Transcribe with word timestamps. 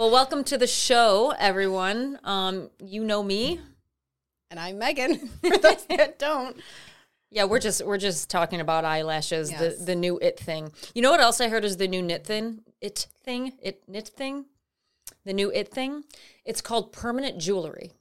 Well, 0.00 0.10
welcome 0.10 0.44
to 0.44 0.56
the 0.56 0.66
show, 0.66 1.34
everyone. 1.38 2.18
Um, 2.24 2.70
you 2.82 3.04
know 3.04 3.22
me. 3.22 3.60
And 4.50 4.58
I'm 4.58 4.80
Meghan. 4.80 5.28
For 5.46 5.58
those 5.58 5.84
that 5.88 6.18
don't. 6.18 6.56
Yeah, 7.30 7.44
we're 7.44 7.58
just 7.58 7.84
we're 7.84 7.98
just 7.98 8.30
talking 8.30 8.62
about 8.62 8.86
eyelashes, 8.86 9.50
Yes. 9.50 9.76
the 9.76 9.84
the 9.84 9.94
new 9.94 10.18
it 10.18 10.40
thing. 10.40 10.72
You 10.94 11.02
know 11.02 11.10
what 11.10 11.20
else 11.20 11.38
I 11.38 11.48
heard 11.50 11.66
is 11.66 11.76
the 11.76 11.86
new 11.86 12.00
knit 12.00 12.24
thing? 12.24 12.62
It 12.80 13.08
thing? 13.24 13.52
It 13.62 13.82
knit 13.88 14.08
thing? 14.08 14.46
The 15.26 15.34
new 15.34 15.52
it 15.52 15.68
thing? 15.68 16.04
It's 16.46 16.62
called 16.62 16.94
permanent 16.94 17.36
jewelry. 17.36 17.92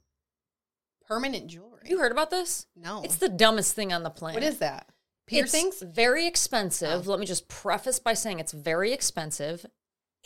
Permanent 1.05 1.47
jewelry. 1.47 1.81
You 1.85 1.97
heard 1.97 2.13
about 2.13 2.29
this? 2.29 2.65
No. 2.77 3.01
It's 3.03 3.17
the 3.17 3.27
dumbest 3.27 3.75
thing 3.75 3.91
on 3.91 4.03
the 4.03 4.09
planet. 4.09 4.41
what 4.41 4.49
is 4.49 4.59
that? 4.59 4.87
Piercings? 5.27 5.81
It's 5.81 5.95
very 5.95 6.27
expensive. 6.27 7.07
Let 7.07 7.19
me 7.19 7.25
just 7.25 7.49
preface 7.49 7.99
by 7.99 8.13
saying 8.13 8.39
it's 8.39 8.53
very 8.53 8.93
expensive. 8.93 9.65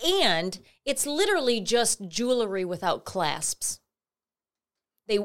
And 0.06 0.60
it's 0.86 1.06
literally 1.06 1.60
just 1.60 2.08
jewelry 2.08 2.66
without 2.66 3.06
clasps. 3.06 3.80
They 5.08 5.20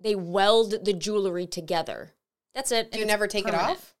they 0.00 0.14
weld 0.14 0.84
the 0.84 0.92
jewelry 0.92 1.46
together. 1.46 2.12
That's 2.54 2.70
it. 2.70 2.92
Do 2.92 2.98
you 2.98 3.06
never 3.06 3.26
take 3.26 3.48
it 3.48 3.54
off? 3.54 3.94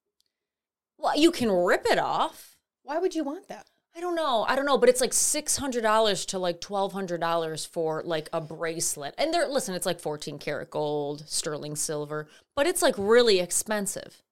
Well, 0.98 1.18
you 1.18 1.30
can 1.30 1.50
rip 1.50 1.86
it 1.86 1.98
off. 1.98 2.56
Why 2.82 2.98
would 2.98 3.14
you 3.14 3.24
want 3.24 3.48
that? 3.48 3.66
I 3.96 4.00
don't 4.00 4.16
know. 4.16 4.44
I 4.48 4.56
don't 4.56 4.66
know, 4.66 4.78
but 4.78 4.88
it's 4.88 5.00
like 5.00 5.12
six 5.12 5.56
hundred 5.56 5.82
dollars 5.82 6.26
to 6.26 6.38
like 6.38 6.60
twelve 6.60 6.92
hundred 6.92 7.20
dollars 7.20 7.64
for 7.64 8.02
like 8.04 8.28
a 8.32 8.40
bracelet. 8.40 9.14
And 9.18 9.32
they're 9.32 9.46
listen, 9.46 9.74
it's 9.74 9.86
like 9.86 10.00
fourteen 10.00 10.38
karat 10.38 10.70
gold, 10.70 11.24
sterling 11.26 11.76
silver, 11.76 12.28
but 12.56 12.66
it's 12.66 12.82
like 12.82 12.96
really 12.98 13.40
expensive. 13.40 14.22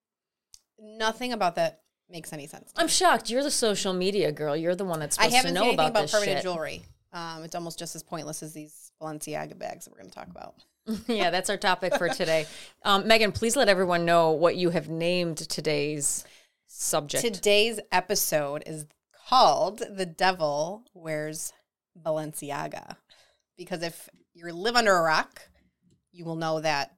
Nothing 0.78 1.32
about 1.32 1.54
that 1.54 1.80
makes 2.10 2.32
any 2.32 2.46
sense. 2.46 2.72
I'm 2.76 2.88
shocked. 2.88 3.30
You're 3.30 3.42
the 3.42 3.50
social 3.50 3.92
media 3.92 4.32
girl. 4.32 4.56
You're 4.56 4.74
the 4.74 4.84
one 4.84 5.00
that's 5.00 5.16
supposed 5.16 5.34
I 5.34 5.36
haven't 5.36 5.54
to 5.54 5.60
seen 5.60 5.66
know 5.66 5.72
anything 5.72 5.88
about, 5.88 6.04
about 6.04 6.10
permanent 6.10 6.38
shit. 6.38 6.42
jewelry. 6.42 6.82
Um, 7.12 7.44
it's 7.44 7.54
almost 7.54 7.78
just 7.78 7.94
as 7.94 8.02
pointless 8.02 8.42
as 8.42 8.52
these 8.52 8.92
Balenciaga 9.00 9.58
bags 9.58 9.84
that 9.84 9.92
we're 9.92 9.98
going 9.98 10.10
to 10.10 10.14
talk 10.14 10.28
about. 10.28 10.54
yeah, 11.06 11.30
that's 11.30 11.50
our 11.50 11.56
topic 11.56 11.94
for 11.96 12.08
today. 12.08 12.46
Um, 12.84 13.04
Meghan, 13.04 13.34
please 13.34 13.56
let 13.56 13.68
everyone 13.68 14.04
know 14.04 14.30
what 14.30 14.56
you 14.56 14.70
have 14.70 14.88
named 14.88 15.38
today's 15.38 16.24
subject. 16.66 17.22
Today's 17.22 17.78
episode 17.92 18.64
is 18.66 18.86
called 19.28 19.82
"The 19.90 20.06
Devil 20.06 20.84
Wears 20.94 21.52
Balenciaga," 22.00 22.96
because 23.56 23.82
if 23.82 24.08
you 24.34 24.50
live 24.52 24.74
under 24.74 24.96
a 24.96 25.02
rock, 25.02 25.42
you 26.10 26.24
will 26.24 26.36
know 26.36 26.60
that 26.60 26.96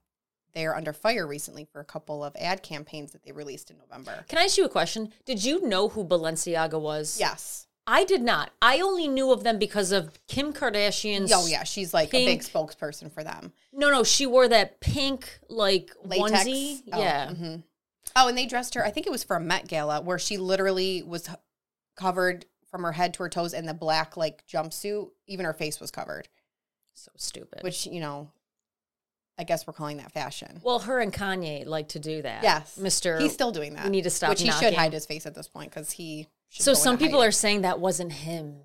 they 0.54 0.66
are 0.66 0.74
under 0.76 0.92
fire 0.92 1.26
recently 1.26 1.64
for 1.64 1.80
a 1.80 1.84
couple 1.84 2.22
of 2.24 2.34
ad 2.38 2.62
campaigns 2.62 3.12
that 3.12 3.22
they 3.24 3.32
released 3.32 3.70
in 3.70 3.78
November. 3.78 4.24
Can 4.28 4.38
I 4.38 4.44
ask 4.44 4.56
you 4.56 4.64
a 4.64 4.68
question? 4.68 5.12
Did 5.26 5.44
you 5.44 5.66
know 5.66 5.88
who 5.88 6.04
Balenciaga 6.04 6.80
was? 6.80 7.18
Yes. 7.18 7.66
I 7.86 8.04
did 8.04 8.22
not. 8.22 8.50
I 8.62 8.80
only 8.80 9.08
knew 9.08 9.30
of 9.30 9.44
them 9.44 9.58
because 9.58 9.92
of 9.92 10.18
Kim 10.26 10.54
Kardashian's. 10.54 11.30
Oh 11.34 11.46
yeah, 11.46 11.64
she's 11.64 11.92
like 11.92 12.14
a 12.14 12.24
big 12.24 12.40
spokesperson 12.40 13.12
for 13.12 13.22
them. 13.22 13.52
No, 13.74 13.90
no, 13.90 14.04
she 14.04 14.24
wore 14.26 14.48
that 14.48 14.80
pink 14.80 15.38
like 15.50 15.90
Latex. 16.02 16.44
onesie. 16.44 16.82
Oh, 16.92 16.98
yeah. 17.00 17.26
mhm. 17.28 17.62
Oh, 18.16 18.28
and 18.28 18.38
they 18.38 18.46
dressed 18.46 18.74
her. 18.74 18.84
I 18.86 18.90
think 18.90 19.06
it 19.06 19.10
was 19.10 19.22
for 19.24 19.36
a 19.36 19.40
Met 19.40 19.68
Gala 19.68 20.00
where 20.00 20.18
she 20.18 20.38
literally 20.38 21.02
was 21.02 21.28
covered 21.96 22.46
from 22.70 22.82
her 22.84 22.92
head 22.92 23.12
to 23.14 23.22
her 23.24 23.28
toes 23.28 23.52
in 23.52 23.66
the 23.66 23.74
black 23.74 24.16
like 24.16 24.46
jumpsuit. 24.46 25.10
Even 25.26 25.44
her 25.44 25.52
face 25.52 25.78
was 25.78 25.90
covered, 25.90 26.28
So 26.94 27.10
stupid. 27.16 27.62
which 27.62 27.86
you 27.86 28.00
know, 28.00 28.30
I 29.38 29.44
guess 29.44 29.66
we're 29.66 29.72
calling 29.72 29.96
that 29.96 30.12
fashion. 30.12 30.60
well, 30.62 30.78
her 30.80 31.00
and 31.00 31.12
Kanye 31.12 31.66
like 31.66 31.88
to 31.88 31.98
do 31.98 32.22
that. 32.22 32.42
Yes, 32.42 32.78
Mr. 32.80 33.20
He's 33.20 33.32
still 33.32 33.50
doing 33.50 33.74
that. 33.74 33.84
we 33.84 33.90
need 33.90 34.04
to 34.04 34.10
stop 34.10 34.30
Which 34.30 34.42
he 34.42 34.50
should 34.52 34.74
hide 34.74 34.92
his 34.92 35.06
face 35.06 35.26
at 35.26 35.34
this 35.34 35.48
point 35.48 35.70
because 35.70 35.90
he. 35.92 36.28
So 36.50 36.72
some 36.74 36.98
people 36.98 37.18
are 37.18 37.24
hiding. 37.24 37.32
saying 37.32 37.60
that 37.62 37.80
wasn't 37.80 38.12
him. 38.12 38.60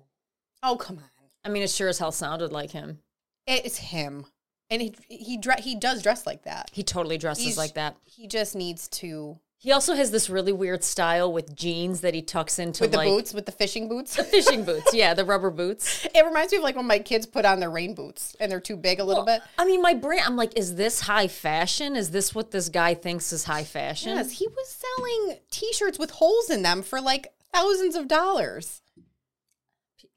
Oh 0.62 0.76
come 0.76 0.98
on! 0.98 1.04
I 1.44 1.48
mean, 1.48 1.62
it 1.62 1.70
sure 1.70 1.88
as 1.88 1.98
hell 1.98 2.12
sounded 2.12 2.52
like 2.52 2.70
him. 2.70 3.00
It's 3.46 3.78
him, 3.78 4.26
and 4.68 4.80
he 4.80 4.94
he 5.08 5.36
dre- 5.38 5.60
he 5.60 5.74
does 5.74 6.02
dress 6.02 6.24
like 6.26 6.42
that. 6.44 6.70
He 6.72 6.84
totally 6.84 7.18
dresses 7.18 7.44
He's- 7.44 7.56
like 7.58 7.74
that. 7.74 7.96
He 8.04 8.28
just 8.28 8.54
needs 8.54 8.86
to 8.88 9.38
He 9.62 9.72
also 9.72 9.94
has 9.94 10.10
this 10.10 10.30
really 10.30 10.54
weird 10.54 10.82
style 10.82 11.30
with 11.30 11.54
jeans 11.54 12.00
that 12.00 12.14
he 12.14 12.22
tucks 12.22 12.58
into 12.58 12.84
with 12.84 12.92
the 12.92 12.96
like 12.96 13.08
boots, 13.08 13.34
with 13.34 13.44
the 13.44 13.52
fishing 13.52 13.90
boots. 13.90 14.16
the 14.16 14.24
fishing 14.24 14.64
boots. 14.64 14.94
Yeah, 14.94 15.12
the 15.12 15.26
rubber 15.26 15.50
boots. 15.50 16.06
It 16.14 16.24
reminds 16.24 16.52
me 16.52 16.56
of 16.58 16.64
like 16.64 16.76
when 16.76 16.86
my 16.86 16.98
kids 16.98 17.26
put 17.26 17.44
on 17.44 17.60
their 17.60 17.68
rain 17.70 17.94
boots 17.94 18.34
and 18.40 18.50
they're 18.50 18.58
too 18.58 18.78
big 18.78 19.00
a 19.00 19.04
little 19.04 19.22
bit. 19.22 19.42
I 19.58 19.66
mean, 19.66 19.82
my 19.82 19.92
brain. 19.92 20.22
I'm 20.24 20.34
like, 20.34 20.56
is 20.56 20.76
this 20.76 21.02
high 21.02 21.28
fashion? 21.28 21.94
Is 21.94 22.10
this 22.10 22.34
what 22.34 22.52
this 22.52 22.70
guy 22.70 22.94
thinks 22.94 23.34
is 23.34 23.44
high 23.44 23.64
fashion? 23.64 24.16
Yes, 24.16 24.30
he 24.30 24.48
was 24.48 24.68
selling 24.96 25.40
T-shirts 25.50 25.98
with 25.98 26.12
holes 26.12 26.48
in 26.48 26.62
them 26.62 26.80
for 26.80 26.98
like 26.98 27.34
thousands 27.52 27.96
of 27.96 28.08
dollars. 28.08 28.80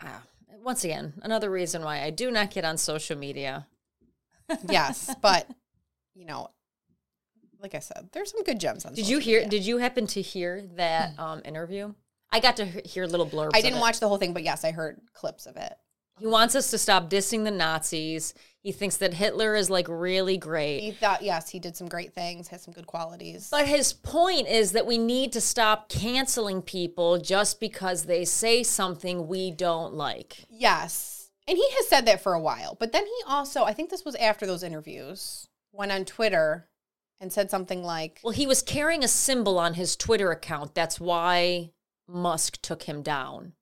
Ah, 0.01 0.21
once 0.61 0.85
again, 0.85 1.15
another 1.21 1.51
reason 1.51 1.83
why 1.83 2.01
I 2.01 2.11
do 2.11 2.31
not 2.31 2.49
get 2.49 2.63
on 2.63 2.77
social 2.77 3.17
media. 3.17 3.67
Yes, 4.69 5.13
but 5.21 5.49
you 6.15 6.25
know, 6.25 6.49
like 7.63 7.73
I 7.73 7.79
said, 7.79 8.09
there's 8.11 8.31
some 8.31 8.43
good 8.43 8.59
gems 8.59 8.85
on. 8.85 8.93
Did 8.93 9.07
you 9.07 9.17
hear? 9.17 9.39
media. 9.39 9.49
Did 9.49 9.65
you 9.65 9.77
happen 9.79 10.05
to 10.07 10.21
hear 10.21 10.61
that 10.75 11.17
um, 11.17 11.41
interview? 11.45 11.93
I 12.31 12.39
got 12.39 12.57
to 12.57 12.65
he- 12.65 12.81
hear 12.81 13.07
little 13.07 13.25
blurbs. 13.27 13.51
I 13.55 13.61
didn't 13.61 13.79
watch 13.79 13.99
the 13.99 14.07
whole 14.07 14.17
thing, 14.17 14.33
but 14.33 14.43
yes, 14.43 14.63
I 14.63 14.71
heard 14.71 14.99
clips 15.13 15.45
of 15.45 15.55
it. 15.55 15.73
He 16.19 16.27
wants 16.27 16.55
us 16.55 16.69
to 16.69 16.77
stop 16.77 17.09
dissing 17.09 17.43
the 17.43 17.51
Nazis. 17.51 18.35
He 18.59 18.71
thinks 18.71 18.97
that 18.97 19.15
Hitler 19.15 19.55
is 19.55 19.69
like 19.69 19.87
really 19.89 20.37
great. 20.37 20.81
He 20.81 20.91
thought, 20.91 21.23
yes, 21.23 21.49
he 21.49 21.57
did 21.57 21.75
some 21.75 21.87
great 21.87 22.13
things, 22.13 22.49
has 22.49 22.61
some 22.61 22.73
good 22.73 22.85
qualities. 22.85 23.47
But 23.49 23.67
his 23.67 23.93
point 23.93 24.47
is 24.47 24.73
that 24.73 24.85
we 24.85 24.99
need 24.99 25.31
to 25.33 25.41
stop 25.41 25.89
canceling 25.89 26.61
people 26.61 27.17
just 27.17 27.59
because 27.59 28.03
they 28.05 28.25
say 28.25 28.61
something 28.61 29.27
we 29.27 29.49
don't 29.49 29.95
like. 29.95 30.45
yes, 30.49 31.31
and 31.47 31.57
he 31.57 31.67
has 31.71 31.87
said 31.89 32.05
that 32.05 32.21
for 32.21 32.33
a 32.33 32.39
while. 32.39 32.77
But 32.79 32.93
then 32.93 33.05
he 33.05 33.23
also, 33.27 33.63
I 33.63 33.73
think 33.73 33.89
this 33.89 34.05
was 34.05 34.15
after 34.15 34.45
those 34.45 34.63
interviews, 34.63 35.49
went 35.73 35.91
on 35.91 36.05
Twitter 36.05 36.69
and 37.23 37.31
said 37.33 37.49
something 37.49 37.81
like, 37.83 38.19
Well, 38.23 38.33
he 38.33 38.45
was 38.45 38.61
carrying 38.61 39.03
a 39.03 39.07
symbol 39.07 39.57
on 39.57 39.73
his 39.73 39.95
Twitter 39.95 40.29
account. 40.29 40.75
That's 40.75 40.99
why 40.99 41.71
Musk 42.07 42.61
took 42.61 42.83
him 42.83 43.01
down. 43.01 43.53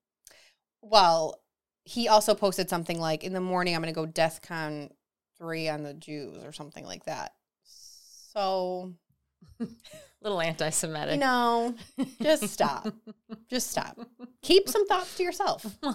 Well, 0.82 1.40
he 1.84 2.08
also 2.08 2.34
posted 2.34 2.68
something 2.68 3.00
like, 3.00 3.24
"In 3.24 3.32
the 3.32 3.40
morning, 3.40 3.74
I'm 3.74 3.82
going 3.82 3.94
to 3.94 4.00
go 4.00 4.06
DEFCON 4.06 4.90
three 5.38 5.68
on 5.68 5.84
the 5.84 5.94
Jews" 5.94 6.44
or 6.44 6.52
something 6.52 6.84
like 6.84 7.04
that. 7.04 7.34
So, 7.64 8.92
Little 10.22 10.40
anti-Semitic. 10.40 11.18
No, 11.18 11.74
just 12.20 12.48
stop. 12.48 12.92
just 13.50 13.70
stop. 13.70 13.98
Keep 14.42 14.68
some 14.68 14.86
thoughts 14.86 15.16
to 15.16 15.22
yourself. 15.22 15.64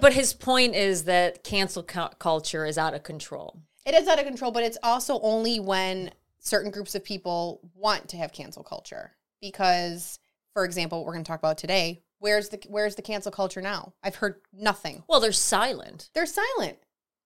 But 0.00 0.12
his 0.12 0.32
point 0.32 0.76
is 0.76 1.04
that 1.04 1.42
cancel 1.42 1.82
cu- 1.82 2.14
culture 2.20 2.64
is 2.64 2.78
out 2.78 2.94
of 2.94 3.02
control. 3.02 3.60
It 3.84 3.94
is 3.94 4.08
out 4.08 4.18
of 4.18 4.24
control, 4.24 4.50
but 4.50 4.62
it's 4.62 4.78
also 4.82 5.20
only 5.20 5.60
when 5.60 6.10
certain 6.38 6.70
groups 6.70 6.94
of 6.94 7.04
people 7.04 7.60
want 7.74 8.08
to 8.08 8.16
have 8.16 8.32
cancel 8.32 8.62
culture. 8.62 9.12
Because, 9.40 10.18
for 10.52 10.64
example, 10.64 10.98
what 10.98 11.06
we're 11.06 11.12
going 11.12 11.24
to 11.24 11.28
talk 11.28 11.40
about 11.40 11.58
today, 11.58 12.02
where's 12.18 12.48
the 12.48 12.58
where's 12.68 12.94
the 12.94 13.02
cancel 13.02 13.30
culture 13.30 13.60
now? 13.60 13.92
I've 14.02 14.16
heard 14.16 14.36
nothing. 14.52 15.04
Well, 15.08 15.20
they're 15.20 15.32
silent. 15.32 16.08
They're 16.14 16.26
silent. 16.26 16.78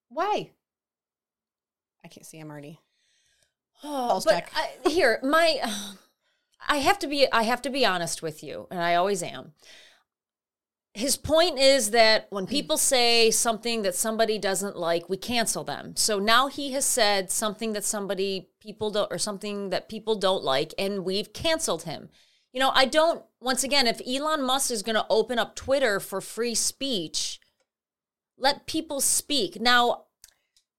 Why? 0.09 0.51
I 2.05 2.09
can't 2.09 2.27
see. 2.27 2.39
I'm 2.39 2.51
already. 2.51 2.81
Pulse 3.83 4.25
but 4.25 4.33
check. 4.33 4.53
I, 4.55 4.89
here, 4.89 5.21
my, 5.23 5.61
I 6.69 6.79
have 6.79 6.99
to 7.01 7.07
be, 7.07 7.31
I 7.31 7.45
have 7.45 7.63
to 7.63 7.71
be 7.71 7.87
honest 7.87 8.23
with 8.23 8.43
you, 8.43 8.67
and 8.71 8.81
I 8.83 8.97
always 8.97 9.23
am. 9.23 9.53
His 10.99 11.17
point 11.17 11.61
is 11.61 11.93
that 11.93 12.27
when 12.31 12.45
hmm. 12.45 12.51
people 12.51 12.77
say 12.77 13.31
something 13.31 13.83
that 13.83 13.95
somebody 13.95 14.37
doesn't 14.37 14.77
like, 14.77 15.09
we 15.09 15.17
cancel 15.17 15.63
them. 15.63 15.95
So 15.95 16.19
now 16.19 16.49
he 16.49 16.73
has 16.73 16.85
said 16.85 17.31
something 17.31 17.73
that 17.75 17.85
somebody 17.85 18.49
people 18.61 18.91
don't, 18.91 19.11
or 19.13 19.19
something 19.19 19.71
that 19.71 19.89
people 19.89 20.17
don't 20.17 20.43
like, 20.43 20.75
and 20.77 21.05
we've 21.05 21.33
canceled 21.33 21.85
him. 21.85 22.09
You 22.53 22.59
know, 22.59 22.73
I 22.75 22.87
don't. 22.87 23.23
Once 23.41 23.63
again, 23.63 23.87
if 23.87 24.01
Elon 24.07 24.43
Musk 24.43 24.73
is 24.73 24.83
going 24.83 24.97
to 24.97 25.07
open 25.09 25.39
up 25.39 25.55
Twitter 25.55 26.01
for 26.01 26.21
free 26.21 26.57
speech, 26.57 27.39
let 28.37 28.67
people 28.67 29.01
speak 29.01 29.61
now. 29.61 30.07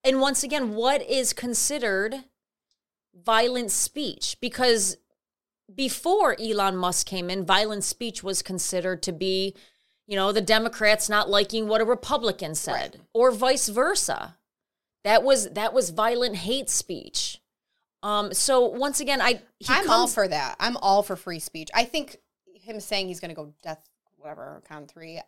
And 0.03 0.19
once 0.19 0.43
again, 0.43 0.75
what 0.75 1.01
is 1.01 1.31
considered 1.31 2.25
violent 3.13 3.71
speech 3.71 4.37
because 4.41 4.97
before 5.73 6.35
Elon 6.41 6.75
Musk 6.75 7.07
came 7.07 7.29
in, 7.29 7.45
violent 7.45 7.83
speech 7.83 8.23
was 8.23 8.41
considered 8.41 9.03
to 9.03 9.11
be, 9.11 9.55
you 10.09 10.15
know, 10.15 10.31
the 10.31 10.41
Democrats 10.41 11.07
not 11.07 11.29
liking 11.29 11.67
what 11.67 11.81
a 11.81 11.85
Republican 11.85 12.55
said, 12.55 12.73
Right. 12.73 12.97
or 13.13 13.31
vice 13.31 13.69
versa. 13.69 14.37
That 15.03 15.23
was 15.23 15.49
that 15.51 15.71
was 15.71 15.91
violent 15.91 16.35
hate 16.37 16.69
speech. 16.69 17.39
Um, 18.01 18.33
so 18.33 18.65
once 18.65 18.99
again, 18.99 19.21
I 19.21 19.41
I'm 19.67 19.89
all 19.89 20.07
for 20.07 20.27
that. 20.27 20.55
I'm 20.59 20.77
all 20.77 21.03
for 21.03 21.15
free 21.15 21.39
speech. 21.39 21.69
I 21.75 21.85
think 21.85 22.17
him 22.55 22.79
saying 22.79 23.07
he's 23.07 23.19
going 23.19 23.29
to 23.29 23.35
go 23.35 23.53
death, 23.61 23.79
whatever, 24.17 24.61
count 24.67 24.89
three. 24.89 25.21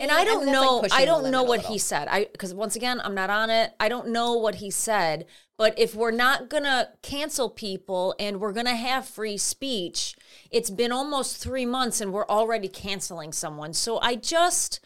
And 0.00 0.10
I 0.10 0.24
don't 0.24 0.46
like, 0.46 0.52
know. 0.52 0.80
pushing 0.80 0.98
I 0.98 1.04
don't 1.04 1.30
know 1.30 1.42
what 1.42 1.66
he 1.66 1.78
said. 1.78 2.08
I 2.08 2.26
because 2.32 2.52
once 2.54 2.76
again, 2.76 3.00
I'm 3.02 3.14
not 3.14 3.30
on 3.30 3.50
it. 3.50 3.72
I 3.78 3.88
don't 3.88 4.08
know 4.08 4.34
what 4.34 4.56
he 4.56 4.70
said. 4.70 5.26
But 5.56 5.78
if 5.78 5.94
we're 5.94 6.10
not 6.10 6.48
gonna 6.48 6.88
cancel 7.02 7.50
people 7.50 8.14
and 8.18 8.40
we're 8.40 8.52
gonna 8.52 8.74
have 8.74 9.06
free 9.06 9.36
speech, 9.36 10.16
it's 10.50 10.70
been 10.70 10.90
almost 10.90 11.36
three 11.36 11.66
months 11.66 12.00
and 12.00 12.12
we're 12.12 12.26
already 12.26 12.68
canceling 12.68 13.32
someone. 13.32 13.72
So 13.74 14.00
I 14.00 14.16
just 14.16 14.80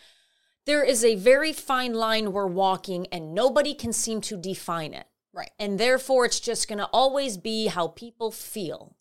there 0.66 0.82
is 0.82 1.04
a 1.04 1.14
very 1.16 1.52
fine 1.52 1.92
line 1.94 2.32
we're 2.32 2.46
walking 2.46 3.06
and 3.12 3.34
nobody 3.34 3.74
can 3.74 3.92
seem 3.92 4.20
to 4.22 4.36
define 4.36 4.94
it. 4.94 5.06
Right. 5.32 5.50
And 5.58 5.78
therefore, 5.78 6.24
it's 6.24 6.40
just 6.40 6.68
going 6.68 6.78
to 6.78 6.88
always 6.92 7.36
be 7.36 7.66
how 7.66 7.88
people 7.88 8.30
feel. 8.30 8.96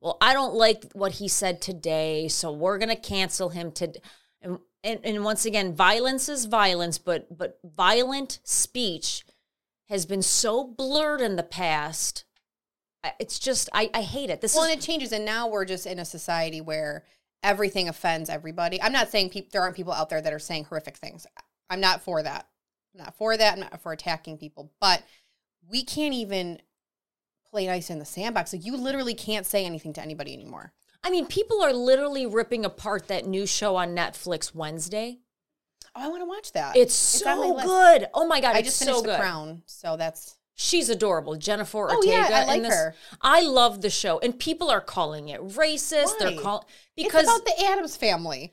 Well, 0.00 0.16
I 0.20 0.32
don't 0.32 0.54
like 0.54 0.90
what 0.92 1.12
he 1.12 1.28
said 1.28 1.60
today, 1.60 2.28
so 2.28 2.50
we're 2.50 2.78
going 2.78 2.88
to 2.88 2.96
cancel 2.96 3.50
him 3.50 3.72
today. 3.72 4.00
And, 4.84 5.00
and, 5.02 5.24
once 5.24 5.44
again, 5.44 5.74
violence 5.74 6.28
is 6.28 6.44
violence, 6.44 6.98
but 6.98 7.36
but 7.36 7.58
violent 7.64 8.38
speech 8.44 9.24
has 9.88 10.06
been 10.06 10.22
so 10.22 10.64
blurred 10.64 11.20
in 11.20 11.36
the 11.36 11.42
past. 11.42 12.24
It's 13.18 13.38
just 13.38 13.68
I, 13.72 13.90
I 13.94 14.02
hate 14.02 14.30
it. 14.30 14.40
This 14.40 14.54
Well, 14.54 14.64
is 14.64 14.72
and 14.72 14.78
it 14.80 14.84
changes, 14.84 15.12
and 15.12 15.24
now 15.24 15.48
we're 15.48 15.64
just 15.64 15.86
in 15.86 15.98
a 15.98 16.04
society 16.04 16.60
where 16.60 17.04
everything 17.42 17.88
offends 17.88 18.28
everybody. 18.28 18.80
I'm 18.80 18.92
not 18.92 19.10
saying 19.10 19.30
peop 19.30 19.50
there 19.50 19.62
aren't 19.62 19.76
people 19.76 19.92
out 19.92 20.08
there 20.08 20.20
that 20.20 20.32
are 20.32 20.38
saying 20.38 20.64
horrific 20.64 20.96
things. 20.96 21.26
I'm 21.70 21.80
not 21.80 22.02
for 22.02 22.22
that. 22.22 22.48
I'm 22.94 23.04
not 23.04 23.16
for 23.16 23.36
that. 23.36 23.54
I'm 23.54 23.60
not 23.60 23.80
for 23.80 23.92
attacking 23.92 24.38
people, 24.38 24.72
but 24.80 25.02
we 25.68 25.84
can't 25.84 26.14
even 26.14 26.60
play 27.50 27.66
nice 27.66 27.90
in 27.90 27.98
the 27.98 28.04
sandbox. 28.04 28.52
Like 28.52 28.64
you 28.64 28.76
literally 28.76 29.14
can't 29.14 29.46
say 29.46 29.64
anything 29.64 29.92
to 29.94 30.02
anybody 30.02 30.32
anymore. 30.32 30.72
I 31.06 31.10
mean, 31.10 31.26
people 31.26 31.62
are 31.62 31.72
literally 31.72 32.26
ripping 32.26 32.64
apart 32.64 33.06
that 33.06 33.26
new 33.26 33.46
show 33.46 33.76
on 33.76 33.94
Netflix 33.94 34.52
Wednesday. 34.52 35.20
Oh, 35.94 36.02
I 36.02 36.08
want 36.08 36.20
to 36.20 36.26
watch 36.26 36.50
that. 36.50 36.76
It's, 36.76 37.24
my 37.24 37.32
so 37.32 37.54
good. 37.62 38.08
Oh 38.12 38.26
my 38.26 38.40
god, 38.40 38.56
I 38.56 38.58
it's 38.58 38.68
just 38.70 38.80
finished 38.80 38.96
so 38.98 39.02
The 39.02 39.08
good. 39.10 39.20
Crown, 39.20 39.62
so 39.66 39.96
that's 39.96 40.36
She's 40.58 40.88
adorable, 40.88 41.36
Jennifer 41.36 41.86
Oh, 41.90 42.02
yeah, 42.02 42.28
I 42.32 42.44
like 42.46 42.62
this. 42.62 42.74
her. 42.74 42.94
I 43.22 43.42
love 43.42 43.82
the 43.82 43.90
show, 43.90 44.18
and 44.18 44.36
people 44.36 44.68
are 44.68 44.80
calling 44.80 45.28
it 45.28 45.40
racist. 45.40 46.18
They're 46.18 46.40
calling 46.40 46.64
because 46.96 47.28
it's 47.28 47.36
about 47.36 47.44
the 47.44 47.66
Addams 47.66 47.96
family. 47.96 48.52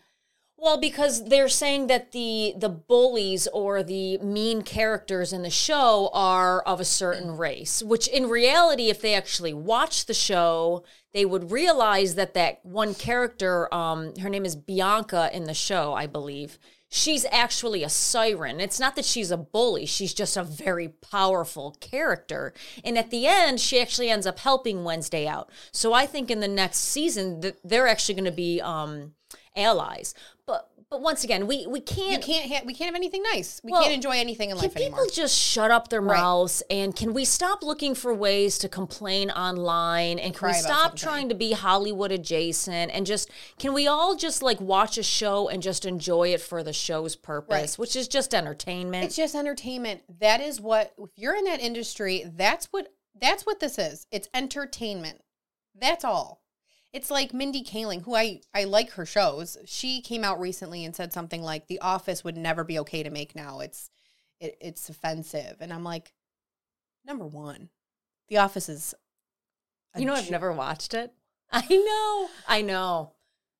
Well, 0.63 0.77
because 0.77 1.25
they're 1.25 1.49
saying 1.49 1.87
that 1.87 2.13
the 2.13 2.53
the 2.57 2.69
bullies 2.69 3.47
or 3.47 3.83
the 3.83 4.17
mean 4.19 4.61
characters 4.61 5.33
in 5.33 5.41
the 5.41 5.49
show 5.49 6.09
are 6.13 6.61
of 6.61 6.79
a 6.79 6.85
certain 6.85 7.35
race. 7.35 7.83
Which, 7.83 8.07
in 8.07 8.29
reality, 8.29 8.89
if 8.89 9.01
they 9.01 9.13
actually 9.13 9.53
watch 9.53 10.05
the 10.05 10.13
show, 10.13 10.85
they 11.11 11.25
would 11.25 11.51
realize 11.51 12.15
that 12.15 12.33
that 12.35 12.59
one 12.63 12.95
character, 12.95 13.71
um, 13.73 14.15
her 14.15 14.29
name 14.29 14.45
is 14.45 14.55
Bianca 14.55 15.29
in 15.33 15.43
the 15.43 15.53
show, 15.53 15.93
I 15.93 16.07
believe. 16.07 16.57
She's 16.87 17.25
actually 17.31 17.83
a 17.83 17.89
siren. 17.89 18.61
It's 18.61 18.79
not 18.79 18.95
that 18.95 19.03
she's 19.03 19.31
a 19.31 19.37
bully. 19.37 19.85
She's 19.85 20.13
just 20.13 20.37
a 20.37 20.43
very 20.43 20.87
powerful 20.87 21.75
character. 21.81 22.53
And 22.85 22.97
at 22.97 23.09
the 23.09 23.25
end, 23.27 23.59
she 23.59 23.81
actually 23.81 24.09
ends 24.11 24.27
up 24.27 24.39
helping 24.39 24.85
Wednesday 24.85 25.27
out. 25.27 25.49
So 25.71 25.91
I 25.91 26.05
think 26.05 26.31
in 26.31 26.39
the 26.39 26.47
next 26.47 26.77
season, 26.77 27.41
that 27.41 27.57
they're 27.63 27.87
actually 27.87 28.15
going 28.15 28.25
to 28.25 28.31
be 28.31 28.61
um, 28.61 29.13
allies. 29.55 30.13
But 30.45 30.69
but 30.89 31.01
once 31.01 31.23
again, 31.23 31.47
we 31.47 31.65
we 31.65 31.79
can't. 31.79 32.21
can't 32.23 32.51
ha- 32.51 32.61
we 32.65 32.73
can't 32.73 32.87
have 32.87 32.95
anything 32.95 33.23
nice. 33.23 33.59
We 33.63 33.71
Well, 33.71 33.81
can't 33.81 33.93
enjoy 33.95 34.11
anything 34.11 34.51
in 34.51 34.57
life 34.57 34.65
anymore. 34.65 34.73
Can 34.73 34.83
people 34.91 34.99
anymore. 34.99 35.15
just 35.15 35.35
shut 35.39 35.71
up 35.71 35.87
their 35.87 36.01
Right. 36.01 36.17
mouths 36.19 36.61
and 36.69 36.95
can 36.95 37.13
we 37.13 37.25
stop 37.25 37.63
looking 37.63 37.95
for 37.95 38.13
ways 38.13 38.59
to 38.59 38.69
complain 38.69 39.31
online 39.31 40.19
and 40.19 40.35
can 40.35 40.49
we 40.49 40.53
stop 40.53 40.95
trying 40.95 41.29
to 41.29 41.35
be 41.35 41.53
Hollywood 41.53 42.11
adjacent 42.11 42.91
and 42.91 43.07
just 43.07 43.29
can 43.57 43.73
we 43.73 43.87
all 43.87 44.15
just 44.15 44.43
like 44.43 44.61
watch 44.61 44.97
a 44.99 45.03
show 45.03 45.47
and 45.49 45.63
just 45.63 45.85
enjoy 45.85 46.27
it 46.33 46.41
for 46.41 46.61
the 46.61 46.73
show's 46.73 47.15
purpose, 47.15 47.71
Right. 47.71 47.79
which 47.79 47.95
is 47.95 48.07
just 48.07 48.35
entertainment? 48.35 49.05
It's 49.05 49.15
just 49.15 49.33
entertainment. 49.33 50.03
That 50.19 50.41
is 50.41 50.61
what 50.61 50.93
if 50.99 51.09
you're 51.15 51.35
in 51.35 51.45
that 51.45 51.59
industry, 51.61 52.25
that's 52.35 52.67
what 52.67 52.93
that's 53.19 53.45
what 53.47 53.59
this 53.59 53.79
is. 53.79 54.05
It's 54.11 54.27
entertainment. 54.33 55.21
That's 55.73 56.03
all. 56.03 56.42
It's 56.93 57.09
like 57.09 57.33
Mindy 57.33 57.63
Kaling, 57.63 58.03
who 58.03 58.15
I 58.15 58.41
I 58.53 58.65
like 58.65 58.91
her 58.91 59.05
shows. 59.05 59.57
She 59.65 60.01
came 60.01 60.23
out 60.23 60.39
recently 60.39 60.85
and 60.85 60.95
said 60.95 61.11
something 61.11 61.41
like 61.41 61.67
The 61.67 61.79
Office 61.79 62.23
would 62.23 62.37
never 62.37 62.63
be 62.63 62.79
okay 62.79 63.01
to 63.03 63.09
make 63.09 63.35
now. 63.35 63.59
It's 63.59 63.89
it, 64.39 64.57
it's 64.61 64.89
offensive. 64.89 65.57
And 65.59 65.73
I'm 65.73 65.83
like 65.83 66.13
number 67.05 67.25
1. 67.25 67.69
The 68.29 68.37
Office 68.37 68.69
is 68.69 68.93
you 69.95 70.05
know, 70.05 70.13
I've 70.13 70.31
never 70.31 70.51
watched 70.51 70.93
it. 70.93 71.11
I 71.51 71.67
know. 71.67 72.29
I 72.47 72.61
know. 72.61 73.13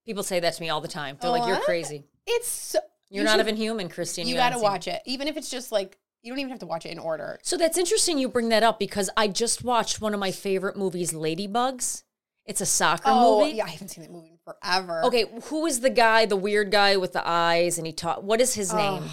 People 0.05 0.23
say 0.23 0.39
that 0.39 0.53
to 0.53 0.61
me 0.61 0.69
all 0.69 0.81
the 0.81 0.87
time. 0.87 1.17
They're 1.21 1.29
like, 1.29 1.47
you're 1.47 1.59
crazy. 1.61 2.05
It's 2.25 2.47
so, 2.47 2.79
You're 3.09 3.21
you 3.21 3.25
not 3.25 3.37
should- 3.37 3.41
even 3.47 3.55
human, 3.55 3.89
Christine. 3.89 4.27
You, 4.27 4.37
haven't 4.37 4.53
got 4.53 4.57
to 4.57 4.63
watch 4.63 4.87
it. 4.87 5.01
Even 5.05 5.27
if 5.27 5.37
it's 5.37 5.49
just 5.49 5.71
like 5.71 5.97
you 6.21 6.31
don't 6.31 6.39
even 6.39 6.49
have 6.51 6.59
to 6.59 6.65
watch 6.65 6.85
it 6.85 6.89
in 6.91 6.99
order. 6.99 7.39
So 7.43 7.57
that's 7.57 7.77
interesting 7.77 8.17
you 8.17 8.29
bring 8.29 8.49
that 8.49 8.63
up 8.63 8.79
because 8.79 9.09
I 9.17 9.27
just 9.27 9.63
watched 9.63 10.01
one 10.01 10.13
of 10.13 10.19
my 10.19 10.31
favorite 10.31 10.77
movies, 10.77 11.13
Ladybugs. 11.13 12.03
It's 12.45 12.61
a 12.61 12.65
soccer 12.65 13.03
Oh, 13.07 13.39
movie. 13.41 13.55
yeah, 13.57 13.65
I 13.65 13.69
haven't 13.69 13.87
seen 13.89 14.03
that 14.03 14.11
movie 14.11 14.29
in 14.31 14.37
forever. 14.43 15.03
Okay, 15.05 15.25
who 15.45 15.65
is 15.65 15.79
the 15.79 15.89
guy, 15.89 16.25
the 16.25 16.35
weird 16.35 16.71
guy 16.71 16.97
with 16.97 17.13
the 17.13 17.25
eyes 17.27 17.77
and 17.77 17.87
he 17.87 17.93
taught 17.93 18.23
what 18.23 18.41
is 18.41 18.53
his 18.55 18.73
name? 18.73 19.03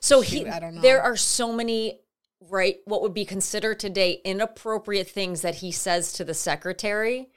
So 0.00 0.20
he 0.20 0.44
Oh, 0.46 0.50
I 0.50 0.60
don't 0.60 0.74
know. 0.76 0.80
there 0.80 1.02
are 1.02 1.16
so 1.16 1.52
many 1.52 2.00
right 2.50 2.76
what 2.86 3.02
would 3.02 3.14
be 3.14 3.24
considered 3.24 3.78
today 3.80 4.20
inappropriate 4.24 5.08
things 5.08 5.42
that 5.42 5.56
he 5.56 5.70
says 5.72 6.12
to 6.14 6.24
the 6.24 6.34
secretary. 6.34 7.30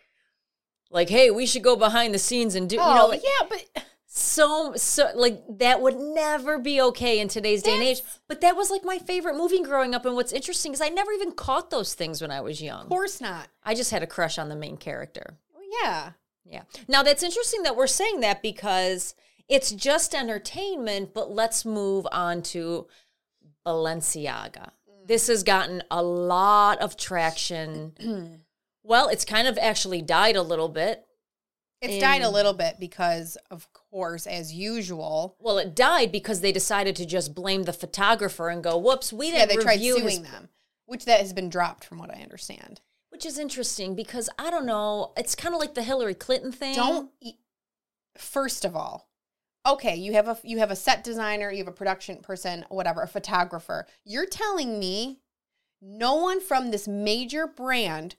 Like, 0.91 1.09
hey, 1.09 1.31
we 1.31 1.45
should 1.45 1.63
go 1.63 1.75
behind 1.75 2.13
the 2.13 2.19
scenes 2.19 2.55
and 2.55 2.69
do 2.69 2.77
Oh, 2.79 2.87
you 2.89 2.95
know 2.95 3.05
oh, 3.05 3.09
like 3.09 3.23
yeah, 3.23 3.47
but 3.49 3.83
so 4.17 4.71
so 4.77 5.09
like 5.13 5.43
that 5.57 5.81
would 5.81 5.97
never 5.97 6.57
be 6.57 6.79
okay 6.79 7.19
in 7.19 7.27
today's 7.27 7.61
day 7.61 7.73
and 7.73 7.83
age. 7.83 8.01
But 8.29 8.39
that 8.39 8.55
was 8.55 8.71
like 8.71 8.85
my 8.85 8.97
favorite 8.97 9.35
movie 9.35 9.61
growing 9.61 9.93
up. 9.93 10.05
And 10.05 10.15
what's 10.15 10.31
interesting 10.31 10.71
is 10.71 10.79
I 10.79 10.87
never 10.87 11.11
even 11.11 11.33
caught 11.33 11.69
those 11.69 11.93
things 11.93 12.21
when 12.21 12.31
I 12.31 12.39
was 12.39 12.61
young. 12.61 12.83
of 12.83 12.89
course 12.89 13.19
not. 13.19 13.49
I 13.61 13.75
just 13.75 13.91
had 13.91 14.03
a 14.03 14.07
crush 14.07 14.37
on 14.39 14.47
the 14.47 14.55
main 14.55 14.77
character. 14.77 15.37
Well, 15.53 15.63
yeah. 15.83 16.11
Yeah. 16.45 16.61
Now 16.87 17.03
that's 17.03 17.23
interesting 17.23 17.63
that 17.63 17.75
we're 17.75 17.87
saying 17.87 18.21
that 18.21 18.41
because 18.41 19.15
it's 19.49 19.71
just 19.71 20.15
entertainment, 20.15 21.13
but 21.13 21.29
let's 21.29 21.65
move 21.65 22.07
on 22.09 22.41
to 22.43 22.87
Balenciaga. 23.65 24.69
Mm. 24.89 25.07
This 25.07 25.27
has 25.27 25.43
gotten 25.43 25.83
a 25.91 26.01
lot 26.01 26.79
of 26.79 26.95
traction. 26.95 28.39
well, 28.83 29.09
it's 29.09 29.25
kind 29.25 29.49
of 29.49 29.57
actually 29.57 30.01
died 30.01 30.37
a 30.37 30.41
little 30.41 30.69
bit. 30.69 31.05
It's 31.81 31.99
died 31.99 32.21
a 32.21 32.29
little 32.29 32.53
bit 32.53 32.79
because, 32.79 33.37
of 33.51 33.71
course, 33.73 34.25
as 34.25 34.53
usual, 34.53 35.35
Well, 35.39 35.57
it 35.57 35.75
died 35.75 36.11
because 36.11 36.41
they 36.41 36.51
decided 36.51 36.95
to 36.95 37.05
just 37.05 37.35
blame 37.35 37.63
the 37.63 37.73
photographer 37.73 38.49
and 38.49 38.63
go, 38.63 38.77
"Whoops, 38.77 39.13
we 39.13 39.29
didn't 39.31 39.49
they 39.49 39.55
tried 39.57 39.81
suing 39.81 40.03
his 40.05 40.21
them, 40.21 40.49
which 40.85 41.05
that 41.05 41.19
has 41.19 41.33
been 41.33 41.49
dropped 41.49 41.83
from 41.83 41.99
what 41.99 42.09
I 42.09 42.21
understand. 42.21 42.81
Which 43.09 43.25
is 43.25 43.37
interesting 43.37 43.95
because 43.95 44.29
I 44.39 44.49
don't 44.49 44.65
know. 44.65 45.13
It's 45.15 45.35
kind 45.35 45.53
of 45.53 45.59
like 45.59 45.73
the 45.73 45.83
Hillary 45.83 46.15
Clinton 46.15 46.51
thing. 46.51 46.75
Don't. 46.75 47.11
E- 47.21 47.35
First 48.17 48.63
of 48.63 48.75
all, 48.75 49.09
okay, 49.65 49.95
you 49.95 50.13
have 50.13 50.27
a 50.27 50.39
you 50.43 50.57
have 50.59 50.71
a 50.71 50.75
set 50.75 51.03
designer, 51.03 51.51
you 51.51 51.57
have 51.59 51.67
a 51.67 51.71
production 51.71 52.17
person, 52.21 52.65
whatever, 52.69 53.01
a 53.01 53.07
photographer. 53.07 53.85
You're 54.05 54.25
telling 54.25 54.79
me 54.79 55.19
no 55.81 56.15
one 56.15 56.39
from 56.39 56.71
this 56.71 56.87
major 56.87 57.45
brand 57.45 58.15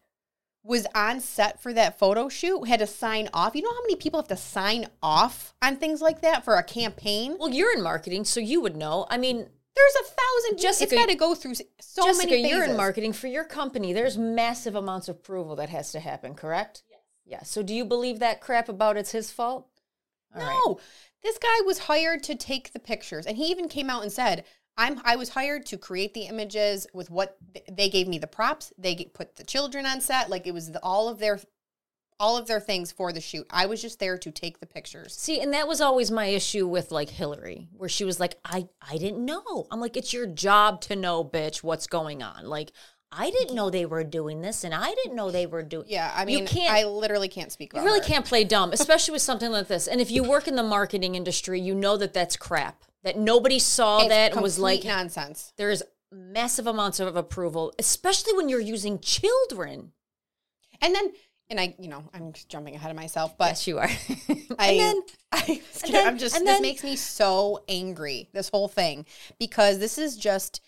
was 0.67 0.87
on 0.95 1.21
set 1.21 1.63
for 1.63 1.73
that 1.73 1.99
photo 1.99 2.29
shoot 2.29 2.67
had 2.67 2.81
to 2.81 2.87
sign 2.87 3.29
off. 3.33 3.55
You 3.55 3.63
know 3.63 3.73
how 3.73 3.83
many 3.83 3.97
people 3.97 4.21
have 4.21 4.29
to 4.29 4.37
sign 4.37 4.89
off 5.03 5.55
on 5.63 5.77
things 5.77 6.01
like 6.01 6.23
that 6.23 6.45
for 6.45 6.57
a 6.57 6.63
campaign? 6.63 7.37
Well, 7.39 7.51
you're 7.51 7.73
in 7.77 7.83
marketing, 7.83 8.25
so 8.25 8.41
you 8.41 8.61
would 8.61 8.77
know. 8.77 9.07
I 9.09 9.17
mean, 9.17 9.37
There's 9.37 9.95
a 10.01 10.05
thousand. 10.05 10.59
Jessica, 10.59 10.85
it's 10.85 10.93
got 10.93 11.09
to 11.09 11.15
go 11.15 11.35
through 11.35 11.55
so 11.55 12.05
Jessica, 12.05 12.27
many 12.27 12.43
phases. 12.43 12.51
you're 12.51 12.65
in 12.65 12.77
marketing 12.77 13.13
for 13.13 13.29
your 13.29 13.45
company. 13.45 13.93
There's 13.93 14.19
massive 14.19 14.75
amounts 14.75 15.09
of 15.09 15.17
approval 15.17 15.55
that 15.57 15.69
has 15.69 15.93
to 15.93 16.01
happen, 16.01 16.35
correct? 16.35 16.83
Yes. 16.91 17.01
Yeah. 17.25 17.43
So 17.45 17.63
do 17.63 17.75
you 17.75 17.85
believe 17.85 18.19
that 18.19 18.41
crap 18.41 18.69
about 18.69 18.97
it's 18.97 19.13
his 19.13 19.31
fault? 19.31 19.69
All 20.35 20.43
right. 20.43 20.63
No, 20.67 20.81
this 21.23 21.39
guy 21.39 21.61
was 21.65 21.79
hired 21.81 22.23
to 22.25 22.35
take 22.35 22.73
the 22.73 22.79
pictures, 22.81 23.25
and 23.27 23.37
he 23.37 23.45
even 23.45 23.69
came 23.69 23.89
out 23.89 24.03
and 24.03 24.13
said, 24.13 24.45
"I'm 24.77 25.01
I 25.05 25.17
was 25.17 25.31
hired 25.31 25.67
to 25.67 25.79
create 25.79 26.15
the 26.15 26.23
images 26.27 26.87
with 26.93 27.11
what 27.11 27.37
they 27.71 27.89
gave 27.89 28.09
me 28.09 28.19
the 28.19 28.27
props. 28.27 28.73
They 28.79 29.11
put 29.15 29.37
the 29.37 29.45
children 29.45 29.87
on 29.87 30.01
set, 30.01 30.31
like 30.31 30.47
it 30.47 30.55
was 30.55 30.73
the, 30.73 30.83
all 30.83 31.09
of 31.09 31.19
their 31.19 31.41
all 32.19 32.39
of 32.39 32.47
their 32.47 32.61
things 32.61 32.91
for 32.91 33.13
the 33.13 33.21
shoot. 33.21 33.47
I 33.51 33.67
was 33.67 33.83
just 33.83 33.99
there 33.99 34.17
to 34.17 34.31
take 34.31 34.59
the 34.61 34.67
pictures. 34.67 35.15
See, 35.15 35.39
and 35.41 35.53
that 35.53 35.69
was 35.69 35.83
always 35.83 36.11
my 36.11 36.27
issue 36.27 36.67
with 36.67 36.91
like 36.91 37.11
Hillary, 37.11 37.69
where 37.73 37.89
she 37.91 38.05
was 38.05 38.19
like, 38.19 38.39
I 38.45 38.69
I 38.81 38.97
didn't 38.97 39.25
know. 39.25 39.67
I'm 39.71 39.81
like, 39.81 39.97
it's 39.97 40.13
your 40.15 40.27
job 40.27 40.81
to 40.83 40.97
know, 40.97 41.23
bitch, 41.25 41.63
what's 41.63 41.87
going 41.87 42.23
on. 42.23 42.47
Like, 42.47 42.73
I 43.13 43.31
didn't 43.31 43.55
know 43.55 43.69
they 43.71 43.87
were 43.87 44.03
doing 44.03 44.41
this, 44.41 44.65
and 44.65 44.75
I 44.75 44.95
didn't 44.95 45.15
know 45.15 45.31
they 45.31 45.47
were 45.47 45.63
doing. 45.63 45.87
Yeah, 45.89 46.11
I 46.15 46.25
mean, 46.25 46.39
You 46.41 46.45
can't- 46.45 46.73
I 46.73 46.85
literally 46.85 47.29
can't 47.29 47.53
speak. 47.53 47.73
You 47.75 47.83
really 47.83 48.01
her. 48.01 48.05
can't 48.07 48.25
play 48.25 48.45
dumb, 48.45 48.73
especially 48.73 49.13
with 49.13 49.23
something 49.23 49.51
like 49.53 49.69
this. 49.69 49.87
And 49.87 50.01
if 50.01 50.11
you 50.11 50.23
work 50.25 50.49
in 50.49 50.57
the 50.57 50.63
marketing 50.63 51.15
industry, 51.15 51.61
you 51.61 51.75
know 51.75 51.97
that 51.99 52.13
that's 52.15 52.37
crap. 52.37 52.83
That 53.07 53.17
nobody 53.17 53.59
saw 53.61 54.01
It's 54.01 54.09
that 54.09 54.33
and 54.33 54.43
was 54.43 54.59
like, 54.59 54.85
nonsense. 54.85 55.53
there's 55.57 55.83
massive 56.13 56.67
amounts 56.67 56.99
of 57.01 57.15
approval, 57.17 57.73
especially 57.79 58.35
when 58.35 58.49
you're 58.49 58.61
using 58.61 58.99
children. 58.99 59.93
And 60.81 60.93
then, 60.95 61.13
and 61.49 61.61
I, 61.61 61.77
you 61.79 61.87
know, 61.89 62.03
I'm 62.13 62.33
jumping 62.49 62.75
ahead 62.75 62.91
of 62.91 62.97
myself, 62.97 63.39
but 63.39 63.51
yes, 63.51 63.67
you 63.69 63.79
are. 63.79 63.89
I, 64.59 64.67
and 64.73 64.81
then, 64.81 65.03
I, 65.33 65.61
and 65.85 65.95
then- 65.95 66.07
am 66.09 66.19
just, 66.19 66.37
and 66.37 66.45
this 66.47 66.55
then- 66.57 66.63
makes 66.63 66.83
me 66.83 66.97
so 66.97 67.63
angry, 67.69 68.29
this 68.33 68.49
whole 68.49 68.67
thing, 68.67 69.07
because 69.39 69.79
this 69.79 69.99
is 69.99 70.17
just, 70.17 70.61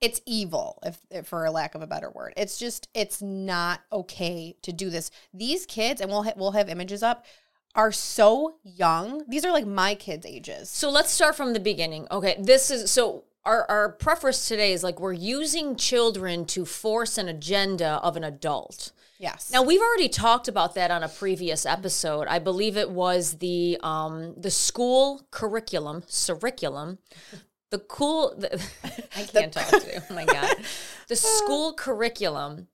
it's 0.00 0.20
evil, 0.26 0.78
if, 0.84 0.98
if 1.10 1.28
for 1.28 1.44
a 1.44 1.50
lack 1.52 1.74
of 1.76 1.82
a 1.82 1.86
better 1.86 2.10
word. 2.10 2.34
It's 2.36 2.58
just, 2.58 2.88
it's 2.94 3.22
not 3.22 3.80
okay 3.92 4.56
to 4.62 4.72
do 4.72 4.90
this. 4.90 5.10
These 5.32 5.66
kids, 5.66 6.00
and 6.00 6.10
we'll, 6.10 6.24
ha- 6.24 6.34
we'll 6.36 6.50
have 6.50 6.68
images 6.68 7.02
up, 7.04 7.24
are 7.76 7.92
so 7.92 8.56
young. 8.64 9.22
These 9.28 9.44
are 9.44 9.52
like 9.52 9.66
my 9.66 9.94
kids' 9.94 10.26
ages. 10.26 10.70
So 10.70 10.90
let's 10.90 11.12
start 11.12 11.36
from 11.36 11.52
the 11.52 11.60
beginning. 11.60 12.06
Okay, 12.10 12.36
this 12.40 12.70
is 12.70 12.90
so 12.90 13.24
our 13.44 13.70
our 13.70 13.92
preface 13.92 14.48
today 14.48 14.72
is 14.72 14.82
like 14.82 14.98
we're 14.98 15.12
using 15.12 15.76
children 15.76 16.46
to 16.46 16.64
force 16.64 17.18
an 17.18 17.28
agenda 17.28 18.00
of 18.02 18.16
an 18.16 18.24
adult. 18.24 18.92
Yes. 19.18 19.50
Now 19.52 19.62
we've 19.62 19.80
already 19.80 20.08
talked 20.08 20.48
about 20.48 20.74
that 20.74 20.90
on 20.90 21.02
a 21.02 21.08
previous 21.08 21.64
episode. 21.64 22.26
I 22.28 22.38
believe 22.38 22.76
it 22.76 22.90
was 22.90 23.38
the 23.38 23.78
um 23.82 24.34
the 24.36 24.50
school 24.50 25.26
curriculum, 25.30 26.02
curriculum. 26.26 26.98
The 27.70 27.78
cool 27.78 28.34
the, 28.38 28.62
I 29.16 29.22
can't 29.24 29.52
talk 29.52 29.68
today. 29.68 29.98
Oh 30.10 30.14
my 30.14 30.24
god. 30.24 30.56
The 31.08 31.14
school 31.14 31.72
curriculum 31.72 32.66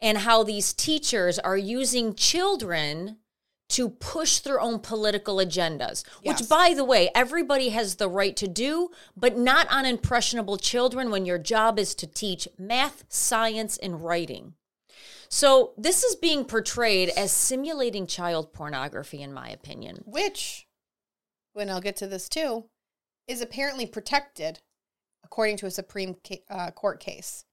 and 0.00 0.18
how 0.18 0.42
these 0.42 0.72
teachers 0.72 1.38
are 1.38 1.56
using 1.56 2.14
children 2.14 3.18
to 3.68 3.88
push 3.88 4.38
their 4.40 4.60
own 4.60 4.78
political 4.78 5.36
agendas, 5.36 6.04
Yes. 6.22 6.40
which, 6.40 6.48
by 6.48 6.72
the 6.74 6.84
way, 6.84 7.10
everybody 7.14 7.70
has 7.70 7.96
the 7.96 8.08
right 8.08 8.36
to 8.36 8.46
do, 8.46 8.90
but 9.16 9.36
not 9.36 9.66
on 9.70 9.84
impressionable 9.84 10.56
children 10.56 11.10
when 11.10 11.26
your 11.26 11.38
job 11.38 11.78
is 11.78 11.94
to 11.96 12.06
teach 12.06 12.46
math, 12.58 13.04
science, 13.08 13.76
and 13.76 14.04
writing. 14.04 14.54
So, 15.28 15.74
this 15.76 16.04
is 16.04 16.14
being 16.14 16.44
portrayed 16.44 17.08
as 17.10 17.32
simulating 17.32 18.06
child 18.06 18.52
pornography, 18.52 19.20
in 19.22 19.32
my 19.32 19.48
opinion. 19.48 20.04
Which, 20.06 20.68
when 21.52 21.68
I'll 21.68 21.80
get 21.80 21.96
to 21.96 22.06
this 22.06 22.28
too, 22.28 22.66
is 23.26 23.40
apparently 23.40 23.86
protected 23.86 24.60
according 25.24 25.56
to 25.56 25.66
a 25.66 25.70
Supreme 25.72 26.16
ca- 26.24 26.44
uh, 26.48 26.70
Court 26.70 27.00
case. 27.00 27.44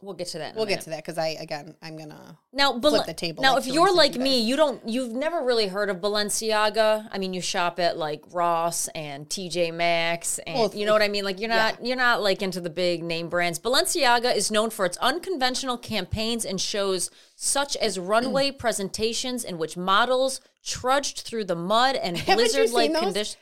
We'll 0.00 0.14
get 0.14 0.28
to 0.28 0.38
that. 0.38 0.50
In 0.50 0.56
We'll 0.56 0.66
get 0.66 0.82
to 0.82 0.90
that 0.90 0.98
because 1.04 1.18
I, 1.18 1.28
again, 1.40 1.74
I'm 1.82 1.98
to. 1.98 2.36
Now, 2.52 2.78
flip 2.78 3.04
the 3.06 3.14
table 3.14 3.42
Now, 3.42 3.54
like 3.54 3.66
if 3.66 3.74
you're 3.74 3.92
like 3.92 4.12
365 4.12 4.22
me, 4.22 4.40
you 4.48 4.56
don't, 4.56 4.88
you've 4.88 5.12
never 5.12 5.42
really 5.42 5.66
heard 5.66 5.90
of 5.90 5.96
Balenciaga. 5.96 7.08
I 7.10 7.18
mean, 7.18 7.32
you 7.34 7.40
shop 7.40 7.80
at 7.80 7.98
like 7.98 8.22
Ross 8.32 8.86
and 8.94 9.28
TJ 9.28 9.74
Maxx, 9.74 10.38
and 10.46 10.56
Well, 10.56 10.70
you 10.72 10.86
know 10.86 10.92
what 10.92 11.02
I 11.02 11.08
mean. 11.08 11.24
Like, 11.24 11.40
you're 11.40 11.48
not, 11.48 11.84
you're 11.84 11.96
not 11.96 12.22
like 12.22 12.42
into 12.42 12.60
the 12.60 12.70
big 12.70 13.02
name 13.02 13.28
brands. 13.28 13.58
Balenciaga 13.58 14.34
is 14.36 14.52
known 14.52 14.70
for 14.70 14.86
its 14.86 14.96
unconventional 14.98 15.76
campaigns 15.76 16.44
and 16.44 16.60
shows 16.60 17.10
such 17.34 17.76
as 17.76 17.98
runway 17.98 18.50
presentations 18.58 19.42
in 19.42 19.58
which 19.58 19.76
models 19.76 20.40
trudged 20.64 21.20
through 21.20 21.44
the 21.44 21.56
mud 21.56 21.96
and 21.96 22.16
blizzard-like 22.26 22.94
conditions. 22.94 23.36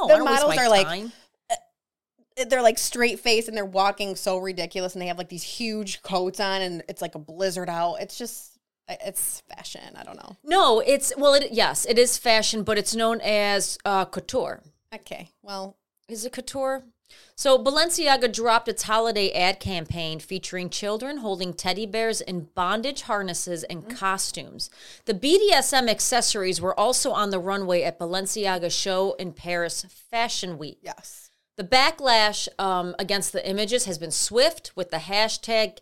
No, 0.00 0.08
The 0.08 0.14
I 0.14 0.16
don't 0.18 0.26
waste 0.30 0.42
models 0.42 0.58
are 0.58 0.68
like- 0.70 0.86
time. 0.86 1.12
They're 2.48 2.62
like 2.62 2.78
straight 2.78 3.20
faced 3.20 3.48
and 3.48 3.56
they're 3.56 3.64
walking 3.64 4.16
so 4.16 4.38
ridiculous 4.38 4.94
and 4.94 5.02
they 5.02 5.06
have 5.06 5.18
like 5.18 5.28
these 5.28 5.42
huge 5.42 6.02
coats 6.02 6.40
on 6.40 6.62
and 6.62 6.82
it's 6.88 7.02
like 7.02 7.14
a 7.14 7.18
blizzard 7.18 7.68
out. 7.68 7.96
It's 8.00 8.16
just, 8.18 8.58
it's 8.88 9.42
fashion. 9.54 9.96
I 9.96 10.04
don't 10.04 10.16
know. 10.16 10.36
No, 10.44 10.80
it's 10.80 11.12
well, 11.16 11.34
it 11.34 11.52
yes, 11.52 11.86
it 11.86 11.98
is 11.98 12.18
fashion, 12.18 12.62
but 12.62 12.78
it's 12.78 12.94
known 12.94 13.20
as 13.22 13.78
uh, 13.84 14.04
couture. 14.04 14.60
Okay. 14.94 15.30
Well, 15.42 15.76
Is 16.08 16.24
it 16.24 16.32
couture? 16.32 16.84
So 17.34 17.58
Balenciaga 17.62 18.32
dropped 18.32 18.68
its 18.68 18.84
holiday 18.84 19.30
ad 19.32 19.60
campaign 19.60 20.18
featuring 20.18 20.70
children 20.70 21.18
holding 21.18 21.52
teddy 21.52 21.84
bears 21.84 22.20
in 22.22 22.48
bondage 22.54 23.02
harnesses 23.02 23.64
and 23.64 23.88
costumes. 23.94 24.70
The 25.04 25.12
BDSM 25.14 25.90
accessories 25.90 26.60
were 26.60 26.78
also 26.78 27.12
on 27.12 27.28
the 27.30 27.38
runway 27.38 27.82
at 27.82 27.98
Balenciaga 27.98 28.70
show 28.70 29.12
in 29.14 29.32
Paris 29.32 29.84
Fashion 30.10 30.56
Week. 30.56 30.78
yes. 30.82 31.30
The 31.56 31.64
backlash 31.64 32.48
um, 32.58 32.94
against 32.98 33.32
the 33.32 33.46
images 33.48 33.84
has 33.84 33.98
been 33.98 34.10
swift, 34.10 34.72
with 34.74 34.90
the 34.90 34.98
hashtag 34.98 35.78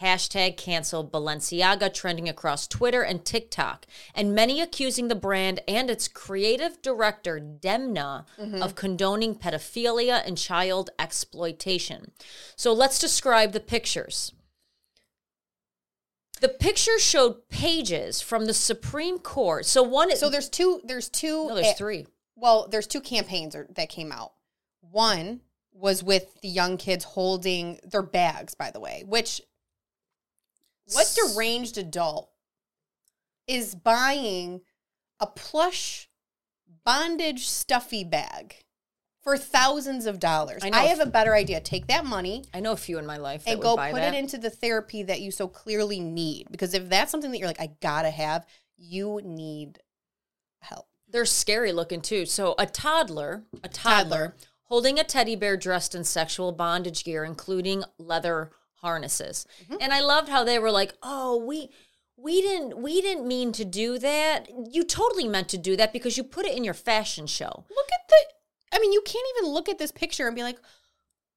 hashtag 0.00 0.56
cancel 0.56 1.04
Balenciaga 1.04 1.92
trending 1.92 2.28
across 2.28 2.68
Twitter 2.68 3.02
and 3.02 3.24
TikTok, 3.24 3.84
and 4.14 4.34
many 4.34 4.60
accusing 4.60 5.08
the 5.08 5.14
brand 5.16 5.60
and 5.66 5.90
its 5.90 6.06
creative 6.06 6.80
director 6.82 7.40
Demna 7.40 8.24
of 8.62 8.74
condoning 8.76 9.34
pedophilia 9.34 10.22
and 10.24 10.38
child 10.38 10.90
exploitation. 10.98 12.12
So 12.54 12.72
let's 12.72 12.98
describe 12.98 13.52
the 13.52 13.60
pictures. 13.60 14.32
The 16.40 16.48
picture 16.48 17.00
showed 17.00 17.48
pages 17.48 18.20
from 18.20 18.46
the 18.46 18.54
Supreme 18.54 19.18
Court. 19.18 19.66
So 19.66 19.82
one, 19.82 20.14
So 20.14 20.30
there's 20.30 20.48
two, 20.48 20.80
there's 20.84 21.08
two. 21.08 21.48
no, 21.48 21.56
there's 21.56 21.76
three. 21.76 22.06
Well, 22.36 22.68
there's 22.70 22.86
two 22.86 23.00
campaigns 23.00 23.56
that 23.70 23.88
came 23.88 24.12
out. 24.12 24.32
One 24.90 25.40
was 25.72 26.02
with 26.02 26.40
the 26.40 26.48
young 26.48 26.76
kids 26.76 27.04
holding 27.04 27.78
their 27.84 28.02
bags, 28.02 28.54
by 28.54 28.70
the 28.70 28.80
way, 28.80 29.04
which 29.06 29.40
what 30.92 31.14
deranged 31.16 31.78
adult 31.78 32.30
is 33.46 33.74
buying 33.74 34.62
a 35.20 35.26
plush 35.26 36.08
bondage 36.84 37.46
stuffy 37.46 38.04
bag 38.04 38.56
for 39.22 39.36
thousands 39.36 40.06
of 40.06 40.18
dollars? 40.18 40.62
I 40.64 40.70
I, 40.70 40.84
have 40.84 41.00
a 41.00 41.06
better 41.06 41.34
idea. 41.34 41.60
Take 41.60 41.86
that 41.88 42.04
money 42.04 42.44
I 42.54 42.60
know 42.60 42.72
a 42.72 42.76
few 42.76 42.98
in 42.98 43.06
my 43.06 43.18
life 43.18 43.44
that 43.44 43.52
and 43.52 43.62
go 43.62 43.76
put 43.76 43.94
that. 43.94 44.14
it 44.14 44.18
into 44.18 44.38
the 44.38 44.50
therapy 44.50 45.02
that 45.04 45.20
you 45.20 45.30
so 45.30 45.48
clearly 45.48 46.00
need. 46.00 46.48
Because 46.50 46.74
if 46.74 46.88
that's 46.88 47.10
something 47.10 47.30
that 47.30 47.38
you're 47.38 47.48
like, 47.48 47.60
I 47.60 47.70
gotta 47.80 48.10
have, 48.10 48.46
you 48.76 49.20
need 49.22 49.78
help. 50.60 50.86
They're 51.08 51.24
scary 51.24 51.72
looking 51.72 52.00
too. 52.00 52.26
So 52.26 52.54
a 52.58 52.66
toddler, 52.66 53.44
a 53.62 53.68
toddler, 53.68 54.28
Toddler. 54.28 54.34
Holding 54.68 54.98
a 54.98 55.04
teddy 55.04 55.36
bear 55.36 55.56
dressed 55.56 55.94
in 55.94 56.04
sexual 56.04 56.52
bondage 56.52 57.04
gear, 57.04 57.24
including 57.24 57.84
leather 57.98 58.50
harnesses. 58.76 59.46
Mm-hmm. 59.64 59.76
And 59.80 59.92
I 59.92 60.00
loved 60.00 60.28
how 60.28 60.44
they 60.44 60.58
were 60.58 60.70
like, 60.70 60.94
"Oh, 61.02 61.44
we." 61.44 61.70
We 62.20 62.42
didn't 62.42 62.76
we 62.78 63.00
didn't 63.00 63.28
mean 63.28 63.52
to 63.52 63.64
do 63.64 63.96
that. 64.00 64.48
You 64.72 64.82
totally 64.82 65.28
meant 65.28 65.48
to 65.50 65.56
do 65.56 65.76
that 65.76 65.92
because 65.92 66.16
you 66.16 66.24
put 66.24 66.46
it 66.46 66.56
in 66.56 66.64
your 66.64 66.74
fashion 66.74 67.28
show. 67.28 67.64
look 67.70 67.88
at 67.94 68.08
the 68.08 68.76
I 68.76 68.80
mean, 68.80 68.92
you 68.92 69.02
can't 69.02 69.24
even 69.36 69.52
look 69.52 69.68
at 69.68 69.78
this 69.78 69.92
picture 69.92 70.26
and 70.26 70.34
be 70.34 70.42
like, 70.42 70.58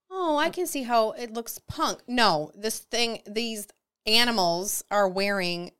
"Oh, 0.09 0.37
I 0.37 0.49
can 0.49 0.65
see 0.65 0.81
how 0.81 1.11
it 1.11 1.33
looks 1.33 1.59
punk." 1.59 1.99
No, 2.07 2.51
this 2.55 2.79
thing 2.79 3.21
these 3.27 3.67
animals 4.07 4.83
are 4.89 5.07
wearing 5.07 5.71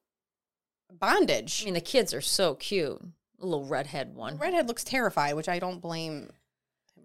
bondage 0.92 1.64
I 1.64 1.66
mean, 1.66 1.74
the 1.74 1.82
kids 1.82 2.14
are 2.14 2.22
so 2.22 2.56
cute. 2.56 3.02
A 3.42 3.46
little 3.46 3.66
redhead 3.66 4.14
one. 4.14 4.38
Redhead 4.38 4.68
looks 4.68 4.84
terrified, 4.84 5.34
which 5.34 5.50
I 5.50 5.58
don't 5.58 5.82
blame. 5.82 6.32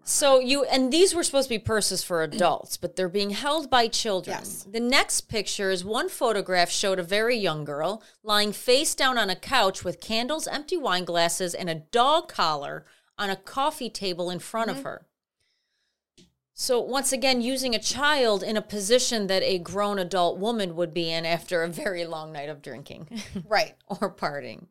So 0.07 0.39
you 0.39 0.63
and 0.63 0.91
these 0.91 1.13
were 1.13 1.21
supposed 1.21 1.49
to 1.49 1.55
be 1.55 1.59
purses 1.59 2.01
for 2.01 2.23
adults, 2.23 2.77
but 2.77 2.95
they're 2.95 3.09
being 3.09 3.31
held 3.31 3.69
by 3.69 3.89
children. 3.89 4.37
Yes. 4.37 4.63
The 4.63 4.79
next 4.79 5.21
picture 5.27 5.69
is 5.69 5.83
one 5.83 6.07
photograph 6.07 6.69
showed 6.69 6.97
a 6.97 7.03
very 7.03 7.35
young 7.35 7.65
girl 7.65 8.01
lying 8.23 8.53
face 8.53 8.95
down 8.95 9.17
on 9.17 9.29
a 9.29 9.35
couch 9.35 9.83
with 9.83 9.99
candles, 9.99 10.47
empty 10.47 10.77
wine 10.77 11.03
glasses, 11.03 11.53
and 11.53 11.69
a 11.69 11.75
dog 11.75 12.29
collar 12.29 12.85
on 13.17 13.29
a 13.29 13.35
coffee 13.35 13.89
table 13.89 14.29
in 14.29 14.39
front 14.39 14.69
of 14.69 14.77
mm-hmm. 14.77 14.85
her. 14.85 15.05
So 16.53 16.79
once 16.79 17.11
again, 17.11 17.41
using 17.41 17.75
a 17.75 17.79
child 17.79 18.43
in 18.43 18.55
a 18.55 18.61
position 18.61 19.27
that 19.27 19.43
a 19.43 19.59
grown 19.59 19.99
adult 19.99 20.39
woman 20.39 20.77
would 20.77 20.93
be 20.93 21.11
in 21.11 21.25
after 21.25 21.63
a 21.63 21.67
very 21.67 22.05
long 22.05 22.31
night 22.31 22.47
of 22.47 22.61
drinking 22.61 23.09
Right. 23.45 23.75
or 23.89 24.15
partying 24.15 24.67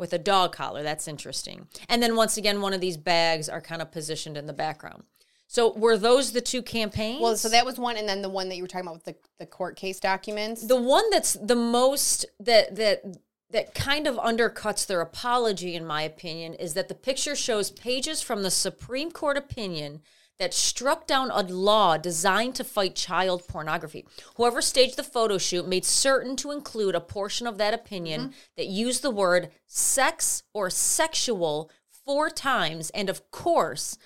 with 0.00 0.12
a 0.12 0.18
dog 0.18 0.52
collar. 0.52 0.82
That's 0.82 1.06
interesting. 1.06 1.68
And 1.88 2.02
then 2.02 2.16
once 2.16 2.36
again, 2.36 2.60
one 2.60 2.72
of 2.72 2.80
these 2.80 2.96
bags 2.96 3.48
are 3.48 3.60
kind 3.60 3.82
of 3.82 3.92
positioned 3.92 4.36
in 4.36 4.46
the 4.46 4.52
background. 4.52 5.04
So 5.46 5.72
were 5.72 5.96
those 5.96 6.32
the 6.32 6.40
two 6.40 6.62
campaigns? 6.62 7.20
Well, 7.20 7.36
so 7.36 7.48
that 7.48 7.66
was 7.66 7.78
one 7.78 7.96
and 7.96 8.08
then 8.08 8.22
the 8.22 8.28
one 8.28 8.48
that 8.48 8.56
you 8.56 8.62
were 8.62 8.68
talking 8.68 8.86
about 8.86 8.94
with 8.94 9.04
the, 9.04 9.16
the 9.38 9.46
court 9.46 9.76
case 9.76 10.00
documents. 10.00 10.66
the 10.66 10.80
one 10.80 11.10
that's 11.10 11.34
the 11.34 11.56
most 11.56 12.24
that 12.38 12.76
that 12.76 13.02
that 13.50 13.74
kind 13.74 14.06
of 14.06 14.14
undercuts 14.16 14.86
their 14.86 15.00
apology, 15.00 15.74
in 15.74 15.84
my 15.84 16.02
opinion, 16.02 16.54
is 16.54 16.74
that 16.74 16.86
the 16.86 16.94
picture 16.94 17.34
shows 17.34 17.72
pages 17.72 18.22
from 18.22 18.44
the 18.44 18.50
Supreme 18.50 19.10
Court 19.10 19.36
opinion 19.36 20.02
that 20.40 20.54
struck 20.54 21.06
down 21.06 21.30
a 21.30 21.42
law 21.42 21.96
designed 21.98 22.56
to 22.56 22.64
fight 22.64 22.96
child 22.96 23.46
pornography. 23.46 24.06
Whoever 24.36 24.60
staged 24.60 24.96
the 24.96 25.04
photo 25.04 25.38
shoot 25.38 25.68
made 25.68 25.84
certain 25.84 26.34
to 26.36 26.50
include 26.50 26.94
a 26.94 27.00
portion 27.00 27.46
of 27.46 27.58
that 27.58 27.74
opinion 27.74 28.20
mm-hmm. 28.20 28.30
that 28.56 28.66
used 28.66 29.02
the 29.02 29.10
word 29.10 29.50
sex 29.66 30.42
or 30.54 30.70
sexual 30.70 31.70
four 32.04 32.30
times, 32.30 32.90
and 32.90 33.10
of 33.10 33.30
course, 33.30 33.98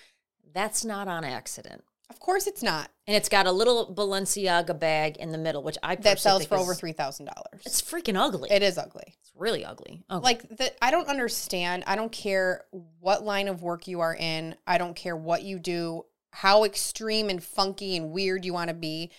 that's 0.52 0.84
not 0.84 1.08
on 1.08 1.24
accident. 1.24 1.84
of 2.10 2.20
course 2.20 2.46
it's 2.46 2.62
not. 2.62 2.90
And 3.06 3.16
it's 3.16 3.28
got 3.28 3.46
a 3.46 3.52
little 3.52 3.94
Balenciaga 3.94 4.78
bag 4.78 5.16
in 5.18 5.30
the 5.30 5.38
middle, 5.38 5.62
which 5.62 5.78
I 5.82 5.94
That 5.94 6.18
sells 6.18 6.40
think 6.40 6.48
for 6.48 6.56
is- 6.56 6.62
over 6.62 6.74
$3,000. 6.74 7.28
It's 7.64 7.80
freaking 7.80 8.16
ugly. 8.18 8.50
It 8.50 8.62
is 8.62 8.76
ugly. 8.76 9.14
It's 9.20 9.32
really 9.36 9.64
ugly. 9.64 10.02
Okay. 10.10 10.22
Like 10.22 10.48
the, 10.48 10.72
I 10.84 10.90
don't 10.90 11.08
understand. 11.08 11.84
I 11.86 11.96
don't 11.96 12.12
care 12.12 12.64
what 13.00 13.24
line 13.24 13.48
of 13.48 13.62
work 13.62 13.86
you 13.88 14.00
are 14.00 14.14
in. 14.14 14.56
I 14.66 14.78
don't 14.78 14.94
care 14.96 15.16
what 15.16 15.42
you 15.42 15.58
do, 15.58 16.04
how 16.34 16.64
extreme 16.64 17.28
and 17.30 17.42
funky 17.42 17.96
and 17.96 18.10
weird 18.10 18.44
you 18.44 18.52
want 18.52 18.68
to 18.68 18.74
be. 18.74 19.10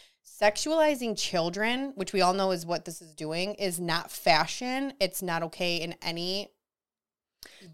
Sexualizing 0.42 1.18
children, 1.18 1.94
which 1.96 2.12
we 2.12 2.20
all 2.22 2.34
know 2.34 2.52
is 2.52 2.66
what 2.66 2.84
this 2.84 3.02
is 3.02 3.16
doing, 3.16 3.54
is 3.56 3.80
not 3.80 4.12
fashion. 4.12 4.92
It's 5.00 5.22
not 5.22 5.42
okay 5.44 5.78
in 5.78 5.96
any 6.02 6.50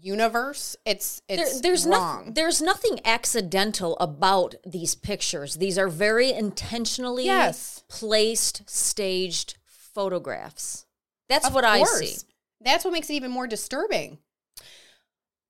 universe. 0.00 0.76
It's 0.84 1.22
There- 1.28 1.40
it's 1.44 1.60
there's 1.60 1.84
wrong. 1.86 2.18
nothing. 2.18 2.34
There's 2.34 2.62
nothing 2.62 3.00
accidental 3.04 3.96
about 3.98 4.54
these 4.64 4.94
pictures. 4.94 5.56
These 5.56 5.76
are 5.76 5.88
very 5.88 6.30
intentionally 6.32 7.24
Yes. 7.24 7.82
placed, 7.88 8.62
staged 8.70 9.56
photographs. 9.64 10.86
That's 11.28 11.46
Of 11.46 11.54
what 11.54 11.64
I 11.64 11.82
see. 11.84 12.16
That's 12.60 12.84
what 12.84 12.92
makes 12.92 13.10
it 13.10 13.14
even 13.14 13.30
more 13.30 13.46
disturbing. 13.46 14.18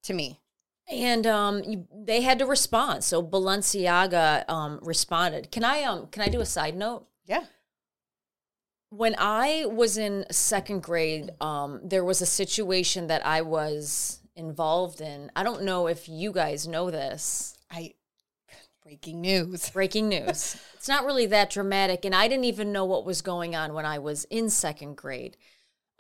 to 0.05 0.13
me. 0.15 0.41
And 0.91 1.27
um, 1.27 1.63
you, 1.65 1.87
they 1.95 2.23
had 2.23 2.39
to 2.41 2.47
respond. 2.47 3.05
So 3.05 3.23
Balenciaga 3.23 4.49
um, 4.49 4.79
responded. 4.83 5.51
Can 5.51 5.65
I 5.65 5.83
um 5.85 6.07
can 6.09 6.23
I 6.23 6.29
do 6.29 6.41
a 6.41 6.47
side 6.47 6.77
note? 6.77 7.07
Yeah. 7.27 7.45
when 8.91 9.15
I 9.19 9.65
was 9.67 9.97
in 9.97 10.27
second 10.31 10.83
grade, 10.83 11.31
um, 11.41 11.81
there 11.83 12.05
was 12.05 12.21
a 12.21 12.27
situation 12.27 13.07
that 13.07 13.25
I 13.25 13.41
was 13.43 14.21
involved 14.37 15.01
in. 15.01 15.31
I 15.35 15.43
don't 15.43 15.63
know 15.63 15.87
if 15.87 16.09
you 16.09 16.33
guys 16.33 16.67
know 16.69 16.91
this. 16.91 17.57
I 17.71 17.95
breaking 18.83 19.21
news. 19.21 19.71
Breaking 19.75 20.09
news. 20.09 20.57
it's 20.75 20.89
not 20.89 21.05
really 21.05 21.27
that 21.27 21.51
dramatic, 21.51 22.05
and 22.05 22.15
I 22.15 22.29
didn't 22.29 22.45
even 22.45 22.73
know 22.73 22.85
what 22.85 23.07
was 23.07 23.23
going 23.23 23.55
on 23.55 23.73
when 23.73 23.87
I 23.87 23.99
was 23.99 24.25
in 24.25 24.51
second 24.51 24.97
grade. 24.97 25.37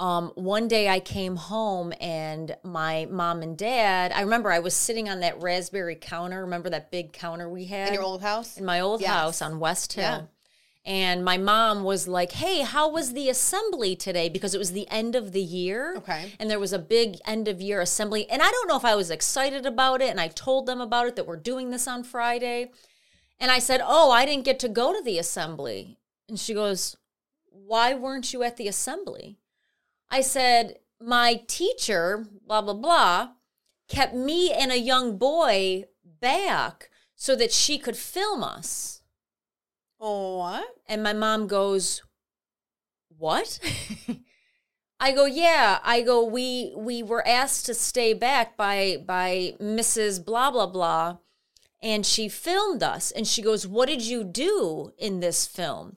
Um, 0.02 0.32
one 0.34 0.66
day 0.66 0.88
I 0.88 0.98
came 0.98 1.36
home 1.36 1.92
and 2.00 2.56
my 2.64 3.06
mom 3.08 3.40
and 3.40 3.56
dad, 3.56 4.10
I 4.12 4.22
remember 4.22 4.50
I 4.50 4.58
was 4.58 4.74
sitting 4.74 5.08
on 5.08 5.20
that 5.20 5.40
raspberry 5.40 5.94
counter. 5.94 6.40
Remember 6.40 6.68
that 6.70 6.90
big 6.90 7.12
counter 7.12 7.48
we 7.48 7.66
had? 7.66 7.86
In 7.86 7.94
your 7.94 8.02
old 8.02 8.20
house? 8.20 8.56
in 8.58 8.64
my 8.64 8.80
old 8.80 9.00
Yes. 9.00 9.10
house 9.10 9.40
on 9.40 9.60
West 9.60 9.92
Hill. 9.92 10.02
Yeah. 10.02 10.22
And 10.84 11.24
my 11.24 11.38
mom 11.38 11.84
was 11.84 12.08
like, 12.08 12.32
Hey, 12.32 12.62
how 12.62 12.88
was 12.90 13.12
the 13.12 13.28
assembly 13.28 13.94
today? 13.94 14.28
Because 14.28 14.56
it 14.56 14.58
was 14.58 14.72
the 14.72 14.88
end 14.90 15.14
of 15.14 15.30
the 15.30 15.40
year. 15.40 15.94
Okay. 15.98 16.32
And 16.40 16.50
there 16.50 16.58
was 16.58 16.72
a 16.72 16.80
big 16.80 17.18
end 17.24 17.46
of 17.46 17.60
year 17.62 17.80
assembly. 17.80 18.28
And 18.28 18.42
I 18.42 18.50
don't 18.50 18.66
know 18.66 18.76
if 18.76 18.84
I 18.84 18.96
was 18.96 19.08
excited 19.08 19.66
about 19.66 20.02
it. 20.02 20.10
And 20.10 20.20
I 20.20 20.26
told 20.26 20.66
them 20.66 20.80
about 20.80 21.06
it 21.06 21.14
that 21.14 21.28
we're 21.28 21.36
doing 21.36 21.70
this 21.70 21.86
on 21.86 22.02
Friday. 22.02 22.72
And 23.38 23.52
I 23.52 23.60
said, 23.60 23.80
Oh, 23.84 24.10
I 24.10 24.26
didn't 24.26 24.44
get 24.44 24.58
to 24.58 24.68
go 24.68 24.92
to 24.92 25.00
the 25.00 25.18
assembly. 25.20 25.96
And 26.28 26.40
she 26.40 26.54
goes, 26.54 26.96
Why 27.52 27.94
weren't 27.94 28.32
you 28.32 28.42
at 28.42 28.56
the 28.56 28.66
assembly? 28.66 29.38
I 30.12 30.20
said, 30.20 30.78
My 31.00 31.42
teacher, 31.48 32.26
blah, 32.46 32.60
blah, 32.60 32.74
blah, 32.74 33.30
kept 33.88 34.14
me 34.14 34.52
and 34.52 34.70
a 34.70 34.78
young 34.78 35.16
boy 35.16 35.84
back 36.20 36.90
so 37.16 37.34
that 37.34 37.50
she 37.50 37.78
could 37.78 37.96
film 37.96 38.44
us. 38.44 39.00
Oh, 39.98 40.38
what? 40.38 40.68
And 40.86 41.02
my 41.02 41.12
mom 41.12 41.46
goes, 41.46 42.02
"What?" 43.16 43.60
I 45.00 45.12
go, 45.12 45.26
"Yeah." 45.26 45.78
I 45.84 46.02
go, 46.02 46.24
"We 46.24 46.74
we 46.76 47.02
were 47.02 47.26
asked 47.26 47.66
to 47.66 47.74
stay 47.74 48.12
back 48.12 48.56
by 48.56 48.98
by 49.06 49.54
Mrs. 49.60 50.24
blah 50.24 50.50
blah 50.50 50.66
blah." 50.66 51.18
And 51.80 52.04
she 52.04 52.28
filmed 52.28 52.82
us 52.82 53.12
and 53.12 53.26
she 53.26 53.42
goes, 53.42 53.66
"What 53.66 53.86
did 53.88 54.02
you 54.02 54.24
do 54.24 54.92
in 54.98 55.20
this 55.20 55.46
film?" 55.46 55.94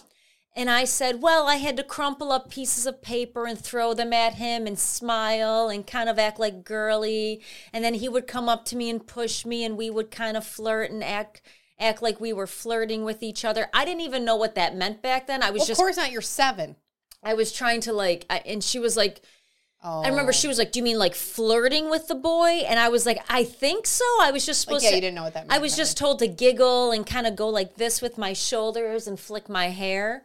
And 0.56 0.70
I 0.70 0.86
said, 0.86 1.22
Well, 1.22 1.48
I 1.48 1.56
had 1.56 1.76
to 1.78 1.84
crumple 1.84 2.32
up 2.32 2.50
pieces 2.50 2.86
of 2.86 3.02
paper 3.02 3.46
and 3.46 3.60
throw 3.60 3.94
them 3.94 4.14
at 4.14 4.36
him 4.36 4.66
and 4.66 4.80
smile 4.80 5.68
and 5.68 5.86
kind 5.86 6.08
of 6.08 6.18
act 6.18 6.40
like 6.40 6.64
girly. 6.64 7.42
And 7.74 7.84
then 7.84 7.96
he 7.96 8.08
would 8.08 8.26
come 8.28 8.48
up 8.48 8.64
to 8.66 8.78
me 8.78 8.90
and 8.90 9.06
push 9.06 9.46
me 9.46 9.66
and 9.66 9.78
we 9.78 9.90
would 9.90 10.12
kind 10.12 10.38
of 10.38 10.46
flirt 10.46 10.92
and 10.92 11.04
act 11.04 11.42
act 11.78 12.02
like 12.02 12.22
we 12.22 12.32
were 12.32 12.48
flirting 12.48 13.04
with 13.04 13.22
each 13.22 13.44
other. 13.44 13.68
I 13.74 13.84
didn't 13.84 14.02
even 14.02 14.24
know 14.24 14.38
what 14.38 14.56
that 14.56 14.78
meant 14.78 15.02
back 15.02 15.28
then. 15.28 15.44
I 15.44 15.52
was 15.52 15.60
Well, 15.60 15.64
of 15.64 15.68
just 15.68 15.80
course 15.80 15.98
not. 15.98 16.12
You're 16.12 16.22
seven. 16.22 16.78
I 17.22 17.34
was 17.34 17.52
trying 17.52 17.82
to 17.82 17.92
like 17.92 18.26
I, 18.30 18.38
and 18.46 18.64
she 18.64 18.80
was 18.80 18.96
like 18.96 19.22
Oh. 19.88 20.02
I 20.02 20.08
remember 20.08 20.30
oh. 20.30 20.32
she 20.32 20.48
was 20.48 20.58
like, 20.58 20.72
"Do 20.72 20.80
you 20.80 20.84
mean 20.84 20.98
like 20.98 21.14
flirting 21.14 21.92
with 21.92 22.08
the 22.08 22.16
boy?" 22.16 22.64
And 22.68 22.80
I 22.80 22.90
was 22.90 23.06
like, 23.06 23.20
"I 23.30 23.44
think 23.44 23.86
so." 23.86 24.04
I 24.20 24.32
was 24.32 24.44
just 24.44 24.66
Like, 24.66 24.80
supposed 24.80 24.84
yeah, 24.86 24.90
to 24.90 24.96
you 24.96 25.02
didn't 25.02 25.16
know 25.16 25.24
what 25.24 25.36
that 25.36 25.48
meant. 25.48 25.52
I 25.52 25.62
was 25.62 25.76
just 25.76 25.96
told 25.96 26.18
to 26.20 26.28
giggle 26.28 26.92
and 26.92 27.06
kind 27.06 27.28
of 27.28 27.36
go 27.36 27.50
like 27.50 27.76
this 27.76 28.02
with 28.02 28.18
my 28.18 28.34
shoulders 28.34 29.06
and 29.06 29.20
flick 29.20 29.48
my 29.48 29.68
hair. 29.68 30.24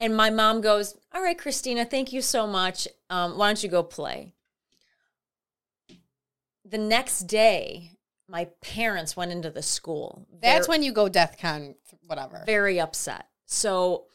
And 0.00 0.16
my 0.16 0.30
mom 0.30 0.60
goes, 0.62 0.96
All 1.12 1.22
right, 1.22 1.36
Christina, 1.38 1.84
thank 1.84 2.12
you 2.12 2.22
so 2.22 2.46
much. 2.46 2.88
Um, 3.10 3.36
why 3.36 3.48
don't 3.48 3.62
you 3.62 3.68
go 3.68 3.82
play? 3.82 4.34
The 6.64 6.78
next 6.78 7.20
day, 7.22 7.98
my 8.28 8.46
parents 8.62 9.16
went 9.16 9.32
into 9.32 9.50
the 9.50 9.62
school. 9.62 10.26
That's 10.40 10.66
Very- 10.66 10.78
when 10.78 10.82
you 10.82 10.92
go 10.92 11.08
DEFCON, 11.08 11.74
whatever. 12.06 12.44
very 12.46 12.78
upset. 12.80 13.26
So 13.46 14.06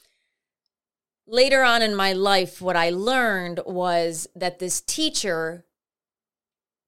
later 1.28 1.64
on 1.64 1.82
in 1.82 1.94
my 1.96 2.14
life, 2.14 2.62
what 2.62 2.78
I 2.78 2.90
learned 2.90 3.60
was 3.66 4.28
that 4.36 4.60
this 4.60 4.80
teacher, 4.80 5.66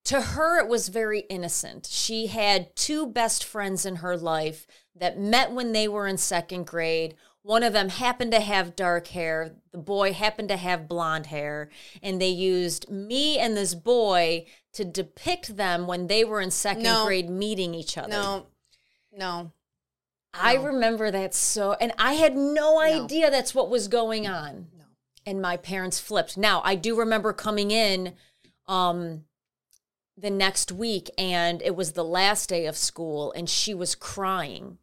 to 0.06 0.22
her, 0.22 0.60
it 0.60 0.70
was 0.70 0.88
very 0.88 1.22
innocent. 1.30 1.86
She 1.92 2.28
had 2.28 2.76
two 2.76 3.06
best 3.06 3.44
friends 3.44 3.86
in 3.86 3.98
her 3.98 4.16
life 4.16 4.66
that 4.96 5.20
met 5.20 5.52
when 5.52 5.74
they 5.74 5.88
were 5.88 6.08
in 6.08 6.18
second 6.18 6.66
grade. 6.66 7.16
One 7.48 7.64
of 7.64 7.72
them 7.72 7.88
happened 7.88 8.34
to 8.34 8.42
have 8.42 8.76
dark 8.76 9.08
hair. 9.08 9.56
The 9.72 9.78
boy 9.78 10.12
happened 10.12 10.50
to 10.50 10.58
have 10.58 10.90
blonde 10.90 11.28
hair. 11.28 11.70
And 12.04 12.20
they 12.22 12.28
used 12.28 12.90
me 12.92 13.40
and 13.40 13.56
this 13.56 13.74
boy 13.74 14.48
to 14.74 14.84
depict 14.84 15.56
them 15.56 15.88
when 15.88 16.08
they 16.08 16.26
were 16.26 16.42
in 16.42 16.52
second 16.52 16.84
No. 16.84 17.06
grade 17.06 17.30
meeting 17.30 17.74
each 17.74 17.98
other. 17.98 18.10
No, 18.10 18.48
no. 19.14 19.54
I 20.34 20.56
No. 20.56 20.64
remember 20.64 21.10
that 21.10 21.34
so, 21.34 21.72
and 21.80 21.94
I 21.98 22.16
had 22.16 22.36
no 22.36 22.82
idea 22.82 23.32
that's 23.32 23.56
what 23.56 23.70
was 23.70 23.88
going 23.88 24.28
on. 24.28 24.68
No. 24.78 24.84
And 25.26 25.42
my 25.42 25.56
parents 25.56 26.02
flipped. 26.02 26.36
Now, 26.36 26.62
I 26.66 26.76
do 26.76 26.98
remember 26.98 27.32
coming 27.32 27.72
in 27.72 28.16
um, 28.68 29.24
the 30.18 30.30
next 30.30 30.74
week, 30.74 31.10
and 31.18 31.62
it 31.62 31.78
was 31.78 31.94
the 31.94 32.04
last 32.04 32.50
day 32.50 32.66
of 32.66 32.76
school, 32.76 33.32
and 33.32 33.50
she 33.50 33.74
was 33.74 33.96
crying. 33.96 34.80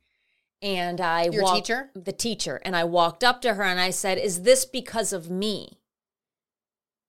And 0.64 1.00
I 1.00 1.24
Your 1.24 1.42
walked- 1.42 1.66
teacher? 1.66 1.90
the 1.94 2.12
teacher, 2.12 2.61
and 2.64 2.74
I 2.74 2.85
walked 2.85 3.22
up 3.22 3.40
to 3.42 3.55
her 3.55 3.62
and 3.62 3.79
I 3.79 3.90
said, 3.90 4.18
"Is 4.18 4.42
this 4.42 4.64
because 4.64 5.12
of 5.12 5.31
me?" 5.31 5.79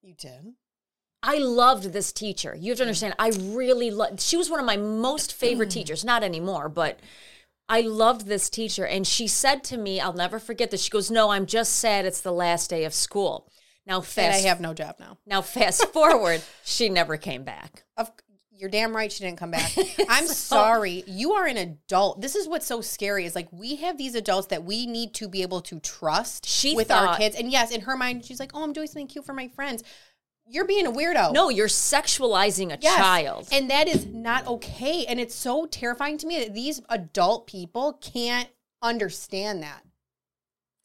You 0.02 0.14
did. 0.14 0.56
I 1.24 1.40
loved 1.40 1.86
this 1.92 2.12
teacher. 2.12 2.54
You 2.54 2.72
have 2.72 2.78
to 2.78 2.84
hmm. 2.84 2.90
understand, 2.90 3.16
I 3.18 3.30
really 3.30 3.90
loved 3.90 4.22
she 4.22 4.38
was 4.38 4.50
one 4.50 4.60
of 4.60 4.66
my 4.66 4.78
most 4.78 5.34
favorite 5.34 5.70
teachers, 5.72 6.06
not 6.06 6.22
anymore, 6.22 6.70
but 6.70 7.00
I 7.68 7.82
loved 7.82 8.28
this 8.28 8.50
teacher. 8.50 8.86
And 8.86 9.08
she 9.08 9.28
said 9.28 9.64
to 9.66 9.78
me, 9.78 10.00
I'll 10.00 10.14
never 10.14 10.38
forget 10.38 10.70
this. 10.70 10.84
She 10.84 10.92
goes, 10.92 11.10
No, 11.10 11.32
I'm 11.32 11.46
just 11.46 11.74
sad 11.74 12.06
it's 12.06 12.22
the 12.22 12.32
last 12.32 12.70
day 12.70 12.84
of 12.84 12.94
school. 12.94 13.50
Now 13.88 13.98
And 13.98 14.06
fast 14.06 14.46
I 14.46 14.48
have 14.48 14.60
no 14.60 14.74
job 14.74 14.96
now. 15.00 15.18
now 15.26 15.42
fast 15.42 15.88
forward, 15.94 16.42
she 16.64 16.90
never 16.90 17.18
came 17.18 17.44
back. 17.44 17.86
Of 17.98 18.12
you're 18.58 18.70
damn 18.70 18.96
right 18.96 19.12
she 19.12 19.24
didn't 19.24 19.38
come 19.38 19.52
back. 19.52 19.74
I'm 20.10 20.28
sorry. 20.28 21.04
You 21.08 21.34
are 21.34 21.46
an 21.46 21.58
adult. 21.58 22.22
This 22.22 22.36
is 22.36 22.48
what's 22.48 22.66
so 22.66 22.82
scary 22.82 23.26
is 23.26 23.36
like 23.36 23.48
we 23.52 23.76
have 23.78 23.98
these 23.98 24.16
adults 24.16 24.48
that 24.48 24.64
we 24.64 24.86
need 24.86 25.14
to 25.16 25.28
be 25.28 25.42
able 25.42 25.62
to 25.62 25.80
trust 25.80 26.46
She 26.46 26.76
with 26.76 26.92
our 26.92 27.18
kids. 27.18 27.36
And 27.36 27.52
yes, 27.52 27.72
in 27.72 27.82
her 27.82 27.96
mind, 27.98 28.26
she's 28.26 28.40
like, 28.40 28.52
"Oh, 28.54 28.64
I'm 28.64 28.74
doing 28.74 28.88
something 28.88 29.08
cute 29.08 29.26
for 29.26 29.34
my 29.34 29.48
friends." 29.50 29.84
You're 30.48 30.66
being 30.66 30.86
a 30.86 30.92
weirdo. 30.92 31.34
No, 31.34 31.50
you're 31.50 31.68
sexualizing 31.68 32.72
a 32.72 32.78
Yes. 32.80 32.96
child. 32.98 33.48
And 33.52 33.70
that 33.72 33.88
is 33.88 34.06
not 34.06 34.46
okay. 34.46 35.04
And 35.08 35.20
it's 35.20 35.34
so 35.34 35.66
terrifying 35.66 36.20
to 36.20 36.28
me 36.28 36.40
that 36.44 36.54
these 36.54 36.82
adult 36.88 37.48
people 37.48 37.94
can't 37.94 38.50
understand 38.82 39.64
that. 39.64 39.82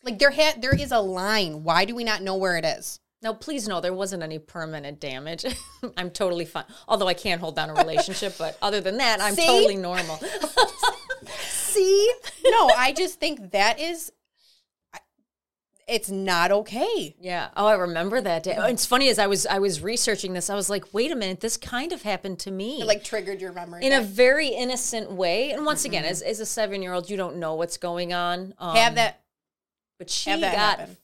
Like 0.02 0.18
there 0.18 0.30
ha- 0.30 0.54
there 0.56 0.74
is 0.74 0.92
a 0.92 1.00
line. 1.00 1.62
Why 1.62 1.84
do 1.84 1.94
we 1.94 2.04
not 2.04 2.22
know 2.22 2.36
where 2.36 2.56
it 2.56 2.64
is? 2.64 2.99
Now, 3.22 3.34
please 3.34 3.68
know 3.68 3.80
there 3.80 3.92
wasn't 3.92 4.22
any 4.22 4.38
permanent 4.38 4.98
damage. 4.98 5.44
I'm 5.96 6.10
totally 6.10 6.46
fine. 6.46 6.64
Although 6.88 7.08
I 7.08 7.14
can't 7.14 7.40
hold 7.40 7.54
down 7.54 7.68
a 7.68 7.74
relationship, 7.74 8.36
but 8.38 8.56
other 8.62 8.80
than 8.80 8.96
that, 8.96 9.20
I'm 9.20 9.34
See? 9.34 9.46
totally 9.46 9.76
normal. 9.76 10.16
See? 11.40 12.12
No, 12.46 12.70
I 12.76 12.92
just 12.96 13.20
think 13.20 13.52
that 13.52 13.78
is 13.78 14.12
it's 15.86 16.08
not 16.08 16.52
okay. 16.52 17.16
Yeah. 17.20 17.48
Oh, 17.56 17.66
I 17.66 17.74
remember 17.74 18.20
that 18.20 18.44
day. 18.44 18.56
It's 18.56 18.86
funny 18.86 19.08
as 19.08 19.18
I 19.18 19.26
was 19.26 19.44
I 19.44 19.58
was 19.58 19.82
researching 19.82 20.32
this, 20.32 20.48
I 20.48 20.54
was 20.54 20.70
like, 20.70 20.94
wait 20.94 21.10
a 21.10 21.16
minute, 21.16 21.40
this 21.40 21.56
kind 21.56 21.92
of 21.92 22.02
happened 22.02 22.38
to 22.40 22.50
me. 22.50 22.80
It 22.80 22.86
like 22.86 23.04
triggered 23.04 23.40
your 23.40 23.52
memory. 23.52 23.84
in 23.84 23.92
a 23.92 24.00
very 24.00 24.48
innocent 24.48 25.10
way. 25.10 25.50
And 25.50 25.66
once 25.66 25.84
again, 25.84 26.04
as, 26.04 26.22
as 26.22 26.40
a 26.40 26.46
seven 26.46 26.80
year 26.80 26.94
old, 26.94 27.10
you 27.10 27.16
don't 27.16 27.36
know 27.36 27.54
what's 27.56 27.76
going 27.76 28.12
on. 28.12 28.54
Um, 28.58 28.76
have 28.76 28.94
that 28.94 29.20
but 29.98 30.08
she 30.08 30.40
got 30.40 30.78
happen. 30.78 30.96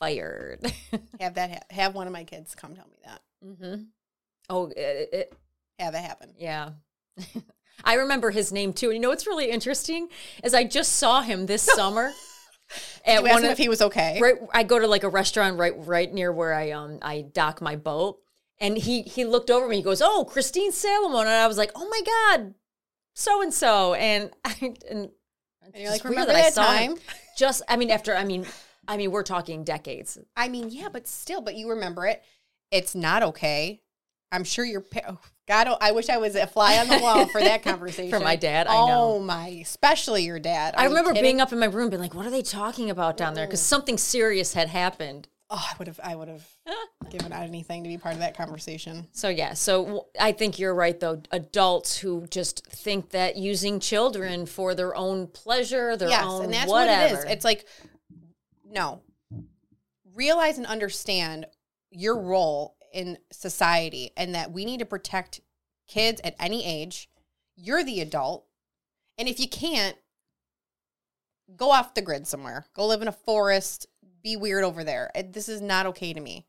Fired. 0.00 0.60
have 1.20 1.34
that 1.34 1.50
ha- 1.50 1.66
have 1.74 1.94
one 1.94 2.06
of 2.06 2.12
my 2.12 2.24
kids 2.24 2.54
come 2.54 2.74
tell 2.74 2.88
me 2.88 2.98
that. 3.04 3.20
Mm-hmm. 3.44 3.82
Oh, 4.50 4.66
it, 4.76 5.08
it, 5.12 5.34
Have 5.78 5.92
that 5.92 6.04
happen. 6.04 6.34
yeah. 6.38 6.70
I 7.84 7.94
remember 7.94 8.30
his 8.30 8.50
name 8.52 8.72
too. 8.72 8.86
And 8.86 8.94
you 8.94 9.00
know 9.00 9.10
what's 9.10 9.26
really 9.26 9.50
interesting 9.50 10.08
is 10.42 10.52
I 10.54 10.64
just 10.64 10.92
saw 10.94 11.22
him 11.22 11.46
this 11.46 11.62
summer 11.76 12.10
at 13.06 13.22
You 13.22 13.28
one 13.28 13.44
of, 13.44 13.50
if 13.52 13.58
he 13.58 13.68
was 13.68 13.80
okay. 13.82 14.18
right 14.20 14.34
I 14.52 14.62
go 14.64 14.78
to 14.78 14.86
like 14.86 15.04
a 15.04 15.08
restaurant 15.08 15.58
right 15.58 15.72
right 15.76 16.12
near 16.12 16.32
where 16.32 16.52
I 16.54 16.72
um 16.72 16.98
I 17.02 17.22
dock 17.22 17.60
my 17.62 17.76
boat 17.76 18.18
and 18.60 18.76
he 18.76 19.02
he 19.02 19.24
looked 19.24 19.50
over 19.50 19.66
me 19.68 19.76
he 19.76 19.82
goes 19.82 20.02
oh 20.02 20.24
Christine 20.24 20.72
Salomon 20.72 21.20
and 21.22 21.30
I 21.30 21.46
was 21.46 21.56
like 21.56 21.70
oh 21.76 21.88
my 21.88 22.00
god 22.36 22.54
so 23.14 23.42
and 23.42 23.54
so 23.54 23.94
and 23.94 24.30
I 24.44 24.54
and, 24.60 24.78
And 24.90 25.10
you're 25.74 25.90
like, 25.90 26.04
remember 26.04 26.32
I 26.32 26.42
that 26.42 26.54
saw 26.54 26.72
him 26.74 26.96
time? 26.96 27.04
just 27.38 27.62
I 27.68 27.76
mean 27.76 27.90
after 27.90 28.14
I 28.14 28.24
mean 28.24 28.44
I 28.88 28.96
mean 28.96 29.12
we're 29.12 29.22
talking 29.22 29.62
decades 29.62 30.18
I 30.36 30.48
mean, 30.48 30.70
yeah, 30.70 30.88
but 30.92 31.06
still, 31.06 31.40
but 31.40 31.54
you 31.54 31.70
remember 31.70 32.06
it. 32.06 32.22
It's 32.70 32.94
not 32.94 33.22
okay. 33.22 33.82
I'm 34.32 34.44
sure 34.44 34.64
your 34.64 34.84
oh, 35.08 35.18
God. 35.46 35.68
Oh, 35.68 35.78
I 35.80 35.92
wish 35.92 36.10
I 36.10 36.18
was 36.18 36.34
a 36.34 36.46
fly 36.46 36.78
on 36.78 36.88
the 36.88 36.98
wall 36.98 37.26
for 37.26 37.40
that 37.40 37.62
conversation. 37.64 38.10
For 38.10 38.20
my 38.20 38.36
dad, 38.36 38.66
I 38.66 38.76
oh, 38.76 38.86
know. 38.86 39.12
Oh 39.14 39.18
my, 39.20 39.48
especially 39.62 40.24
your 40.24 40.38
dad. 40.38 40.74
Are 40.74 40.80
I 40.80 40.82
you 40.84 40.88
remember 40.90 41.10
kidding? 41.10 41.22
being 41.22 41.40
up 41.40 41.52
in 41.52 41.58
my 41.58 41.66
room 41.66 41.90
being 41.90 42.02
like 42.02 42.14
what 42.14 42.26
are 42.26 42.30
they 42.30 42.42
talking 42.42 42.90
about 42.90 43.16
down 43.16 43.34
there 43.34 43.46
because 43.46 43.60
mm. 43.60 43.64
something 43.64 43.96
serious 43.96 44.54
had 44.54 44.68
happened 44.68 45.28
Oh, 45.50 45.66
I 45.66 45.74
would 45.78 45.86
have. 45.86 46.00
I 46.02 46.14
would 46.14 46.28
have 46.28 46.46
given 47.10 47.32
anything 47.32 47.82
to 47.82 47.88
be 47.88 47.96
part 47.96 48.14
of 48.14 48.20
that 48.20 48.36
conversation. 48.36 49.06
So 49.12 49.30
yeah, 49.30 49.54
so 49.54 49.82
w- 49.82 50.04
I 50.20 50.32
think 50.32 50.58
you're 50.58 50.74
right 50.74 50.98
though. 50.98 51.22
Adults 51.32 51.96
who 51.96 52.26
just 52.26 52.66
think 52.66 53.10
that 53.10 53.36
using 53.36 53.80
children 53.80 54.44
for 54.44 54.74
their 54.74 54.94
own 54.94 55.26
pleasure, 55.26 55.96
their 55.96 56.10
yes, 56.10 56.24
own 56.24 56.44
and 56.44 56.52
that's 56.52 56.70
whatever. 56.70 57.14
what 57.14 57.24
it 57.24 57.28
is. 57.28 57.32
It's 57.32 57.44
like 57.46 57.64
no. 58.70 59.02
Realize 60.14 60.58
and 60.58 60.66
understand 60.66 61.46
your 61.90 62.18
role 62.18 62.76
in 62.92 63.18
society 63.30 64.10
and 64.16 64.34
that 64.34 64.50
we 64.52 64.64
need 64.64 64.78
to 64.80 64.86
protect 64.86 65.40
kids 65.86 66.20
at 66.24 66.34
any 66.40 66.64
age. 66.64 67.08
You're 67.56 67.84
the 67.84 68.00
adult. 68.00 68.46
And 69.16 69.28
if 69.28 69.38
you 69.40 69.48
can't, 69.48 69.96
go 71.56 71.70
off 71.70 71.94
the 71.94 72.02
grid 72.02 72.26
somewhere. 72.26 72.66
Go 72.74 72.86
live 72.86 73.02
in 73.02 73.08
a 73.08 73.12
forest. 73.12 73.86
Be 74.22 74.36
weird 74.36 74.64
over 74.64 74.84
there. 74.84 75.10
This 75.30 75.48
is 75.48 75.60
not 75.60 75.86
okay 75.86 76.12
to 76.12 76.20
me. 76.20 76.46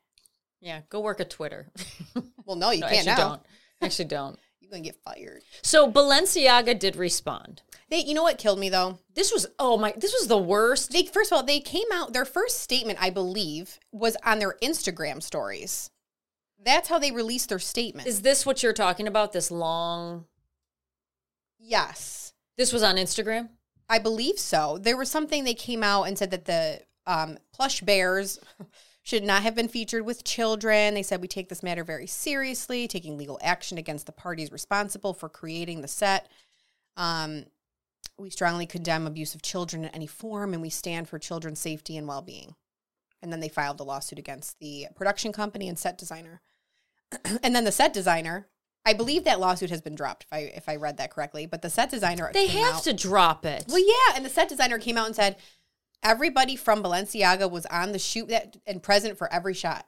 yeah, 0.61 0.81
go 0.89 0.99
work 0.99 1.19
at 1.21 1.29
Twitter. 1.29 1.67
Well, 2.45 2.55
no, 2.57 2.71
you 2.71 2.79
No, 2.79 2.87
can't 2.87 3.07
actually 3.07 3.23
now. 3.23 3.29
don't. 3.29 3.41
Actually 3.79 4.05
don't. 4.05 4.39
You're 4.59 4.71
going 4.71 4.81
to 4.81 4.89
get 4.89 4.99
fired. 5.05 5.43
So 5.61 5.91
Balenciaga 5.91 6.79
did 6.79 6.95
respond. 6.95 7.61
They, 7.89 7.99
you 7.99 8.13
know 8.13 8.23
what 8.23 8.37
killed 8.37 8.59
me 8.59 8.69
though? 8.69 8.99
This 9.15 9.31
was 9.31 9.47
oh 9.57 9.77
my 9.77 9.93
this 9.97 10.13
was 10.13 10.27
the 10.27 10.37
worst. 10.37 10.91
They 10.91 11.03
first 11.03 11.31
of 11.31 11.37
all, 11.37 11.43
they 11.43 11.59
came 11.59 11.87
out. 11.91 12.13
Their 12.13 12.25
first 12.25 12.59
statement, 12.59 12.99
I 13.01 13.09
believe, 13.09 13.79
was 13.91 14.15
on 14.23 14.39
their 14.39 14.55
Instagram 14.61 15.23
stories. 15.23 15.89
That's 16.63 16.89
how 16.89 16.99
they 16.99 17.11
released 17.11 17.49
their 17.49 17.59
statement. 17.59 18.07
Is 18.07 18.21
this 18.21 18.45
what 18.45 18.61
you're 18.61 18.73
talking 18.73 19.07
about? 19.07 19.33
This 19.33 19.49
long 19.49 20.25
yes, 21.59 22.33
This 22.57 22.73
was 22.73 22.83
on 22.83 22.95
Instagram? 22.95 23.49
I 23.89 23.99
believe 23.99 24.37
so. 24.39 24.77
There 24.79 24.97
was 24.97 25.09
something 25.09 25.43
they 25.43 25.53
came 25.53 25.83
out 25.83 26.03
and 26.03 26.17
said 26.17 26.31
that 26.31 26.45
the 26.45 26.81
um, 27.07 27.37
plush 27.53 27.81
bears 27.81 28.39
should 29.03 29.23
not 29.23 29.43
have 29.43 29.55
been 29.55 29.67
featured 29.67 30.05
with 30.05 30.23
children. 30.23 30.93
They 30.93 31.03
said 31.03 31.21
we 31.21 31.27
take 31.27 31.49
this 31.49 31.63
matter 31.63 31.83
very 31.83 32.05
seriously, 32.05 32.87
taking 32.87 33.17
legal 33.17 33.39
action 33.41 33.77
against 33.77 34.05
the 34.05 34.11
parties 34.11 34.51
responsible 34.51 35.13
for 35.13 35.29
creating 35.29 35.81
the 35.81 35.87
set. 35.87 36.29
Um, 36.97 37.45
we 38.19 38.29
strongly 38.29 38.65
condemn 38.65 39.07
abuse 39.07 39.33
of 39.33 39.41
children 39.41 39.83
in 39.85 39.89
any 39.91 40.07
form, 40.07 40.53
and 40.53 40.61
we 40.61 40.69
stand 40.69 41.07
for 41.09 41.17
children's 41.19 41.59
safety 41.59 41.95
and 41.97 42.07
well-being. 42.07 42.55
And 43.21 43.31
then 43.31 43.39
they 43.39 43.49
filed 43.49 43.79
a 43.79 43.83
lawsuit 43.83 44.19
against 44.19 44.59
the 44.59 44.87
production 44.95 45.31
company 45.31 45.67
and 45.67 45.77
set 45.77 45.97
designer. 45.97 46.41
and 47.43 47.55
then 47.55 47.63
the 47.65 47.71
set 47.71 47.91
designer, 47.93 48.47
I 48.85 48.93
believe 48.93 49.23
that 49.25 49.39
lawsuit 49.39 49.69
has 49.71 49.81
been 49.81 49.95
dropped, 49.95 50.23
if 50.23 50.33
I 50.33 50.37
if 50.39 50.69
I 50.69 50.75
read 50.77 50.97
that 50.97 51.11
correctly. 51.11 51.45
But 51.45 51.61
the 51.61 51.69
set 51.69 51.89
designer 51.89 52.29
They 52.33 52.47
have 52.47 52.75
out- 52.75 52.83
to 52.83 52.93
drop 52.93 53.45
it. 53.45 53.65
well, 53.67 53.79
yeah, 53.79 54.15
and 54.15 54.25
the 54.25 54.29
set 54.29 54.47
designer 54.49 54.79
came 54.79 54.97
out 54.97 55.07
and 55.07 55.15
said 55.15 55.35
everybody 56.01 56.55
from 56.55 56.81
Balenciaga 56.81 57.49
was 57.51 57.65
on 57.65 57.91
the 57.91 57.99
shoot 57.99 58.29
that 58.29 58.55
and 58.65 58.81
present 58.81 59.17
for 59.17 59.31
every 59.33 59.53
shot. 59.53 59.85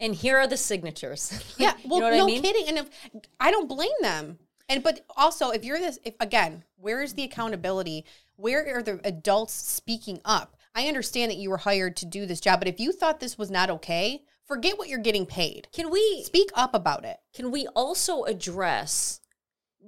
And 0.00 0.14
here 0.14 0.38
are 0.38 0.46
the 0.46 0.56
signatures. 0.56 1.32
Yeah, 1.58 1.74
You 1.84 1.90
well, 1.90 2.00
know 2.00 2.06
what 2.06 2.14
I 2.14 2.18
no 2.18 2.26
mean? 2.26 2.42
kidding, 2.42 2.68
and 2.68 2.78
if 2.78 2.90
I 3.38 3.50
don't 3.50 3.68
blame 3.68 3.90
them, 4.00 4.38
and 4.72 4.82
but 4.82 5.04
also 5.16 5.50
if 5.50 5.64
you're 5.64 5.78
this, 5.78 5.98
if 6.02 6.14
again, 6.18 6.64
where 6.76 7.02
is 7.02 7.12
the 7.12 7.24
accountability? 7.24 8.06
Where 8.36 8.76
are 8.76 8.82
the 8.82 9.00
adults 9.04 9.52
speaking 9.52 10.20
up? 10.24 10.56
I 10.74 10.88
understand 10.88 11.30
that 11.30 11.36
you 11.36 11.50
were 11.50 11.58
hired 11.58 11.94
to 11.98 12.06
do 12.06 12.24
this 12.24 12.40
job, 12.40 12.60
but 12.60 12.68
if 12.68 12.80
you 12.80 12.90
thought 12.90 13.20
this 13.20 13.36
was 13.36 13.50
not 13.50 13.68
okay, 13.68 14.22
forget 14.46 14.78
what 14.78 14.88
you're 14.88 14.98
getting 14.98 15.26
paid. 15.26 15.68
Can 15.72 15.90
we 15.90 16.22
Speak 16.24 16.48
up 16.54 16.74
about 16.74 17.04
it. 17.04 17.18
can 17.34 17.50
we 17.50 17.66
also 17.68 18.24
address 18.24 19.20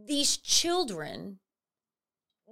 these 0.07 0.37
children? 0.37 1.39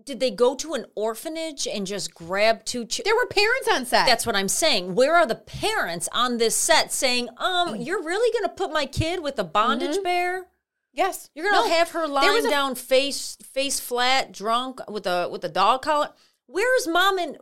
Did 0.02 0.18
they 0.18 0.30
go 0.30 0.54
to 0.56 0.72
an 0.72 0.86
orphanage 0.96 1.68
and 1.68 1.86
just 1.86 2.14
grab 2.14 2.64
two 2.64 2.86
children? 2.86 3.04
There 3.04 3.14
were 3.14 3.28
parents 3.28 3.68
on 3.70 3.84
set. 3.84 4.06
That's 4.06 4.24
what 4.24 4.34
I'm 4.34 4.48
saying. 4.48 4.94
Where 4.94 5.14
are 5.14 5.26
the 5.26 5.34
parents 5.34 6.08
on 6.12 6.38
this 6.38 6.56
set 6.56 6.92
saying, 6.92 7.28
um, 7.36 7.76
you're 7.80 8.02
really 8.02 8.32
going 8.32 8.48
to 8.48 8.56
put 8.56 8.72
my 8.72 8.86
kid 8.86 9.22
with 9.22 9.38
a 9.38 9.44
bondage 9.44 10.02
bear? 10.02 10.46
Yes, 10.92 11.30
You're 11.34 11.46
to 11.46 11.52
No, 11.52 11.68
have 11.68 11.90
her 11.90 12.06
lying 12.06 12.46
a- 12.46 12.50
down 12.50 12.74
face 12.74 13.36
face 13.42 13.80
flat, 13.80 14.32
drunk 14.32 14.80
with 14.88 15.06
a 15.06 15.28
with 15.30 15.44
a 15.44 15.48
dog 15.48 15.82
collar. 15.82 16.10
Where's 16.46 16.86
mom 16.86 17.18
and 17.18 17.38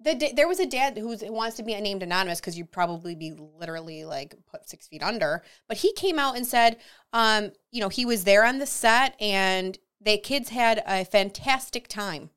The 0.00 0.32
there 0.34 0.48
was 0.48 0.60
a 0.60 0.66
dad 0.66 0.96
who 0.96 1.16
wants 1.32 1.56
to 1.56 1.62
be 1.62 1.74
named 1.80 2.02
anonymous 2.02 2.40
because 2.40 2.56
you'd 2.56 2.70
probably 2.72 3.14
be 3.14 3.32
literally 3.32 4.04
like 4.04 4.34
put 4.50 4.68
six 4.68 4.86
feet 4.88 5.02
under. 5.02 5.42
But 5.68 5.78
he 5.78 5.92
came 5.94 6.18
out 6.18 6.36
and 6.36 6.46
said, 6.46 6.76
um, 7.12 7.50
you 7.72 7.80
know, 7.80 7.88
he 7.88 8.04
was 8.04 8.24
there 8.24 8.44
on 8.44 8.58
the 8.58 8.66
set 8.66 9.14
and 9.20 9.76
the 10.00 10.16
kids 10.18 10.50
had 10.50 10.82
a 10.86 11.04
fantastic 11.04 11.88
time. 11.88 12.30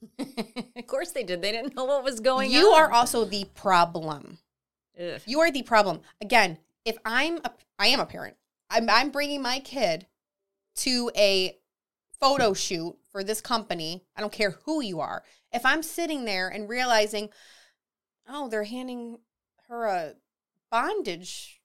of 0.18 0.86
course 0.86 1.12
they 1.12 1.24
did. 1.24 1.42
They 1.42 1.50
didn't 1.52 1.74
know 1.74 1.86
what 1.86 2.04
was 2.04 2.20
going 2.20 2.50
you 2.50 2.58
on. 2.58 2.64
You 2.64 2.70
are 2.70 2.92
also 2.92 3.24
the 3.24 3.46
problem. 3.54 4.38
Ugh. 5.00 5.20
You 5.26 5.40
are 5.40 5.50
the 5.50 5.62
problem. 5.62 6.00
Again, 6.20 6.58
if 6.84 6.98
I'm 7.04 7.38
a, 7.38 7.50
I 7.78 7.88
am 7.88 8.00
a 8.00 8.06
parent. 8.06 8.36
I'm 8.70 8.88
I'm 8.90 9.10
bringing 9.10 9.42
my 9.42 9.60
kid 9.60 10.06
to 10.76 11.10
a 11.16 11.56
photo 12.20 12.52
shoot 12.54 12.96
for 13.12 13.22
this 13.24 13.40
company. 13.40 14.04
I 14.16 14.20
don't 14.20 14.32
care 14.32 14.56
who 14.64 14.82
you 14.82 15.00
are. 15.00 15.22
If 15.52 15.64
I'm 15.64 15.82
sitting 15.82 16.24
there 16.24 16.48
and 16.48 16.68
realizing, 16.68 17.30
oh, 18.28 18.48
they're 18.48 18.64
handing 18.64 19.18
her 19.68 19.86
a 19.86 20.14
bondage 20.70 21.60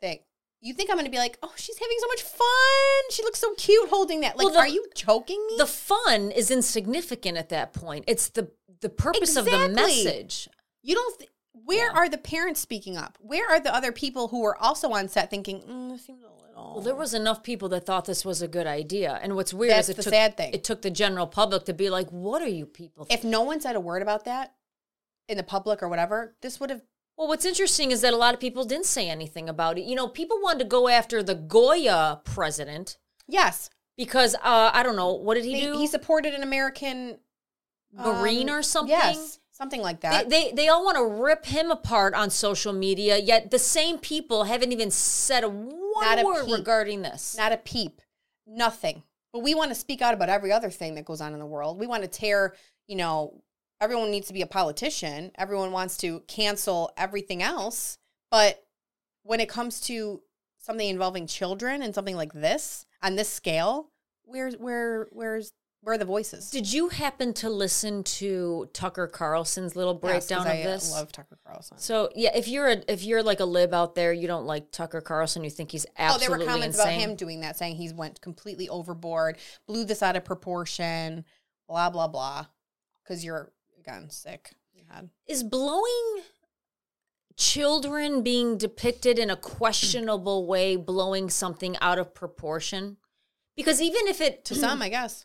thing. 0.00 0.20
You 0.60 0.74
think 0.74 0.90
I'm 0.90 0.96
going 0.96 1.04
to 1.06 1.10
be 1.10 1.18
like, 1.18 1.38
oh, 1.42 1.52
she's 1.56 1.78
having 1.78 1.96
so 2.00 2.06
much 2.08 2.22
fun. 2.22 3.10
She 3.10 3.22
looks 3.22 3.38
so 3.38 3.54
cute 3.54 3.88
holding 3.88 4.20
that. 4.22 4.36
Like, 4.36 4.44
Well, 4.46 4.54
the- 4.54 4.58
are 4.60 4.68
you 4.68 4.86
choking 4.94 5.44
me? 5.48 5.56
The 5.56 5.66
fun 5.66 6.32
is 6.32 6.50
insignificant 6.50 7.38
at 7.38 7.48
that 7.50 7.72
point. 7.72 8.04
It's 8.08 8.28
the 8.30 8.50
the 8.80 8.88
purpose 8.88 9.34
of 9.36 9.44
the 9.44 9.68
message. 9.68 10.48
You 10.82 10.94
don't. 10.94 11.18
Th- 11.18 11.30
where 11.64 11.86
Yeah. 11.90 11.92
are 11.98 12.08
the 12.08 12.18
parents 12.18 12.60
speaking 12.60 12.96
up? 12.96 13.18
Where 13.20 13.48
are 13.50 13.60
the 13.60 13.74
other 13.74 13.92
people 13.92 14.28
who 14.28 14.40
were 14.40 14.56
also 14.56 14.90
on 14.92 15.08
set 15.08 15.30
thinking, 15.30 15.60
mm, 15.62 15.90
this 15.90 16.04
seems 16.06 16.22
a 16.22 16.26
little. 16.26 16.74
Well, 16.74 16.80
there 16.80 16.94
was 16.96 17.14
enough 17.14 17.42
people 17.44 17.68
that 17.68 17.86
thought 17.86 18.04
this 18.06 18.24
was 18.24 18.42
a 18.42 18.48
good 18.48 18.66
idea. 18.66 19.20
And 19.22 19.36
what's 19.36 19.54
weird 19.54 19.72
That's 19.72 19.88
is 19.88 19.90
it 19.90 19.96
the 19.98 20.02
took 20.04 20.12
sad 20.12 20.36
thing. 20.36 20.52
it 20.52 20.64
took 20.64 20.82
the 20.82 20.90
general 20.90 21.26
public 21.28 21.64
to 21.66 21.72
be 21.72 21.88
like, 21.88 22.10
"What 22.10 22.42
are 22.42 22.48
you 22.48 22.66
people?" 22.66 23.06
if 23.10 23.22
no 23.22 23.42
one 23.42 23.60
said 23.60 23.76
a 23.76 23.80
word 23.80 24.02
about 24.02 24.24
that 24.24 24.54
in 25.28 25.36
the 25.36 25.44
public 25.44 25.82
or 25.84 25.88
whatever, 25.88 26.34
this 26.40 26.58
would 26.58 26.70
have. 26.70 26.82
Well, 27.16 27.28
what's 27.28 27.44
interesting 27.44 27.92
is 27.92 28.00
that 28.00 28.12
a 28.12 28.16
lot 28.16 28.34
of 28.34 28.40
people 28.40 28.64
didn't 28.64 28.86
say 28.86 29.08
anything 29.08 29.48
about 29.48 29.78
it. 29.78 29.84
You 29.84 29.94
know, 29.94 30.08
people 30.08 30.40
wanted 30.42 30.60
to 30.60 30.64
go 30.64 30.88
after 30.88 31.22
the 31.22 31.34
Goya 31.36 32.22
president 32.24 32.98
Yes, 33.28 33.70
because 33.96 34.34
uh, 34.36 34.70
I 34.74 34.82
don't 34.82 34.96
know 34.96 35.12
what 35.12 35.34
did 35.34 35.44
he 35.44 35.54
they- 35.54 35.60
do? 35.60 35.78
he 35.78 35.86
supported 35.86 36.34
an 36.34 36.42
American 36.42 37.18
Marine 37.92 38.48
um, 38.50 38.56
or 38.56 38.62
something. 38.62 38.90
Yes, 38.90 39.38
something 39.58 39.82
like 39.82 40.00
that. 40.00 40.30
they 40.30 40.52
they 40.52 40.68
all 40.68 40.84
want 40.84 40.96
to 40.96 41.04
rip 41.04 41.44
him 41.44 41.70
apart 41.70 42.14
on 42.14 42.30
social 42.30 42.72
media, 42.72 43.18
yet 43.18 43.50
the 43.50 43.58
same 43.58 43.98
people 43.98 44.44
haven't 44.44 44.72
even 44.72 44.90
said 44.90 45.44
a 45.44 45.48
one 45.48 46.04
Not 46.04 46.20
a 46.20 46.24
word 46.24 46.46
peep. 46.46 46.54
regarding 46.54 47.02
this. 47.02 47.36
Not 47.36 47.52
a 47.52 47.56
peep, 47.58 48.00
nothing. 48.46 49.02
But 49.32 49.40
we 49.40 49.54
want 49.54 49.70
to 49.70 49.74
speak 49.74 50.00
out 50.00 50.14
about 50.14 50.30
every 50.30 50.52
other 50.52 50.70
thing 50.70 50.94
that 50.94 51.04
goes 51.04 51.20
on 51.20 51.34
in 51.34 51.38
the 51.38 51.46
world. 51.46 51.78
We 51.78 51.86
want 51.86 52.02
to 52.02 52.08
tear, 52.08 52.54
you 52.86 52.96
know, 52.96 53.42
everyone 53.80 54.10
needs 54.10 54.28
to 54.28 54.32
be 54.32 54.42
a 54.42 54.46
politician. 54.46 55.32
Everyone 55.36 55.72
wants 55.72 55.98
to 55.98 56.20
cancel 56.20 56.92
everything 56.96 57.42
else. 57.42 57.98
But 58.30 58.64
when 59.24 59.40
it 59.40 59.48
comes 59.48 59.80
to 59.82 60.22
something 60.58 60.88
involving 60.88 61.26
children 61.26 61.82
and 61.82 61.94
something 61.94 62.16
like 62.16 62.32
this 62.32 62.86
on 63.02 63.16
this 63.16 63.28
scale, 63.28 63.90
where's 64.24 64.56
where 64.56 65.08
where's 65.12 65.52
where 65.82 65.94
are 65.94 65.98
the 65.98 66.04
voices? 66.04 66.50
Did 66.50 66.72
you 66.72 66.88
happen 66.88 67.32
to 67.34 67.48
listen 67.48 68.02
to 68.04 68.68
Tucker 68.72 69.06
Carlson's 69.06 69.76
little 69.76 69.94
breakdown 69.94 70.46
I 70.46 70.54
of 70.54 70.64
this? 70.64 70.92
I 70.92 70.98
love 70.98 71.12
Tucker 71.12 71.38
Carlson. 71.46 71.78
so 71.78 72.10
yeah, 72.14 72.30
if 72.34 72.48
you're 72.48 72.68
a 72.68 72.82
if 72.88 73.04
you're 73.04 73.22
like 73.22 73.40
a 73.40 73.44
lib 73.44 73.72
out 73.72 73.94
there, 73.94 74.12
you 74.12 74.26
don't 74.26 74.44
like 74.44 74.70
Tucker 74.70 75.00
Carlson, 75.00 75.44
you 75.44 75.50
think 75.50 75.70
he's 75.70 75.86
absolutely 75.96 76.26
Oh, 76.26 76.38
there 76.38 76.46
were 76.46 76.52
comments 76.52 76.78
insane. 76.78 76.94
about 76.94 77.08
him 77.08 77.16
doing 77.16 77.40
that, 77.40 77.56
saying 77.56 77.76
he's 77.76 77.94
went 77.94 78.20
completely 78.20 78.68
overboard, 78.68 79.38
blew 79.66 79.84
this 79.84 80.02
out 80.02 80.16
of 80.16 80.24
proportion, 80.24 81.24
blah 81.68 81.90
blah 81.90 82.08
blah. 82.08 82.46
Because 83.02 83.24
you're 83.24 83.52
again 83.78 84.10
sick. 84.10 84.54
You 84.74 84.82
had 84.90 85.08
Is 85.26 85.42
blowing 85.42 86.22
children 87.36 88.22
being 88.22 88.58
depicted 88.58 89.18
in 89.18 89.30
a 89.30 89.36
questionable 89.36 90.46
way 90.46 90.74
blowing 90.76 91.30
something 91.30 91.76
out 91.80 91.98
of 91.98 92.14
proportion? 92.14 92.96
Because 93.56 93.80
even 93.80 94.06
if 94.06 94.20
it 94.20 94.44
to 94.46 94.54
some, 94.54 94.82
I 94.82 94.88
guess. 94.88 95.24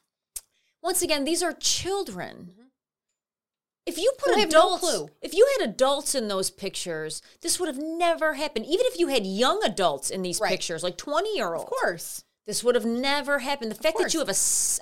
Once 0.83 1.01
again, 1.01 1.23
these 1.23 1.41
are 1.41 1.53
children. 1.53 2.51
If 3.85 3.97
you 3.97 4.13
put 4.17 4.31
Mm-hmm. 4.35 4.39
No 4.41 4.45
adults, 4.75 4.79
clue. 4.81 5.09
if 5.21 5.33
you 5.33 5.47
had 5.59 5.67
adults 5.69 6.15
in 6.15 6.27
those 6.27 6.49
pictures, 6.51 7.21
this 7.41 7.59
would 7.59 7.67
have 7.67 7.77
never 7.83 8.35
happened. 8.35 8.65
Even 8.65 8.85
if 8.87 8.97
you 8.99 9.07
had 9.07 9.25
young 9.25 9.61
adults 9.63 10.09
in 10.09 10.21
these 10.21 10.39
Right. 10.39 10.49
pictures, 10.51 10.83
like 10.83 10.97
twenty 10.97 11.35
year 11.35 11.53
olds, 11.53 11.63
Of 11.63 11.69
course, 11.69 12.23
this 12.45 12.63
would 12.63 12.75
have 12.75 12.85
never 12.85 13.39
happened. 13.39 13.71
The 13.71 13.75
fact 13.75 13.97
that 13.97 14.13
you 14.13 14.19
have 14.19 14.29
a, 14.29 14.35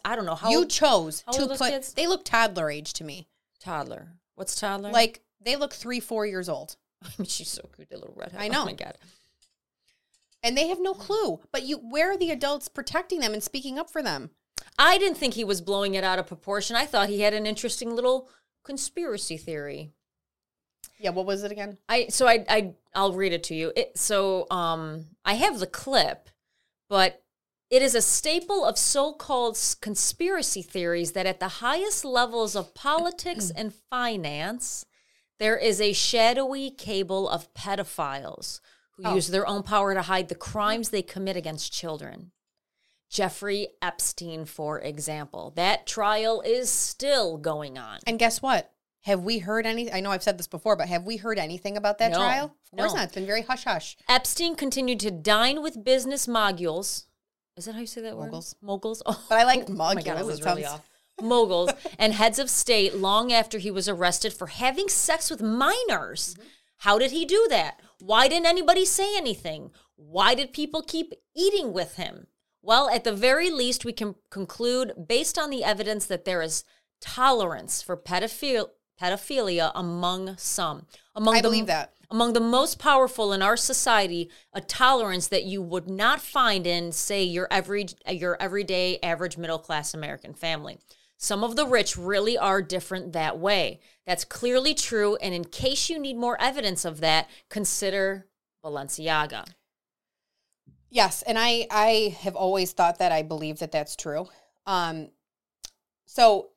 I 0.07 0.15
don't 0.15 0.25
know 0.25 0.35
how 0.35 0.49
you 0.51 0.59
old, 0.59 0.69
chose 0.69 1.23
how 1.25 1.31
to 1.31 1.47
put. 1.47 1.59
kids? 1.71 1.93
They 1.93 2.05
look 2.07 2.23
toddler 2.25 2.69
age 2.69 2.93
to 2.93 3.03
me. 3.03 3.27
toddler. 3.59 4.09
What's 4.35 4.55
toddler? 4.55 4.91
Like 4.91 5.21
they 5.39 5.55
look 5.55 5.73
three, 5.73 5.99
four 5.99 6.25
years 6.27 6.47
old, 6.47 6.75
I 7.03 7.09
mean, 7.17 7.25
she's 7.25 7.49
so 7.49 7.67
cute, 7.75 7.89
that 7.89 7.99
little 7.99 8.15
redhead. 8.15 8.39
I 8.39 8.49
Oh 8.49 8.51
know. 8.51 8.65
my 8.65 8.73
god. 8.73 8.97
and 10.43 10.55
they 10.55 10.67
have 10.67 10.79
no 10.79 10.93
clue. 10.93 11.39
But 11.51 11.63
you, 11.63 11.77
where 11.77 12.11
are 12.11 12.17
the 12.17 12.29
adults 12.31 12.67
protecting 12.67 13.19
them 13.19 13.33
and 13.33 13.41
speaking 13.43 13.79
up 13.79 13.89
for 13.89 14.03
them? 14.03 14.29
I 14.77 14.97
didn't 14.97 15.17
think 15.17 15.33
he 15.33 15.43
was 15.43 15.61
blowing 15.61 15.95
it 15.95 16.03
out 16.03 16.19
of 16.19 16.27
proportion. 16.27 16.75
I 16.75 16.85
thought 16.85 17.09
he 17.09 17.21
had 17.21 17.33
an 17.33 17.45
interesting 17.45 17.95
little 17.95 18.29
conspiracy 18.63 19.37
theory. 19.37 19.91
Yeah, 20.99 21.11
what 21.11 21.25
was 21.25 21.43
it 21.43 21.51
again? 21.51 21.77
I 21.89 22.07
so 22.09 22.27
I 22.27 22.45
I 22.47 22.73
I'll 22.93 23.13
read 23.13 23.33
it 23.33 23.43
to 23.45 23.55
you. 23.55 23.71
It, 23.75 23.97
so 23.97 24.47
um 24.51 25.05
I 25.25 25.33
have 25.33 25.59
the 25.59 25.67
clip, 25.67 26.29
but 26.89 27.23
it 27.69 27.81
is 27.81 27.95
a 27.95 28.01
staple 28.01 28.65
of 28.65 28.77
so-called 28.77 29.57
conspiracy 29.79 30.61
theories 30.61 31.13
that 31.13 31.25
at 31.25 31.39
the 31.39 31.47
highest 31.47 32.03
levels 32.03 32.55
of 32.55 32.73
politics 32.75 33.49
and 33.55 33.73
finance, 33.89 34.85
there 35.39 35.57
is 35.57 35.79
a 35.79 35.93
shadowy 35.93 36.69
cable 36.69 37.29
of 37.29 37.53
pedophiles 37.53 38.59
who 38.97 39.03
Oh. 39.05 39.15
use 39.15 39.27
their 39.27 39.47
own 39.47 39.63
power 39.63 39.93
to 39.93 40.01
hide 40.03 40.27
the 40.29 40.35
crimes 40.35 40.89
they 40.89 41.01
commit 41.01 41.35
against 41.37 41.71
children. 41.71 42.31
Jeffrey 43.11 43.67
Epstein, 43.81 44.45
for 44.45 44.79
example. 44.79 45.51
That 45.55 45.85
trial 45.85 46.41
is 46.41 46.69
still 46.69 47.37
going 47.37 47.77
on. 47.77 47.99
And 48.07 48.17
guess 48.17 48.41
what? 48.41 48.71
Have 49.01 49.23
we 49.23 49.39
heard 49.39 49.65
any? 49.65 49.91
I 49.91 49.99
know 49.99 50.11
I've 50.11 50.23
said 50.23 50.37
this 50.39 50.47
before, 50.47 50.75
but 50.77 50.87
have 50.87 51.03
we 51.05 51.17
heard 51.17 51.37
anything 51.37 51.75
about 51.75 51.97
that 51.97 52.11
No, 52.11 52.17
trial? 52.17 52.45
Of 52.71 52.77
course 52.79 52.93
no. 52.93 52.97
not. 52.99 53.05
It's 53.05 53.15
been 53.15 53.25
very 53.25 53.41
hush 53.41 53.65
hush. 53.65 53.97
Epstein 54.07 54.55
continued 54.55 54.99
to 55.01 55.11
dine 55.11 55.61
with 55.61 55.83
business 55.83 56.27
moguls. 56.27 57.05
Is 57.57 57.65
that 57.65 57.73
how 57.75 57.81
you 57.81 57.87
say 57.87 58.01
that 58.01 58.15
Moguls. 58.15 58.55
word? 58.61 58.65
Moguls. 58.65 59.01
Moguls. 59.01 59.03
Oh, 59.05 59.25
But 59.29 59.39
I 59.39 59.43
like 59.43 59.65
oh 59.69 59.73
my 59.73 59.95
god, 59.95 60.17
I 60.17 60.23
was 60.23 60.41
really 60.41 60.63
sounds- 60.63 60.75
off. 60.75 60.89
Moguls 61.21 61.69
and 61.99 62.13
heads 62.13 62.39
of 62.39 62.49
state 62.49 62.95
long 62.95 63.33
after 63.33 63.57
he 63.59 63.69
was 63.71 63.89
arrested 63.89 64.33
for 64.33 64.47
having 64.47 64.87
sex 64.87 65.29
with 65.29 65.41
minors. 65.41 66.35
Mm-hmm. 66.39 66.47
How 66.77 66.97
did 66.97 67.11
he 67.11 67.25
do 67.25 67.45
that? 67.49 67.79
Why 67.99 68.27
didn't 68.27 68.47
anybody 68.47 68.85
say 68.85 69.15
anything? 69.17 69.71
Why 69.95 70.33
did 70.33 70.53
people 70.53 70.81
keep 70.81 71.13
eating 71.35 71.73
with 71.73 71.95
him? 71.97 72.25
Well, 72.61 72.89
at 72.89 73.03
the 73.03 73.13
very 73.13 73.49
least, 73.49 73.85
we 73.85 73.93
can 73.93 74.15
conclude 74.29 74.93
based 75.07 75.37
on 75.37 75.49
the 75.49 75.63
evidence 75.63 76.05
that 76.05 76.25
there 76.25 76.41
is 76.41 76.63
tolerance 76.99 77.81
for 77.81 77.97
pedophil- 77.97 78.69
pedophilia 79.01 79.71
among 79.73 80.37
some. 80.37 80.85
Among 81.15 81.35
I 81.35 81.39
the- 81.41 81.47
believe 81.47 81.65
that. 81.67 81.93
among 82.11 82.33
the 82.33 82.39
most 82.39 82.77
powerful 82.77 83.33
in 83.33 83.41
our 83.41 83.57
society, 83.57 84.29
a 84.53 84.61
tolerance 84.61 85.27
that 85.29 85.43
you 85.45 85.61
would 85.61 85.89
not 85.89 86.21
find 86.21 86.67
in, 86.67 86.91
say, 86.91 87.23
your 87.23 87.47
every 87.49 87.87
your 88.07 88.39
everyday 88.41 88.99
average 89.01 89.37
middle 89.37 89.57
class 89.59 89.93
American 89.93 90.33
family. 90.33 90.77
Some 91.17 91.43
of 91.43 91.55
the 91.55 91.65
rich 91.65 91.95
really 91.97 92.37
are 92.37 92.61
different 92.61 93.13
that 93.13 93.39
way. 93.39 93.79
That's 94.05 94.25
clearly 94.25 94.73
true. 94.73 95.15
And 95.17 95.33
in 95.33 95.45
case 95.45 95.89
you 95.89 95.97
need 95.99 96.17
more 96.17 96.39
evidence 96.41 96.83
of 96.83 96.99
that, 97.01 97.29
consider 97.49 98.27
Balenciaga. 98.63 99.45
Yes, 100.91 101.21
and 101.23 101.39
I 101.39 101.65
I 101.71 102.15
have 102.19 102.35
always 102.35 102.73
thought 102.73 102.99
that 102.99 103.11
I 103.11 103.21
believe 103.23 103.59
that 103.59 103.71
that's 103.71 103.95
true. 103.95 104.27
Um, 104.65 105.09
so 106.05 106.49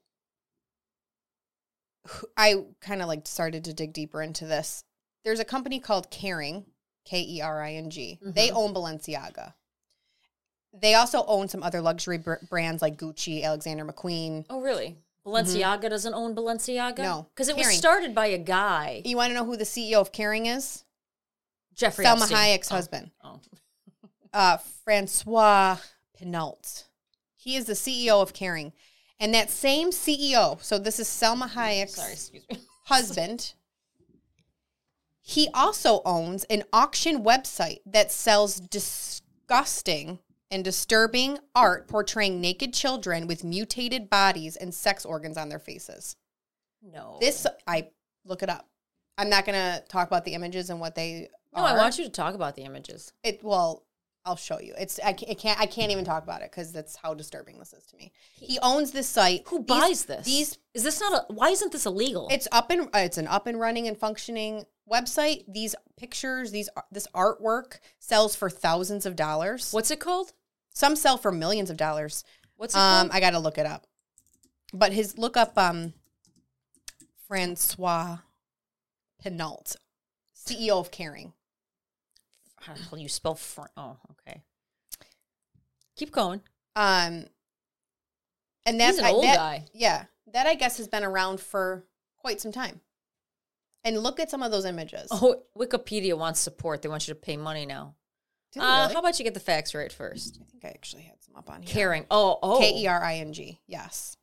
I 2.36 2.64
kind 2.80 3.00
of 3.00 3.08
like 3.08 3.26
started 3.26 3.64
to 3.64 3.72
dig 3.72 3.92
deeper 3.92 4.20
into 4.22 4.44
this. 4.46 4.84
There's 5.24 5.40
a 5.40 5.44
company 5.44 5.80
called 5.80 6.10
Kering, 6.10 6.64
K 7.04 7.20
E 7.22 7.40
R 7.40 7.62
I 7.62 7.74
N 7.74 7.90
G. 7.90 8.18
They 8.20 8.48
Mhm. 8.48 8.56
own 8.56 8.74
Balenciaga. 8.74 9.54
They 10.72 10.94
also 10.94 11.24
own 11.26 11.48
some 11.48 11.62
other 11.62 11.80
luxury 11.80 12.18
br- 12.18 12.44
brands 12.50 12.82
like 12.82 12.96
Gucci, 12.96 13.44
Alexander 13.44 13.84
McQueen. 13.84 14.44
Oh, 14.50 14.60
really? 14.60 14.98
Balenciaga 15.24 15.88
doesn't 15.88 16.12
own 16.12 16.34
Balenciaga? 16.34 16.94
Mm-hmm. 16.96 17.02
No, 17.02 17.26
Because 17.30 17.48
it 17.48 17.56
was 17.56 17.72
started 17.78 18.14
by 18.14 18.26
a 18.26 18.38
guy, 18.38 19.00
You 19.04 19.16
want 19.16 19.30
to 19.30 19.34
know 19.34 19.44
who 19.44 19.56
the 19.56 19.64
CEO 19.64 20.00
of 20.00 20.10
Kering 20.12 20.54
is? 20.54 20.84
Jeffrey 21.74 22.04
Salma 22.04 22.22
Epstein. 22.22 22.36
Hayek's 22.38 22.70
Oh, 22.72 22.74
husband, 22.74 23.10
Oh. 23.22 23.40
Uh, 24.34 24.58
Francois 24.84 25.78
Pinault. 26.18 26.84
He 27.36 27.56
is 27.56 27.66
the 27.66 27.74
CEO 27.74 28.20
of 28.20 28.32
Kering. 28.32 28.72
And 29.20 29.32
that 29.32 29.48
same 29.48 29.90
CEO, 29.90 30.60
so 30.62 30.78
this 30.78 30.98
is 30.98 31.06
Salma 31.06 31.48
Hayek's 31.48 31.94
Sorry, 31.94 32.12
excuse 32.12 32.44
me. 32.50 32.58
husband. 32.86 33.54
He 35.20 35.48
also 35.54 36.02
owns 36.04 36.44
an 36.44 36.64
auction 36.72 37.24
website 37.24 37.78
that 37.86 38.10
sells 38.10 38.58
disgusting 38.58 40.18
and 40.50 40.64
disturbing 40.64 41.38
art 41.54 41.88
portraying 41.88 42.40
naked 42.40 42.74
children 42.74 43.26
with 43.26 43.44
mutated 43.44 44.10
bodies 44.10 44.56
and 44.56 44.74
sex 44.74 45.04
organs 45.04 45.36
on 45.38 45.48
their 45.48 45.58
faces. 45.58 46.16
No. 46.82 47.18
This 47.20 47.46
I 47.66 47.88
look 48.24 48.42
it 48.42 48.50
up. 48.50 48.68
I'm 49.16 49.30
not 49.30 49.46
going 49.46 49.58
to 49.58 49.82
talk 49.88 50.08
about 50.08 50.24
the 50.24 50.34
images 50.34 50.70
and 50.70 50.80
what 50.80 50.94
they 50.94 51.28
No, 51.54 51.62
are. 51.62 51.68
I 51.68 51.76
want 51.76 51.98
you 51.98 52.04
to 52.04 52.10
talk 52.10 52.34
about 52.34 52.56
the 52.56 52.62
images. 52.62 53.12
It 53.22 53.42
well, 53.42 53.84
I'll 54.26 54.36
show 54.36 54.58
you. 54.58 54.72
It's 54.78 54.98
I 55.04 55.12
can't, 55.12 55.30
I 55.30 55.34
can't 55.34 55.60
I 55.60 55.66
can't 55.66 55.92
even 55.92 56.04
talk 56.04 56.22
about 56.22 56.40
it 56.40 56.50
because 56.50 56.72
that's 56.72 56.96
how 56.96 57.12
disturbing 57.12 57.58
this 57.58 57.72
is 57.74 57.84
to 57.86 57.96
me. 57.96 58.10
He 58.40 58.58
owns 58.62 58.90
this 58.92 59.06
site. 59.08 59.42
Who 59.48 59.58
These- 59.58 59.66
buys 59.66 60.04
this? 60.06 60.24
These 60.24 60.58
is 60.72 60.82
this 60.82 61.00
not 61.00 61.12
a? 61.28 61.32
Why 61.32 61.50
isn't 61.50 61.72
this 61.72 61.84
illegal? 61.86 62.28
it's 62.30 62.48
up 62.50 62.70
and 62.70 62.82
uh, 62.94 62.98
it's 63.00 63.18
an 63.18 63.26
up 63.28 63.46
and 63.46 63.60
running 63.60 63.86
and 63.86 63.98
functioning 63.98 64.64
website. 64.90 65.44
These 65.46 65.74
pictures, 65.98 66.52
these 66.52 66.70
this 66.90 67.06
artwork 67.14 67.80
sells 67.98 68.34
for 68.34 68.48
thousands 68.48 69.04
of 69.04 69.14
dollars. 69.14 69.72
What's 69.72 69.90
it 69.90 70.00
called? 70.00 70.32
Some 70.70 70.96
sell 70.96 71.18
for 71.18 71.30
millions 71.30 71.68
of 71.70 71.76
dollars. 71.76 72.24
What's 72.56 72.74
it 72.74 72.78
Um, 72.78 73.08
called? 73.08 73.16
I 73.16 73.20
got 73.20 73.30
to 73.30 73.38
look 73.38 73.58
it 73.58 73.66
up. 73.66 73.86
But 74.72 74.92
his 74.94 75.18
look 75.18 75.36
up 75.36 75.56
um 75.58 75.92
Francois 77.28 78.18
Pinault, 79.22 79.76
CEO 80.34 80.78
of 80.80 80.90
Kering. 80.90 81.32
How 82.66 82.74
the 82.74 82.82
hell 82.82 82.98
you 82.98 83.08
spell 83.08 83.34
fr- 83.34 83.62
Oh, 83.76 83.96
okay. 84.12 84.42
Keep 85.96 86.12
going. 86.12 86.40
Um, 86.76 87.26
and 88.66 88.80
that's 88.80 88.98
an 88.98 89.04
I- 89.04 89.10
old 89.10 89.24
that- 89.24 89.36
guy. 89.36 89.64
Yeah, 89.72 90.04
that 90.32 90.46
I 90.46 90.54
guess 90.54 90.78
has 90.78 90.88
been 90.88 91.04
around 91.04 91.40
for 91.40 91.84
quite 92.16 92.40
some 92.40 92.52
time. 92.52 92.80
And 93.86 93.98
look 94.02 94.18
at 94.18 94.30
some 94.30 94.42
of 94.42 94.50
those 94.50 94.64
images. 94.64 95.08
Oh, 95.10 95.42
Wikipedia 95.58 96.16
wants 96.16 96.40
support. 96.40 96.80
They 96.80 96.88
want 96.88 97.06
you 97.06 97.12
to 97.12 97.20
pay 97.20 97.36
money 97.36 97.66
now. 97.66 97.94
Uh, 98.56 98.60
really? 98.84 98.94
How 98.94 99.00
about 99.00 99.18
you 99.18 99.24
get 99.24 99.34
the 99.34 99.40
facts 99.40 99.74
right 99.74 99.92
first? 99.92 100.38
I 100.40 100.44
think 100.50 100.64
I 100.64 100.68
actually 100.68 101.02
had 101.02 101.22
some 101.22 101.36
up 101.36 101.50
on 101.50 101.60
here. 101.62 101.90
Kering. 101.90 102.06
Oh, 102.10 102.38
oh. 102.42 102.58
K 102.60 102.72
E 102.82 102.86
R 102.86 103.02
I 103.04 103.16
N 103.16 103.32
G. 103.34 103.60
Yes. 103.66 104.16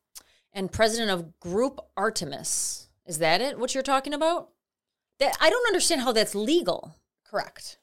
And 0.52 0.70
president 0.72 1.10
of 1.10 1.38
Group 1.38 1.78
Artemis. 1.96 2.88
Is 3.06 3.18
that 3.18 3.40
it? 3.40 3.58
What 3.58 3.72
you're 3.74 3.82
talking 3.84 4.14
about? 4.14 4.48
That 5.20 5.36
I 5.40 5.48
don't 5.48 5.66
understand 5.68 6.00
how 6.00 6.10
that's 6.12 6.34
legal. 6.34 6.96
Correct. 7.24 7.78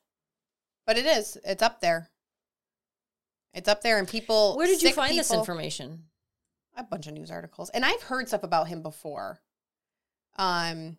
But 0.90 0.98
it 0.98 1.06
is. 1.06 1.38
It's 1.46 1.62
up 1.62 1.82
there. 1.82 2.10
It's 3.54 3.68
up 3.70 3.84
there, 3.84 4.00
and 4.00 4.08
people. 4.08 4.58
Where 4.58 4.66
did 4.66 4.82
you 4.82 4.92
find 4.92 5.16
this 5.16 5.32
information? 5.32 6.06
A 6.76 6.82
bunch 6.82 7.06
of 7.06 7.14
news 7.14 7.30
articles, 7.30 7.70
and 7.70 7.86
I've 7.86 8.02
heard 8.02 8.28
stuff 8.28 8.42
about 8.42 8.70
him 8.70 8.82
before. 8.82 9.40
Um. 10.40 10.98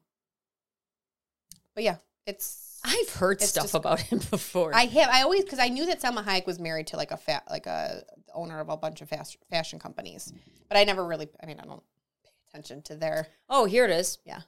But 1.75 1.83
yeah, 1.83 1.97
it's. 2.25 2.79
I've 2.85 3.11
heard 3.15 3.39
It's 3.43 3.49
stuff 3.51 3.65
just- 3.65 3.75
about 3.75 3.99
him 3.99 4.21
before. 4.31 4.73
I 4.73 4.83
have. 4.85 5.11
I 5.11 5.23
always 5.23 5.43
because 5.43 5.59
I 5.59 5.67
knew 5.67 5.87
that 5.87 6.01
Salma 6.01 6.25
Hayek 6.25 6.47
was 6.47 6.61
married 6.61 6.87
to 6.87 6.97
like 6.97 7.11
a 7.11 7.17
fat, 7.17 7.43
like 7.51 7.67
a 7.67 8.05
owner 8.33 8.61
of 8.61 8.69
a 8.69 8.77
bunch 8.77 9.01
of 9.01 9.09
fast 9.09 9.39
fashion 9.51 9.81
companies, 9.81 10.33
but 10.69 10.79
I 10.79 10.85
never 10.85 11.05
really. 11.05 11.29
I 11.43 11.47
mean, 11.47 11.59
I 11.59 11.65
don't 11.65 11.83
pay 12.23 12.31
attention 12.55 12.83
to 12.83 12.95
their. 12.95 13.27
oh, 13.49 13.65
here 13.65 13.87
it 13.87 13.91
is. 13.91 14.19
Yeah. 14.25 14.43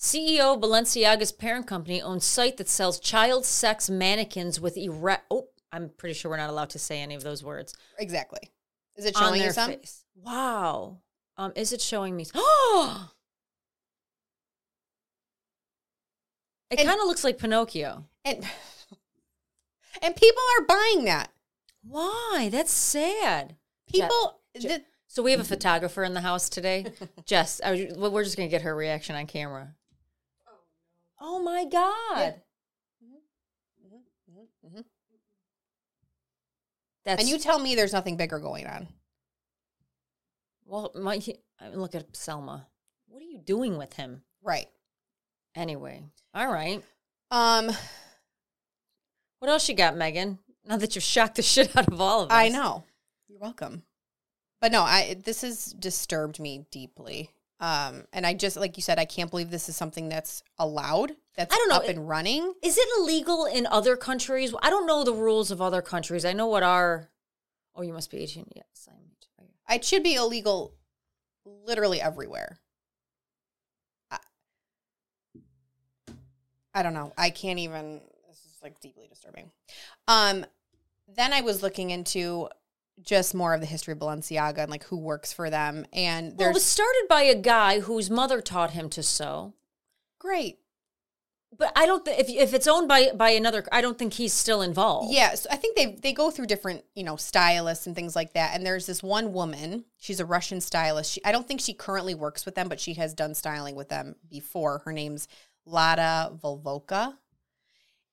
CEO 0.00 0.58
Balenciaga's 0.58 1.30
parent 1.30 1.66
company 1.66 2.00
owns 2.00 2.24
site 2.24 2.56
that 2.56 2.68
sells 2.70 2.98
child 2.98 3.44
sex 3.44 3.90
mannequins 3.90 4.58
with 4.58 4.78
erect. 4.78 5.26
Oh, 5.30 5.48
I'm 5.70 5.90
pretty 5.90 6.14
sure 6.14 6.30
we're 6.30 6.38
not 6.38 6.48
allowed 6.50 6.70
to 6.70 6.78
say 6.78 7.00
any 7.02 7.14
of 7.14 7.22
those 7.22 7.44
words 7.44 7.76
Exactly. 7.98 8.40
Is 8.96 9.04
it 9.04 9.16
showing 9.16 9.42
you 9.42 9.52
some? 9.52 9.70
face. 9.70 10.04
Wow. 10.16 10.98
Um, 11.36 11.52
is 11.54 11.72
it 11.72 11.80
showing 11.82 12.16
me? 12.16 12.26
Oh, 12.34 13.10
it 16.70 16.76
kind 16.76 17.00
of 17.00 17.06
looks 17.06 17.24
like 17.24 17.38
Pinocchio. 17.38 18.04
And 18.24 18.38
and 20.02 20.16
people 20.16 20.42
are 20.58 20.66
buying 20.66 21.04
that. 21.04 21.30
Why? 21.82 22.48
That's 22.50 22.72
sad. 22.72 23.56
People. 23.86 24.40
Je- 24.58 24.68
the- 24.68 24.84
So 25.08 25.22
we 25.22 25.30
have 25.32 25.40
a 25.40 25.44
photographer 25.44 26.04
in 26.04 26.14
the 26.14 26.20
house 26.20 26.48
today. 26.48 26.86
Jess, 27.26 27.60
I 27.64 27.90
we're 27.96 28.24
just 28.24 28.36
gonna 28.36 28.48
get 28.48 28.62
her 28.62 28.74
reaction 28.74 29.14
on 29.14 29.26
camera. 29.26 29.74
Oh 31.20 31.40
my 31.42 31.64
god. 31.64 32.42
Mhm. 34.64 34.84
That's 37.04 37.22
and 37.22 37.30
you 37.30 37.38
tell 37.38 37.58
me 37.58 37.74
there's 37.74 37.92
nothing 37.92 38.16
bigger 38.16 38.38
going 38.38 38.66
on. 38.66 38.88
well, 40.64 40.92
my 40.94 41.20
I 41.58 41.68
mean, 41.68 41.80
look 41.80 41.94
at 41.94 42.12
Salma. 42.12 42.66
What 43.08 43.22
are 43.22 43.26
you 43.26 43.38
doing 43.38 43.76
with 43.78 43.94
him? 43.94 44.22
Right. 44.42 44.68
Anyway, 45.54 46.02
all 46.34 46.50
right. 46.52 46.82
Um. 47.30 47.70
What 49.40 49.50
else 49.50 49.68
you 49.68 49.74
got, 49.74 49.94
Meghan? 49.94 50.38
Now 50.64 50.76
that 50.76 50.94
you've 50.94 51.02
shocked 51.04 51.36
the 51.36 51.42
shit 51.54 51.74
out 51.76 51.88
of 51.88 52.00
all 52.00 52.22
of 52.22 52.30
us. 52.30 52.36
I 52.36 52.48
know. 52.48 52.84
You're 53.28 53.40
welcome. 53.40 53.82
But 54.60 54.72
no, 54.72 54.82
I 54.82 55.14
this 55.24 55.40
has 55.40 55.72
disturbed 55.72 56.38
me 56.38 56.66
deeply. 56.70 57.30
Um, 57.60 58.04
and 58.14 58.26
I 58.26 58.32
just 58.32 58.56
like 58.56 58.78
you 58.78 58.82
said, 58.82 58.98
I 58.98 59.04
can't 59.04 59.30
believe 59.30 59.50
this 59.50 59.68
is 59.68 59.76
something 59.76 60.08
that's 60.08 60.42
allowed. 60.58 61.12
That's 61.36 61.54
I 61.54 61.58
don't 61.58 61.68
know, 61.68 61.76
up 61.76 61.88
and 61.88 62.08
running. 62.08 62.54
Is 62.62 62.78
it 62.78 62.88
illegal 62.98 63.44
in 63.44 63.66
other 63.66 63.96
countries? 63.96 64.54
I 64.62 64.70
don't 64.70 64.86
know 64.86 65.04
the 65.04 65.12
rules 65.12 65.50
of 65.50 65.60
other 65.60 65.82
countries. 65.82 66.24
I 66.24 66.32
know 66.32 66.46
what 66.46 66.62
our. 66.62 67.10
Oh, 67.76 67.82
you 67.82 67.92
must 67.92 68.10
be 68.10 68.18
18. 68.18 68.46
Yes, 68.56 68.88
I'm 68.88 68.96
18. 69.38 69.76
It 69.76 69.84
should 69.84 70.02
be 70.02 70.14
illegal, 70.14 70.74
literally 71.44 72.00
everywhere. 72.00 72.58
I, 74.10 74.18
I 76.74 76.82
don't 76.82 76.94
know. 76.94 77.12
I 77.18 77.28
can't 77.28 77.58
even. 77.58 78.00
This 78.26 78.38
is 78.38 78.58
like 78.62 78.80
deeply 78.80 79.06
disturbing. 79.06 79.50
Um, 80.08 80.46
then 81.14 81.34
I 81.34 81.42
was 81.42 81.62
looking 81.62 81.90
into 81.90 82.48
just 83.02 83.34
more 83.34 83.54
of 83.54 83.60
the 83.60 83.66
history 83.66 83.92
of 83.92 83.98
Balenciaga 83.98 84.58
and 84.58 84.70
like 84.70 84.84
who 84.84 84.96
works 84.98 85.32
for 85.32 85.50
them. 85.50 85.86
And 85.92 86.36
Well, 86.38 86.50
it 86.50 86.54
was 86.54 86.64
started 86.64 87.06
by 87.08 87.22
a 87.22 87.34
guy 87.34 87.80
whose 87.80 88.10
mother 88.10 88.40
taught 88.40 88.70
him 88.72 88.88
to 88.90 89.02
sew. 89.02 89.54
great. 90.18 90.58
But 91.58 91.72
I 91.74 91.84
don't. 91.84 92.04
Th- 92.04 92.16
if 92.16 92.28
if 92.28 92.54
it's 92.54 92.68
owned 92.68 92.86
by 92.86 93.10
by 93.12 93.30
another, 93.30 93.66
I 93.72 93.80
don't 93.80 93.98
think 93.98 94.12
he's 94.12 94.32
still 94.32 94.62
involved. 94.62 95.12
Yeah, 95.12 95.34
so 95.34 95.48
I 95.50 95.56
think 95.56 95.76
they 95.76 95.96
they 96.00 96.12
go 96.12 96.30
through 96.30 96.46
different, 96.46 96.84
you 96.94 97.02
know, 97.02 97.16
stylists 97.16 97.88
and 97.88 97.96
things 97.96 98.14
like 98.14 98.34
that. 98.34 98.54
And 98.54 98.64
there's 98.64 98.86
this 98.86 99.02
one 99.02 99.32
woman, 99.32 99.84
she's 99.98 100.20
a 100.20 100.24
Russian 100.24 100.60
stylist. 100.60 101.10
She, 101.10 101.24
I 101.24 101.32
don't 101.32 101.48
think 101.48 101.60
she 101.60 101.74
currently 101.74 102.14
works 102.14 102.46
with 102.46 102.54
them, 102.54 102.68
but 102.68 102.78
she 102.78 102.94
has 102.94 103.14
done 103.14 103.34
styling 103.34 103.74
with 103.74 103.88
them 103.88 104.14
before. 104.28 104.82
Her 104.84 104.92
name's 104.92 105.26
Lotta 105.66 106.32
Volkova. 106.40 107.16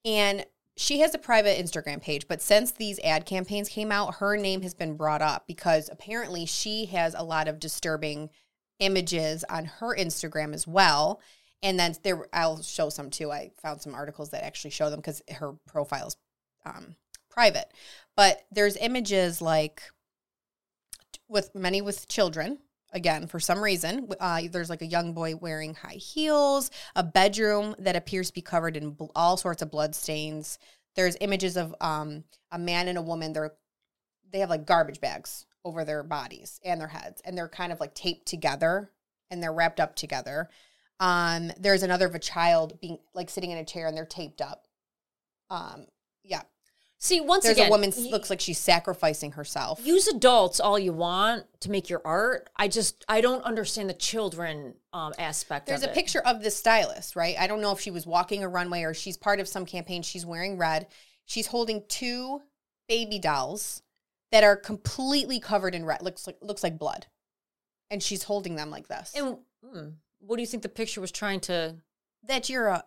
And 0.04 0.43
she 0.77 0.99
has 0.99 1.15
a 1.15 1.19
private 1.19 1.57
Instagram 1.57 2.01
page, 2.01 2.27
but 2.27 2.41
since 2.41 2.71
these 2.71 2.99
ad 3.03 3.25
campaigns 3.25 3.67
came 3.67 3.91
out, 3.91 4.15
her 4.15 4.37
name 4.37 4.61
has 4.61 4.75
been 4.75 4.95
brought 4.95 5.23
up 5.23 5.47
because 5.47 5.89
apparently 5.91 6.45
she 6.45 6.85
has 6.85 7.15
a 7.15 7.23
lot 7.23 7.47
of 7.47 7.59
disturbing 7.59 8.29
images 8.79 9.43
on 9.49 9.65
her 9.65 9.95
Instagram 9.97 10.53
as 10.53 10.67
well. 10.67 11.19
And 11.63 11.79
then 11.79 11.95
there, 12.03 12.27
I'll 12.31 12.61
show 12.61 12.89
some 12.89 13.09
too. 13.09 13.31
I 13.31 13.51
found 13.59 13.81
some 13.81 13.95
articles 13.95 14.29
that 14.29 14.43
actually 14.43 14.69
show 14.69 14.91
them 14.91 14.99
because 14.99 15.23
her 15.31 15.53
profile 15.65 16.07
is 16.07 16.17
um, 16.63 16.95
private. 17.31 17.71
But 18.15 18.43
there's 18.51 18.77
images 18.77 19.41
like 19.41 19.81
with 21.27 21.55
many 21.55 21.81
with 21.81 22.07
children. 22.07 22.59
Again, 22.93 23.28
for 23.28 23.39
some 23.39 23.62
reason, 23.62 24.10
uh, 24.19 24.41
there's 24.50 24.69
like 24.69 24.82
a 24.82 24.88
young 24.88 25.13
boy 25.13 25.36
wearing 25.36 25.76
high 25.76 25.95
heels, 25.95 26.71
a 26.95 27.04
bedroom 27.04 27.76
that 27.80 27.95
appears 27.97 28.28
to 28.28 28.34
be 28.34 28.41
covered 28.41 28.78
in 28.78 28.91
bl- 28.91 29.08
all 29.15 29.36
sorts 29.36 29.62
of 29.62 29.71
blood 29.71 29.93
stains. 29.93 30.58
There's 30.95 31.17
images 31.19 31.58
of 31.58 31.76
um, 31.82 32.23
a 32.52 32.58
man 32.58 32.88
and 32.88 32.97
a 32.97 33.02
woman. 33.02 33.34
They're 33.34 33.54
they 34.32 34.39
have 34.39 34.50
like 34.50 34.65
garbage 34.65 35.00
bags 35.00 35.45
over 35.63 35.84
their 35.84 36.04
bodies 36.04 36.60
and 36.63 36.80
their 36.80 36.88
heads, 36.88 37.21
and 37.26 37.38
they're 37.38 37.50
kind 37.50 37.71
of 37.71 37.80
like 37.80 37.93
taped 37.93 38.26
together 38.28 38.91
and 39.30 39.43
they're 39.43 39.54
wrapped 39.54 39.80
up 39.80 39.95
together. 39.95 40.50
Um, 41.00 41.52
there's 41.60 41.84
another 41.84 42.08
of 42.08 42.15
a 42.15 42.19
child 42.19 42.80
being 42.82 43.00
like 43.13 43.30
sitting 43.30 43.52
in 43.52 43.58
a 43.58 43.65
chair 43.65 43.88
and 43.88 43.95
they're 43.95 44.06
taped 44.06 44.41
up. 44.41 44.65
Um, 45.50 45.86
yeah, 46.23 46.41
See, 46.99 47.21
once 47.21 47.43
there's 47.43 47.57
again, 47.57 47.67
a 47.67 47.71
woman 47.71 47.93
y- 47.95 48.10
looks 48.10 48.29
like 48.29 48.41
she's 48.41 48.57
sacrificing 48.57 49.33
herself. 49.33 49.86
use 49.86 50.07
adults 50.07 50.60
all 50.60 50.79
you 50.79 50.93
want 50.93 51.45
to 51.62 51.69
make 51.69 51.89
your 51.89 52.01
art. 52.03 52.49
I 52.55 52.67
just 52.67 53.05
I 53.07 53.21
don't 53.21 53.43
understand 53.43 53.89
the 53.89 53.93
children 53.93 54.73
um, 54.93 55.13
aspect. 55.19 55.67
There's 55.67 55.83
a 55.83 55.89
it. 55.89 55.93
picture 55.93 56.21
of 56.21 56.41
the 56.41 56.49
stylist, 56.49 57.15
right? 57.15 57.36
I 57.39 57.45
don't 57.45 57.62
know 57.62 57.71
if 57.71 57.79
she 57.79 57.91
was 57.91 58.07
walking 58.07 58.43
a 58.43 58.49
runway 58.49 58.81
or 58.81 58.93
she's 58.93 59.17
part 59.17 59.39
of 59.39 59.47
some 59.47 59.65
campaign. 59.65 60.01
She's 60.01 60.25
wearing 60.25 60.57
red. 60.57 60.88
She's 61.25 61.47
holding 61.47 61.83
two 61.88 62.41
baby 62.88 63.19
dolls 63.19 63.83
that 64.31 64.43
are 64.43 64.55
completely 64.55 65.39
covered 65.39 65.75
in 65.75 65.86
red. 65.86 66.01
Looks 66.01 66.25
like 66.25 66.38
looks 66.41 66.63
like 66.63 66.79
blood, 66.79 67.05
and 67.91 68.01
she's 68.01 68.23
holding 68.23 68.55
them 68.55 68.71
like 68.71 68.88
this. 68.88 69.13
And 69.15 69.38
hmm, 69.63 69.89
what 70.19 70.38
do 70.38 70.41
you 70.41 70.47
think 70.47 70.63
the 70.63 70.69
picture 70.69 71.01
was 71.01 71.12
trying 71.12 71.41
to? 71.41 71.75
that 72.23 72.49
you're 72.49 72.67
a 72.67 72.83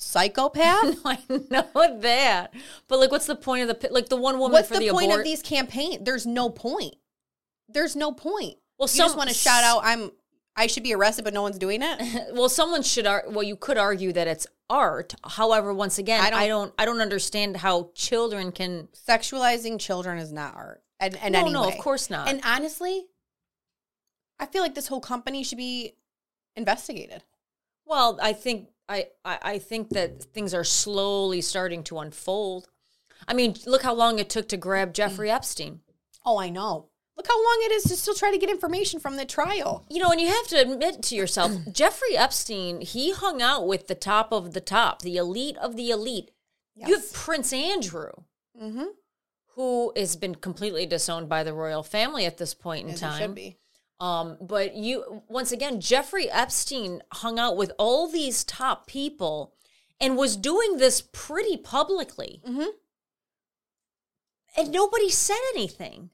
psychopath. 0.00 0.98
I 1.04 1.18
know 1.28 2.00
that, 2.00 2.52
but 2.88 2.98
like, 2.98 3.10
what's 3.10 3.26
the 3.26 3.36
point 3.36 3.68
of 3.68 3.80
the 3.80 3.88
like 3.92 4.08
the 4.08 4.16
one 4.16 4.38
woman 4.38 4.52
What's 4.52 4.68
for 4.68 4.74
the, 4.74 4.86
the, 4.86 4.92
point 4.92 5.06
abort? 5.06 5.20
of 5.20 5.24
these 5.24 5.42
campaigns? 5.42 5.98
There's 6.02 6.26
no 6.26 6.50
point. 6.50 6.96
There's 7.68 7.94
no 7.94 8.12
point. 8.12 8.56
Well, 8.78 8.88
you 8.90 8.96
just 8.98 9.16
want 9.16 9.28
to 9.28 9.34
shout 9.34 9.64
out, 9.64 9.82
"I'm." 9.84 10.10
I 10.56 10.66
should 10.66 10.82
be 10.82 10.92
arrested, 10.92 11.24
but 11.24 11.32
no 11.32 11.42
one's 11.42 11.58
doing 11.58 11.80
it. 11.80 12.26
well, 12.34 12.48
someone 12.48 12.82
should. 12.82 13.06
Ar- 13.06 13.24
well, 13.28 13.44
you 13.44 13.56
could 13.56 13.78
argue 13.78 14.12
that 14.12 14.26
it's 14.26 14.46
art. 14.68 15.14
However, 15.24 15.72
once 15.72 15.96
again, 15.96 16.20
I 16.22 16.26
I 16.26 16.30
don't- 16.48 16.48
don't. 16.48 16.74
I 16.76 16.84
don't, 16.84 17.00
understand 17.00 17.58
how 17.58 17.90
children 17.94 18.50
can. 18.52 18.88
Sexualizing 19.08 19.78
children 19.78 20.18
is 20.18 20.32
not 20.32 20.54
art, 20.56 20.82
and 20.98 21.16
and 21.18 21.32
no, 21.32 21.48
no, 21.48 21.62
way. 21.62 21.68
of 21.68 21.78
course 21.78 22.10
not. 22.10 22.28
And 22.28 22.40
honestly, 22.44 23.06
I 24.38 24.46
feel 24.46 24.60
like 24.62 24.74
this 24.74 24.88
whole 24.88 25.00
company 25.00 25.44
should 25.44 25.58
be 25.58 25.94
investigated. 26.56 27.22
Well, 27.86 28.18
I 28.20 28.32
think 28.32 28.68
I, 28.90 29.06
I 29.24 29.38
I 29.42 29.58
think 29.58 29.90
that 29.90 30.22
things 30.34 30.52
are 30.52 30.64
slowly 30.64 31.40
starting 31.40 31.82
to 31.84 31.98
unfold. 32.00 32.68
I 33.28 33.34
mean, 33.34 33.54
look 33.66 33.82
how 33.82 33.94
long 33.94 34.18
it 34.18 34.28
took 34.28 34.48
to 34.48 34.56
grab 34.56 34.92
Jeffrey 34.92 35.30
Epstein. 35.30 35.80
Oh, 36.26 36.38
I 36.38 36.48
know. 36.50 36.88
Look 37.16 37.26
how 37.28 37.36
long 37.38 37.58
it 37.64 37.72
is 37.72 37.82
to 37.84 37.96
still 37.96 38.14
try 38.14 38.30
to 38.30 38.38
get 38.38 38.48
information 38.50 38.98
from 38.98 39.16
the 39.16 39.26
trial. 39.26 39.84
You 39.90 40.00
know, 40.02 40.10
and 40.10 40.20
you 40.20 40.28
have 40.28 40.46
to 40.48 40.56
admit 40.60 41.02
to 41.04 41.14
yourself, 41.14 41.52
Jeffrey 41.72 42.16
Epstein, 42.16 42.80
he 42.80 43.12
hung 43.12 43.42
out 43.42 43.66
with 43.66 43.88
the 43.88 43.94
top 43.94 44.32
of 44.32 44.54
the 44.54 44.60
top, 44.60 45.02
the 45.02 45.16
elite 45.18 45.56
of 45.58 45.76
the 45.76 45.90
elite. 45.90 46.30
You 46.74 46.94
have 46.94 47.12
Prince 47.12 47.52
Andrew, 47.52 48.12
Mm-hmm. 48.60 48.84
who 49.54 49.92
has 49.96 50.16
been 50.16 50.34
completely 50.34 50.86
disowned 50.86 51.28
by 51.28 51.42
the 51.44 51.52
royal 51.52 51.82
family 51.82 52.24
at 52.24 52.38
this 52.38 52.54
point 52.54 52.86
in 52.88 52.94
As 52.94 53.00
time. 53.00 53.18
should 53.20 53.34
be. 53.34 53.58
Um, 54.00 54.38
but 54.40 54.74
you 54.74 55.22
once 55.28 55.52
again, 55.52 55.80
Jeffrey 55.80 56.28
Epstein 56.30 57.02
hung 57.12 57.38
out 57.38 57.56
with 57.56 57.70
all 57.78 58.08
these 58.08 58.44
top 58.44 58.86
people 58.86 59.54
and 60.00 60.16
was 60.16 60.36
doing 60.36 60.78
this 60.78 61.02
pretty 61.12 61.58
publicly. 61.58 62.40
Mhm. 62.46 62.68
And 64.56 64.70
nobody 64.72 65.10
said 65.10 65.38
anything. 65.54 66.10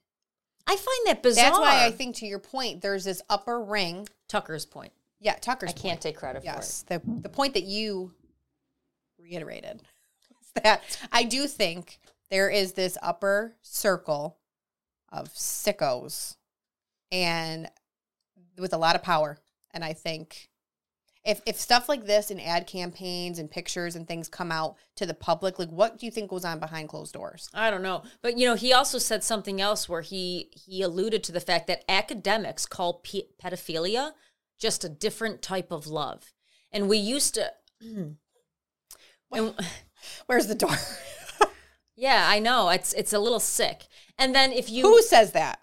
I 0.67 0.75
find 0.75 0.97
that 1.05 1.23
bizarre. 1.23 1.45
That's 1.45 1.59
why 1.59 1.85
I 1.85 1.91
think, 1.91 2.17
to 2.17 2.25
your 2.25 2.39
point, 2.39 2.81
there's 2.81 3.05
this 3.05 3.21
upper 3.29 3.59
ring. 3.61 4.07
Tucker's 4.27 4.65
point. 4.65 4.91
Yeah, 5.19 5.35
Tucker's 5.35 5.69
I 5.69 5.73
can't 5.73 6.01
take 6.01 6.17
credit 6.17 6.43
for 6.43 6.49
it. 6.49 6.53
Yes, 6.55 6.81
the 6.83 7.01
the 7.05 7.29
point 7.29 7.53
that 7.53 7.63
you 7.63 8.13
reiterated 9.17 9.81
is 10.41 10.51
that 10.63 10.83
I 11.11 11.23
do 11.23 11.47
think 11.47 11.99
there 12.29 12.49
is 12.49 12.73
this 12.73 12.97
upper 13.01 13.55
circle 13.61 14.37
of 15.09 15.29
sickos 15.33 16.35
and 17.11 17.71
with 18.57 18.73
a 18.73 18.77
lot 18.77 18.95
of 18.95 19.03
power. 19.03 19.39
And 19.71 19.83
I 19.83 19.93
think 19.93 20.49
if 21.23 21.41
if 21.45 21.59
stuff 21.59 21.89
like 21.89 22.05
this 22.05 22.31
and 22.31 22.41
ad 22.41 22.67
campaigns 22.67 23.39
and 23.39 23.51
pictures 23.51 23.95
and 23.95 24.07
things 24.07 24.29
come 24.29 24.51
out 24.51 24.75
to 24.95 25.05
the 25.05 25.13
public, 25.13 25.59
like 25.59 25.69
what 25.69 25.97
do 25.97 26.05
you 26.05 26.11
think 26.11 26.29
goes 26.29 26.45
on 26.45 26.59
behind 26.59 26.89
closed 26.89 27.13
doors? 27.13 27.49
I 27.53 27.69
don't 27.69 27.83
know, 27.83 28.03
but 28.21 28.37
you 28.37 28.47
know, 28.47 28.55
he 28.55 28.73
also 28.73 28.97
said 28.97 29.23
something 29.23 29.59
else 29.59 29.89
where 29.89 30.01
he 30.01 30.49
he 30.53 30.81
alluded 30.81 31.23
to 31.25 31.31
the 31.31 31.41
fact 31.41 31.67
that 31.67 31.83
academics 31.89 32.65
call 32.65 33.01
pe- 33.03 33.27
pedophilia 33.43 34.11
just 34.57 34.83
a 34.83 34.89
different 34.89 35.41
type 35.41 35.71
of 35.71 35.85
love, 35.87 36.33
and 36.71 36.89
we 36.89 36.97
used 36.97 37.35
to. 37.35 37.51
and, 39.31 39.53
Where's 40.27 40.47
the 40.47 40.55
door? 40.55 40.71
Yeah, 41.97 42.27
I 42.29 42.37
know. 42.39 42.69
It's 42.69 42.93
it's 42.93 43.11
a 43.11 43.19
little 43.19 43.39
sick. 43.39 43.87
And 44.19 44.33
then 44.33 44.51
if 44.51 44.69
you 44.69 44.83
Who 44.83 45.01
says 45.01 45.31
that? 45.31 45.59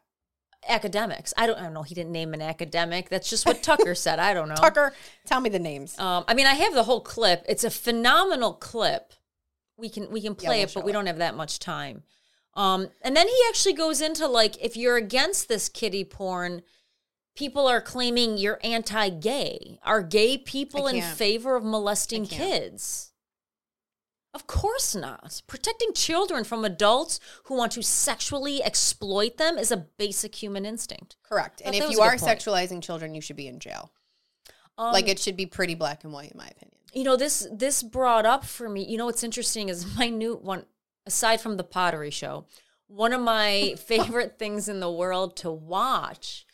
Academics, 0.68 1.34
I 1.36 1.46
don't 1.46 1.58
I 1.58 1.62
don't 1.62 1.74
know. 1.74 1.82
He 1.82 1.94
didn't 1.94 2.12
name 2.12 2.34
an 2.34 2.42
academic. 2.42 3.08
That's 3.08 3.28
just 3.28 3.46
what 3.46 3.62
Tucker 3.62 3.94
said. 3.94 4.18
I 4.18 4.34
don't 4.34 4.48
know. 4.48 4.54
Tucker, 4.54 4.92
tell 5.26 5.40
me 5.40 5.50
the 5.50 5.58
names. 5.58 5.98
Um, 5.98 6.24
I 6.28 6.34
mean, 6.34 6.46
I 6.46 6.54
have 6.54 6.74
the 6.74 6.84
whole 6.84 7.00
clip. 7.00 7.44
It's 7.48 7.64
a 7.64 7.70
phenomenal 7.70 8.54
clip. 8.54 9.12
We 9.76 9.88
can 9.88 10.10
we 10.10 10.20
can 10.20 10.34
play 10.34 10.58
we'll 10.58 10.68
it, 10.68 10.74
but 10.74 10.84
we 10.84 10.90
it. 10.90 10.94
don't 10.94 11.06
have 11.06 11.18
that 11.18 11.34
much 11.34 11.58
time. 11.58 12.02
Um, 12.56 12.88
and 13.02 13.16
then 13.16 13.26
he 13.26 13.38
actually 13.48 13.74
goes 13.74 14.00
into 14.00 14.26
like, 14.26 14.62
if 14.62 14.76
you're 14.76 14.96
against 14.96 15.48
this 15.48 15.68
kiddie 15.68 16.04
porn, 16.04 16.62
people 17.34 17.66
are 17.66 17.80
claiming 17.80 18.36
you're 18.36 18.60
anti-gay. 18.62 19.80
Are 19.82 20.02
gay 20.02 20.38
people 20.38 20.86
in 20.86 21.02
favor 21.02 21.56
of 21.56 21.64
molesting 21.64 22.26
kids? 22.26 23.10
Of 24.34 24.46
course 24.48 24.94
not. 24.94 25.42
Protecting 25.46 25.92
children 25.94 26.42
from 26.44 26.64
adults 26.64 27.20
who 27.44 27.54
want 27.56 27.72
to 27.72 27.82
sexually 27.82 28.62
exploit 28.62 29.36
them 29.36 29.56
is 29.56 29.70
a 29.70 29.76
basic 29.76 30.34
human 30.34 30.66
instinct. 30.66 31.16
Correct. 31.22 31.62
And 31.64 31.74
if 31.74 31.88
you 31.90 32.00
are 32.00 32.18
point. 32.18 32.22
sexualizing 32.22 32.82
children, 32.82 33.14
you 33.14 33.20
should 33.20 33.36
be 33.36 33.46
in 33.46 33.60
jail. 33.60 33.92
Um, 34.76 34.92
like 34.92 35.08
it 35.08 35.20
should 35.20 35.36
be 35.36 35.46
pretty 35.46 35.76
black 35.76 36.02
and 36.02 36.12
white, 36.12 36.32
in 36.32 36.38
my 36.38 36.48
opinion. 36.48 36.78
you 36.92 37.04
know 37.04 37.16
this 37.16 37.46
this 37.52 37.82
brought 37.82 38.26
up 38.26 38.44
for 38.44 38.68
me 38.68 38.84
you 38.84 38.96
know 38.96 39.06
what's 39.06 39.22
interesting 39.24 39.68
is 39.68 39.96
my 39.96 40.08
new 40.08 40.34
one 40.36 40.64
aside 41.06 41.40
from 41.40 41.56
the 41.56 41.64
pottery 41.64 42.10
show 42.10 42.46
one 42.86 43.12
of 43.12 43.20
my 43.20 43.74
favorite 43.86 44.38
things 44.38 44.68
in 44.68 44.80
the 44.80 44.90
world 44.90 45.36
to 45.36 45.50
watch 45.50 46.46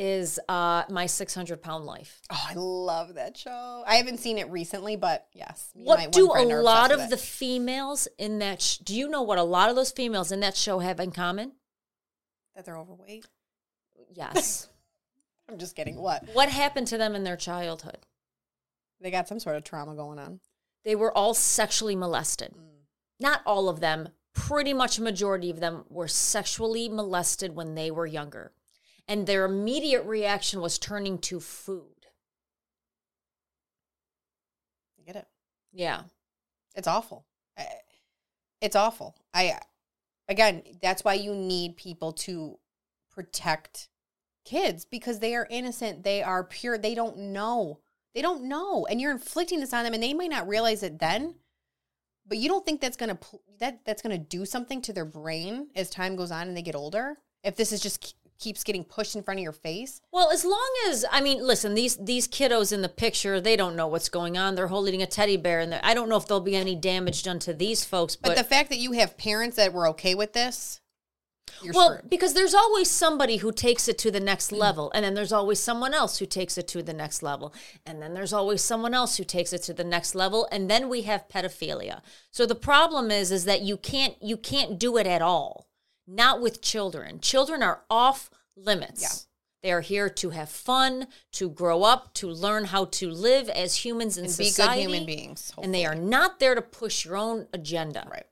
is 0.00 0.38
uh 0.48 0.84
my 0.88 1.06
600 1.06 1.60
pound 1.60 1.84
life 1.84 2.20
Oh, 2.30 2.46
I 2.50 2.54
love 2.54 3.14
that 3.14 3.36
show. 3.36 3.82
I 3.86 3.96
haven't 3.96 4.18
seen 4.18 4.38
it 4.38 4.48
recently, 4.48 4.94
but 4.96 5.26
yes. 5.34 5.70
me 5.74 5.80
and 5.82 5.88
my 5.88 6.04
what 6.04 6.12
do 6.12 6.32
a 6.32 6.46
lot 6.62 6.92
of 6.92 7.10
the 7.10 7.16
females 7.16 8.06
in 8.16 8.38
that 8.38 8.62
sh- 8.62 8.78
do 8.78 8.94
you 8.94 9.08
know 9.08 9.22
what 9.22 9.38
a 9.38 9.42
lot 9.42 9.68
of 9.70 9.76
those 9.76 9.90
females 9.90 10.30
in 10.30 10.38
that 10.40 10.56
show 10.56 10.78
have 10.78 11.00
in 11.00 11.10
common 11.10 11.52
that 12.54 12.64
they're 12.64 12.78
overweight? 12.78 13.26
yes 14.14 14.68
I'm 15.50 15.58
just 15.58 15.74
kidding. 15.74 15.96
What? 15.96 16.24
what 16.32 16.48
happened 16.48 16.86
to 16.88 16.98
them 16.98 17.14
in 17.14 17.24
their 17.24 17.36
childhood 17.36 17.98
They 19.00 19.10
got 19.10 19.26
some 19.28 19.40
sort 19.40 19.56
of 19.56 19.64
trauma 19.64 19.94
going 19.96 20.18
on. 20.18 20.40
they 20.84 20.94
were 20.94 21.12
all 21.16 21.34
sexually 21.34 21.96
molested 21.96 22.54
not 23.20 23.40
all 23.44 23.68
of 23.68 23.80
them 23.80 24.10
pretty 24.32 24.72
much 24.72 24.98
a 24.98 25.02
majority 25.02 25.50
of 25.50 25.58
them 25.58 25.84
were 25.88 26.06
sexually 26.06 26.88
molested 26.88 27.56
when 27.56 27.74
they 27.74 27.90
were 27.90 28.06
younger 28.06 28.52
and 29.08 29.26
their 29.26 29.44
immediate 29.46 30.04
reaction 30.04 30.60
was 30.60 30.78
turning 30.78 31.18
to 31.18 31.40
food 31.40 32.06
I 34.98 35.02
get 35.04 35.16
it. 35.16 35.26
yeah 35.72 36.02
It's 36.76 36.88
awful. 36.88 37.24
It's 38.60 38.76
awful. 38.76 39.16
I 39.32 39.58
again, 40.28 40.62
that's 40.82 41.04
why 41.04 41.14
you 41.14 41.34
need 41.34 41.76
people 41.76 42.12
to 42.12 42.58
protect 43.10 43.88
kids 44.44 44.84
because 44.84 45.18
they 45.18 45.34
are 45.34 45.46
innocent. 45.50 46.02
They 46.02 46.22
are 46.22 46.44
pure. 46.44 46.78
They 46.78 46.94
don't 46.94 47.18
know. 47.18 47.80
They 48.14 48.22
don't 48.22 48.44
know, 48.44 48.86
and 48.86 49.00
you're 49.00 49.12
inflicting 49.12 49.60
this 49.60 49.72
on 49.72 49.84
them, 49.84 49.94
and 49.94 50.02
they 50.02 50.14
might 50.14 50.30
not 50.30 50.48
realize 50.48 50.82
it 50.82 50.98
then. 50.98 51.36
But 52.26 52.38
you 52.38 52.48
don't 52.48 52.64
think 52.64 52.80
that's 52.80 52.96
gonna 52.96 53.18
that 53.58 53.84
that's 53.84 54.02
gonna 54.02 54.18
do 54.18 54.44
something 54.44 54.82
to 54.82 54.92
their 54.92 55.04
brain 55.04 55.68
as 55.76 55.88
time 55.88 56.16
goes 56.16 56.30
on 56.30 56.48
and 56.48 56.56
they 56.56 56.62
get 56.62 56.74
older? 56.74 57.18
If 57.44 57.56
this 57.56 57.72
is 57.72 57.80
just 57.80 58.16
keeps 58.38 58.64
getting 58.64 58.84
pushed 58.84 59.16
in 59.16 59.22
front 59.22 59.40
of 59.40 59.42
your 59.44 59.52
face, 59.52 60.00
Well, 60.12 60.30
as 60.30 60.44
long 60.44 60.70
as 60.88 61.04
I 61.10 61.20
mean, 61.20 61.44
listen, 61.46 61.74
these 61.74 61.96
these 61.96 62.28
kiddos 62.28 62.72
in 62.72 62.82
the 62.82 62.88
picture, 62.88 63.40
they 63.40 63.56
don't 63.56 63.76
know 63.76 63.86
what's 63.86 64.08
going 64.08 64.38
on. 64.38 64.54
They're 64.54 64.68
holding 64.68 65.02
a 65.02 65.06
teddy 65.06 65.36
bear, 65.36 65.60
and 65.60 65.74
I 65.74 65.94
don't 65.94 66.08
know 66.08 66.16
if 66.16 66.26
there'll 66.26 66.40
be 66.40 66.56
any 66.56 66.74
damage 66.74 67.22
done 67.22 67.38
to 67.40 67.52
these 67.52 67.84
folks. 67.84 68.16
but, 68.16 68.30
But, 68.30 68.38
the 68.38 68.44
fact 68.44 68.70
that 68.70 68.78
you 68.78 68.92
have 68.92 69.18
parents 69.18 69.56
that 69.56 69.72
were 69.72 69.88
okay 69.88 70.14
with 70.14 70.32
this, 70.32 70.80
you're 71.62 71.74
well, 71.74 71.94
screwed. 71.96 72.10
because 72.10 72.34
there's 72.34 72.54
always 72.54 72.90
somebody 72.90 73.38
who 73.38 73.52
takes 73.52 73.88
it 73.88 73.98
to 73.98 74.10
the 74.10 74.20
next 74.20 74.52
level, 74.52 74.90
and 74.94 75.04
then 75.04 75.14
there's 75.14 75.32
always 75.32 75.58
someone 75.58 75.94
else 75.94 76.18
who 76.18 76.26
takes 76.26 76.56
it 76.56 76.68
to 76.68 76.82
the 76.82 76.92
next 76.92 77.22
level, 77.22 77.52
and 77.84 78.00
then 78.00 78.14
there's 78.14 78.32
always 78.32 78.62
someone 78.62 78.94
else 78.94 79.16
who 79.16 79.24
takes 79.24 79.52
it 79.52 79.62
to 79.64 79.74
the 79.74 79.84
next 79.84 80.14
level, 80.14 80.48
and 80.52 80.70
then 80.70 80.88
we 80.88 81.02
have 81.02 81.28
pedophilia. 81.28 82.00
So 82.30 82.46
the 82.46 82.54
problem 82.54 83.10
is, 83.10 83.32
is 83.32 83.44
that 83.44 83.62
you 83.62 83.76
can't 83.76 84.14
you 84.22 84.36
can't 84.36 84.78
do 84.78 84.96
it 84.96 85.06
at 85.06 85.22
all. 85.22 85.67
Not 86.08 86.40
with 86.40 86.62
children. 86.62 87.20
Children 87.20 87.62
are 87.62 87.82
off 87.90 88.30
limits. 88.56 89.02
Yeah. 89.02 89.28
They 89.62 89.72
are 89.72 89.80
here 89.82 90.08
to 90.08 90.30
have 90.30 90.48
fun, 90.48 91.08
to 91.32 91.50
grow 91.50 91.82
up, 91.82 92.14
to 92.14 92.28
learn 92.28 92.66
how 92.66 92.86
to 92.86 93.10
live 93.10 93.48
as 93.48 93.84
humans 93.84 94.16
in 94.16 94.24
and 94.24 94.36
be 94.36 94.50
good 94.56 94.70
human 94.70 95.04
beings. 95.04 95.52
And 95.60 95.74
they 95.74 95.84
are 95.84 95.96
not 95.96 96.40
there 96.40 96.54
to 96.54 96.62
push 96.62 97.04
your 97.04 97.16
own 97.16 97.48
agenda. 97.52 98.06
right. 98.10 98.26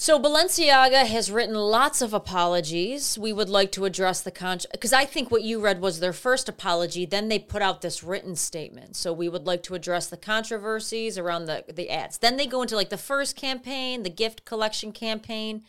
So 0.00 0.20
Balenciaga 0.20 1.06
has 1.08 1.28
written 1.28 1.56
lots 1.56 2.00
of 2.00 2.14
apologies. 2.14 3.18
We 3.18 3.32
would 3.32 3.48
like 3.48 3.72
to 3.72 3.84
address 3.84 4.20
the 4.20 4.30
con 4.30 4.60
because 4.70 4.92
I 4.92 5.04
think 5.04 5.32
what 5.32 5.42
you 5.42 5.58
read 5.58 5.80
was 5.80 5.98
their 5.98 6.12
first 6.12 6.48
apology. 6.48 7.04
Then 7.04 7.28
they 7.28 7.40
put 7.40 7.62
out 7.62 7.82
this 7.82 8.04
written 8.04 8.36
statement. 8.36 8.94
So 8.94 9.12
we 9.12 9.28
would 9.28 9.44
like 9.44 9.64
to 9.64 9.74
address 9.74 10.06
the 10.06 10.16
controversies 10.16 11.18
around 11.18 11.46
the 11.46 11.64
the 11.68 11.90
ads. 11.90 12.18
Then 12.18 12.36
they 12.36 12.46
go 12.46 12.62
into 12.62 12.76
like 12.76 12.90
the 12.90 12.96
first 12.96 13.34
campaign, 13.34 14.04
the 14.04 14.08
gift 14.08 14.44
collection 14.44 14.92
campaign, 14.92 15.64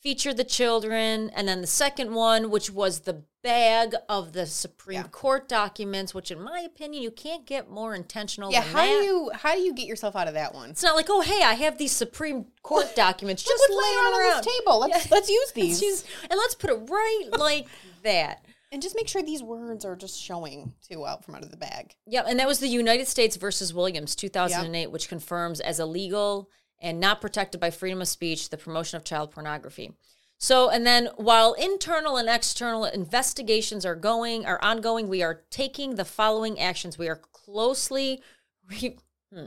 feature 0.00 0.32
the 0.32 0.44
children, 0.44 1.30
and 1.34 1.46
then 1.48 1.60
the 1.60 1.66
second 1.66 2.14
one, 2.14 2.50
which 2.50 2.70
was 2.70 3.00
the 3.00 3.22
bag 3.42 3.94
of 4.08 4.32
the 4.32 4.46
Supreme 4.46 5.00
Yeah. 5.00 5.08
Court 5.08 5.48
documents. 5.48 6.14
Which, 6.14 6.30
in 6.30 6.40
my 6.40 6.60
opinion, 6.60 7.02
you 7.02 7.10
can't 7.10 7.46
get 7.46 7.70
more 7.70 7.94
intentional. 7.94 8.50
Yeah, 8.52 8.62
than 8.62 8.72
how 8.72 8.86
do 8.86 8.92
you 8.92 9.30
how 9.34 9.54
do 9.54 9.60
you 9.60 9.74
get 9.74 9.86
yourself 9.86 10.16
out 10.16 10.28
of 10.28 10.34
that 10.34 10.54
one? 10.54 10.70
It's 10.70 10.82
not 10.82 10.96
like, 10.96 11.06
oh, 11.08 11.20
hey, 11.22 11.42
I 11.42 11.54
have 11.54 11.78
these 11.78 11.92
Supreme 11.92 12.46
Court 12.62 12.88
documents 12.96 13.42
just 13.42 13.62
what's 13.68 13.74
laying 13.84 13.96
laying 14.04 14.20
around. 14.20 14.36
on 14.38 14.42
this 14.44 14.54
table. 14.58 14.80
Let's 14.80 15.04
Yeah. 15.06 15.10
let's 15.14 15.28
use 15.28 15.52
Let's 15.56 15.80
these. 15.80 15.82
use- 15.82 16.04
and 16.30 16.38
let's 16.38 16.54
put 16.54 16.70
it 16.70 16.76
right 16.90 17.28
like 17.38 17.66
that. 18.02 18.44
and 18.72 18.80
just 18.80 18.94
make 18.94 19.08
sure 19.08 19.20
these 19.22 19.42
words 19.42 19.84
are 19.84 19.96
just 19.96 20.20
showing 20.20 20.72
too 20.88 21.04
out 21.06 21.24
from 21.24 21.34
out 21.34 21.42
of 21.42 21.50
the 21.50 21.56
bag. 21.56 21.94
Yeah, 22.06 22.22
and 22.26 22.38
that 22.38 22.46
was 22.46 22.60
the 22.60 22.68
United 22.68 23.08
States 23.08 23.36
versus 23.36 23.74
Williams, 23.74 24.14
2008, 24.14 24.90
which 24.92 25.08
confirms 25.08 25.60
as 25.60 25.80
illegal 25.80 26.48
and 26.80 26.98
not 26.98 27.20
protected 27.20 27.60
by 27.60 27.70
freedom 27.70 28.00
of 28.00 28.08
speech 28.08 28.50
the 28.50 28.56
promotion 28.56 28.96
of 28.96 29.04
child 29.04 29.30
pornography. 29.30 29.92
So, 30.38 30.70
and 30.70 30.86
then 30.86 31.10
while 31.16 31.52
internal 31.52 32.16
and 32.16 32.28
external 32.28 32.86
investigations 32.86 33.84
are 33.84 33.94
going, 33.94 34.46
are 34.46 34.62
ongoing, 34.62 35.06
we 35.06 35.22
are 35.22 35.42
taking 35.50 35.96
the 35.96 36.04
following 36.06 36.58
actions. 36.58 36.96
We 36.96 37.08
are 37.08 37.20
closely 37.32 38.22
re- 38.66 38.96
hmm. 39.32 39.46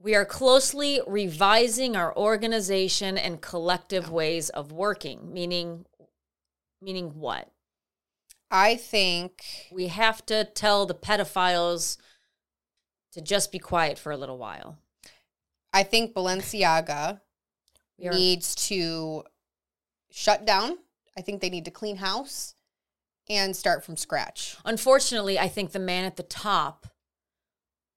we 0.00 0.16
are 0.16 0.24
closely 0.24 1.00
revising 1.06 1.94
our 1.94 2.16
organization 2.16 3.16
and 3.16 3.40
collective 3.40 4.10
ways 4.10 4.50
of 4.50 4.72
working, 4.72 5.32
meaning 5.32 5.86
meaning 6.80 7.10
what? 7.14 7.48
I 8.50 8.74
think 8.74 9.44
we 9.70 9.86
have 9.86 10.26
to 10.26 10.44
tell 10.44 10.86
the 10.86 10.94
pedophiles 10.94 11.98
to 13.12 13.20
just 13.20 13.52
be 13.52 13.58
quiet 13.60 13.98
for 13.98 14.10
a 14.10 14.16
little 14.16 14.38
while. 14.38 14.78
I 15.72 15.82
think 15.82 16.14
Balenciaga 16.14 17.20
needs 17.98 18.54
to 18.68 19.24
shut 20.10 20.44
down. 20.44 20.78
I 21.16 21.20
think 21.20 21.40
they 21.40 21.50
need 21.50 21.64
to 21.66 21.70
clean 21.70 21.96
house 21.96 22.54
and 23.28 23.54
start 23.54 23.84
from 23.84 23.96
scratch. 23.96 24.56
Unfortunately, 24.64 25.38
I 25.38 25.48
think 25.48 25.72
the 25.72 25.78
man 25.78 26.04
at 26.04 26.16
the 26.16 26.22
top 26.22 26.86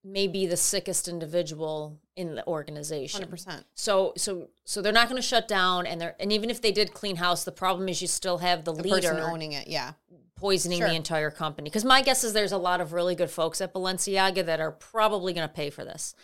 may 0.04 0.28
be 0.28 0.46
the 0.46 0.56
sickest 0.56 1.08
individual 1.08 1.98
in 2.14 2.36
the 2.36 2.46
organization. 2.46 3.24
100%. 3.24 3.64
So, 3.74 4.12
so, 4.16 4.48
so 4.64 4.80
they're 4.80 4.92
not 4.92 5.08
going 5.08 5.20
to 5.20 5.26
shut 5.26 5.48
down, 5.48 5.86
and 5.86 6.00
they're 6.00 6.14
and 6.20 6.32
even 6.32 6.48
if 6.48 6.62
they 6.62 6.72
did 6.72 6.94
clean 6.94 7.16
house, 7.16 7.44
the 7.44 7.52
problem 7.52 7.88
is 7.88 8.00
you 8.00 8.08
still 8.08 8.38
have 8.38 8.64
the, 8.64 8.72
The 8.72 8.82
leader 8.84 9.20
owning 9.20 9.52
it, 9.52 9.66
yeah. 9.66 9.92
poisoning 10.36 10.78
Sure. 10.78 10.88
the 10.88 10.94
entire 10.94 11.30
company. 11.30 11.68
Because 11.68 11.84
my 11.84 12.02
guess 12.02 12.22
is 12.22 12.32
there's 12.32 12.52
a 12.52 12.58
lot 12.58 12.80
of 12.80 12.92
really 12.92 13.16
good 13.16 13.30
folks 13.30 13.60
at 13.60 13.74
Balenciaga 13.74 14.46
that 14.46 14.60
are 14.60 14.70
probably 14.70 15.32
going 15.32 15.46
to 15.46 15.52
pay 15.52 15.70
for 15.70 15.84
this. 15.84 16.14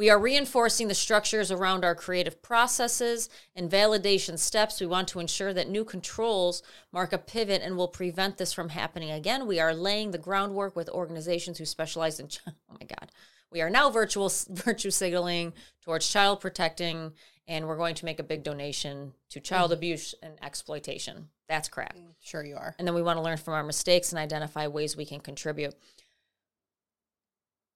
We 0.00 0.08
are 0.08 0.18
reinforcing 0.18 0.88
the 0.88 0.94
structures 0.94 1.50
around 1.50 1.84
our 1.84 1.94
creative 1.94 2.40
processes 2.40 3.28
and 3.54 3.70
validation 3.70 4.38
steps. 4.38 4.80
We 4.80 4.86
want 4.86 5.08
to 5.08 5.20
ensure 5.20 5.52
that 5.52 5.68
new 5.68 5.84
controls 5.84 6.62
mark 6.90 7.12
a 7.12 7.18
pivot 7.18 7.60
and 7.62 7.76
will 7.76 7.86
prevent 7.86 8.38
this 8.38 8.50
from 8.50 8.70
happening 8.70 9.10
again. 9.10 9.46
We 9.46 9.60
are 9.60 9.74
laying 9.74 10.12
the 10.12 10.16
groundwork 10.16 10.74
with 10.74 10.88
organizations 10.88 11.58
who 11.58 11.66
specialize 11.66 12.18
in. 12.18 12.28
chi- 12.28 12.38
Oh 12.70 12.76
my 12.80 12.86
God. 12.86 13.10
We 13.52 13.60
are 13.60 13.68
now 13.68 13.90
virtual 13.90 14.32
virtue 14.48 14.90
signaling 14.90 15.52
towards 15.82 16.08
child 16.08 16.40
protecting, 16.40 17.12
and 17.46 17.68
we're 17.68 17.76
going 17.76 17.96
to 17.96 18.06
make 18.06 18.20
a 18.20 18.22
big 18.22 18.42
donation 18.42 19.12
to 19.28 19.38
child 19.38 19.66
mm-hmm. 19.66 19.80
abuse 19.80 20.14
and 20.22 20.32
exploitation. 20.42 21.28
That's 21.46 21.68
crap 21.68 21.94
mm, 21.94 22.14
Sure 22.22 22.42
you 22.42 22.56
are. 22.56 22.74
and 22.78 22.88
then 22.88 22.94
we 22.94 23.02
want 23.02 23.18
to 23.18 23.22
learn 23.22 23.36
from 23.36 23.52
our 23.52 23.64
mistakes 23.64 24.12
and 24.12 24.18
identify 24.18 24.66
ways 24.66 24.96
we 24.96 25.04
can 25.04 25.20
contribute. 25.20 25.74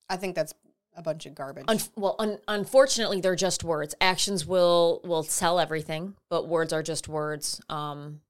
I 0.09 0.17
think 0.17 0.35
that's 0.35 0.55
a 0.95 1.03
bunch 1.03 1.27
of 1.27 1.35
garbage. 1.35 1.65
Un- 1.69 1.79
well, 1.97 2.17
un- 2.19 2.39
unfortunately, 2.49 3.21
they're 3.21 3.37
just 3.37 3.65
words. 3.65 3.95
Actions 4.01 4.47
will 4.47 5.01
will 5.05 5.23
sell 5.23 5.59
everything, 5.59 6.15
but 6.31 6.49
words 6.49 6.73
are 6.73 6.83
just 6.83 7.09
words. 7.09 7.61
Um, 7.69 8.21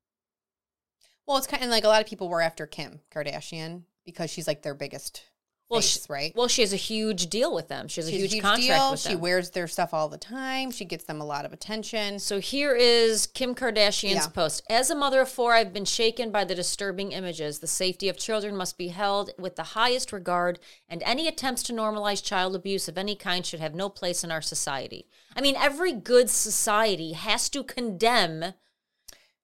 well, 1.27 1.37
it's 1.37 1.47
kind 1.47 1.63
of 1.65 1.71
like 1.71 1.85
a 1.85 1.89
lot 1.89 2.01
of 2.01 2.07
people 2.07 2.29
were 2.29 2.43
after 2.43 2.67
Kim 2.67 3.01
Kardashian 3.11 3.83
because 4.05 4.31
she's 4.31 4.47
like 4.47 4.63
their 4.63 4.75
biggest 4.75 5.25
well, 5.71 5.81
face, 5.81 6.05
she, 6.05 6.13
right? 6.13 6.33
well, 6.37 6.49
she 6.49 6.63
has 6.63 6.73
a 6.73 6.77
huge 6.77 7.29
deal 7.29 7.55
with 7.55 7.69
them. 7.69 7.89
She 7.89 8.01
has 8.01 8.09
a 8.09 8.11
She's 8.11 8.33
huge, 8.33 8.43
contract 8.43 8.91
with 8.91 9.01
She 9.01 9.17
wears 9.17 9.51
their 9.51 9.67
stuff 9.67 9.95
all 9.95 10.09
the 10.09 10.19
time. 10.19 10.71
She 10.71 10.85
gets 10.85 11.05
them 11.05 11.21
a 11.21 11.25
lot 11.25 11.45
of 11.45 11.53
attention. 11.53 12.19
So 12.19 12.39
here 12.39 12.75
is 12.75 13.27
Kim 13.27 13.55
Kardashian's 13.55 14.15
Yeah. 14.15 14.29
post. 14.29 14.63
As 14.69 14.91
a 14.91 14.95
mother 14.95 15.23
of 15.23 15.29
four, 15.29 15.55
I've 15.55 15.73
been 15.73 15.85
shaken 15.85 16.31
by 16.31 16.45
the 16.45 16.55
disturbing 16.55 17.13
images. 17.13 17.61
The 17.61 17.67
safety 17.67 18.09
of 18.09 18.19
children 18.19 18.57
must 18.57 18.77
be 18.77 18.89
held 18.89 19.31
with 19.39 19.57
the 19.57 19.63
highest 19.63 20.13
regard, 20.13 20.59
and 20.89 21.03
any 21.05 21.27
attempts 21.27 21.63
to 21.65 21.73
normalize 21.73 22.23
child 22.23 22.55
abuse 22.55 22.87
of 22.87 22.99
any 22.99 23.17
kind 23.17 23.45
should 23.45 23.61
have 23.61 23.75
no 23.75 23.89
place 23.89 24.23
in 24.23 24.31
our 24.31 24.43
society. 24.43 25.07
I 25.35 25.41
mean, 25.41 25.57
every 25.57 25.93
good 25.93 26.29
society 26.31 27.13
has 27.13 27.49
to 27.49 27.65
condemn 27.65 28.55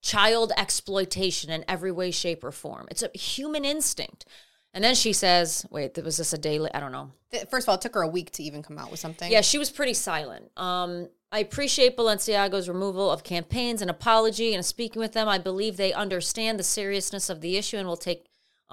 child 0.02 0.52
exploitation 0.56 1.50
in 1.50 1.64
every 1.68 1.92
way, 1.92 2.10
shape, 2.10 2.44
or 2.44 2.52
form. 2.52 2.86
It's 2.90 3.02
a 3.02 3.10
human 3.16 3.64
instinct. 3.64 4.24
And 4.72 4.84
then 4.84 4.94
she 4.94 5.12
says, 5.12 5.66
wait, 5.70 5.98
was 6.04 6.16
this 6.16 6.32
a 6.32 6.38
daily? 6.38 6.70
I 6.72 6.80
don't 6.80 6.92
know. 6.92 7.10
First 7.50 7.64
of 7.64 7.70
all, 7.70 7.74
it 7.74 7.80
took 7.80 7.94
her 7.94 8.02
a 8.02 8.08
week 8.08 8.30
to 8.32 8.42
even 8.42 8.62
come 8.62 8.78
out 8.78 8.90
with 8.90 9.00
something. 9.00 9.30
Yeah, 9.30 9.40
she 9.40 9.58
was 9.58 9.70
pretty 9.70 9.94
silent. 9.94 10.50
Um, 10.56 11.08
I 11.32 11.40
appreciate 11.40 11.96
Balenciaga's 11.96 12.68
removal 12.68 13.10
of 13.10 13.24
campaigns 13.24 13.82
and 13.82 13.90
apology 13.90 14.54
and 14.54 14.64
speaking 14.64 15.00
with 15.00 15.12
them. 15.12 15.28
I 15.28 15.38
believe 15.38 15.76
they 15.76 15.92
understand 15.92 16.58
the 16.58 16.64
seriousness 16.64 17.30
of 17.30 17.40
the 17.40 17.56
issue 17.56 17.76
and 17.76 17.86
will 17.88 17.96
take. 17.96 18.26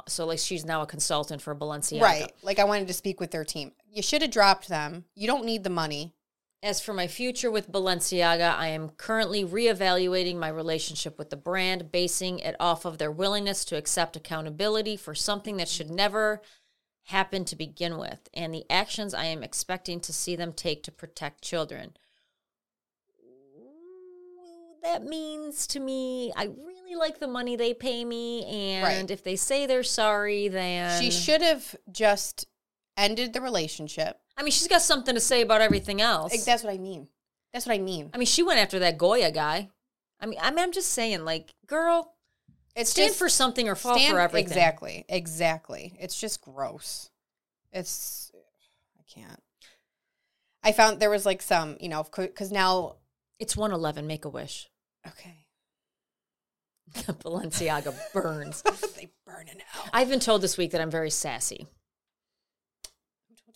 So, 0.08 0.28
like, 0.28 0.38
she's 0.38 0.64
now 0.64 0.84
a 0.84 0.86
consultant 0.86 1.42
for 1.42 1.56
Balenciaga. 1.56 2.02
Right. 2.02 2.32
Like 2.44 2.60
I 2.60 2.64
wanted 2.64 2.88
to 2.88 2.94
speak 2.94 3.20
with 3.20 3.32
their 3.32 3.44
team. 3.44 3.72
You 3.92 4.04
should 4.04 4.22
have 4.22 4.30
dropped 4.30 4.70
them. 4.70 5.06
You 5.16 5.26
don't 5.26 5.46
need 5.46 5.64
the 5.64 5.72
money. 5.72 6.14
As 6.64 6.82
for 6.82 6.92
my 6.92 7.06
future 7.06 7.52
with 7.52 7.72
Balenciaga, 7.72 8.56
I 8.56 8.70
am 8.70 8.90
currently 8.90 9.46
reevaluating 9.46 10.38
my 10.38 10.48
relationship 10.50 11.20
with 11.20 11.30
the 11.30 11.38
brand, 11.38 11.92
basing 11.92 12.40
it 12.40 12.56
off 12.60 12.84
of 12.84 12.98
their 12.98 13.12
willingness 13.12 13.64
to 13.66 13.78
accept 13.78 14.16
accountability 14.16 14.98
for 14.98 15.14
something 15.14 15.58
that 15.58 15.70
should 15.70 15.92
never 15.92 16.42
happen 17.06 17.46
to 17.46 17.56
begin 17.56 17.98
with, 18.00 18.28
and 18.34 18.54
the 18.54 18.66
actions 18.72 19.14
I 19.14 19.26
am 19.26 19.44
expecting 19.44 20.00
to 20.02 20.12
see 20.12 20.36
them 20.36 20.52
take 20.52 20.82
to 20.84 20.92
protect 20.92 21.44
children. 21.44 21.96
That 24.82 25.04
means 25.04 25.68
to 25.68 25.80
me, 25.80 26.34
I 26.36 26.46
really 26.46 26.96
like 26.96 27.20
the 27.20 27.28
money 27.28 27.56
they 27.56 27.74
pay 27.76 28.04
me, 28.04 28.46
and 28.46 28.84
Right. 28.84 29.12
if 29.12 29.24
they 29.24 29.36
say 29.36 29.68
they're 29.68 29.84
sorry, 29.84 30.48
then 30.48 31.02
She 31.02 31.12
should 31.12 31.42
have 31.44 31.76
just 31.92 32.48
ended 32.98 33.34
the 33.34 33.42
relationship. 33.42 34.20
I 34.38 34.44
mean, 34.44 34.52
she's 34.52 34.68
got 34.68 34.82
something 34.82 35.16
to 35.16 35.22
say 35.22 35.42
about 35.42 35.62
everything 35.62 36.00
else. 36.02 36.32
Like, 36.32 36.44
that's 36.44 36.64
what 36.64 36.74
I 36.74 36.78
mean. 36.78 37.08
That's 37.54 37.66
what 37.66 37.74
I 37.74 37.80
mean. 37.80 38.12
I 38.14 38.18
mean, 38.18 38.28
she 38.28 38.44
went 38.44 38.60
after 38.60 38.80
that 38.80 38.98
Goya 38.98 39.32
guy. 39.32 39.70
I 40.20 40.26
mean, 40.26 40.40
I 40.42 40.52
mean, 40.52 40.60
I'm 40.60 40.72
just 40.72 40.92
saying, 40.92 41.26
like, 41.26 41.54
girl, 41.66 42.14
It's 42.76 42.92
stand 42.92 43.10
just 43.10 43.20
for 43.20 43.30
something 43.30 43.68
or 43.68 43.76
fall 43.76 43.96
stand- 43.98 44.14
for 44.14 44.20
everything. 44.20 44.48
Exactly. 44.48 45.06
Exactly. 45.10 45.94
It's 46.00 46.20
just 46.20 46.42
gross. 46.42 47.10
It's 47.72 48.32
I 49.00 49.04
can't. 49.12 49.42
I 50.64 50.72
found 50.72 51.00
there 51.00 51.10
was 51.10 51.26
like 51.26 51.42
some, 51.42 51.78
you 51.80 51.90
know, 51.90 52.04
because 52.04 52.52
now, 52.52 52.96
It's 53.40 53.56
111, 53.56 54.06
make 54.08 54.26
a 54.26 54.30
wish. 54.30 54.70
okay, 55.08 55.46
Balenciaga 56.96 57.94
burns. 58.14 58.62
they 58.96 59.10
burn 59.26 59.48
it 59.48 59.62
out. 59.76 59.90
I've 59.94 60.10
been 60.10 60.20
told 60.20 60.42
this 60.42 60.58
week 60.58 60.72
that 60.72 60.82
I'm 60.82 60.92
very 60.92 61.10
sassy. 61.10 61.68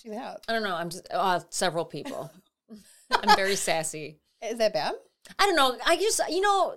Who 0.04 0.10
told 0.10 0.16
you 0.16 0.22
that? 0.22 0.42
I 0.48 0.54
don't 0.54 0.64
know. 0.64 0.76
I'm 0.76 0.90
just 0.90 1.08
uh, 1.12 1.40
several 1.50 1.86
people. 1.86 2.32
I'm 3.12 3.36
very 3.36 3.56
sassy. 3.56 4.20
Is 4.44 4.58
that 4.58 4.74
bad? 4.74 4.94
I 5.38 5.46
don't 5.46 5.56
know. 5.56 5.78
I 5.86 5.96
just, 5.98 6.20
you 6.30 6.42
know, 6.42 6.76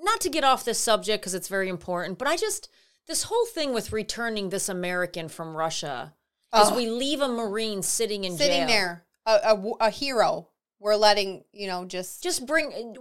not 0.00 0.20
to 0.22 0.28
get 0.28 0.44
off 0.44 0.64
this 0.64 0.78
subject 0.78 1.22
because 1.22 1.34
it's 1.34 1.48
very 1.48 1.68
important, 1.68 2.18
but 2.18 2.28
I 2.28 2.36
just, 2.36 2.68
this 3.06 3.24
whole 3.24 3.46
thing 3.46 3.72
with 3.72 3.92
returning 3.92 4.50
this 4.50 4.68
American 4.68 5.28
from 5.28 5.56
Russia, 5.56 6.14
because 6.52 6.70
Oh. 6.72 6.76
we 6.76 6.88
leave 6.90 7.20
a 7.20 7.28
Marine 7.28 7.82
sitting 7.82 8.24
in 8.24 8.36
Sitting 8.36 8.58
jail. 8.60 8.66
there, 8.66 9.04
a, 9.26 9.32
a, 9.32 9.72
a 9.86 9.90
hero. 9.90 10.48
We're 10.80 10.96
letting, 10.96 11.44
you 11.52 11.66
know, 11.66 11.84
just, 11.86 12.22
Just 12.22 12.46
bring. 12.46 12.94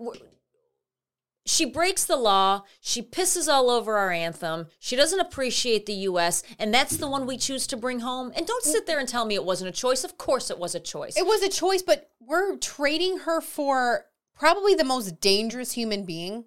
She 1.47 1.65
breaks 1.65 2.03
the 2.03 2.17
law. 2.17 2.63
She 2.81 3.01
pisses 3.01 3.51
all 3.51 3.69
over 3.69 3.97
our 3.97 4.11
anthem. 4.11 4.67
She 4.79 4.95
doesn't 4.95 5.19
appreciate 5.19 5.85
the 5.85 5.93
U.S., 5.93 6.43
and 6.59 6.73
that's 6.73 6.97
the 6.97 7.09
one 7.09 7.25
we 7.25 7.37
choose 7.37 7.65
to 7.67 7.77
bring 7.77 8.01
home. 8.01 8.33
And 8.35 8.45
don't 8.45 8.63
sit 8.63 8.85
there 8.85 8.99
and 8.99 9.07
tell 9.07 9.25
me 9.25 9.35
it 9.35 9.45
wasn't 9.45 9.69
a 9.69 9.79
choice. 9.79 10.03
Of 10.03 10.17
course, 10.17 10.51
it 10.51 10.59
was 10.59 10.75
a 10.75 10.79
choice. 10.79 11.17
it 11.17 11.25
was 11.25 11.41
a 11.41 11.49
choice, 11.49 11.81
but 11.81 12.09
we're 12.19 12.57
trading 12.57 13.19
her 13.19 13.39
for 13.39 14.05
probably 14.37 14.75
the 14.75 14.83
most 14.83 15.21
dangerous 15.21 15.71
human 15.71 16.03
being 16.03 16.45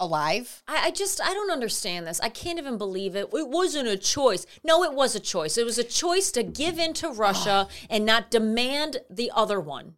alive. 0.00 0.64
I, 0.66 0.86
I 0.86 0.90
just 0.90 1.20
I 1.22 1.32
don't 1.32 1.52
understand 1.52 2.06
this. 2.06 2.20
I 2.20 2.28
can't 2.28 2.58
even 2.58 2.78
believe 2.78 3.14
it. 3.14 3.28
It 3.32 3.48
wasn't 3.48 3.86
a 3.88 3.96
choice. 3.96 4.46
No, 4.64 4.82
it 4.82 4.94
was 4.94 5.14
a 5.14 5.20
choice. 5.20 5.56
It 5.56 5.64
was 5.64 5.78
a 5.78 5.84
choice 5.84 6.32
to 6.32 6.42
give 6.42 6.78
in 6.78 6.94
to 6.94 7.10
Russia 7.10 7.68
and 7.88 8.04
not 8.04 8.30
demand 8.30 8.98
the 9.08 9.30
other 9.34 9.60
one. 9.60 9.94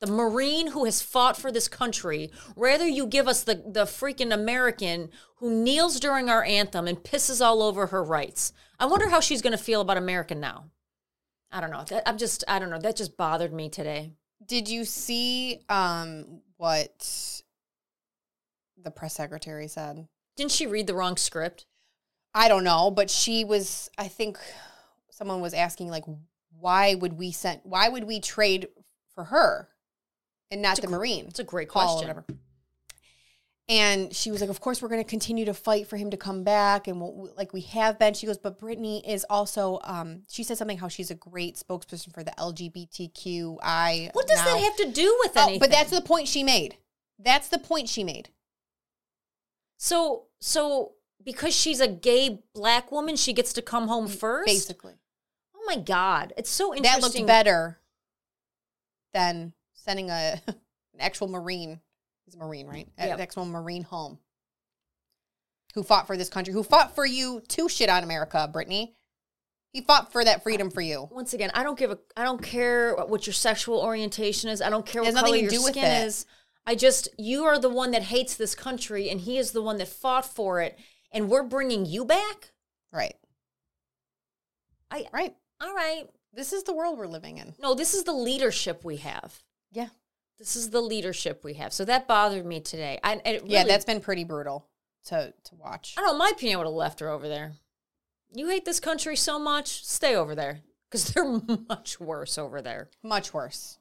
The 0.00 0.06
Marine 0.06 0.72
who 0.72 0.84
has 0.84 1.00
fought 1.00 1.36
for 1.38 1.50
this 1.50 1.68
country, 1.68 2.30
rather 2.54 2.86
you 2.86 3.06
give 3.06 3.26
us 3.26 3.42
the, 3.42 3.54
the 3.54 3.84
freaking 3.84 4.32
American 4.32 5.10
who 5.36 5.50
kneels 5.50 5.98
during 5.98 6.28
our 6.28 6.44
anthem 6.44 6.86
and 6.86 6.98
pisses 6.98 7.44
all 7.44 7.62
over 7.62 7.86
her 7.86 8.04
rights. 8.04 8.52
I 8.78 8.86
wonder 8.86 9.08
how 9.08 9.20
she's 9.20 9.40
going 9.40 9.56
to 9.56 9.62
feel 9.62 9.80
about 9.80 9.96
America 9.96 10.34
now. 10.34 10.66
I 11.50 11.60
don't 11.62 11.70
know. 11.70 11.84
That, 11.88 12.06
I'm 12.06 12.18
just, 12.18 12.44
I 12.46 12.58
don't 12.58 12.68
know. 12.68 12.78
That 12.78 12.96
just 12.96 13.16
bothered 13.16 13.52
me 13.52 13.70
today. 13.70 14.12
Did 14.44 14.68
you 14.68 14.84
see 14.84 15.60
um 15.68 16.42
what 16.58 17.42
the 18.82 18.90
press 18.90 19.14
secretary 19.14 19.66
said? 19.68 20.06
Didn't 20.36 20.52
she 20.52 20.66
read 20.66 20.86
the 20.86 20.94
wrong 20.94 21.16
script? 21.16 21.66
I 22.34 22.48
don't 22.48 22.64
know, 22.64 22.90
but 22.90 23.10
she 23.10 23.44
was 23.44 23.90
I 23.96 24.08
think 24.08 24.38
someone 25.10 25.40
was 25.40 25.54
asking 25.54 25.88
like 25.88 26.04
why 26.58 26.94
would 26.94 27.14
we 27.14 27.32
send 27.32 27.60
why 27.64 27.88
would 27.88 28.04
we 28.04 28.20
trade 28.20 28.68
for 29.14 29.24
her 29.24 29.68
and 30.50 30.62
not 30.62 30.80
the 30.80 30.88
Marine? 30.88 31.26
It's 31.28 31.38
a 31.38 31.44
great 31.44 31.68
Call 31.68 31.82
question. 31.82 32.08
whatever. 32.08 32.24
And 33.68 34.14
she 34.14 34.30
was 34.30 34.40
like, 34.40 34.48
"Of 34.50 34.60
course, 34.60 34.80
we're 34.80 34.88
going 34.88 35.02
to 35.02 35.08
continue 35.10 35.44
to 35.46 35.54
fight 35.54 35.88
for 35.88 35.96
him 35.96 36.10
to 36.12 36.16
come 36.16 36.44
back, 36.44 36.86
and 36.86 37.00
we'll, 37.00 37.32
like 37.36 37.52
we 37.52 37.62
have 37.62 37.98
been." 37.98 38.14
She 38.14 38.24
goes, 38.24 38.38
"But 38.38 38.60
Brittney 38.60 39.02
is 39.04 39.24
also." 39.28 39.80
Um, 39.82 40.22
she 40.30 40.44
said 40.44 40.56
something 40.56 40.78
how 40.78 40.86
she's 40.86 41.10
a 41.10 41.16
great 41.16 41.56
spokesperson 41.56 42.14
for 42.14 42.22
the 42.22 42.30
LGBTQI. 42.38 44.10
What 44.14 44.28
does 44.28 44.38
now. 44.38 44.44
that 44.54 44.62
have 44.62 44.76
to 44.76 44.92
do 44.92 45.16
with 45.20 45.32
Oh, 45.36 45.42
anything? 45.42 45.58
but 45.58 45.70
that's 45.70 45.90
the 45.90 46.00
point 46.00 46.28
she 46.28 46.44
made. 46.44 46.76
That's 47.18 47.48
the 47.48 47.58
point 47.58 47.88
she 47.88 48.04
made. 48.04 48.28
So 49.78 50.26
so 50.40 50.92
because 51.24 51.52
she's 51.54 51.80
a 51.80 51.88
gay 51.88 52.42
black 52.54 52.92
woman, 52.92 53.16
she 53.16 53.32
gets 53.32 53.52
to 53.54 53.62
come 53.62 53.88
home 53.88 54.06
first. 54.06 54.46
Basically, 54.46 54.94
Oh 55.56 55.64
my 55.66 55.76
god, 55.76 56.32
it's 56.36 56.50
so 56.50 56.72
interesting. 56.72 57.02
that 57.02 57.14
looked 57.16 57.26
better 57.26 57.80
than 59.12 59.54
sending 59.86 60.10
a 60.10 60.40
an 60.46 61.00
actual 61.00 61.28
Marine. 61.28 61.80
He's 62.24 62.34
a 62.34 62.38
Marine, 62.38 62.66
right? 62.66 62.88
Yep. 62.98 63.14
An 63.14 63.20
actual 63.20 63.44
Marine 63.44 63.82
home 63.82 64.18
who 65.74 65.82
fought 65.82 66.06
for 66.06 66.16
this 66.16 66.28
country, 66.28 66.52
who 66.52 66.62
fought 66.62 66.94
for 66.94 67.06
you 67.06 67.42
to 67.48 67.68
shit 67.68 67.90
on 67.90 68.02
America, 68.02 68.50
Brittney. 68.52 68.94
He 69.72 69.82
fought 69.82 70.10
for 70.10 70.24
that 70.24 70.42
freedom 70.42 70.70
for 70.70 70.80
you. 70.80 71.06
Once 71.12 71.34
again, 71.34 71.50
I 71.52 71.62
don't 71.62 71.78
give 71.78 71.90
a. 71.90 71.98
I 72.16 72.24
don't 72.24 72.42
care 72.42 72.96
what 72.96 73.26
your 73.26 73.34
sexual 73.34 73.80
orientation 73.80 74.48
is. 74.48 74.62
I 74.62 74.70
don't 74.70 74.86
care 74.86 75.02
what 75.02 75.14
color 75.14 75.36
your 75.36 75.50
skin 75.50 75.84
it. 75.84 76.06
is. 76.06 76.24
I 76.66 76.74
just 76.74 77.08
you 77.18 77.44
are 77.44 77.58
the 77.58 77.68
one 77.68 77.90
that 77.90 78.04
hates 78.04 78.36
this 78.36 78.54
country, 78.54 79.10
and 79.10 79.20
he 79.20 79.36
is 79.36 79.52
the 79.52 79.60
one 79.60 79.76
that 79.76 79.88
fought 79.88 80.24
for 80.24 80.62
it, 80.62 80.78
and 81.12 81.28
we're 81.28 81.42
bringing 81.42 81.84
you 81.84 82.06
back. 82.06 82.52
Right. 82.90 83.14
I 84.90 85.06
Right. 85.12 85.34
all 85.60 85.74
right. 85.74 86.04
This 86.32 86.54
is 86.54 86.62
the 86.62 86.74
world 86.74 86.98
we're 86.98 87.06
living 87.06 87.36
in. 87.38 87.54
No, 87.58 87.74
this 87.74 87.92
is 87.92 88.04
the 88.04 88.12
leadership 88.12 88.82
we 88.82 88.96
have. 88.96 89.42
Yeah. 89.76 89.88
This 90.38 90.56
is 90.56 90.70
the 90.70 90.80
leadership 90.80 91.44
we 91.44 91.54
have. 91.54 91.72
So 91.72 91.84
that 91.84 92.08
bothered 92.08 92.46
me 92.46 92.60
today. 92.60 92.98
I, 93.04 93.12
and 93.12 93.22
it 93.24 93.46
Yeah, 93.46 93.64
that's 93.64 93.84
been 93.84 94.00
pretty 94.00 94.24
brutal 94.24 94.66
to 95.06 95.34
to 95.44 95.54
watch. 95.54 95.94
I 95.96 96.00
don't 96.00 96.12
know. 96.12 96.18
My 96.18 96.30
opinion, 96.30 96.58
would 96.58 96.66
have 96.66 96.74
left 96.74 97.00
her 97.00 97.10
over 97.10 97.28
there. 97.28 97.52
You 98.34 98.48
hate 98.48 98.64
this 98.64 98.80
country 98.80 99.16
so 99.16 99.38
much, 99.38 99.84
stay 99.84 100.16
over 100.16 100.34
there 100.34 100.60
because 100.90 101.08
they're 101.12 101.40
much 101.68 102.00
worse 102.00 102.38
over 102.38 102.62
there. 102.62 102.88
Much 103.02 103.34
worse. 103.34 103.78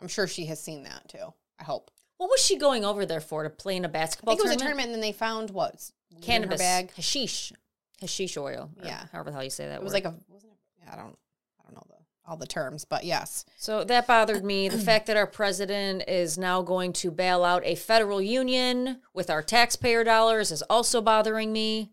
I'm 0.00 0.08
sure 0.08 0.26
she 0.26 0.46
has 0.46 0.60
seen 0.60 0.84
that 0.84 1.08
too. 1.08 1.32
I 1.58 1.64
hope. 1.64 1.90
What 2.18 2.28
was 2.30 2.44
she 2.44 2.56
going 2.58 2.84
over 2.84 3.06
there 3.06 3.20
for? 3.20 3.42
To 3.42 3.50
play 3.50 3.76
in 3.76 3.84
a 3.84 3.88
basketball 3.88 4.34
I 4.34 4.36
think 4.36 4.46
it 4.46 4.48
was 4.48 4.56
a 4.56 4.58
tournament? 4.58 4.86
tournament, 4.86 4.94
and 4.94 4.94
then 4.94 5.08
they 5.08 5.16
found 5.16 5.50
what 5.50 5.90
weed 6.10 6.16
in 6.16 6.22
her 6.22 6.26
Cannabis 6.26 6.60
bag. 6.60 6.92
hashish, 6.94 7.52
hashish 8.00 8.36
oil. 8.36 8.70
Yeah. 8.84 9.06
however 9.12 9.30
the 9.30 9.34
hell 9.34 9.44
you 9.44 9.50
say 9.50 9.66
that. 9.66 9.76
It 9.76 9.82
was 9.82 9.92
word. 9.92 10.04
like 10.04 10.12
a 10.12 10.14
wasn't 10.28 10.52
it? 10.52 10.88
I 10.92 10.96
don't 10.96 11.16
I 11.60 11.64
don't 11.64 11.74
know 11.74 11.82
the 11.88 12.01
all 12.26 12.36
the 12.36 12.46
terms, 12.46 12.84
but 12.84 13.04
yes. 13.04 13.44
So 13.56 13.84
that 13.84 14.06
bothered 14.06 14.44
me. 14.44 14.68
The 14.68 14.78
fact 14.78 15.06
that 15.06 15.16
our 15.16 15.26
president 15.26 16.04
is 16.08 16.38
now 16.38 16.62
going 16.62 16.92
to 16.94 17.10
bail 17.10 17.44
out 17.44 17.62
a 17.64 17.74
federal 17.74 18.22
union 18.22 19.00
with 19.12 19.28
our 19.28 19.42
taxpayer 19.42 20.04
dollars 20.04 20.52
is 20.52 20.62
also 20.62 21.00
bothering 21.00 21.52
me. 21.52 21.90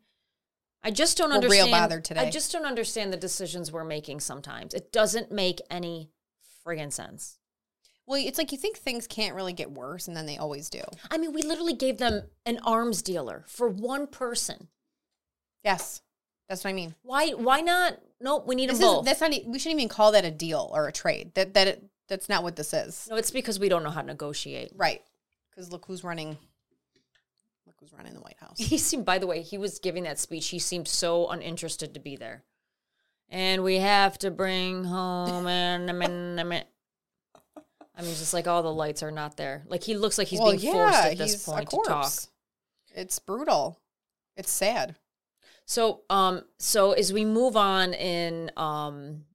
I 0.84 0.91
just 0.91 1.17
don't 1.17 1.32
We're 1.32 1.49
real 1.49 1.69
bothered 1.69 2.05
today. 2.05 2.21
I 2.21 2.30
just 2.30 2.51
don't 2.51 2.65
understand 2.65 3.11
the 3.11 3.17
decisions 3.17 3.71
we're 3.71 3.84
making 3.84 4.21
sometimes. 4.21 4.73
It 4.73 4.91
doesn't 4.91 5.32
make 5.32 5.59
any 5.69 6.11
friggin' 6.65 6.93
sense. 6.93 7.39
Well, 8.05 8.21
it's 8.23 8.38
like 8.38 8.51
you 8.51 8.57
think 8.57 8.77
things 8.77 9.05
can't 9.05 9.36
really 9.36 9.53
get 9.53 9.71
worse, 9.71 10.07
and 10.07 10.17
then 10.17 10.25
they 10.25 10.38
always 10.38 10.69
do. 10.69 10.82
I 11.11 11.17
mean, 11.17 11.34
we 11.34 11.43
literally 11.43 11.75
gave 11.75 11.97
them 11.97 12.23
an 12.45 12.59
arms 12.63 13.01
dealer 13.01 13.43
for 13.47 13.69
one 13.69 14.07
person. 14.07 14.67
Yes, 15.63 16.01
that's 16.49 16.63
what 16.63 16.71
I 16.71 16.73
mean. 16.73 16.95
Why? 17.03 17.29
Why 17.29 17.61
not? 17.61 17.99
Nope, 18.19 18.45
we 18.47 18.55
need 18.55 18.69
This 18.69 18.79
them 18.79 18.87
is 18.87 18.93
both. 18.95 19.05
that's 19.05 19.21
not. 19.21 19.31
We 19.45 19.59
shouldn't 19.59 19.79
even 19.79 19.87
call 19.89 20.11
that 20.11 20.25
a 20.25 20.31
deal 20.31 20.69
or 20.73 20.87
a 20.87 20.91
trade. 20.91 21.33
That 21.35 21.53
that 21.53 21.67
it, 21.67 21.83
that's 22.09 22.27
not 22.27 22.43
what 22.43 22.55
this 22.55 22.73
is. 22.73 23.07
no, 23.09 23.15
it's 23.15 23.31
because 23.31 23.59
we 23.59 23.69
don't 23.69 23.83
know 23.83 23.91
how 23.91 24.01
to 24.01 24.07
negotiate. 24.07 24.71
Right? 24.75 25.01
Because 25.51 25.71
look 25.71 25.85
who's 25.85 26.03
running. 26.03 26.37
Look 27.65 27.75
who's 27.79 27.93
running 27.93 28.13
the 28.13 28.19
White 28.19 28.37
House. 28.39 28.57
He 28.57 28.77
seemed, 28.77 29.05
by 29.05 29.19
the 29.19 29.27
way, 29.27 29.41
he 29.41 29.57
was 29.57 29.79
giving 29.79 30.03
that 30.03 30.17
speech. 30.19 30.47
He 30.47 30.59
seemed 30.59 30.87
so 30.87 31.27
uninterested 31.29 31.93
to 31.93 31.99
be 31.99 32.15
there. 32.15 32.43
And 33.29 33.63
we 33.63 33.75
have 33.75 34.17
to 34.19 34.31
bring 34.31 34.83
home 34.85 35.45
and 35.45 35.87
I 35.87 35.93
mean, 35.93 36.39
I 36.39 36.43
mean, 36.43 36.63
I 37.95 38.01
mean, 38.01 38.15
just 38.15 38.33
like 38.33 38.47
all 38.47 38.63
the 38.63 38.73
lights 38.73 39.03
are 39.03 39.11
not 39.11 39.37
there. 39.37 39.63
Like 39.67 39.83
he 39.83 39.95
looks 39.95 40.17
like 40.17 40.27
he's 40.27 40.39
Well, 40.39 40.57
being 40.57 40.73
forced 40.73 40.97
at 40.97 41.17
this 41.17 41.45
point 41.45 41.69
to 41.69 41.81
talk. 41.85 42.11
It's 42.95 43.19
brutal. 43.19 43.79
It's 44.35 44.51
sad. 44.51 44.95
So, 45.70 46.01
um, 46.09 46.45
so 46.57 46.93
as 46.93 47.13
we 47.13 47.24
move 47.26 47.55
on 47.55 47.93
in, 47.93 48.49
um, 48.57 49.26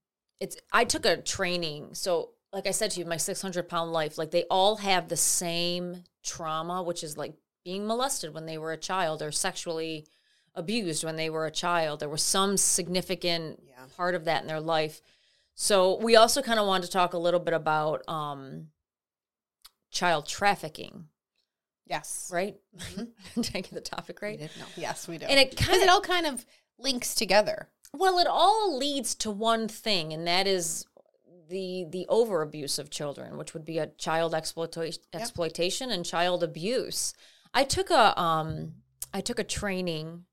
it's 0.40 0.56
I 0.72 0.84
took 0.84 1.06
a 1.06 1.22
training. 1.22 1.94
So, 1.94 2.30
like 2.52 2.66
I 2.66 2.72
said 2.72 2.90
to 2.90 2.98
you, 2.98 3.06
my 3.06 3.18
six 3.18 3.40
hundred 3.40 3.68
pound 3.68 3.92
life, 3.92 4.18
like 4.18 4.32
they 4.32 4.42
all 4.50 4.78
have 4.78 5.06
the 5.06 5.16
same 5.16 6.02
trauma, 6.24 6.82
which 6.82 7.04
is 7.04 7.16
like 7.16 7.34
being 7.64 7.86
molested 7.86 8.34
when 8.34 8.46
they 8.46 8.58
were 8.58 8.72
a 8.72 8.76
child 8.76 9.22
or 9.22 9.30
sexually 9.30 10.08
abused 10.56 11.04
when 11.04 11.14
they 11.14 11.30
were 11.30 11.46
a 11.46 11.52
child. 11.52 12.00
There 12.00 12.08
was 12.08 12.24
some 12.24 12.56
significant 12.56 13.62
Yeah. 13.68 13.86
part 13.96 14.16
of 14.16 14.24
that 14.24 14.42
in 14.42 14.48
their 14.48 14.60
life. 14.60 15.00
So, 15.54 15.96
we 15.98 16.16
also 16.16 16.42
kind 16.42 16.58
of 16.58 16.66
wanted 16.66 16.86
to 16.86 16.92
talk 16.92 17.12
a 17.12 17.18
little 17.18 17.38
bit 17.38 17.54
about 17.54 18.02
um, 18.08 18.70
child 19.92 20.26
trafficking, 20.26 21.06
Yes. 21.86 22.30
right? 22.32 22.56
Did 23.34 23.50
I 23.54 23.60
get 23.60 23.72
the 23.72 23.80
topic 23.80 24.22
right? 24.22 24.40
No. 24.40 24.64
Yes, 24.76 25.06
we 25.06 25.18
do. 25.18 25.26
And 25.26 25.38
it 25.38 25.56
kind 25.56 25.82
it 25.82 25.88
all 25.88 26.00
kind 26.00 26.26
of 26.26 26.44
links 26.78 27.14
together. 27.14 27.68
Well, 27.92 28.18
it 28.18 28.26
all 28.26 28.76
leads 28.76 29.14
to 29.16 29.30
one 29.30 29.68
thing, 29.68 30.12
and 30.12 30.26
that 30.26 30.46
is 30.46 30.86
the 31.48 31.86
the 31.88 32.06
over 32.08 32.42
abuse 32.42 32.78
of 32.78 32.90
children, 32.90 33.36
which 33.36 33.54
would 33.54 33.64
be 33.64 33.78
a 33.78 33.86
child 33.86 34.34
exploitation 34.34 35.02
exploitation 35.12 35.90
and 35.90 36.04
child 36.04 36.42
abuse. 36.42 37.14
I 37.52 37.64
took 37.64 37.90
a 37.90 38.20
um 38.20 38.74
I 39.12 39.20
took 39.20 39.38
a 39.38 39.44
training 39.44 40.24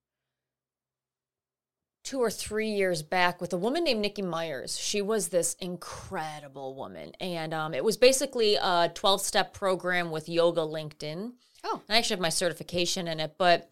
two 2.03 2.19
or 2.19 2.31
three 2.31 2.69
years 2.69 3.03
back 3.03 3.39
with 3.39 3.53
a 3.53 3.57
woman 3.57 3.83
named 3.83 4.01
Nikki 4.01 4.21
Myers. 4.21 4.77
She 4.77 5.01
was 5.01 5.29
this 5.29 5.55
incredible 5.59 6.75
woman, 6.75 7.13
and 7.19 7.53
um, 7.53 7.73
it 7.73 7.83
was 7.83 7.97
basically 7.97 8.55
a 8.55 8.91
twelve 8.93 9.21
step 9.21 9.53
program 9.53 10.11
with 10.11 10.29
yoga 10.29 10.63
linked 10.63 11.03
in. 11.03 11.33
Oh. 11.63 11.81
I 11.87 11.97
actually 11.97 12.15
have 12.15 12.21
my 12.21 12.29
certification 12.29 13.07
in 13.07 13.19
it, 13.19 13.35
but 13.37 13.69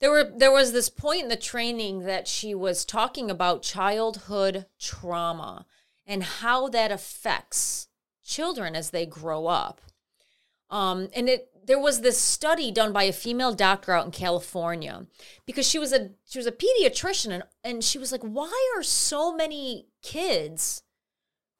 there 0.00 0.10
were 0.10 0.30
there 0.34 0.52
was 0.52 0.72
this 0.72 0.88
point 0.88 1.22
in 1.22 1.28
the 1.28 1.36
training 1.36 2.00
that 2.00 2.26
she 2.26 2.54
was 2.54 2.84
talking 2.84 3.30
about 3.30 3.62
childhood 3.62 4.66
trauma 4.78 5.66
and 6.06 6.22
how 6.22 6.68
that 6.68 6.90
affects 6.90 7.88
children 8.24 8.74
as 8.74 8.90
they 8.90 9.06
grow 9.06 9.46
up. 9.46 9.80
Um, 10.70 11.08
and 11.14 11.28
it 11.28 11.48
there 11.70 11.78
was 11.78 12.00
this 12.00 12.18
study 12.18 12.72
done 12.72 12.92
by 12.92 13.04
a 13.04 13.12
female 13.12 13.54
doctor 13.54 13.92
out 13.92 14.04
in 14.04 14.10
California 14.10 15.06
because 15.46 15.64
she 15.68 15.78
was 15.78 15.92
a 15.92 16.10
she 16.28 16.36
was 16.36 16.46
a 16.48 16.52
pediatrician 16.52 17.30
and, 17.32 17.44
and 17.62 17.84
she 17.84 17.96
was 17.96 18.10
like, 18.10 18.22
why 18.22 18.72
are 18.76 18.82
so 18.82 19.32
many 19.32 19.86
kids 20.02 20.82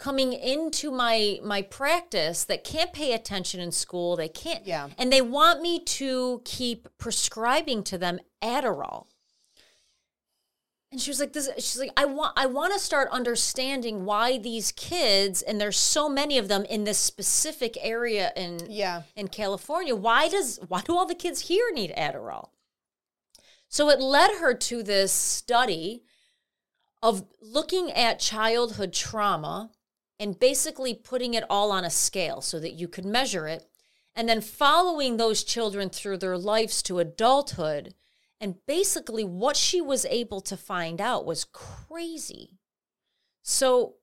coming 0.00 0.32
into 0.32 0.90
my 0.90 1.38
my 1.44 1.62
practice 1.62 2.42
that 2.42 2.64
can't 2.64 2.92
pay 2.92 3.12
attention 3.12 3.60
in 3.60 3.70
school? 3.70 4.16
They 4.16 4.28
can't 4.28 4.66
Yeah. 4.66 4.88
and 4.98 5.12
they 5.12 5.22
want 5.22 5.62
me 5.62 5.78
to 6.00 6.42
keep 6.44 6.88
prescribing 6.98 7.84
to 7.84 7.96
them 7.96 8.18
Adderall. 8.42 9.06
And 10.92 11.00
she 11.00 11.10
was 11.10 11.20
like, 11.20 11.32
"This." 11.32 11.48
She's 11.56 11.78
like, 11.78 11.92
"I 11.96 12.04
want, 12.04 12.32
I 12.36 12.46
want 12.46 12.72
to 12.72 12.78
start 12.80 13.08
understanding 13.10 14.04
why 14.04 14.38
these 14.38 14.72
kids, 14.72 15.40
and 15.40 15.60
there's 15.60 15.78
so 15.78 16.08
many 16.08 16.36
of 16.36 16.48
them 16.48 16.64
in 16.64 16.82
this 16.84 16.98
specific 16.98 17.78
area 17.80 18.32
in 18.34 18.66
Yeah. 18.68 19.02
in 19.14 19.28
California. 19.28 19.94
Why 19.94 20.28
does, 20.28 20.58
why 20.66 20.80
do 20.80 20.96
all 20.96 21.06
the 21.06 21.14
kids 21.14 21.42
here 21.42 21.70
need 21.72 21.94
Adderall?" 21.96 22.50
So 23.68 23.88
it 23.88 24.00
led 24.00 24.38
her 24.40 24.52
to 24.52 24.82
this 24.82 25.12
study 25.12 26.02
of 27.02 27.24
looking 27.40 27.92
at 27.92 28.18
childhood 28.18 28.92
trauma 28.92 29.70
and 30.18 30.38
basically 30.40 30.92
putting 30.92 31.34
it 31.34 31.44
all 31.48 31.70
on 31.70 31.84
a 31.84 31.90
scale 31.90 32.42
so 32.42 32.58
that 32.58 32.72
you 32.72 32.88
could 32.88 33.06
measure 33.06 33.46
it, 33.46 33.70
and 34.14 34.28
then 34.28 34.40
following 34.40 35.16
those 35.16 35.44
children 35.44 35.88
through 35.88 36.18
their 36.18 36.36
lives 36.36 36.82
to 36.82 36.98
adulthood 36.98 37.94
and 38.40 38.56
basically, 38.66 39.24
what 39.24 39.56
she 39.56 39.80
was 39.80 40.06
able 40.06 40.40
to 40.42 40.56
find 40.56 41.00
out 41.00 41.26
was 41.26 41.44
crazy. 41.44 42.58
So, 43.42 43.94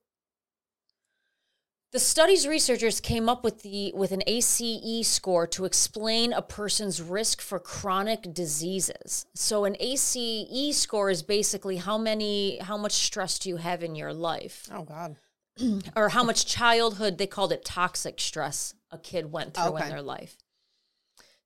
the 1.90 1.98
study's 1.98 2.46
researchers 2.46 3.00
came 3.00 3.28
up 3.28 3.42
with 3.42 3.62
the 3.62 3.92
with 3.94 4.12
an 4.12 4.22
ACE 4.26 5.08
score 5.08 5.46
to 5.48 5.64
explain 5.64 6.32
a 6.32 6.42
person's 6.42 7.00
risk 7.00 7.40
for 7.40 7.58
chronic 7.58 8.34
diseases. 8.34 9.24
So 9.34 9.64
an 9.64 9.74
ACE 9.80 10.76
score 10.76 11.08
is 11.08 11.22
basically 11.22 11.76
how 11.76 11.96
many 11.96 12.58
how 12.58 12.76
much 12.76 12.92
stress 12.92 13.38
do 13.38 13.48
you 13.48 13.56
have 13.56 13.82
in 13.82 13.94
your 13.94 14.12
life 14.12 14.68
Oh 14.70 14.82
God. 14.82 15.16
or 15.96 16.10
how 16.10 16.22
much 16.22 16.46
childhood 16.46 17.16
they 17.16 17.26
called 17.26 17.52
it 17.52 17.64
toxic 17.64 18.20
stress 18.20 18.74
a 18.90 18.98
kid 18.98 19.32
went 19.32 19.54
through 19.54 19.76
in 19.78 19.88
their 19.88 20.02
life. 20.02 20.36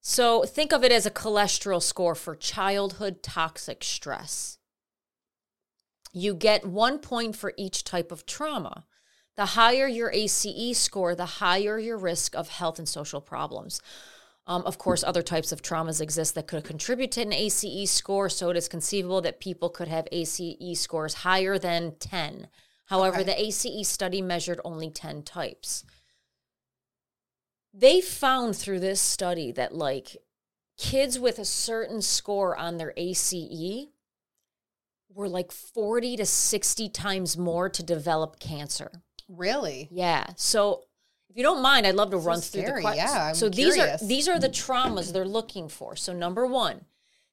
So 0.05 0.42
think 0.42 0.72
of 0.72 0.82
it 0.82 0.90
as 0.90 1.07
a 1.07 1.11
cholesterol 1.12 1.80
score 1.80 2.16
for 2.16 2.34
childhood 2.34 3.22
toxic 3.22 3.84
stress. 3.84 4.59
You 6.12 6.34
get 6.34 6.66
one 6.66 6.98
point 6.98 7.36
for 7.36 7.55
each 7.57 7.84
type 7.84 8.11
of 8.11 8.26
trauma. 8.26 8.84
The 9.36 9.46
higher 9.46 9.86
your 9.86 10.11
ACE 10.12 10.76
score, 10.76 11.14
the 11.14 11.24
higher 11.24 11.78
your 11.78 11.96
risk 11.96 12.34
of 12.34 12.48
health 12.48 12.78
and 12.80 12.88
social 12.88 13.20
problems. 13.20 13.80
Um, 14.44 14.62
of 14.66 14.76
course, 14.76 15.05
other 15.05 15.22
types 15.22 15.53
of 15.53 15.62
traumas 15.62 16.00
exist 16.00 16.34
that 16.34 16.48
could 16.48 16.64
contribute 16.64 17.12
to 17.12 17.22
an 17.22 17.32
ACE 17.32 17.88
score, 17.90 18.28
so 18.28 18.50
it 18.50 18.57
is 18.57 18.68
conceivable 18.68 19.20
that 19.20 19.38
people 19.38 19.70
could 19.70 19.86
have 19.86 20.09
ACE 20.11 20.80
scores 20.80 21.14
higher 21.14 21.59
than 21.59 21.94
10. 22.00 22.48
However, 22.86 23.20
Okay. 23.20 23.24
the 23.24 23.40
ACE 23.40 23.88
study 23.88 24.20
measured 24.20 24.61
only 24.64 24.90
10 24.90 25.22
types. 25.22 25.84
They 27.75 28.01
found 28.01 28.57
through 28.57 28.81
this 28.81 29.01
study 29.01 29.53
that, 29.53 29.75
like, 29.75 30.16
kids 30.77 31.18
with 31.18 31.39
a 31.39 31.45
certain 31.45 32.03
score 32.03 32.57
on 32.57 32.77
their 32.77 32.93
ACE 32.97 33.89
were 35.14 35.29
like 35.29 35.53
40 35.53 36.16
to 36.16 36.27
60 36.27 36.89
times 36.89 37.37
more 37.37 37.68
to 37.68 37.83
develop 37.83 38.41
cancer. 38.41 38.91
Really? 39.29 39.89
Yeah. 39.91 40.27
So 40.37 40.85
if 41.31 41.37
you 41.37 41.43
don't 41.43 41.62
mind, 41.62 41.87
I'd 41.87 41.95
love 41.95 42.11
to 42.11 42.16
run 42.16 42.41
through 42.41 42.62
scary. 42.62 42.83
the 42.83 42.89
questions. 42.89 43.11
Yeah, 43.11 43.29
I'm 43.29 43.35
so 43.35 43.49
these 43.49 43.79
are 43.79 43.97
these 43.99 44.29
are 44.29 44.39
the 44.39 44.49
traumas 44.49 45.12
they're 45.12 45.25
looking 45.25 45.68
for. 45.68 45.97
So 45.97 46.12
number 46.12 46.47
one, 46.47 46.87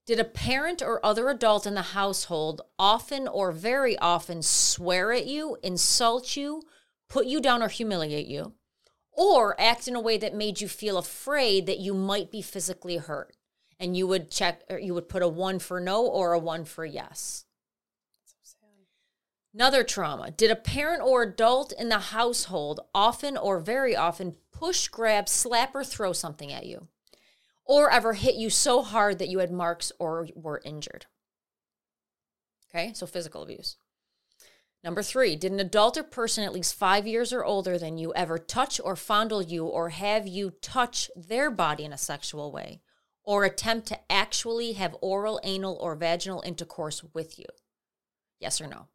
did 0.05 0.19
a 0.19 0.25
parent 0.25 0.81
or 0.81 1.05
other 1.05 1.29
adult 1.29 1.65
in 1.65 1.75
the 1.75 1.81
household 1.81 2.61
often 2.77 3.27
or 3.27 3.51
very 3.51 3.97
often 3.97 4.41
swear 4.41 5.11
at 5.11 5.25
you, 5.25 5.57
insult 5.63 6.35
you, 6.35 6.63
put 7.09 7.25
you 7.25 7.41
down, 7.41 7.61
or 7.61 7.67
humiliate 7.67 8.27
you, 8.27 8.53
or 9.19 9.59
act 9.59 9.85
in 9.89 9.95
a 9.95 10.01
way 10.01 10.17
that 10.17 10.33
made 10.33 10.61
you 10.61 10.69
feel 10.69 10.97
afraid 10.97 11.65
that 11.65 11.79
you 11.79 11.93
might 11.93 12.31
be 12.31 12.41
physically 12.41 12.95
hurt? 12.95 13.35
And 13.77 13.95
you 13.95 14.07
would 14.07 14.31
check, 14.31 14.63
or 14.69 14.79
you 14.79 14.93
would 14.93 15.09
put 15.09 15.21
a 15.21 15.27
one 15.27 15.59
for 15.59 15.81
no 15.81 16.05
or 16.05 16.31
a 16.31 16.39
one 16.39 16.63
for 16.63 16.85
yes. 16.85 17.45
Another 19.53 19.83
trauma. 19.83 20.31
Did 20.31 20.51
a 20.51 20.55
parent 20.55 21.01
or 21.01 21.23
adult 21.23 21.73
in 21.73 21.89
the 21.89 21.99
household 21.99 22.79
often 22.95 23.35
or 23.35 23.59
very 23.59 23.95
often 23.95 24.35
push, 24.53 24.87
grab, 24.87 25.27
slap, 25.27 25.75
or 25.75 25.83
throw 25.83 26.13
something 26.13 26.53
at 26.53 26.65
you? 26.65 26.87
Or 27.65 27.91
ever 27.91 28.13
hit 28.13 28.35
you 28.35 28.49
so 28.49 28.83
hard 28.83 29.19
that 29.19 29.27
you 29.27 29.39
had 29.39 29.51
marks 29.51 29.91
or 29.99 30.27
were 30.33 30.61
injured? 30.63 31.07
Okay, 32.69 32.93
so 32.93 33.05
physical 33.05 33.41
abuse. 33.43 33.77
Number 34.83 35.03
three, 35.03 35.35
did 35.35 35.51
an 35.51 35.59
adult 35.59 35.97
or 35.97 36.03
person 36.03 36.43
at 36.43 36.53
least 36.53 36.75
five 36.75 37.05
years 37.05 37.33
or 37.33 37.43
older 37.43 37.77
than 37.77 37.97
you 37.97 38.13
ever 38.13 38.37
touch 38.37 38.79
or 38.81 38.95
fondle 38.95 39.41
you 39.41 39.65
or 39.65 39.89
have 39.89 40.25
you 40.25 40.51
touch 40.61 41.11
their 41.15 41.51
body 41.51 41.83
in 41.83 41.91
a 41.91 41.97
sexual 41.97 42.51
way 42.51 42.81
or 43.23 43.43
attempt 43.43 43.87
to 43.87 43.99
actually 44.11 44.73
have 44.73 44.95
oral, 45.01 45.39
anal, 45.43 45.75
or 45.81 45.95
vaginal 45.95 46.41
intercourse 46.45 47.03
with 47.13 47.37
you? 47.37 47.45
Yes 48.39 48.61
or 48.61 48.67
no? 48.67 48.87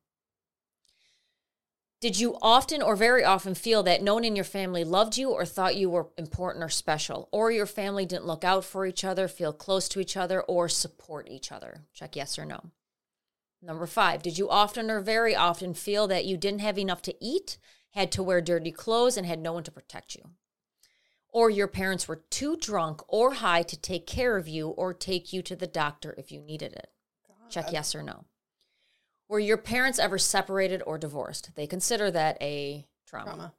Did 2.00 2.18
you 2.18 2.36
often 2.42 2.82
or 2.82 2.96
very 2.96 3.24
often 3.24 3.54
feel 3.54 3.82
that 3.82 4.02
no 4.02 4.14
one 4.14 4.24
in 4.24 4.36
your 4.36 4.44
family 4.44 4.84
loved 4.84 5.16
you 5.16 5.30
or 5.30 5.44
thought 5.44 5.76
you 5.76 5.88
were 5.88 6.08
important 6.18 6.64
or 6.64 6.68
special, 6.68 7.28
or 7.32 7.50
your 7.50 7.66
family 7.66 8.04
didn't 8.04 8.26
look 8.26 8.44
out 8.44 8.64
for 8.64 8.84
each 8.84 9.04
other, 9.04 9.28
feel 9.28 9.52
close 9.52 9.88
to 9.88 10.00
each 10.00 10.16
other, 10.16 10.42
or 10.42 10.68
support 10.68 11.28
each 11.30 11.50
other? 11.52 11.82
Check 11.94 12.16
yes 12.16 12.38
or 12.38 12.44
no. 12.44 12.72
Number 13.64 13.86
five, 13.86 14.22
did 14.22 14.36
you 14.36 14.50
often 14.50 14.90
or 14.90 15.00
very 15.00 15.34
often 15.34 15.72
feel 15.72 16.06
that 16.08 16.26
you 16.26 16.36
didn't 16.36 16.60
have 16.60 16.78
enough 16.78 17.00
to 17.02 17.14
eat, 17.24 17.56
had 17.90 18.12
to 18.12 18.22
wear 18.22 18.42
dirty 18.42 18.70
clothes, 18.70 19.16
and 19.16 19.26
had 19.26 19.38
no 19.38 19.54
one 19.54 19.64
to 19.64 19.70
protect 19.70 20.14
you? 20.14 20.30
Or 21.30 21.48
your 21.48 21.66
parents 21.66 22.06
were 22.06 22.24
too 22.30 22.56
drunk 22.56 23.00
or 23.08 23.34
high 23.34 23.62
to 23.62 23.80
take 23.80 24.06
care 24.06 24.36
of 24.36 24.46
you 24.46 24.68
or 24.68 24.92
take 24.92 25.32
you 25.32 25.40
to 25.42 25.56
the 25.56 25.66
doctor 25.66 26.14
if 26.18 26.30
you 26.30 26.40
needed 26.40 26.74
it? 26.74 26.90
Check 27.48 27.72
yes 27.72 27.94
or 27.94 28.02
no. 28.02 28.26
Were 29.28 29.40
your 29.40 29.56
parents 29.56 29.98
ever 29.98 30.18
separated 30.18 30.82
or 30.86 30.98
divorced? 30.98 31.54
They 31.56 31.66
consider 31.66 32.10
that 32.10 32.36
a 32.42 32.86
trauma. 33.06 33.24
Trauma. 33.24 33.54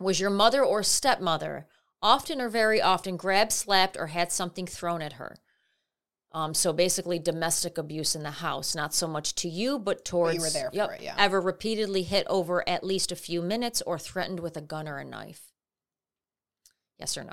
Was 0.00 0.18
your 0.18 0.30
mother 0.30 0.64
or 0.64 0.82
stepmother 0.82 1.66
often 2.02 2.40
or 2.40 2.48
very 2.48 2.80
often 2.82 3.16
grabbed, 3.16 3.52
slapped, 3.52 3.96
or 3.96 4.08
had 4.08 4.32
something 4.32 4.66
thrown 4.66 5.02
at 5.02 5.14
her? 5.14 5.36
Um, 6.32 6.54
so 6.54 6.72
basically, 6.72 7.18
domestic 7.18 7.76
abuse 7.76 8.14
in 8.14 8.22
the 8.22 8.30
house, 8.30 8.74
not 8.74 8.94
so 8.94 9.08
much 9.08 9.34
to 9.36 9.48
you, 9.48 9.78
but 9.78 10.04
towards 10.04 10.36
you 10.36 10.40
were 10.40 10.50
there 10.50 10.70
for 10.70 10.76
yep, 10.76 10.90
it, 10.92 11.02
yeah. 11.02 11.16
ever 11.18 11.40
repeatedly 11.40 12.02
hit 12.02 12.26
over 12.28 12.66
at 12.68 12.84
least 12.84 13.10
a 13.10 13.16
few 13.16 13.42
minutes 13.42 13.82
or 13.82 13.98
threatened 13.98 14.38
with 14.38 14.56
a 14.56 14.60
gun 14.60 14.86
or 14.86 14.98
a 14.98 15.04
knife. 15.04 15.50
Yes 16.98 17.16
or 17.16 17.24
no? 17.24 17.32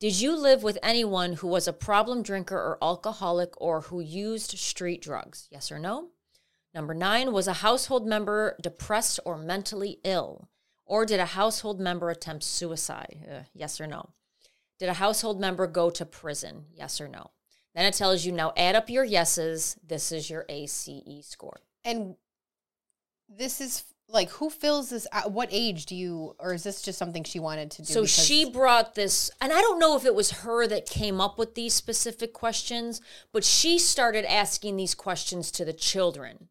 Did 0.00 0.20
you 0.20 0.36
live 0.36 0.62
with 0.62 0.78
anyone 0.82 1.34
who 1.34 1.48
was 1.48 1.68
a 1.68 1.72
problem 1.72 2.22
drinker 2.22 2.56
or 2.56 2.78
alcoholic 2.82 3.60
or 3.60 3.82
who 3.82 4.00
used 4.00 4.58
street 4.58 5.02
drugs? 5.02 5.48
Yes 5.50 5.70
or 5.70 5.78
no? 5.78 6.08
Number 6.74 6.94
nine, 6.94 7.32
was 7.32 7.46
a 7.46 7.54
household 7.54 8.06
member 8.06 8.56
depressed 8.60 9.20
or 9.24 9.36
mentally 9.36 10.00
ill? 10.02 10.48
Or 10.86 11.06
did 11.06 11.20
a 11.20 11.26
household 11.26 11.80
member 11.80 12.10
attempt 12.10 12.44
suicide? 12.44 13.26
Uh, 13.30 13.42
yes 13.54 13.80
or 13.80 13.86
no? 13.86 14.10
Did 14.78 14.88
a 14.88 14.94
household 14.94 15.40
member 15.40 15.66
go 15.66 15.90
to 15.90 16.04
prison? 16.04 16.66
Yes 16.72 17.00
or 17.00 17.08
no? 17.08 17.30
Then 17.74 17.86
it 17.86 17.94
tells 17.94 18.24
you 18.24 18.32
now 18.32 18.52
add 18.56 18.76
up 18.76 18.88
your 18.88 19.04
yeses. 19.04 19.76
This 19.86 20.12
is 20.12 20.30
your 20.30 20.44
ACE 20.48 20.88
score. 21.22 21.58
And 21.84 22.16
this 23.28 23.60
is 23.60 23.84
like 24.08 24.30
who 24.30 24.50
fills 24.50 24.90
this? 24.90 25.06
At 25.12 25.32
what 25.32 25.48
age 25.50 25.86
do 25.86 25.96
you, 25.96 26.36
or 26.38 26.54
is 26.54 26.62
this 26.62 26.82
just 26.82 26.98
something 26.98 27.24
she 27.24 27.40
wanted 27.40 27.70
to 27.72 27.82
do? 27.82 27.92
So 27.92 28.02
because- 28.02 28.26
she 28.26 28.48
brought 28.48 28.94
this, 28.94 29.30
and 29.40 29.52
I 29.52 29.60
don't 29.60 29.78
know 29.78 29.96
if 29.96 30.04
it 30.04 30.14
was 30.14 30.30
her 30.30 30.66
that 30.68 30.86
came 30.86 31.20
up 31.20 31.38
with 31.38 31.54
these 31.54 31.74
specific 31.74 32.32
questions, 32.32 33.00
but 33.32 33.44
she 33.44 33.78
started 33.78 34.24
asking 34.30 34.76
these 34.76 34.94
questions 34.94 35.50
to 35.52 35.64
the 35.64 35.72
children. 35.72 36.48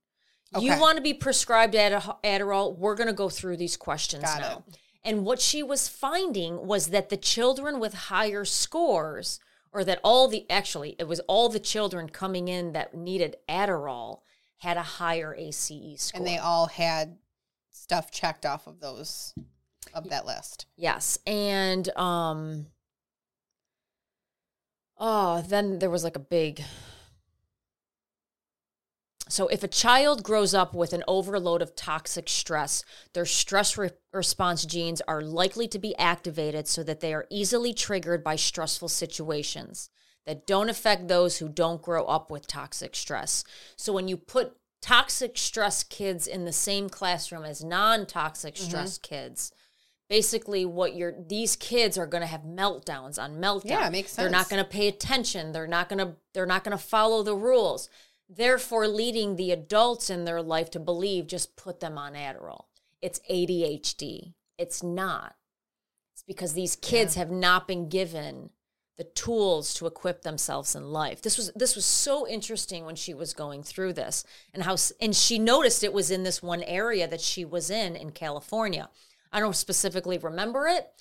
You 0.59 0.77
want 0.79 0.97
to 0.97 1.01
be 1.01 1.15
prescribed 1.15 1.75
Ad- 1.75 2.03
Adderall? 2.23 2.77
We're 2.77 2.93
going 2.93 3.07
to 3.07 3.13
go 3.13 3.27
through 3.27 3.57
these 3.57 3.75
questions 3.75 4.23
Got 4.23 4.41
now. 4.41 4.63
And 5.03 5.25
what 5.25 5.41
she 5.41 5.63
was 5.63 5.87
finding 5.87 6.67
was 6.67 6.87
that 6.87 7.09
the 7.09 7.17
children 7.17 7.79
with 7.79 7.93
higher 7.93 8.45
scores, 8.45 9.39
or 9.73 9.83
that 9.83 9.99
all 10.03 10.27
the 10.27 10.49
actually, 10.49 10.95
it 10.99 11.07
was 11.07 11.19
all 11.21 11.49
the 11.49 11.59
children 11.59 12.07
coming 12.07 12.47
in 12.47 12.73
that 12.73 12.93
needed 12.93 13.35
Adderall, 13.49 14.19
had 14.57 14.77
a 14.77 14.83
higher 14.83 15.35
ACE 15.35 15.71
score. 15.97 16.17
and 16.17 16.27
they 16.27 16.37
all 16.37 16.67
had 16.67 17.17
stuff 17.71 18.11
checked 18.11 18.45
off 18.45 18.67
of 18.67 18.79
those 18.79 19.33
of 19.93 20.09
that 20.09 20.25
list. 20.25 20.67
Yes, 20.77 21.17
and 21.27 21.89
um 21.97 22.67
oh, 24.97 25.41
then 25.41 25.79
there 25.79 25.89
was 25.89 26.03
like 26.03 26.15
a 26.15 26.19
big 26.19 26.63
So, 29.33 29.47
if 29.47 29.63
a 29.63 29.67
child 29.67 30.21
grows 30.21 30.53
up 30.53 30.75
with 30.75 30.93
an 30.93 31.03
overload 31.07 31.63
of 31.63 31.75
toxic 31.75 32.29
stress, 32.29 32.85
their 33.13 33.25
stress 33.25 33.75
re- 33.79 33.89
response 34.13 34.63
genes 34.63 35.01
are 35.07 35.23
likely 35.23 35.67
to 35.69 35.79
be 35.79 35.97
activated 35.97 36.67
so 36.67 36.83
that 36.83 36.99
they 36.99 37.15
are 37.15 37.25
easily 37.31 37.73
triggered 37.73 38.23
by 38.23 38.35
stressful 38.35 38.89
situations 38.89 39.89
that 40.27 40.45
don't 40.45 40.69
affect 40.69 41.07
those 41.07 41.39
who 41.39 41.49
don't 41.49 41.81
grow 41.81 42.05
up 42.05 42.29
with 42.29 42.45
toxic 42.45 42.95
stress. 42.95 43.43
So, 43.75 43.91
when 43.91 44.07
you 44.07 44.17
put 44.17 44.55
toxic 44.83 45.35
stress 45.35 45.81
kids 45.81 46.27
in 46.27 46.45
the 46.45 46.53
same 46.53 46.87
classroom 46.87 47.43
as 47.43 47.63
non 47.63 48.05
toxic 48.05 48.53
mm-hmm. 48.53 48.69
stress 48.69 48.99
kids, 48.99 49.51
basically 50.11 50.63
what 50.63 50.95
you're 50.95 51.15
these 51.27 51.55
kids 51.55 51.97
are 51.97 52.05
going 52.05 52.21
to 52.21 52.27
have 52.27 52.43
meltdowns 52.43 53.17
on 53.17 53.37
meltdowns. 53.37 53.65
Yeah, 53.65 53.87
it 53.87 53.91
makes 53.91 54.15
They're 54.15 54.29
not 54.29 54.47
going 54.47 54.63
to 54.63 54.69
pay 54.69 54.87
attention. 54.87 55.53
They're 55.53 55.65
not 55.65 55.89
going 55.89 56.05
to 56.05 56.17
they're 56.35 56.45
not 56.45 56.63
going 56.63 56.77
to 56.77 56.83
follow 56.83 57.23
the 57.23 57.35
rules. 57.35 57.89
Therefore 58.29 58.87
leading 58.87 59.35
the 59.35 59.51
adults 59.51 60.09
in 60.09 60.25
their 60.25 60.41
life 60.41 60.69
to 60.71 60.79
believe 60.79 61.27
just 61.27 61.55
put 61.55 61.79
them 61.79 61.97
on 61.97 62.13
Adderall. 62.13 62.65
It's 63.01 63.19
ADHD. 63.29 64.33
It's 64.57 64.81
not. 64.81 65.35
It's 66.13 66.23
because 66.23 66.53
these 66.53 66.75
kids 66.75 67.15
have 67.15 67.31
not 67.31 67.67
been 67.67 67.89
given 67.89 68.51
the 68.95 69.03
tools 69.03 69.73
to 69.73 69.87
equip 69.87 70.21
themselves 70.21 70.75
in 70.75 70.91
life. 70.91 71.21
This 71.21 71.37
was 71.37 71.51
this 71.55 71.75
was 71.75 71.85
so 71.85 72.27
interesting 72.27 72.85
when 72.85 72.95
she 72.95 73.13
was 73.13 73.33
going 73.33 73.63
through 73.63 73.93
this 73.93 74.23
and 74.53 74.63
how 74.63 74.75
and 75.01 75.15
she 75.15 75.39
noticed 75.39 75.83
it 75.83 75.93
was 75.93 76.11
in 76.11 76.23
this 76.23 76.43
one 76.43 76.61
area 76.63 77.07
that 77.07 77.21
she 77.21 77.43
was 77.43 77.69
in 77.69 77.95
in 77.95 78.11
California. 78.11 78.89
I 79.31 79.39
don't 79.39 79.55
specifically 79.55 80.19
remember 80.19 80.67
it, 80.67 80.91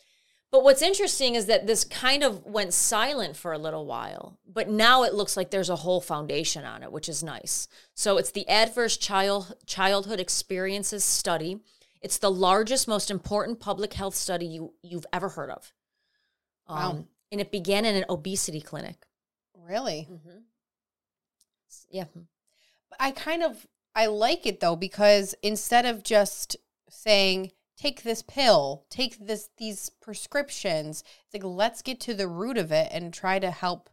but 0.53 0.63
what's 0.65 0.83
interesting 0.83 1.35
is 1.35 1.47
that 1.47 1.67
this 1.67 1.83
kind 1.83 2.23
of 2.23 2.45
went 2.45 2.75
silent 2.75 3.37
for 3.39 3.55
a 3.55 3.59
little 3.59 3.87
while, 3.87 4.39
but 4.47 4.69
now 4.69 5.03
it 5.03 5.15
looks 5.15 5.35
like 5.35 5.51
there's 5.51 5.71
a 5.71 5.77
whole 5.77 6.03
foundation 6.03 6.67
on 6.67 6.83
it, 6.83 6.93
which 6.93 7.09
is 7.09 7.23
nice. 7.23 7.69
So 7.95 8.19
it's 8.19 8.31
the 8.31 8.47
Adverse 8.49 8.99
Child 8.99 9.55
Childhood 9.65 10.21
Experiences 10.21 11.03
Study. 11.05 11.61
It's 12.03 12.19
the 12.19 12.31
largest, 12.31 12.87
most 12.87 13.11
important 13.11 13.61
public 13.61 13.95
health 13.95 14.15
study 14.15 14.45
you 14.45 14.75
you've 14.83 15.07
ever 15.11 15.31
heard 15.31 15.51
of. 15.51 15.73
Um, 16.69 16.77
Wow. 16.77 17.05
And 17.33 17.41
it 17.41 17.51
began 17.51 17.87
in 17.87 17.97
an 17.97 18.05
obesity 18.11 18.61
clinic. 18.61 19.07
Really? 19.57 20.07
Yeah. 21.89 22.05
I 23.01 23.11
kind 23.13 23.43
of 23.43 23.67
I 23.95 24.07
like 24.07 24.45
it 24.45 24.61
though 24.61 24.77
because 24.77 25.35
instead 25.43 25.87
of 25.87 26.03
just 26.03 26.57
saying 26.91 27.53
take 27.83 28.03
this 28.03 28.23
pill, 28.23 28.85
take 28.91 29.27
this 29.27 29.49
these 29.59 29.91
prescriptions, 30.01 31.03
it's 31.25 31.35
like 31.35 31.45
let's 31.45 31.83
get 31.83 32.01
to 32.01 32.15
the 32.15 32.29
root 32.29 32.57
of 32.57 32.71
it 32.71 32.89
and 32.93 33.13
try 33.13 33.39
to 33.39 33.51
help 33.51 33.91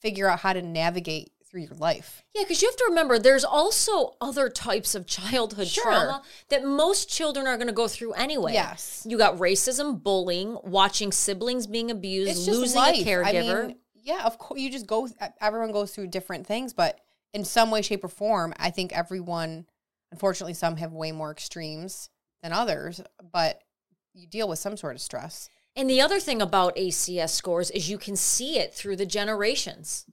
figure 0.00 0.28
out 0.28 0.40
how 0.40 0.52
to 0.52 0.62
navigate 0.62 1.32
through 1.44 1.62
your 1.62 1.74
life. 1.74 2.22
Yeah, 2.34 2.42
because 2.44 2.62
you 2.62 2.68
have 2.68 2.76
to 2.76 2.86
remember 2.88 3.18
there's 3.18 3.44
also 3.44 4.14
other 4.20 4.48
types 4.48 4.94
of 4.94 5.06
childhood 5.06 5.66
Sure. 5.66 5.82
trauma 5.82 6.22
that 6.48 6.64
most 6.64 7.08
children 7.08 7.48
are 7.48 7.56
going 7.56 7.66
to 7.66 7.72
go 7.72 7.88
through 7.88 8.12
anyway. 8.12 8.52
Yes. 8.52 9.04
You 9.08 9.18
got 9.18 9.38
racism, 9.38 10.00
bullying, 10.00 10.56
watching 10.62 11.10
siblings 11.10 11.66
being 11.66 11.90
abused, 11.90 12.46
losing 12.48 12.80
life. 12.80 12.98
a 12.98 13.04
caregiver. 13.04 13.64
I 13.64 13.66
mean, 13.66 13.76
yeah, 13.94 14.24
of 14.24 14.38
course 14.38 14.60
you 14.60 14.70
just 14.70 14.86
go 14.86 15.08
everyone 15.40 15.72
goes 15.72 15.92
through 15.92 16.06
different 16.06 16.46
things, 16.46 16.72
but 16.72 17.00
in 17.34 17.44
some 17.44 17.72
way 17.72 17.82
shape 17.82 18.04
or 18.04 18.08
form, 18.08 18.54
I 18.56 18.70
think 18.70 18.92
everyone 18.92 19.66
unfortunately 20.12 20.54
some 20.54 20.76
have 20.76 20.92
way 20.92 21.10
more 21.12 21.30
extremes 21.32 22.08
than 22.42 22.52
others, 22.52 23.00
but 23.32 23.62
you 24.14 24.26
deal 24.26 24.48
with 24.48 24.58
some 24.58 24.76
sort 24.76 24.94
of 24.94 25.00
stress. 25.00 25.48
and 25.76 25.88
the 25.88 26.00
other 26.00 26.18
thing 26.18 26.42
about 26.42 26.76
ACS 26.76 27.30
scores 27.30 27.70
is 27.70 27.88
you 27.88 27.98
can 27.98 28.16
see 28.16 28.58
it 28.58 28.74
through 28.74 28.96
the 28.96 29.06
generations. 29.06 30.04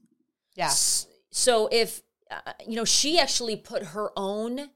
Yeah. 0.56 0.70
So 1.32 1.68
if 1.72 2.02
uh, 2.30 2.54
you 2.66 2.76
know, 2.76 2.86
she 2.86 3.20
actually 3.20 3.56
put 3.56 3.84
her 3.88 4.12
own 4.18 4.70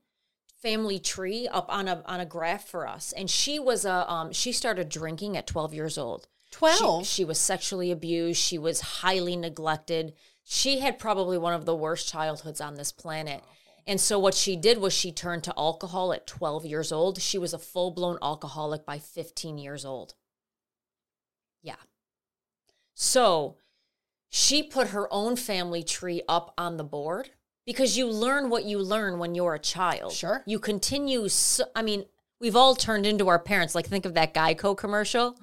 family 0.62 0.99
tree 0.99 1.47
up 1.47 1.66
on 1.70 1.88
a 1.88 2.04
on 2.06 2.20
a 2.20 2.26
graph 2.26 2.68
for 2.68 2.88
us, 2.88 3.12
and 3.12 3.30
she 3.30 3.60
was 3.60 3.86
a 3.86 4.10
um, 4.12 4.32
she 4.32 4.52
started 4.52 4.89
drinking 4.89 5.38
at 5.38 5.47
twelve 5.47 5.74
years 5.74 5.97
old. 5.97 6.28
She, 6.52 6.58
12. 6.58 7.06
she 7.08 7.26
was 7.26 7.39
sexually 7.39 7.91
abused. 7.91 8.41
She 8.41 8.58
was 8.58 8.82
highly 8.82 9.36
neglected. 9.38 10.14
She 10.43 10.80
had 10.80 10.99
probably 10.99 11.38
one 11.38 11.54
of 11.54 11.66
the 11.66 11.76
worst 11.76 12.10
childhoods 12.10 12.60
on 12.60 12.76
this 12.76 12.91
planet. 12.91 13.41
And 13.88 14.00
so 14.00 14.20
what 14.20 14.34
she 14.34 14.56
did 14.56 14.78
was 14.78 14.94
she 14.94 15.12
turned 15.12 15.44
to 15.44 15.54
alcohol 15.58 16.14
at 16.14 16.28
12 16.28 16.66
years 16.66 16.92
old. 16.92 17.22
She 17.22 17.38
was 17.38 17.54
a 17.54 17.60
full-blown 17.60 18.18
alcoholic 18.22 18.86
by 18.86 19.00
15 19.00 19.58
years 19.58 19.86
old. 19.86 20.14
Yeah. 21.62 21.76
So 22.94 23.58
she 24.30 24.64
put 24.64 24.90
her 24.90 25.12
own 25.12 25.36
family 25.36 25.84
tree 25.84 26.22
up 26.30 26.54
on 26.58 26.78
the 26.78 26.84
board 26.84 27.32
because 27.66 27.98
you 27.98 28.08
learn 28.08 28.50
what 28.50 28.66
you 28.66 28.80
learn 28.80 29.20
when 29.20 29.36
you're 29.36 29.56
a 29.56 29.60
child. 29.60 30.14
Sure. 30.14 30.44
You 30.46 30.60
continue 30.60 31.28
so, 31.28 31.66
I 31.76 31.82
mean, 31.82 32.06
we've 32.40 32.56
all 32.56 32.76
turned 32.76 33.06
into 33.06 33.28
our 33.28 33.40
parents. 33.40 33.76
Like 33.76 33.88
think 33.88 34.06
of 34.06 34.14
that 34.14 34.34
Geico 34.34 34.76
commercial. 34.78 35.38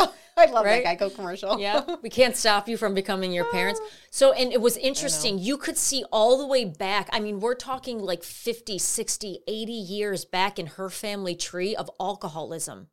I 0.36 0.46
love 0.46 0.64
Right? 0.64 0.82
that 0.84 0.98
Geico 0.98 1.14
commercial. 1.14 1.60
Yeah. 1.60 1.96
we 2.02 2.08
can't 2.08 2.36
stop 2.36 2.68
you 2.68 2.76
from 2.76 2.94
becoming 2.94 3.32
your 3.32 3.44
parents. 3.50 3.80
So, 4.10 4.32
and 4.32 4.52
it 4.52 4.60
was 4.60 4.76
interesting. 4.78 5.38
You 5.38 5.56
could 5.58 5.76
see 5.76 6.04
all 6.10 6.38
the 6.38 6.46
way 6.46 6.64
back. 6.64 7.08
I 7.12 7.20
mean, 7.20 7.40
we're 7.40 7.54
talking 7.54 7.98
like 7.98 8.22
50, 8.22 8.78
60, 8.78 9.40
80 9.46 9.72
years 9.72 10.24
back 10.24 10.58
in 10.58 10.66
her 10.66 10.88
family 10.88 11.34
tree 11.34 11.76
of 11.76 11.90
alcoholism 12.00 12.88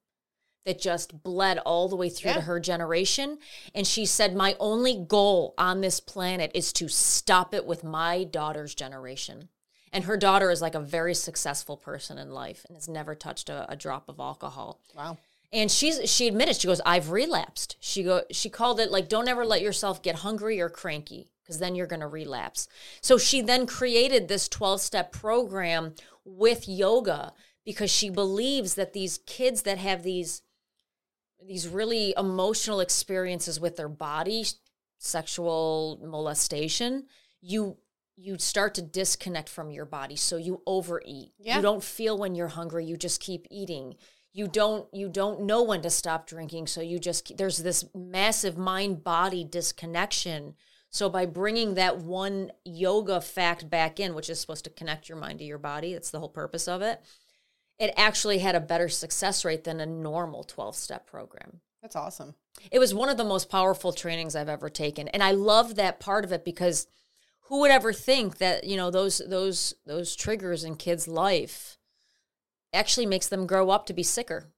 that 0.65 0.81
just 0.81 1.23
bled 1.23 1.59
all 1.59 1.87
the 1.87 1.95
way 1.95 2.09
through 2.09 2.33
to 2.33 2.41
her 2.41 2.59
generation. 2.59 3.37
And 3.73 3.87
she 3.87 4.05
said, 4.05 4.35
My 4.35 4.55
only 4.59 5.05
goal 5.07 5.53
on 5.57 5.79
this 5.79 6.01
planet 6.01 6.51
is 6.53 6.73
to 6.73 6.89
stop 6.89 7.53
it 7.53 7.65
with 7.65 7.85
my 7.85 8.25
daughter's 8.25 8.75
generation. 8.75 9.47
And 9.93 10.03
her 10.03 10.17
daughter 10.17 10.51
is 10.51 10.61
like 10.61 10.75
a 10.75 10.81
very 10.81 11.13
successful 11.13 11.77
person 11.77 12.17
in 12.17 12.31
life 12.31 12.65
and 12.67 12.75
has 12.75 12.89
never 12.89 13.15
touched 13.15 13.47
a, 13.47 13.71
a 13.71 13.77
drop 13.77 14.09
of 14.09 14.19
alcohol 14.19 14.81
Wow. 14.93 15.17
And 15.51 15.71
she's 15.71 16.09
she 16.09 16.27
admitted 16.27 16.55
she 16.55 16.67
goes 16.67 16.81
i've 16.85 17.11
relapsed. 17.11 17.77
She 17.79 18.03
go 18.03 18.23
she 18.31 18.49
called 18.49 18.79
it 18.79 18.91
like 18.91 19.09
don't 19.09 19.27
ever 19.27 19.45
let 19.45 19.61
yourself 19.61 20.01
get 20.01 20.15
hungry 20.15 20.59
or 20.59 20.69
cranky 20.69 21.31
because 21.43 21.59
then 21.59 21.75
you're 21.75 21.87
going 21.87 22.01
to 22.01 22.07
relapse. 22.07 22.67
So 23.01 23.17
she 23.17 23.41
then 23.41 23.65
created 23.65 24.27
this 24.27 24.49
12 24.49 24.81
step 24.81 25.11
program 25.13 25.93
with 26.25 26.67
yoga 26.67 27.31
because 27.63 27.89
she 27.89 28.09
believes 28.09 28.75
that 28.75 28.91
these 28.93 29.19
kids 29.25 29.61
that 29.61 29.77
have 29.77 30.03
these 30.03 30.41
these 31.45 31.67
really 31.67 32.13
emotional 32.17 32.79
experiences 32.79 33.59
with 33.59 33.77
their 33.77 33.89
body 33.89 34.45
sexual 34.97 36.01
molestation 36.03 37.05
you 37.41 37.77
you 38.17 38.37
start 38.39 38.73
to 38.73 38.81
disconnect 38.81 39.47
from 39.47 39.69
your 39.69 39.85
body. 39.85 40.15
So 40.15 40.37
you 40.37 40.61
overeat. 40.65 41.33
Yeah. 41.37 41.57
you 41.57 41.61
don't 41.61 41.83
feel 41.83 42.17
when 42.17 42.33
you're 42.33 42.47
hungry. 42.47 42.83
You 42.83 42.97
just 42.97 43.21
keep 43.21 43.45
eating 43.51 43.95
you 44.33 44.47
don't 44.47 44.87
you 44.93 45.09
don't 45.09 45.41
know 45.41 45.63
when 45.63 45.81
to 45.81 45.89
stop 45.89 46.27
drinking 46.27 46.67
so 46.67 46.81
you 46.81 46.99
just 46.99 47.37
there's 47.37 47.57
this 47.57 47.85
massive 47.95 48.57
mind 48.57 49.03
body 49.03 49.43
disconnection 49.43 50.53
so 50.89 51.09
by 51.09 51.25
bringing 51.25 51.73
that 51.73 51.97
one 51.97 52.51
yoga 52.63 53.19
fact 53.19 53.69
back 53.69 53.99
in 53.99 54.13
which 54.13 54.29
is 54.29 54.39
supposed 54.39 54.63
to 54.63 54.69
connect 54.69 55.09
your 55.09 55.17
mind 55.17 55.39
to 55.39 55.45
your 55.45 55.57
body 55.57 55.93
that's 55.93 56.11
the 56.11 56.19
whole 56.19 56.29
purpose 56.29 56.67
of 56.67 56.81
it 56.81 57.01
it 57.79 57.93
actually 57.95 58.39
had 58.39 58.55
a 58.55 58.59
better 58.59 58.89
success 58.89 59.45
rate 59.45 59.63
than 59.63 59.79
a 59.79 59.85
normal 59.85 60.43
12 60.43 60.75
step 60.75 61.07
program 61.07 61.61
That's 61.81 61.95
awesome. 61.95 62.35
it 62.71 62.79
was 62.79 62.93
one 62.93 63.09
of 63.09 63.17
the 63.17 63.23
most 63.23 63.49
powerful 63.49 63.91
trainings 63.93 64.35
I've 64.35 64.49
ever 64.49 64.69
taken. 64.69 65.07
And 65.09 65.23
I 65.23 65.31
love 65.31 65.75
that 65.75 65.99
part 65.99 66.25
of 66.25 66.31
it 66.31 66.43
because 66.43 66.87
who 67.41 67.61
would 67.61 67.71
ever 67.71 67.93
think 67.93 68.39
that, 68.39 68.65
you 68.65 68.75
know, 68.75 68.91
those 68.91 69.21
those 69.29 69.73
those 69.85 70.15
triggers 70.15 70.63
in 70.63 70.75
kids' 70.75 71.07
life 71.07 71.76
actually 72.73 73.05
makes 73.05 73.27
them 73.27 73.47
grow 73.47 73.69
up 73.69 73.85
to 73.87 73.93
be 73.93 74.03
sicker. 74.03 74.51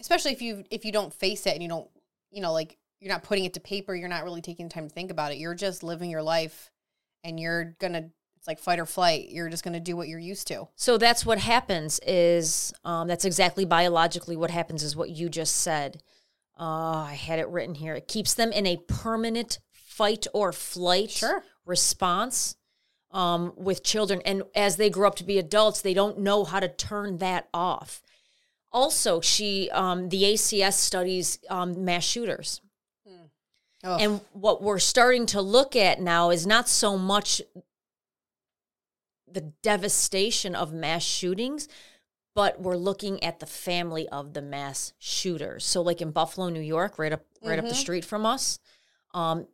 Especially 0.00 0.32
if 0.32 0.42
you 0.42 0.64
if 0.70 0.84
you 0.84 0.92
don't 0.92 1.14
face 1.14 1.46
it 1.46 1.54
and 1.54 1.62
you 1.62 1.68
don't, 1.68 1.88
you 2.30 2.42
know, 2.42 2.52
like 2.52 2.78
you're 3.00 3.12
not 3.12 3.22
putting 3.22 3.44
it 3.44 3.54
to 3.54 3.60
paper, 3.60 3.94
you're 3.94 4.08
not 4.08 4.24
really 4.24 4.40
taking 4.40 4.68
the 4.68 4.74
time 4.74 4.88
to 4.88 4.94
think 4.94 5.10
about 5.10 5.32
it. 5.32 5.38
You're 5.38 5.54
just 5.54 5.82
living 5.82 6.10
your 6.10 6.22
life 6.22 6.70
and 7.24 7.38
you're 7.38 7.76
going 7.78 7.92
to 7.92 8.10
it's 8.42 8.48
like 8.48 8.58
fight 8.58 8.80
or 8.80 8.86
flight. 8.86 9.28
You're 9.28 9.48
just 9.48 9.62
going 9.62 9.74
to 9.74 9.80
do 9.80 9.96
what 9.96 10.08
you're 10.08 10.18
used 10.18 10.48
to. 10.48 10.66
So 10.74 10.98
that's 10.98 11.24
what 11.24 11.38
happens 11.38 12.00
is 12.04 12.72
um, 12.84 13.06
that's 13.06 13.24
exactly 13.24 13.64
biologically 13.64 14.36
what 14.36 14.50
happens 14.50 14.82
is 14.82 14.96
what 14.96 15.10
you 15.10 15.28
just 15.28 15.54
said. 15.54 16.02
Uh, 16.58 17.04
I 17.08 17.14
had 17.14 17.38
it 17.38 17.46
written 17.48 17.76
here. 17.76 17.94
It 17.94 18.08
keeps 18.08 18.34
them 18.34 18.50
in 18.50 18.66
a 18.66 18.78
permanent 18.88 19.60
fight 19.70 20.26
or 20.34 20.52
flight 20.52 21.10
Sure. 21.10 21.44
response 21.64 22.56
um, 23.12 23.52
with 23.56 23.82
children. 23.82 24.20
And 24.24 24.42
as 24.54 24.76
they 24.76 24.90
grow 24.90 25.08
up 25.08 25.16
to 25.16 25.24
be 25.24 25.38
adults, 25.38 25.80
they 25.80 25.94
don't 25.94 26.18
know 26.18 26.44
how 26.44 26.60
to 26.60 26.68
turn 26.68 27.18
that 27.18 27.48
off. 27.52 28.02
Also, 28.72 29.20
she 29.20 29.70
um, 29.70 30.08
the 30.08 30.22
ACS 30.22 30.74
studies 30.74 31.38
um, 31.50 31.84
mass 31.84 32.04
shooters. 32.04 32.60
Oh, 33.84 33.96
And 33.98 34.20
what 34.32 34.62
we're 34.62 34.78
starting 34.78 35.26
to 35.26 35.42
look 35.42 35.74
at 35.74 36.00
now 36.00 36.30
is 36.30 36.46
not 36.46 36.68
so 36.68 36.96
much 36.96 37.42
the 39.30 39.52
devastation 39.62 40.54
of 40.54 40.72
mass 40.72 41.02
shootings, 41.02 41.68
but 42.34 42.60
we're 42.60 42.76
looking 42.76 43.22
at 43.24 43.40
the 43.40 43.46
family 43.46 44.08
of 44.08 44.34
the 44.34 44.42
mass 44.42 44.92
shooters. 44.98 45.64
So, 45.64 45.82
like 45.82 46.00
in 46.00 46.12
Buffalo, 46.12 46.48
New 46.48 46.60
York, 46.60 46.98
right 46.98 47.12
up 47.12 47.24
right 47.42 47.58
up 47.58 47.64
the 47.68 47.74
street 47.74 48.04
from 48.04 48.24
us, 48.24 48.58
um, 49.14 49.48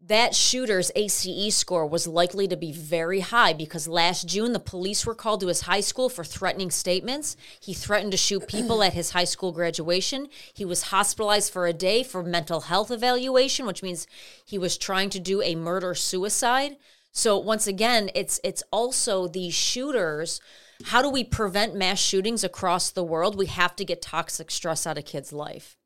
that 0.00 0.34
shooter's 0.34 0.92
ACE 0.94 1.54
score 1.56 1.86
was 1.86 2.06
likely 2.06 2.46
to 2.48 2.56
be 2.56 2.72
very 2.72 3.20
high 3.20 3.52
because 3.52 3.88
last 3.88 4.28
June 4.28 4.52
the 4.52 4.60
police 4.60 5.04
were 5.04 5.14
called 5.14 5.40
to 5.40 5.48
his 5.48 5.62
high 5.62 5.80
school 5.80 6.08
for 6.08 6.24
threatening 6.24 6.70
statements. 6.70 7.36
He 7.60 7.74
threatened 7.74 8.12
to 8.12 8.16
shoot 8.16 8.46
people 8.46 8.82
at 8.82 8.94
his 8.94 9.10
high 9.10 9.24
school 9.24 9.52
graduation. 9.52 10.28
He 10.54 10.64
was 10.64 10.84
hospitalized 10.84 11.52
for 11.52 11.66
a 11.66 11.72
day 11.72 12.02
for 12.02 12.22
mental 12.22 12.62
health 12.62 12.90
evaluation, 12.90 13.66
which 13.66 13.82
means 13.82 14.06
he 14.44 14.56
was 14.56 14.78
trying 14.78 15.10
to 15.10 15.20
do 15.20 15.42
a 15.42 15.56
murder 15.56 15.94
suicide. 15.94 16.76
So 17.10 17.36
once 17.36 17.66
again, 17.66 18.10
it's 18.14 18.40
it's 18.44 18.62
also 18.70 19.26
these 19.26 19.54
shooters. 19.54 20.40
How 20.84 21.02
do 21.02 21.10
we 21.10 21.24
prevent 21.24 21.74
mass 21.74 21.98
shootings 21.98 22.44
across 22.44 22.90
the 22.90 23.02
world? 23.02 23.36
We 23.36 23.46
have 23.46 23.74
to 23.76 23.84
get 23.84 24.00
toxic 24.00 24.50
stress 24.52 24.86
out 24.86 24.96
of 24.96 25.04
kids' 25.04 25.32
life. 25.32 25.76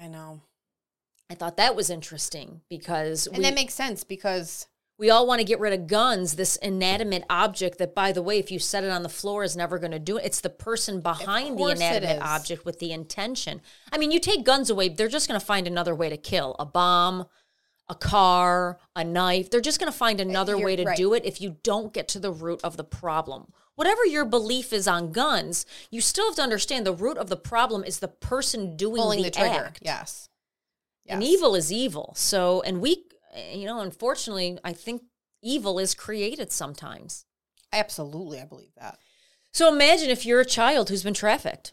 I 0.00 0.08
know. 0.08 0.40
I 1.30 1.34
thought 1.34 1.56
that 1.58 1.76
was 1.76 1.90
interesting 1.90 2.60
because 2.68 3.28
And 3.28 3.38
we, 3.38 3.44
that 3.44 3.54
makes 3.54 3.72
sense 3.72 4.02
because 4.02 4.66
we 4.98 5.08
all 5.08 5.26
want 5.26 5.38
to 5.38 5.46
get 5.46 5.60
rid 5.60 5.72
of 5.72 5.86
guns, 5.86 6.34
this 6.34 6.56
inanimate 6.56 7.24
object 7.30 7.78
that, 7.78 7.94
by 7.94 8.12
the 8.12 8.20
way, 8.20 8.38
if 8.38 8.50
you 8.50 8.58
set 8.58 8.84
it 8.84 8.90
on 8.90 9.02
the 9.02 9.08
floor, 9.08 9.44
is 9.44 9.56
never 9.56 9.78
going 9.78 9.92
to 9.92 9.98
do 9.98 10.18
it. 10.18 10.26
It's 10.26 10.40
the 10.40 10.50
person 10.50 11.00
behind 11.00 11.58
the 11.58 11.68
inanimate 11.68 12.20
object 12.20 12.66
with 12.66 12.80
the 12.80 12.92
intention. 12.92 13.62
I 13.90 13.96
mean, 13.96 14.10
you 14.10 14.20
take 14.20 14.44
guns 14.44 14.68
away, 14.68 14.90
they're 14.90 15.08
just 15.08 15.26
going 15.26 15.40
to 15.40 15.46
find 15.46 15.66
another 15.66 15.94
way 15.94 16.10
to 16.10 16.18
kill 16.18 16.54
a 16.58 16.66
bomb, 16.66 17.26
a 17.88 17.94
car, 17.94 18.78
a 18.94 19.02
knife. 19.02 19.50
They're 19.50 19.62
just 19.62 19.80
going 19.80 19.90
to 19.90 19.96
find 19.96 20.20
eh, 20.20 20.24
another 20.24 20.56
you're 20.56 20.66
way 20.66 20.76
to 20.76 20.84
right. 20.84 20.96
do 20.96 21.14
it 21.14 21.24
if 21.24 21.40
you 21.40 21.56
don't 21.62 21.94
get 21.94 22.08
to 22.08 22.18
the 22.18 22.32
root 22.32 22.60
of 22.62 22.76
the 22.76 22.84
problem. 22.84 23.52
Whatever 23.76 24.04
your 24.04 24.26
belief 24.26 24.70
is 24.72 24.86
on 24.86 25.12
guns, 25.12 25.64
you 25.90 26.02
still 26.02 26.26
have 26.26 26.36
to 26.36 26.42
understand 26.42 26.84
the 26.84 26.92
root 26.92 27.16
of 27.16 27.30
the 27.30 27.36
problem 27.36 27.84
is 27.84 28.00
the 28.00 28.08
person 28.08 28.76
doing 28.76 29.00
pulling 29.00 29.22
the, 29.22 29.24
the, 29.24 29.30
trigger. 29.30 29.64
act. 29.64 29.78
Yes. 29.80 30.28
And 31.14 31.22
evil 31.22 31.54
is 31.54 31.72
evil. 31.72 32.12
So, 32.16 32.62
and 32.62 32.80
we, 32.80 33.04
you 33.52 33.66
know, 33.66 33.80
unfortunately, 33.80 34.58
I 34.64 34.72
think 34.72 35.02
evil 35.42 35.78
is 35.78 35.94
created 35.94 36.52
sometimes. 36.52 37.24
Absolutely, 37.72 38.40
I 38.40 38.44
believe 38.44 38.74
that. 38.76 38.98
So 39.52 39.72
imagine 39.72 40.10
if 40.10 40.24
you're 40.24 40.40
a 40.40 40.46
child 40.46 40.88
who's 40.88 41.02
been 41.02 41.14
trafficked. 41.14 41.72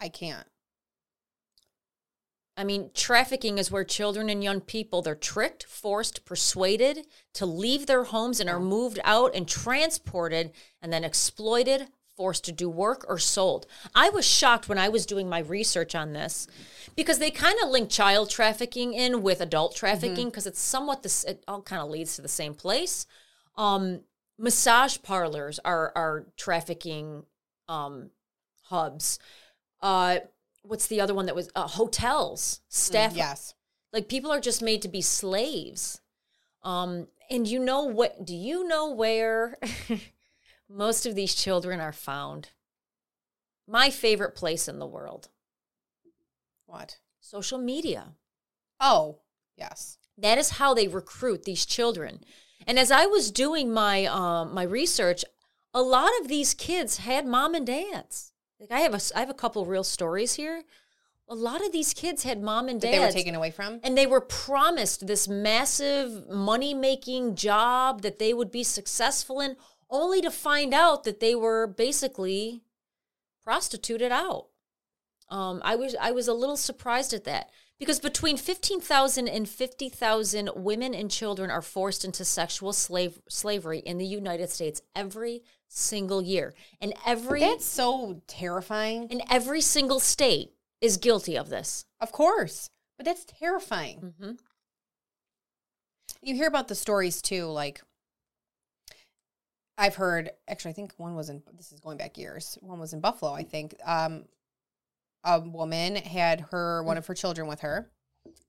I 0.00 0.08
can't. 0.08 0.46
I 2.56 2.64
mean, 2.64 2.90
trafficking 2.94 3.58
is 3.58 3.70
where 3.70 3.84
children 3.84 4.28
and 4.28 4.44
young 4.44 4.60
people 4.60 5.00
they're 5.00 5.14
tricked, 5.14 5.64
forced, 5.64 6.24
persuaded 6.24 7.06
to 7.34 7.46
leave 7.46 7.86
their 7.86 8.04
homes 8.04 8.38
and 8.38 8.50
are 8.50 8.60
moved 8.60 8.98
out 9.02 9.34
and 9.34 9.48
transported 9.48 10.52
and 10.82 10.92
then 10.92 11.02
exploited, 11.02 11.88
forced 12.20 12.44
to 12.44 12.52
do 12.52 12.68
work 12.68 13.02
or 13.08 13.18
sold. 13.18 13.66
I 13.94 14.10
was 14.10 14.26
shocked 14.26 14.68
when 14.68 14.76
I 14.76 14.90
was 14.90 15.06
doing 15.06 15.26
my 15.26 15.38
research 15.38 15.94
on 15.94 16.12
this 16.12 16.46
because 16.94 17.18
they 17.18 17.30
kind 17.30 17.56
of 17.62 17.70
link 17.70 17.88
child 17.88 18.28
trafficking 18.28 18.92
in 18.92 19.22
with 19.22 19.40
adult 19.40 19.74
trafficking 19.74 20.28
because 20.28 20.46
it's 20.46 20.60
somewhat 20.60 21.02
this 21.02 21.24
it 21.24 21.42
all 21.48 21.62
kind 21.62 21.80
of 21.80 21.88
leads 21.88 22.16
to 22.16 22.22
the 22.22 22.28
same 22.28 22.52
place. 22.54 23.06
Um 23.56 24.00
massage 24.36 24.98
parlors 25.02 25.58
are 25.64 25.92
are 25.96 26.26
trafficking 26.36 27.24
um 27.68 28.10
hubs. 28.64 29.18
Uh 29.80 30.18
what's 30.62 30.88
the 30.88 31.00
other 31.00 31.14
one 31.14 31.24
that 31.24 31.34
was 31.34 31.48
uh, 31.56 31.66
hotels 31.66 32.60
staff 32.68 33.16
Yes. 33.16 33.54
like 33.94 34.08
people 34.10 34.30
are 34.30 34.40
just 34.40 34.60
made 34.60 34.82
to 34.82 34.88
be 34.88 35.00
slaves 35.00 36.02
um 36.62 37.06
and 37.30 37.48
you 37.48 37.58
know 37.58 37.84
what 37.84 38.26
do 38.26 38.36
you 38.36 38.68
know 38.68 38.90
where 38.90 39.58
most 40.72 41.04
of 41.06 41.14
these 41.14 41.34
children 41.34 41.80
are 41.80 41.92
found 41.92 42.50
my 43.66 43.90
favorite 43.90 44.34
place 44.34 44.68
in 44.68 44.78
the 44.78 44.86
world 44.86 45.28
What? 46.66 46.98
social 47.20 47.58
media 47.58 48.14
Oh, 48.80 49.18
yes. 49.56 49.98
that 50.16 50.38
is 50.38 50.50
how 50.50 50.72
they 50.74 50.88
recruit 50.88 51.44
these 51.44 51.66
children 51.66 52.20
and 52.66 52.78
as 52.78 52.90
i 52.90 53.06
was 53.06 53.30
doing 53.30 53.72
my 53.72 54.04
um 54.06 54.54
my 54.54 54.62
research 54.62 55.24
a 55.74 55.82
lot 55.82 56.10
of 56.20 56.28
these 56.28 56.54
kids 56.54 56.98
had 56.98 57.26
mom 57.26 57.54
and 57.54 57.66
dads 57.66 58.32
like 58.58 58.70
i 58.70 58.80
have 58.80 58.94
a 58.94 59.00
i 59.16 59.20
have 59.20 59.30
a 59.30 59.34
couple 59.34 59.64
real 59.66 59.84
stories 59.84 60.34
here 60.34 60.62
a 61.28 61.34
lot 61.34 61.64
of 61.64 61.70
these 61.72 61.94
kids 61.94 62.24
had 62.24 62.42
mom 62.42 62.68
and 62.68 62.80
That 62.80 62.90
dads 62.90 62.98
they 62.98 63.06
were 63.06 63.12
taken 63.12 63.34
away 63.36 63.50
from. 63.52 63.80
and 63.84 63.96
they 63.96 64.06
were 64.06 64.20
promised 64.20 65.06
this 65.06 65.28
massive 65.28 66.28
money 66.28 66.74
making 66.74 67.34
job 67.36 68.02
that 68.02 68.18
they 68.18 68.34
would 68.34 68.50
be 68.50 68.64
successful 68.64 69.40
in 69.40 69.56
only 69.90 70.20
to 70.20 70.30
find 70.30 70.72
out 70.72 71.04
that 71.04 71.20
they 71.20 71.34
were 71.34 71.66
basically 71.66 72.62
prostituted 73.42 74.12
out 74.12 74.46
um, 75.28 75.60
I 75.64 75.76
was 75.76 75.94
I 76.00 76.10
was 76.10 76.26
a 76.28 76.34
little 76.34 76.56
surprised 76.56 77.12
at 77.14 77.24
that 77.24 77.50
because 77.78 78.00
between 78.00 78.36
15,000 78.36 79.28
and 79.28 79.48
50,000 79.48 80.50
women 80.56 80.92
and 80.92 81.10
children 81.10 81.50
are 81.50 81.62
forced 81.62 82.04
into 82.04 82.24
sexual 82.24 82.72
slave 82.72 83.20
slavery 83.28 83.78
in 83.78 83.96
the 83.98 84.06
United 84.06 84.50
States 84.50 84.82
every 84.96 85.42
single 85.68 86.20
year 86.20 86.52
and 86.80 86.92
every 87.06 87.40
That's 87.40 87.64
so 87.64 88.20
terrifying. 88.26 89.06
and 89.10 89.22
every 89.30 89.60
single 89.60 90.00
state 90.00 90.50
is 90.80 90.96
guilty 90.96 91.36
of 91.38 91.48
this 91.48 91.84
Of 92.00 92.10
course. 92.12 92.68
But 92.96 93.06
that's 93.06 93.24
terrifying. 93.24 94.14
Mhm. 94.20 94.38
You 96.22 96.34
hear 96.34 96.48
about 96.48 96.68
the 96.68 96.74
stories 96.74 97.22
too, 97.22 97.46
like 97.46 97.80
I've 99.80 99.94
heard 99.94 100.30
actually 100.46 100.72
I 100.72 100.74
think 100.74 100.92
one 100.98 101.14
was 101.14 101.30
in 101.30 101.42
this 101.56 101.72
is 101.72 101.80
going 101.80 101.96
back 101.96 102.18
years. 102.18 102.58
One 102.60 102.78
was 102.78 102.92
in 102.92 103.00
Buffalo, 103.00 103.32
I 103.32 103.42
think. 103.42 103.74
Um 103.84 104.26
a 105.24 105.40
woman 105.40 105.96
had 105.96 106.42
her 106.50 106.82
one 106.82 106.98
of 106.98 107.06
her 107.06 107.14
children 107.14 107.48
with 107.48 107.60
her 107.60 107.90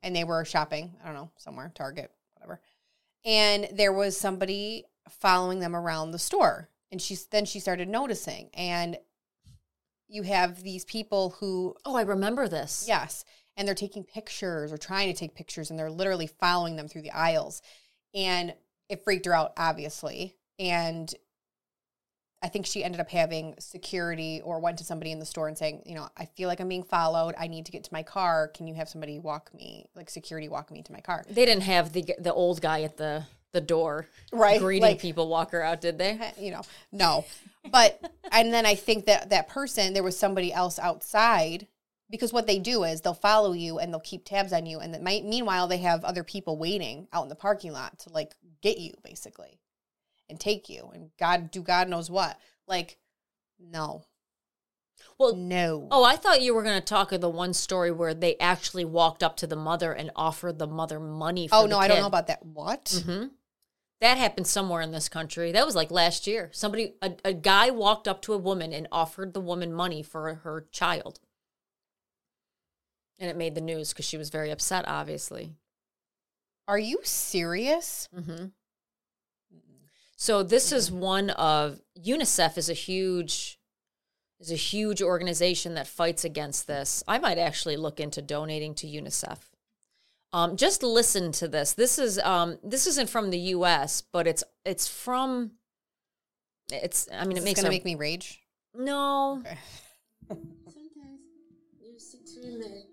and 0.03 0.15
they 0.15 0.25
were 0.25 0.43
shopping, 0.43 0.93
I 1.01 1.07
don't 1.07 1.15
know, 1.15 1.31
somewhere, 1.37 1.71
Target, 1.73 2.11
whatever. 2.33 2.59
And 3.23 3.69
there 3.73 3.93
was 3.93 4.17
somebody 4.17 4.85
following 5.09 5.59
them 5.59 5.75
around 5.75 6.11
the 6.11 6.19
store. 6.19 6.69
And 6.91 7.01
she's 7.01 7.25
then 7.27 7.45
she 7.45 7.61
started 7.61 7.87
noticing 7.87 8.49
and 8.53 8.97
you 10.09 10.23
have 10.23 10.61
these 10.63 10.83
people 10.83 11.35
who 11.39 11.75
oh 11.85 11.95
I 11.95 12.01
remember 12.01 12.49
this 12.49 12.83
Yes. 12.87 13.23
And 13.55 13.65
they're 13.65 13.75
taking 13.75 14.03
pictures 14.03 14.73
or 14.73 14.77
trying 14.77 15.13
to 15.13 15.17
take 15.17 15.35
pictures 15.35 15.69
and 15.69 15.79
they're 15.79 15.89
literally 15.89 16.27
following 16.27 16.75
them 16.75 16.89
through 16.89 17.03
the 17.03 17.11
aisles. 17.11 17.61
And 18.13 18.53
it 18.89 19.05
freaked 19.05 19.25
her 19.25 19.33
out, 19.33 19.53
obviously. 19.55 20.35
And 20.59 21.13
I 22.43 22.47
think 22.47 22.65
she 22.65 22.83
ended 22.83 22.99
up 22.99 23.09
having 23.09 23.53
security 23.59 24.41
or 24.43 24.59
went 24.59 24.79
to 24.79 24.83
somebody 24.83 25.11
in 25.11 25.19
the 25.19 25.25
store 25.25 25.47
and 25.47 25.57
saying, 25.57 25.83
you 25.85 25.93
know, 25.93 26.09
I 26.17 26.25
feel 26.25 26.47
like 26.47 26.59
I'm 26.59 26.67
being 26.69 26.83
followed. 26.83 27.35
I 27.37 27.47
need 27.47 27.67
to 27.67 27.71
get 27.71 27.83
to 27.83 27.93
my 27.93 28.01
car. 28.01 28.47
Can 28.47 28.67
you 28.67 28.73
have 28.73 28.89
somebody 28.89 29.19
walk 29.19 29.53
me, 29.53 29.85
like 29.95 30.09
security 30.09 30.49
walk 30.49 30.71
me 30.71 30.81
to 30.81 30.91
my 30.91 31.01
car? 31.01 31.23
They 31.29 31.45
didn't 31.45 31.63
have 31.63 31.93
the 31.93 32.15
the 32.19 32.33
old 32.33 32.61
guy 32.61 32.81
at 32.81 32.97
the 32.97 33.25
the 33.51 33.61
door 33.61 34.07
Right, 34.31 34.59
greeting 34.59 34.81
like- 34.89 34.99
people 34.99 35.27
walk 35.27 35.51
her 35.51 35.61
out, 35.61 35.81
did 35.81 35.97
they? 35.97 36.19
you 36.39 36.51
know, 36.51 36.61
no. 36.91 37.25
But 37.69 38.11
and 38.31 38.51
then 38.51 38.65
I 38.65 38.75
think 38.75 39.05
that 39.05 39.29
that 39.29 39.47
person 39.47 39.93
there 39.93 40.03
was 40.03 40.17
somebody 40.17 40.51
else 40.51 40.79
outside 40.79 41.67
because 42.09 42.33
what 42.33 42.47
they 42.47 42.59
do 42.59 42.83
is 42.83 43.01
they'll 43.01 43.13
follow 43.13 43.53
you 43.53 43.77
and 43.77 43.93
they'll 43.93 43.99
keep 43.99 44.25
tabs 44.25 44.51
on 44.51 44.65
you, 44.65 44.79
and 44.79 44.93
that 44.93 45.03
might, 45.03 45.23
meanwhile 45.25 45.67
they 45.67 45.77
have 45.77 46.03
other 46.03 46.23
people 46.23 46.57
waiting 46.57 47.07
out 47.13 47.23
in 47.23 47.29
the 47.29 47.35
parking 47.35 47.71
lot 47.71 47.99
to 47.99 48.09
like 48.09 48.33
get 48.61 48.79
you 48.79 48.93
basically 49.03 49.59
and 50.31 50.39
take 50.39 50.67
you 50.69 50.89
and 50.93 51.11
God 51.19 51.51
do 51.51 51.61
God 51.61 51.87
knows 51.87 52.09
what. 52.09 52.39
Like, 52.67 52.97
no, 53.59 54.05
Well, 55.19 55.35
no. 55.35 55.87
oh, 55.91 56.03
I 56.03 56.15
thought 56.15 56.41
you 56.41 56.55
were 56.55 56.63
going 56.63 56.79
to 56.79 56.85
talk 56.85 57.11
of 57.11 57.21
the 57.21 57.29
one 57.29 57.53
story 57.53 57.91
where 57.91 58.13
they 58.15 58.37
actually 58.39 58.85
walked 58.85 59.21
up 59.21 59.37
to 59.37 59.47
the 59.47 59.55
mother 59.55 59.93
and 59.93 60.09
offered 60.15 60.57
the 60.57 60.67
mother 60.67 60.99
money. 60.99 61.47
For 61.47 61.55
oh 61.55 61.65
no, 61.67 61.77
I 61.77 61.87
don't 61.87 61.99
know 61.99 62.07
about 62.07 62.27
that. 62.27 62.43
What? 62.45 63.03
hmm 63.05 63.25
That 63.99 64.17
happened 64.17 64.47
somewhere 64.47 64.81
in 64.81 64.91
this 64.91 65.09
country. 65.09 65.51
That 65.51 65.65
was 65.65 65.75
like 65.75 65.91
last 65.91 66.25
year. 66.25 66.49
Somebody, 66.53 66.95
a, 67.01 67.11
a 67.23 67.33
guy 67.33 67.69
walked 67.69 68.07
up 68.07 68.21
to 68.23 68.33
a 68.33 68.37
woman 68.37 68.73
and 68.73 68.87
offered 68.91 69.33
the 69.33 69.41
woman 69.41 69.71
money 69.73 70.01
for 70.01 70.33
her 70.35 70.65
child. 70.71 71.19
And 73.19 73.29
it 73.29 73.37
made 73.37 73.53
the 73.53 73.61
news 73.61 73.89
because 73.89 74.05
she 74.05 74.17
was 74.17 74.31
very 74.31 74.49
upset, 74.49 74.85
obviously. 74.87 75.53
Are 76.67 76.79
you 76.79 76.99
serious? 77.03 78.07
hmm 78.11 78.45
So 80.21 80.43
this 80.43 80.71
is 80.71 80.91
one 80.91 81.31
of 81.31 81.81
UNICEF 81.99 82.55
is 82.55 82.69
a 82.69 82.75
huge 82.75 83.59
is 84.39 84.51
a 84.51 84.55
huge 84.55 85.01
organization 85.01 85.73
that 85.73 85.87
fights 85.87 86.23
against 86.23 86.67
this. 86.67 87.03
I 87.07 87.17
might 87.17 87.39
actually 87.39 87.75
look 87.75 87.99
into 87.99 88.21
donating 88.21 88.75
to 88.75 88.87
UNICEF. 88.87 89.39
Um, 90.31 90.57
just 90.57 90.83
listen 90.83 91.31
to 91.31 91.47
this. 91.47 91.73
This 91.73 91.97
is 91.97 92.19
um, 92.19 92.59
this 92.63 92.85
isn't 92.85 93.09
from 93.09 93.31
the 93.31 93.39
U.S., 93.55 94.03
but 94.13 94.27
it's 94.27 94.43
it's 94.63 94.87
from. 94.87 95.53
It's. 96.71 97.07
I 97.11 97.25
mean, 97.25 97.37
Is 97.37 97.43
it 97.43 97.45
makes 97.45 97.59
gonna 97.59 97.71
make 97.71 97.83
me 97.83 97.95
rage. 97.95 98.43
no. 98.75 99.39
Okay. 99.39 99.57
Sometimes 100.29 101.17
you 101.81 101.97
see 101.97 102.19
three 102.19 102.57
men, 102.57 102.83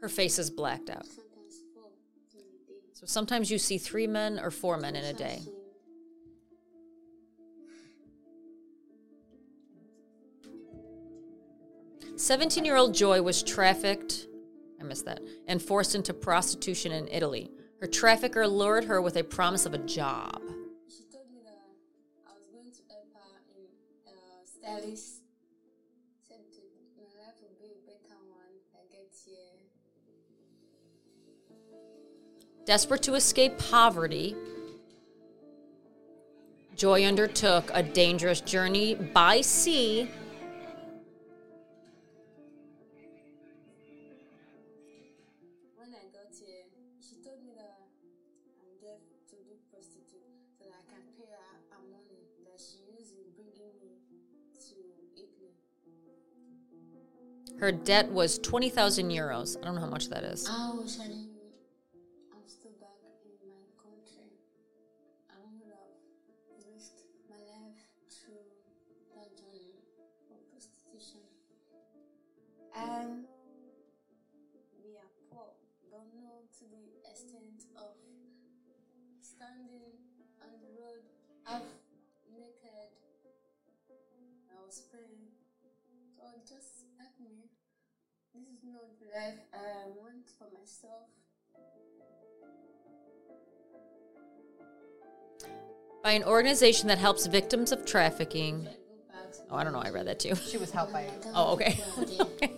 Her 0.00 0.08
face 0.08 0.38
is 0.38 0.48
blacked 0.48 0.88
out. 0.88 1.04
sometimes 1.04 1.54
four 1.74 1.90
in 2.32 2.40
a 2.40 2.66
day. 2.66 2.80
So 2.94 3.04
sometimes 3.04 3.50
you 3.50 3.58
see 3.58 3.76
three 3.76 4.06
men 4.06 4.38
or 4.38 4.50
four 4.50 4.78
men 4.78 4.96
in 4.96 5.04
a 5.04 5.12
day. 5.12 5.42
17 12.18 12.64
year 12.64 12.76
old 12.76 12.94
Joy 12.94 13.22
was 13.22 13.44
trafficked, 13.44 14.26
I 14.80 14.82
missed 14.82 15.04
that, 15.04 15.20
and 15.46 15.62
forced 15.62 15.94
into 15.94 16.12
prostitution 16.12 16.90
in 16.90 17.06
Italy. 17.06 17.48
Her 17.80 17.86
trafficker 17.86 18.44
lured 18.48 18.84
her 18.86 19.00
with 19.00 19.16
a 19.16 19.22
promise 19.22 19.66
of 19.66 19.72
a 19.72 19.78
job. 19.78 20.42
She 20.88 21.04
told 21.12 21.30
me 21.30 21.38
that 21.44 21.60
I 22.26 22.32
was 22.34 22.48
going 22.48 22.72
to 22.72 22.82
help 22.90 23.06
her 23.14 23.52
in 23.54 24.14
uh, 24.18 24.42
stylist. 24.44 25.22
Said 26.26 26.38
to, 26.54 26.60
my 26.96 27.04
life 27.24 27.36
will 27.40 27.54
be 27.60 27.70
a 27.70 27.86
better 27.86 28.16
one 28.26 28.50
I 28.74 28.82
get 28.90 29.14
here. 29.24 29.36
Desperate 32.66 33.02
to 33.04 33.14
escape 33.14 33.58
poverty, 33.58 34.34
Joy 36.74 37.04
undertook 37.04 37.70
a 37.72 37.82
dangerous 37.84 38.40
journey 38.40 38.96
by 38.96 39.40
sea 39.40 40.10
Her 57.58 57.72
debt 57.72 58.10
was 58.12 58.38
20,000 58.38 59.10
euros. 59.10 59.56
I 59.60 59.64
don't 59.64 59.74
know 59.74 59.80
how 59.80 59.88
much 59.88 60.08
that 60.10 60.22
is. 60.22 60.48
I 60.48 60.70
wish 60.78 60.94
I 61.00 61.10
I'm 62.30 62.46
still 62.46 62.70
back 62.78 63.02
in 63.26 63.34
my 63.50 63.66
country. 63.74 64.30
I 65.28 65.34
risked 66.72 67.02
my 67.28 67.36
life 67.50 67.82
through 68.08 68.46
that 69.18 69.34
journey 69.34 69.74
prostitution. 70.54 71.26
And 72.76 73.26
we 74.78 74.94
are 74.94 75.10
poor, 75.34 75.50
not 75.90 76.46
to 76.62 76.64
the 76.70 77.10
extent 77.10 77.66
of 77.74 77.98
standing 79.20 79.98
on 80.38 80.54
the 80.62 80.70
road 80.78 81.02
half 81.44 81.66
naked. 82.30 82.94
I 84.46 84.56
was 84.64 84.82
praying, 84.92 85.27
This 88.38 88.46
is 88.46 88.64
not 88.64 88.86
the 89.00 89.06
life 89.18 89.40
I 89.52 89.88
want 89.96 90.28
for 90.38 90.46
myself. 90.56 91.08
By 96.04 96.12
an 96.12 96.22
organization 96.22 96.86
that 96.88 96.98
helps 96.98 97.26
victims 97.26 97.72
of 97.72 97.84
trafficking. 97.84 98.54
I 98.56 98.62
go 98.62 98.70
back 99.08 99.32
to 99.32 99.42
Oh, 99.50 99.56
I 99.56 99.64
don't 99.64 99.72
know. 99.72 99.80
I 99.80 99.90
read 99.90 100.06
that 100.06 100.20
too. 100.20 100.36
She 100.36 100.56
was 100.56 100.70
helped 100.70 100.92
by 100.92 101.06
Oh, 101.34 101.54
okay. 101.54 101.80
okay. 102.20 102.52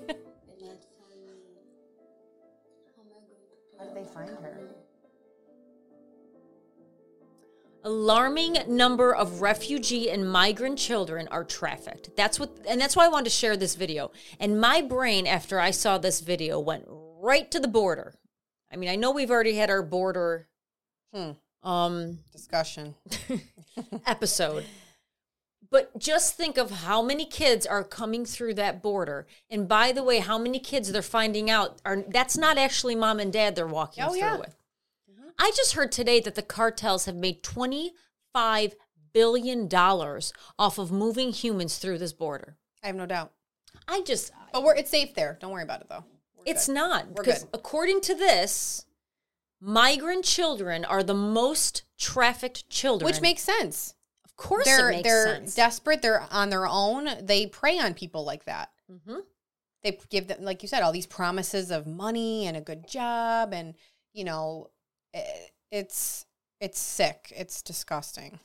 How 3.79 3.85
did 3.87 3.95
they 3.95 4.05
find 4.05 4.29
her? 4.29 4.60
Alarming 7.85 8.59
number 8.69 9.15
of 9.15 9.41
refugee 9.43 10.11
and 10.11 10.31
migrant 10.31 10.79
children 10.79 11.29
are 11.29 11.45
trafficked. 11.45 12.17
That's 12.17 12.39
what 12.39 12.51
and 12.69 12.81
that's 12.81 12.97
why 12.97 13.05
I 13.07 13.09
wanted 13.09 13.25
to 13.25 13.31
share 13.31 13.57
this 13.57 13.75
video. 13.75 14.11
And 14.39 14.61
my 14.61 14.83
brain 14.83 15.27
after 15.27 15.59
I 15.61 15.71
saw 15.71 15.99
this 15.99 16.21
video 16.21 16.59
went 16.61 16.85
right 16.89 17.51
to 17.51 17.61
the 17.61 17.69
border. 17.69 18.15
I 18.73 18.77
mean, 18.77 18.89
I 18.89 18.97
know 18.97 19.11
we've 19.11 19.31
already 19.31 19.55
had 19.55 19.71
our 19.71 19.83
border 19.83 20.49
Hmm. 21.15 21.31
um 21.63 22.21
Discussion. 22.33 22.95
episode. 24.07 24.65
But 25.71 25.97
just 25.99 26.37
think 26.37 26.59
of 26.59 26.71
how 26.71 27.01
many 27.01 27.25
kids 27.25 27.65
are 27.65 27.85
coming 27.85 28.25
through 28.25 28.55
that 28.55 28.83
border. 28.83 29.27
And 29.49 29.69
by 29.69 29.93
the 29.93 30.03
way, 30.03 30.19
how 30.19 30.37
many 30.37 30.59
kids 30.59 30.91
they're 30.91 31.01
finding 31.03 31.49
out 31.49 31.81
are 31.85 32.03
that's 32.09 32.37
not 32.37 32.59
actually 32.59 32.97
mom 32.97 33.21
and 33.21 33.33
dad 33.33 33.55
they're 33.55 33.67
walking 33.69 34.03
Oh, 34.05 34.09
through 34.11 34.19
yeah. 34.19 34.37
with. 34.39 34.57
I 35.41 35.51
just 35.57 35.73
heard 35.73 35.91
today 35.91 36.21
that 36.21 36.35
the 36.35 36.43
cartels 36.43 37.07
have 37.07 37.17
made 37.17 37.43
25 37.43 38.75
billion 39.13 39.67
dollars 39.67 40.33
off 40.59 40.79
of 40.79 40.93
moving 40.93 41.33
humans 41.33 41.79
through 41.79 41.99
this 41.99 42.13
border. 42.13 42.57
I 42.85 42.89
have 42.89 42.97
no 42.97 43.07
doubt. 43.07 43.33
I 43.89 44.03
just 44.03 44.33
But 44.53 44.63
we're 44.63 44.77
it's 44.77 44.91
safe 44.91 45.15
there. 45.15 45.39
Don't 45.41 45.51
worry 45.51 45.63
about 45.63 45.81
it 45.81 45.89
though. 45.89 46.05
We're 46.37 46.45
it's 46.47 46.67
good. 46.67 46.75
not 46.75 47.07
We're 47.09 47.23
because 47.25 47.43
good. 47.45 47.51
according 47.55 48.03
to 48.03 48.15
this, 48.15 48.85
migrant 49.61 50.25
children 50.25 50.85
are 50.85 51.03
the 51.03 51.15
most 51.15 51.83
trafficked 51.99 52.69
children. 52.69 53.07
Which 53.07 53.21
makes 53.23 53.43
sense. 53.43 53.95
of 54.25 54.37
course 54.37 54.67
they're 54.67 54.91
it 54.91 54.97
makes 54.97 55.09
they're 55.09 55.35
sense. 55.37 55.55
desperate. 55.55 56.03
They're 56.03 56.27
on 56.31 56.51
their 56.51 56.67
own. 56.67 57.09
They 57.23 57.47
prey 57.47 57.79
on 57.79 57.95
people 57.95 58.25
like 58.25 58.45
that. 58.45 58.71
Mm-hmm. 58.93 59.21
They 59.83 59.99
give 60.11 60.29
them, 60.29 60.43
like 60.43 60.63
you 60.63 60.69
said, 60.69 60.83
all 60.83 60.93
these 60.93 61.07
promises 61.07 61.71
of 61.71 61.87
money 61.87 62.47
and 62.47 62.55
a 62.57 62.61
good 62.61 62.87
job, 62.87 63.55
and 63.55 63.75
you 64.13 64.25
know, 64.25 64.69
it's 65.71 66.27
it's 66.61 66.79
sick. 66.79 67.33
It's 67.37 67.63
disgusting. 67.63 68.39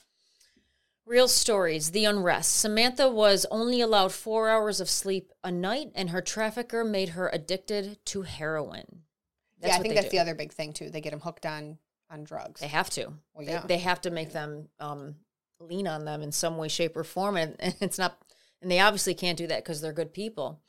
Real 1.06 1.28
stories, 1.28 1.92
the 1.92 2.06
unrest. 2.06 2.56
Samantha 2.56 3.10
was 3.10 3.46
only 3.52 3.80
allowed 3.80 4.12
four 4.12 4.50
hours 4.50 4.82
of 4.82 4.90
sleep 4.90 5.32
a 5.44 5.52
night, 5.52 5.92
and 5.94 6.10
her 6.10 6.22
trafficker 6.22 6.84
made 6.84 7.10
her 7.10 7.30
addicted 7.32 8.04
to 8.06 8.24
heroin. 8.24 9.04
yeah, 9.62 9.76
I 9.76 9.80
think 9.80 9.94
that's 9.94 10.08
do. 10.08 10.12
the 10.12 10.20
other 10.20 10.34
big 10.34 10.52
thing 10.52 10.74
too. 10.74 10.90
They 10.90 11.02
get 11.02 11.12
them 11.12 11.20
hooked 11.20 11.46
on 11.46 11.78
on 12.10 12.24
drugs. 12.24 12.62
They 12.62 12.68
have 12.68 12.90
to. 12.92 13.14
Well, 13.34 13.46
They- 13.46 13.52
yeah. 13.52 13.64
They, 13.66 13.78
have 13.80 14.02
to 14.02 14.12
make 14.12 14.32
them 14.32 14.70
um, 14.80 15.16
lean 15.60 15.88
on 15.88 16.06
them 16.06 16.22
in 16.22 16.32
some 16.32 16.58
way, 16.58 16.68
shape, 16.68 16.96
or 16.98 17.04
form, 17.04 17.38
and, 17.38 17.56
and 17.60 17.76
it's 17.82 18.00
not. 18.00 18.18
And 18.62 18.72
they 18.72 18.80
obviously 18.80 19.14
can't 19.14 19.38
do 19.38 19.48
that 19.48 19.64
because 19.64 19.82
they're 19.82 19.94
good 19.94 20.14
people. 20.14 20.60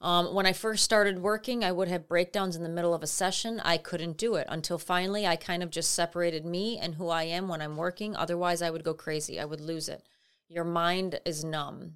Um, 0.00 0.32
when 0.32 0.46
I 0.46 0.52
first 0.52 0.84
started 0.84 1.18
working, 1.18 1.64
I 1.64 1.72
would 1.72 1.88
have 1.88 2.08
breakdowns 2.08 2.54
in 2.54 2.62
the 2.62 2.68
middle 2.68 2.94
of 2.94 3.02
a 3.02 3.08
session. 3.08 3.60
I 3.64 3.78
couldn't 3.78 4.16
do 4.16 4.36
it 4.36 4.46
until 4.48 4.78
finally 4.78 5.26
I 5.26 5.34
kind 5.34 5.62
of 5.62 5.70
just 5.70 5.92
separated 5.92 6.44
me 6.46 6.78
and 6.78 6.94
who 6.94 7.08
I 7.08 7.24
am 7.24 7.48
when 7.48 7.60
I'm 7.60 7.76
working. 7.76 8.14
Otherwise, 8.14 8.62
I 8.62 8.70
would 8.70 8.84
go 8.84 8.94
crazy. 8.94 9.40
I 9.40 9.44
would 9.44 9.60
lose 9.60 9.88
it. 9.88 10.04
Your 10.48 10.64
mind 10.64 11.20
is 11.24 11.42
numb. 11.42 11.94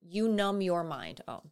You 0.00 0.28
numb 0.28 0.60
your 0.60 0.84
mind. 0.84 1.22
Oh. 1.26 1.42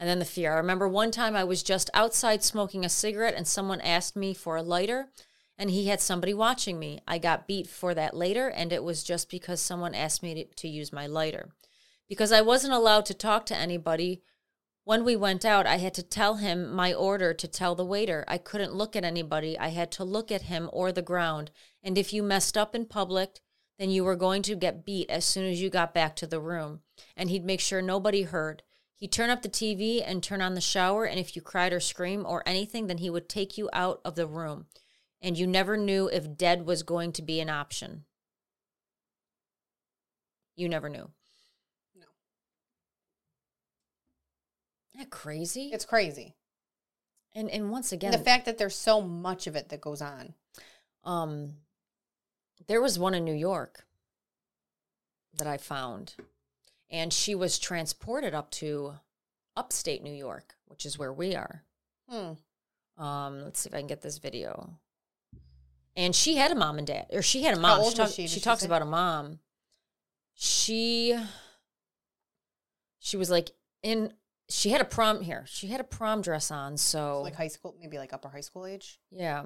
And 0.00 0.08
then 0.08 0.18
the 0.18 0.24
fear. 0.24 0.52
I 0.52 0.56
remember 0.56 0.88
one 0.88 1.12
time 1.12 1.36
I 1.36 1.44
was 1.44 1.62
just 1.62 1.90
outside 1.94 2.42
smoking 2.42 2.84
a 2.84 2.88
cigarette 2.88 3.34
and 3.36 3.46
someone 3.46 3.80
asked 3.80 4.16
me 4.16 4.34
for 4.34 4.56
a 4.56 4.62
lighter 4.62 5.08
and 5.56 5.70
he 5.70 5.86
had 5.86 6.00
somebody 6.00 6.34
watching 6.34 6.80
me. 6.80 7.00
I 7.06 7.18
got 7.18 7.46
beat 7.46 7.68
for 7.68 7.94
that 7.94 8.16
later 8.16 8.48
and 8.48 8.72
it 8.72 8.82
was 8.82 9.04
just 9.04 9.30
because 9.30 9.60
someone 9.60 9.94
asked 9.94 10.24
me 10.24 10.34
to, 10.34 10.44
to 10.44 10.68
use 10.68 10.92
my 10.92 11.06
lighter. 11.06 11.50
Because 12.08 12.32
I 12.32 12.40
wasn't 12.40 12.74
allowed 12.74 13.06
to 13.06 13.14
talk 13.14 13.46
to 13.46 13.56
anybody. 13.56 14.22
When 14.86 15.02
we 15.02 15.16
went 15.16 15.46
out, 15.46 15.66
I 15.66 15.78
had 15.78 15.94
to 15.94 16.02
tell 16.02 16.36
him 16.36 16.70
my 16.70 16.92
order 16.92 17.32
to 17.32 17.48
tell 17.48 17.74
the 17.74 17.86
waiter. 17.86 18.22
I 18.28 18.36
couldn't 18.36 18.74
look 18.74 18.94
at 18.94 19.04
anybody. 19.04 19.58
I 19.58 19.68
had 19.68 19.90
to 19.92 20.04
look 20.04 20.30
at 20.30 20.42
him 20.42 20.68
or 20.74 20.92
the 20.92 21.00
ground. 21.00 21.50
And 21.82 21.96
if 21.96 22.12
you 22.12 22.22
messed 22.22 22.58
up 22.58 22.74
in 22.74 22.84
public, 22.84 23.40
then 23.78 23.90
you 23.90 24.04
were 24.04 24.14
going 24.14 24.42
to 24.42 24.54
get 24.54 24.84
beat 24.84 25.08
as 25.08 25.24
soon 25.24 25.50
as 25.50 25.62
you 25.62 25.70
got 25.70 25.94
back 25.94 26.14
to 26.16 26.26
the 26.26 26.40
room. 26.40 26.80
And 27.16 27.30
he'd 27.30 27.46
make 27.46 27.60
sure 27.60 27.80
nobody 27.80 28.22
heard. 28.22 28.62
He'd 28.96 29.10
turn 29.10 29.30
up 29.30 29.40
the 29.40 29.48
TV 29.48 30.02
and 30.04 30.22
turn 30.22 30.42
on 30.42 30.54
the 30.54 30.60
shower, 30.60 31.04
and 31.04 31.18
if 31.18 31.34
you 31.34 31.42
cried 31.42 31.72
or 31.72 31.80
screamed 31.80 32.26
or 32.26 32.42
anything, 32.46 32.86
then 32.86 32.98
he 32.98 33.10
would 33.10 33.28
take 33.28 33.58
you 33.58 33.70
out 33.72 34.00
of 34.04 34.14
the 34.14 34.26
room. 34.26 34.66
And 35.20 35.38
you 35.38 35.46
never 35.46 35.76
knew 35.78 36.08
if 36.08 36.36
dead 36.36 36.66
was 36.66 36.82
going 36.82 37.12
to 37.12 37.22
be 37.22 37.40
an 37.40 37.48
option. 37.48 38.04
You 40.54 40.68
never 40.68 40.88
knew. 40.88 41.10
Isn't 44.94 45.04
that 45.04 45.10
crazy? 45.10 45.70
It's 45.72 45.84
crazy. 45.84 46.36
and 47.34 47.50
and 47.50 47.70
once 47.70 47.92
again, 47.92 48.12
And 48.14 48.20
the 48.20 48.24
fact 48.24 48.44
that 48.46 48.58
there's 48.58 48.76
so 48.76 49.00
much 49.00 49.46
of 49.46 49.56
it 49.56 49.68
that 49.70 49.80
goes 49.80 50.00
on. 50.00 50.34
um, 51.04 51.54
there 52.66 52.80
was 52.80 52.98
one 52.98 53.14
in 53.14 53.24
New 53.24 53.34
York 53.34 53.84
that 55.36 55.46
I 55.48 55.58
found, 55.58 56.14
and 56.88 57.12
she 57.12 57.34
was 57.34 57.58
transported 57.58 58.34
up 58.34 58.50
to 58.52 58.94
upstate 59.56 60.02
New 60.02 60.12
York, 60.14 60.54
which 60.66 60.86
is 60.86 60.98
where 60.98 61.12
we 61.12 61.34
are. 61.34 61.64
Hmm. 62.08 62.32
Um, 63.02 63.42
let's 63.44 63.60
see 63.60 63.68
if 63.68 63.74
I 63.74 63.78
can 63.78 63.88
get 63.88 64.00
this 64.02 64.18
video. 64.18 64.78
And 65.96 66.14
she 66.14 66.36
had 66.36 66.52
a 66.52 66.54
mom 66.54 66.78
and 66.78 66.86
dad, 66.86 67.06
or 67.12 67.22
she 67.22 67.42
had 67.42 67.52
a 67.54 67.60
How 67.60 67.62
mom. 67.62 67.80
old 67.80 67.90
she, 67.92 67.96
talk- 67.96 68.10
she, 68.10 68.22
she 68.28 68.34
she 68.36 68.40
talks 68.40 68.60
say? 68.60 68.66
about 68.66 68.82
a 68.82 68.86
mom. 68.86 69.40
She 70.34 71.16
she 72.98 73.16
was 73.16 73.30
like 73.30 73.50
in 73.82 74.12
she 74.48 74.70
had 74.70 74.80
a 74.80 74.84
prom 74.84 75.20
here. 75.22 75.44
She 75.46 75.68
had 75.68 75.80
a 75.80 75.84
prom 75.84 76.20
dress 76.22 76.50
on, 76.50 76.76
so 76.76 77.22
Like 77.22 77.34
high 77.34 77.48
school, 77.48 77.74
maybe 77.80 77.98
like 77.98 78.12
upper 78.12 78.28
high 78.28 78.40
school 78.40 78.66
age. 78.66 78.98
yeah. 79.10 79.44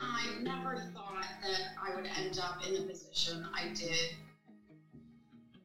I 0.00 0.26
never 0.42 0.76
thought 0.92 1.24
that 1.42 1.60
I 1.80 1.94
would 1.94 2.06
end 2.18 2.38
up 2.38 2.66
in 2.66 2.74
the 2.74 2.80
position 2.82 3.46
I 3.54 3.68
did. 3.68 4.16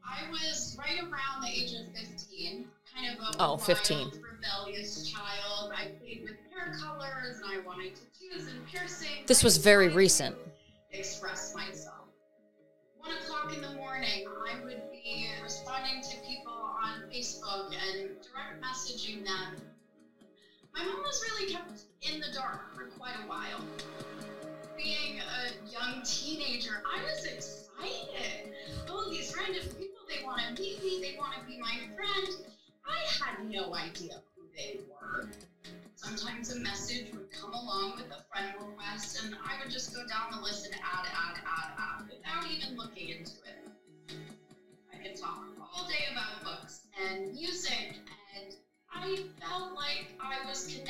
I 0.05 0.29
was 0.31 0.77
right 0.79 0.99
around 1.01 1.41
the 1.43 1.49
age 1.49 1.73
of 1.73 1.93
15, 1.95 2.67
kind 2.95 3.13
of 3.17 3.19
a 3.23 3.27
Oh, 3.39 3.47
wild, 3.49 3.63
15. 3.63 4.11
rebellious 4.21 5.09
child. 5.11 5.73
I 5.75 5.87
played 5.99 6.21
with 6.23 6.37
hair 6.51 6.73
colors 6.79 7.37
and 7.43 7.51
I 7.61 7.65
wanted 7.65 7.93
tattoos 7.95 8.47
and 8.47 8.65
piercings. 8.67 9.27
This 9.27 9.43
was 9.43 9.57
very 9.57 9.89
recent. 9.89 10.35
Express 10.91 11.53
myself. 11.55 11.98
One 12.99 13.11
o'clock 13.11 13.53
in 13.53 13.61
the 13.61 13.73
morning, 13.75 14.27
I 14.27 14.61
would 14.63 14.91
be 14.91 15.27
responding 15.41 16.01
to 16.01 16.17
people 16.27 16.51
on 16.51 17.09
Facebook 17.09 17.73
and 17.73 18.09
direct 18.21 18.61
messaging 18.61 19.23
them. 19.23 19.55
my 20.73 20.83
mom 20.83 21.01
was 21.01 21.23
really 21.29 21.51
kept 21.51 21.83
in 22.01 22.19
the 22.19 22.27
dark 22.33 22.75
for 22.75 22.85
quite 22.97 23.15
a 23.15 23.27
while. 23.27 23.63
Being 24.77 25.19
a 25.19 25.71
young 25.71 26.03
teenager, 26.03 26.83
I 26.85 27.01
was 27.03 27.23
excited. 27.25 28.53
Oh, 28.89 29.09
these 29.09 29.33
random 29.35 29.63
people, 29.77 30.01
they 30.07 30.23
want 30.23 30.41
to 30.41 30.61
meet 30.61 30.83
me, 30.83 30.99
they 31.01 31.17
want 31.17 31.33
to 31.33 31.41
be 31.45 31.57
my 31.57 31.77
friend. 31.95 32.27
I 32.85 32.97
had 33.23 33.49
no 33.49 33.73
idea 33.75 34.21
who 34.35 34.43
they 34.55 34.79
were. 34.89 35.29
Sometimes 36.01 36.49
a 36.49 36.59
message 36.59 37.11
would 37.11 37.29
come 37.29 37.53
along 37.53 37.95
with 37.97 38.05
a 38.05 38.23
friend 38.31 38.53
request, 38.57 39.21
and 39.21 39.35
I 39.43 39.57
would 39.61 39.69
just 39.69 39.93
go 39.93 40.05
down 40.07 40.31
the 40.31 40.39
list 40.39 40.65
and 40.65 40.75
add, 40.75 41.05
add, 41.13 41.41
add, 41.45 41.71
add, 41.77 42.07
without 42.09 42.49
even 42.49 42.77
looking 42.77 43.09
into 43.09 43.33
it. 43.45 43.69
I 44.93 44.97
could 44.97 45.15
talk 45.19 45.43
all 45.73 45.87
day 45.87 46.05
about 46.11 46.43
books 46.43 46.81
and 46.99 47.33
music, 47.33 47.97
and 48.35 48.55
I 48.93 49.17
felt 49.41 49.75
like 49.75 50.15
I 50.19 50.45
was 50.45 50.67
connected 50.67 50.88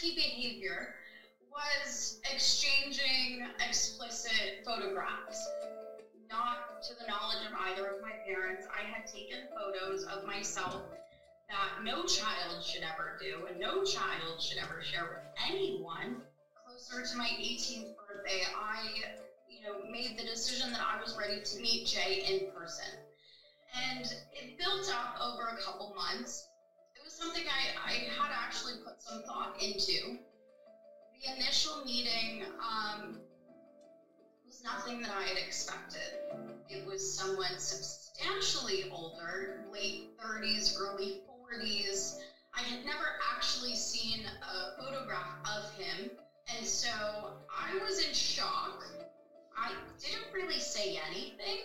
risky 0.00 0.14
behavior 0.14 0.94
was 1.50 2.20
exchanging 2.30 3.46
explicit 3.66 4.62
photographs. 4.64 5.48
Not 6.28 6.82
to 6.84 6.94
the 6.94 7.06
knowledge 7.06 7.44
of 7.46 7.52
either 7.68 7.86
of 7.86 8.00
my 8.00 8.12
parents, 8.24 8.66
I 8.72 8.86
had 8.86 9.06
taken 9.06 9.38
photos 9.54 10.04
of 10.04 10.24
myself 10.24 10.82
that 11.48 11.82
no 11.84 12.06
child 12.06 12.62
should 12.64 12.82
ever 12.82 13.18
do 13.20 13.46
and 13.46 13.58
no 13.58 13.82
child 13.84 14.40
should 14.40 14.58
ever 14.58 14.82
share 14.82 15.08
with 15.10 15.44
anyone. 15.46 16.16
Closer 16.64 17.04
to 17.04 17.16
my 17.16 17.26
18th 17.26 17.96
birthday, 18.06 18.44
I, 18.56 19.02
you 19.48 19.66
know, 19.66 19.90
made 19.90 20.16
the 20.16 20.24
decision 20.24 20.70
that 20.72 20.80
I 20.80 21.02
was 21.02 21.16
ready 21.16 21.42
to 21.42 21.60
meet 21.60 21.86
Jay 21.86 22.22
in 22.26 22.52
person. 22.52 22.86
And 23.74 24.06
it 24.32 24.56
built 24.56 24.88
up 24.88 25.20
over 25.20 25.48
a 25.48 25.60
couple 25.60 25.92
months. 25.94 26.46
Something 27.20 27.44
I, 27.48 27.86
I 27.86 27.92
had 28.18 28.30
actually 28.32 28.72
put 28.82 28.94
some 29.02 29.20
thought 29.26 29.54
into. 29.60 30.16
The 31.20 31.36
initial 31.36 31.84
meeting 31.84 32.44
um, 32.58 33.18
was 34.46 34.62
nothing 34.64 35.02
that 35.02 35.10
I 35.10 35.24
had 35.24 35.36
expected. 35.36 36.14
It 36.70 36.86
was 36.86 37.14
someone 37.14 37.58
substantially 37.58 38.84
older, 38.90 39.66
late 39.70 40.16
30s, 40.18 40.74
early 40.78 41.18
40s. 41.28 42.14
I 42.54 42.62
had 42.62 42.86
never 42.86 43.18
actually 43.30 43.74
seen 43.74 44.24
a 44.24 44.80
photograph 44.80 45.34
of 45.44 45.70
him, 45.74 46.08
and 46.56 46.64
so 46.64 46.88
I 47.54 47.78
was 47.82 47.98
in 47.98 48.14
shock. 48.14 48.82
I 49.54 49.74
didn't 50.00 50.32
really 50.32 50.58
say 50.58 50.98
anything. 51.06 51.58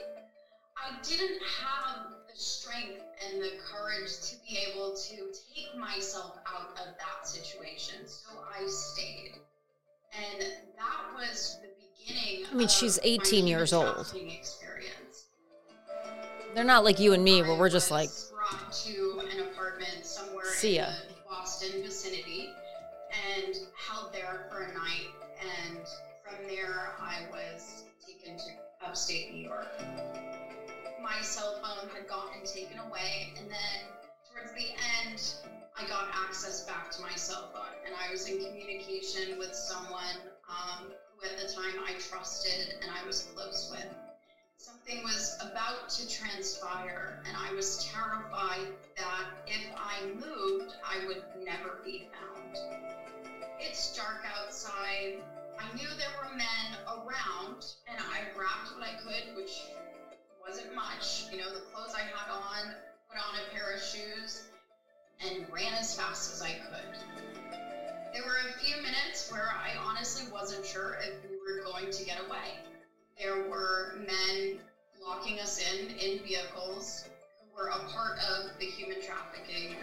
I 0.75 0.99
didn't 1.01 1.41
have 1.41 2.14
the 2.35 2.41
strength 2.41 3.01
and 3.25 3.41
the 3.41 3.51
courage 3.71 4.19
to 4.21 4.35
be 4.47 4.59
able 4.69 4.93
to 4.93 5.15
take 5.55 5.77
myself 5.77 6.37
out 6.45 6.71
of 6.71 6.95
that 6.97 7.27
situation, 7.27 7.95
so 8.05 8.29
I 8.53 8.67
stayed. 8.67 9.35
And 10.13 10.41
that 10.77 11.15
was 11.15 11.59
the 11.61 11.69
beginning. 12.05 12.45
I 12.51 12.55
mean, 12.55 12.65
of 12.65 12.71
she's 12.71 12.99
18 13.03 13.47
years 13.47 13.73
old. 13.73 14.13
Experience. 14.15 15.27
They're 16.53 16.63
not 16.63 16.83
like 16.83 16.99
you 16.99 17.13
and 17.13 17.23
me 17.23 17.41
where 17.41 17.55
we're 17.57 17.69
just 17.69 17.91
like, 17.91 18.09
brought 18.31 18.71
to 18.71 19.21
an 19.31 19.41
apartment 19.47 20.05
somewhere 20.05 20.45
See 20.45 20.77
ya. 20.77 20.85
in 20.85 21.15
the 21.15 21.21
Boston 21.29 21.81
vicinity 21.83 22.49
and 23.37 23.55
held 23.77 24.13
there 24.13 24.47
for 24.49 24.63
a 24.63 24.73
night. 24.73 25.09
And 25.67 25.79
from 26.23 26.47
there, 26.47 26.95
I 26.99 27.23
was 27.31 27.83
taken 28.05 28.37
to 28.37 28.87
upstate 28.87 29.33
New 29.33 29.34
York. 29.34 29.34
My 29.34 29.34
cell 32.07 32.17
phone 32.17 32.29
gotten 32.29 32.45
taken 32.45 32.77
away, 32.79 33.33
and 33.37 33.49
then 33.49 33.91
towards 34.31 34.51
the 34.53 34.71
end, 35.01 35.33
I 35.77 35.87
got 35.87 36.07
access 36.13 36.61
back 36.61 36.91
to 36.91 37.01
my 37.01 37.15
cell 37.15 37.49
phone, 37.53 37.73
and 37.85 37.93
I 37.95 38.11
was 38.11 38.27
in 38.27 38.39
communication 38.39 39.37
with 39.37 39.53
someone 39.53 40.15
um, 40.49 40.91
who 41.15 41.25
at 41.25 41.37
the 41.37 41.53
time 41.53 41.75
I 41.85 41.93
trusted 41.93 42.75
and 42.81 42.91
I 42.91 43.05
was 43.05 43.23
close 43.33 43.69
with 43.71 43.87
something 44.57 45.03
was 45.03 45.35
about 45.41 45.89
to 45.89 46.07
transpire, 46.07 47.21
and 47.27 47.35
I 47.37 47.53
was 47.53 47.85
terrified 47.85 48.67
that 48.97 49.25
if 49.45 49.67
I 49.77 50.05
moved, 50.07 50.73
I 50.83 51.05
would 51.05 51.21
never 51.43 51.81
be 51.83 52.07
found. 52.11 52.57
It's 53.59 53.95
dark 53.95 54.25
outside. 54.25 55.21
I 55.59 55.75
knew 55.75 55.87
there 55.97 56.15
were 56.19 56.35
men 56.35 56.79
around, 56.87 57.73
and 57.87 57.99
I 57.99 58.23
grabbed 58.33 58.73
what 58.75 58.83
I 58.83 58.93
could, 58.93 59.35
which 59.35 59.51
wasn't 60.47 60.73
much. 60.75 61.25
You 61.31 61.37
know, 61.37 61.51
the 61.51 61.59
clothes 61.73 61.93
I 61.95 62.01
had 62.01 62.29
on, 62.29 62.73
put 63.09 63.17
on 63.17 63.35
a 63.35 63.53
pair 63.53 63.73
of 63.73 63.81
shoes, 63.81 64.43
and 65.19 65.45
ran 65.51 65.73
as 65.73 65.95
fast 65.95 66.31
as 66.31 66.41
I 66.41 66.51
could. 66.51 66.85
There 68.13 68.23
were 68.23 68.37
a 68.47 68.63
few 68.63 68.75
minutes 68.77 69.29
where 69.31 69.49
I 69.49 69.75
honestly 69.83 70.23
wasn't 70.31 70.65
sure 70.65 70.97
if 71.01 71.13
we 71.23 71.35
were 71.37 71.61
going 71.61 71.89
to 71.91 72.03
get 72.03 72.19
away. 72.19 72.61
There 73.17 73.47
were 73.49 73.95
men 74.05 74.59
locking 75.01 75.39
us 75.39 75.57
in 75.57 75.89
in 75.89 76.21
vehicles 76.23 77.03
who 77.39 77.55
were 77.55 77.67
a 77.67 77.79
part 77.89 78.19
of 78.19 78.57
the 78.59 78.65
human 78.65 79.01
trafficking. 79.01 79.73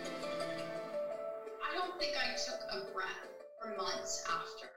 I 1.69 1.75
don't 1.75 1.99
think 1.99 2.15
I 2.17 2.37
took 2.37 2.61
a 2.71 2.93
breath 2.93 3.29
for 3.61 3.75
months 3.77 4.23
after. 4.29 4.69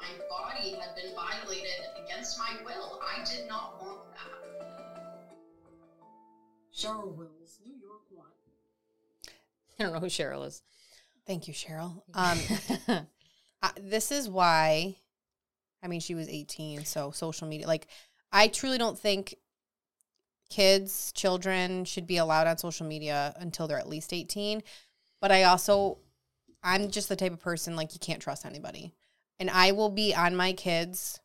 My 0.00 0.08
body 0.28 0.70
had 0.70 0.94
been 0.94 1.14
violated 1.14 1.80
against 2.04 2.38
my 2.38 2.56
will. 2.64 3.00
I 3.02 3.24
did 3.24 3.48
not 3.48 3.80
want 3.80 3.98
that. 4.14 4.47
Cheryl 6.78 7.14
Wills, 7.14 7.60
New 7.66 7.74
York 7.74 8.02
One. 8.10 8.26
I 9.78 9.82
don't 9.82 9.92
know 9.92 10.00
who 10.00 10.06
Cheryl 10.06 10.46
is. 10.46 10.62
Thank 11.26 11.48
you, 11.48 11.54
Cheryl. 11.54 12.02
Um, 12.14 12.38
I, 13.60 13.70
this 13.80 14.12
is 14.12 14.28
why. 14.28 14.94
I 15.82 15.88
mean, 15.88 16.00
she 16.00 16.14
was 16.14 16.28
18, 16.28 16.84
so 16.84 17.10
social 17.10 17.48
media. 17.48 17.66
Like, 17.66 17.88
I 18.30 18.46
truly 18.48 18.78
don't 18.78 18.98
think 18.98 19.34
kids, 20.48 21.12
children 21.12 21.84
should 21.84 22.06
be 22.06 22.18
allowed 22.18 22.46
on 22.46 22.58
social 22.58 22.86
media 22.86 23.34
until 23.36 23.66
they're 23.66 23.78
at 23.78 23.88
least 23.88 24.12
18. 24.12 24.62
But 25.20 25.32
I 25.32 25.44
also, 25.44 25.98
I'm 26.62 26.90
just 26.90 27.08
the 27.08 27.16
type 27.16 27.32
of 27.32 27.40
person 27.40 27.74
like 27.74 27.94
you 27.94 27.98
can't 28.00 28.22
trust 28.22 28.46
anybody, 28.46 28.94
and 29.40 29.50
I 29.50 29.72
will 29.72 29.90
be 29.90 30.14
on 30.14 30.36
my 30.36 30.52
kids 30.52 31.20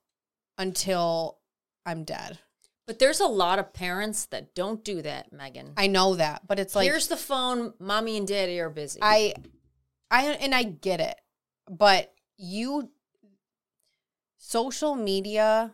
until 0.57 1.37
I'm 1.85 2.03
dead. 2.03 2.39
But 2.85 2.99
there's 2.99 3.21
a 3.21 3.27
lot 3.27 3.59
of 3.59 3.73
parents 3.73 4.25
that 4.25 4.53
don't 4.55 4.83
do 4.83 5.01
that, 5.01 5.33
Meghan. 5.33 5.71
I 5.77 5.87
know 5.87 6.15
that, 6.15 6.45
but 6.47 6.59
it's 6.59 6.75
like 6.75 6.85
Here's 6.85 7.07
the 7.07 7.17
phone. 7.17 7.73
Mommy 7.79 8.17
and 8.17 8.27
daddy 8.27 8.59
are 8.59 8.69
busy. 8.69 8.99
I 9.01 9.35
I 10.11 10.25
and 10.33 10.53
I 10.53 10.63
get 10.63 10.99
it. 10.99 11.15
But 11.69 12.13
you 12.37 12.89
social 14.37 14.95
media 14.95 15.73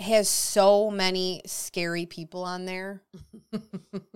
has 0.00 0.28
so 0.28 0.90
many 0.90 1.42
scary 1.46 2.06
people 2.06 2.42
on 2.44 2.64
there. 2.64 3.02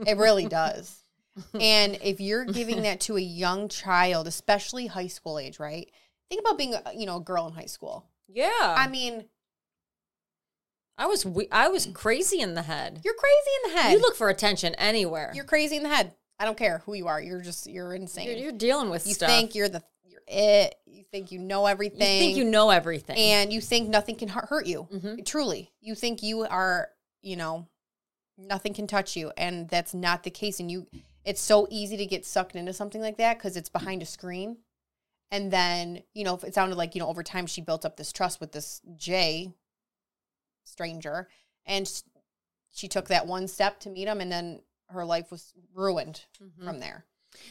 it 0.06 0.16
really 0.16 0.46
does. 0.46 1.02
And 1.60 1.96
if 2.02 2.20
you're 2.20 2.44
giving 2.44 2.82
that 2.82 2.98
to 3.02 3.16
a 3.16 3.20
young 3.20 3.68
child, 3.68 4.26
especially 4.26 4.88
high 4.88 5.06
school 5.06 5.38
age, 5.38 5.60
right? 5.60 5.88
Think 6.28 6.40
about 6.40 6.58
being, 6.58 6.74
a, 6.74 6.82
you 6.96 7.06
know, 7.06 7.18
a 7.18 7.20
girl 7.20 7.46
in 7.46 7.52
high 7.52 7.66
school. 7.66 8.06
yeah. 8.26 8.74
I 8.76 8.88
mean, 8.88 9.24
I 10.98 11.06
was 11.06 11.24
we- 11.24 11.48
I 11.52 11.68
was 11.68 11.86
crazy 11.94 12.40
in 12.40 12.54
the 12.54 12.62
head. 12.62 13.00
you're 13.04 13.14
crazy 13.14 13.50
in 13.64 13.72
the 13.72 13.78
head. 13.80 13.92
You 13.92 14.00
look 14.00 14.16
for 14.16 14.28
attention 14.28 14.74
anywhere. 14.74 15.32
you're 15.34 15.44
crazy 15.44 15.76
in 15.76 15.84
the 15.84 15.88
head. 15.88 16.14
I 16.40 16.44
don't 16.44 16.58
care 16.58 16.82
who 16.86 16.94
you 16.94 17.06
are. 17.08 17.20
You're 17.20 17.40
just 17.40 17.66
you're 17.68 17.94
insane. 17.94 18.26
You're, 18.28 18.36
you're 18.36 18.52
dealing 18.52 18.90
with 18.90 19.06
you 19.06 19.14
stuff. 19.14 19.28
think 19.28 19.54
you're 19.54 19.68
the 19.68 19.82
you're 20.04 20.20
it. 20.26 20.74
You 20.86 21.04
think 21.10 21.32
you 21.32 21.38
know 21.38 21.66
everything. 21.66 22.00
You 22.00 22.20
think 22.26 22.36
you 22.36 22.44
know 22.44 22.70
everything. 22.70 23.16
and 23.16 23.52
you 23.52 23.60
think 23.60 23.88
nothing 23.88 24.16
can 24.16 24.28
hu- 24.28 24.46
hurt 24.46 24.66
you. 24.66 24.86
Mhm. 24.92 25.24
Truly, 25.24 25.72
you 25.80 25.94
think 25.94 26.22
you 26.22 26.42
are, 26.44 26.90
you 27.22 27.36
know, 27.36 27.66
nothing 28.36 28.74
can 28.74 28.86
touch 28.86 29.16
you, 29.16 29.32
and 29.36 29.68
that's 29.68 29.94
not 29.94 30.22
the 30.22 30.30
case. 30.30 30.60
And 30.60 30.70
you, 30.70 30.86
it's 31.24 31.40
so 31.40 31.66
easy 31.70 31.96
to 31.96 32.06
get 32.06 32.24
sucked 32.26 32.54
into 32.56 32.72
something 32.72 33.00
like 33.00 33.16
that 33.18 33.38
because 33.38 33.56
it's 33.56 33.68
behind 33.68 34.02
a 34.02 34.06
screen. 34.06 34.58
And 35.30 35.50
then, 35.52 36.02
you 36.14 36.24
know, 36.24 36.34
if 36.34 36.44
it 36.44 36.54
sounded 36.54 36.76
like 36.76 36.94
you 36.94 37.00
know 37.00 37.08
over 37.08 37.22
time 37.22 37.46
she 37.46 37.60
built 37.60 37.84
up 37.84 37.96
this 37.96 38.12
trust 38.12 38.40
with 38.40 38.52
this 38.52 38.80
Jay 38.96 39.52
stranger, 40.68 41.28
and 41.66 41.90
she 42.72 42.88
took 42.88 43.08
that 43.08 43.26
one 43.26 43.48
step 43.48 43.80
to 43.80 43.90
meet 43.90 44.08
him, 44.08 44.20
and 44.20 44.30
then 44.30 44.60
her 44.90 45.04
life 45.04 45.30
was 45.30 45.52
ruined 45.74 46.24
Mm-hmm. 46.42 46.64
from 46.66 46.80
there. 46.80 47.04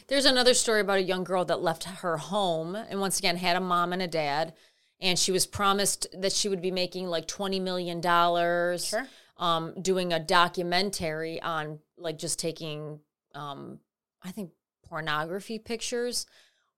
There's 0.08 0.24
another 0.24 0.54
story 0.54 0.80
about 0.80 0.98
a 0.98 1.02
young 1.02 1.24
girl 1.24 1.44
that 1.46 1.62
left 1.62 1.84
her 1.84 2.16
home 2.16 2.74
and 2.74 3.00
once 3.00 3.18
again 3.20 3.36
had 3.36 3.56
a 3.56 3.60
mom 3.60 3.92
and 3.92 4.02
a 4.02 4.08
dad. 4.08 4.54
And 5.00 5.16
she 5.16 5.30
was 5.30 5.46
promised 5.46 6.08
that 6.12 6.32
she 6.32 6.48
would 6.48 6.60
be 6.60 6.72
making 6.72 7.06
like 7.06 7.28
$20 7.28 7.62
million. 7.62 8.02
Sure. 8.02 9.06
Um, 9.36 9.80
doing 9.80 10.12
a 10.12 10.18
documentary 10.18 11.40
on 11.40 11.78
like 11.96 12.18
just 12.18 12.40
taking, 12.40 12.98
um, 13.36 13.78
I 14.20 14.32
think, 14.32 14.50
pornography 14.84 15.60
pictures. 15.60 16.26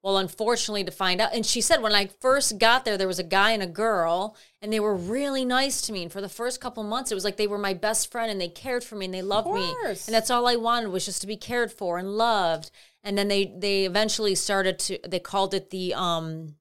Well, 0.02 0.16
unfortunately, 0.16 0.84
to 0.84 0.90
find 0.90 1.20
out, 1.20 1.34
and 1.34 1.44
she 1.44 1.60
said 1.60 1.82
when 1.82 1.94
I 1.94 2.06
first 2.06 2.58
got 2.58 2.86
there, 2.86 2.96
there 2.96 3.06
was 3.06 3.18
a 3.18 3.24
guy 3.24 3.50
and 3.50 3.62
a 3.62 3.66
girl, 3.66 4.34
and 4.62 4.72
they 4.72 4.80
were 4.80 4.96
really 4.96 5.44
nice 5.44 5.82
to 5.82 5.92
me. 5.92 6.02
And 6.02 6.10
for 6.10 6.22
the 6.22 6.28
first 6.28 6.58
couple 6.58 6.82
months, 6.84 7.12
it 7.12 7.14
was 7.14 7.24
like 7.24 7.36
they 7.36 7.46
were 7.46 7.58
my 7.58 7.74
best 7.74 8.10
friend, 8.10 8.30
and 8.30 8.40
they 8.40 8.48
cared 8.48 8.82
for 8.82 8.96
me, 8.96 9.04
and 9.04 9.12
they 9.14 9.20
loved 9.20 9.48
me, 9.48 9.74
and 10.06 10.14
that's 10.14 10.30
all 10.30 10.48
I 10.48 10.56
wanted 10.56 10.88
was 10.88 11.04
just 11.04 11.20
to 11.20 11.26
be 11.26 11.36
cared 11.36 11.70
for 11.70 11.98
and 11.98 12.16
loved. 12.16 12.70
And 13.04 13.18
then 13.18 13.28
they 13.28 13.52
they 13.54 13.84
eventually 13.84 14.34
started 14.34 14.78
to 14.80 14.98
they 15.06 15.18
called 15.20 15.52
it 15.52 15.68
the 15.68 15.92
um 15.94 16.56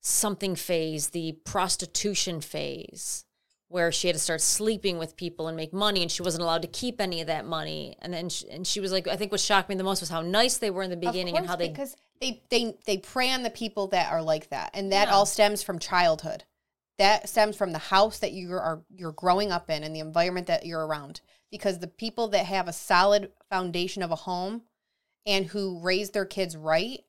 something 0.00 0.54
phase, 0.54 1.08
the 1.10 1.32
prostitution 1.44 2.40
phase, 2.42 3.24
where 3.68 3.90
she 3.92 4.08
had 4.08 4.14
to 4.14 4.20
start 4.20 4.40
sleeping 4.40 4.98
with 4.98 5.16
people 5.16 5.48
and 5.48 5.56
make 5.56 5.72
money, 5.72 6.02
and 6.02 6.10
she 6.10 6.22
wasn't 6.22 6.42
allowed 6.42 6.62
to 6.62 6.68
keep 6.68 7.00
any 7.00 7.20
of 7.22 7.26
that 7.26 7.46
money. 7.46 7.96
And 8.00 8.12
then 8.12 8.28
she, 8.28 8.48
and 8.50 8.66
she 8.66 8.80
was 8.80 8.92
like, 8.92 9.08
I 9.08 9.16
think 9.16 9.32
what 9.32 9.40
shocked 9.40 9.68
me 9.68 9.74
the 9.76 9.84
most 9.84 10.00
was 10.00 10.10
how 10.10 10.20
nice 10.20 10.58
they 10.58 10.70
were 10.70 10.82
in 10.82 10.90
the 10.90 10.96
beginning 10.96 11.36
and 11.36 11.46
how 11.46 11.56
they 11.56 11.68
because 11.68 11.96
they 12.20 12.42
they 12.50 12.76
they 12.86 12.98
prey 12.98 13.30
on 13.32 13.42
the 13.42 13.50
people 13.50 13.88
that 13.88 14.12
are 14.12 14.22
like 14.22 14.48
that, 14.50 14.70
and 14.74 14.92
that 14.92 15.08
Yeah. 15.08 15.14
all 15.14 15.26
stems 15.26 15.62
from 15.62 15.78
childhood. 15.78 16.44
That 16.98 17.28
stems 17.28 17.56
from 17.56 17.72
the 17.72 17.78
house 17.78 18.18
that 18.18 18.32
you 18.32 18.52
are 18.52 18.82
you're 18.90 19.12
growing 19.12 19.52
up 19.52 19.70
in 19.70 19.84
and 19.84 19.94
the 19.94 20.00
environment 20.00 20.46
that 20.48 20.66
you're 20.66 20.86
around. 20.86 21.20
Because 21.50 21.78
the 21.78 21.86
people 21.88 22.28
that 22.28 22.44
have 22.46 22.68
a 22.68 22.72
solid 22.72 23.32
foundation 23.48 24.02
of 24.02 24.10
a 24.10 24.16
home 24.16 24.62
and 25.24 25.46
who 25.46 25.80
raise 25.80 26.10
their 26.10 26.26
kids 26.26 26.56
right, 26.56 27.04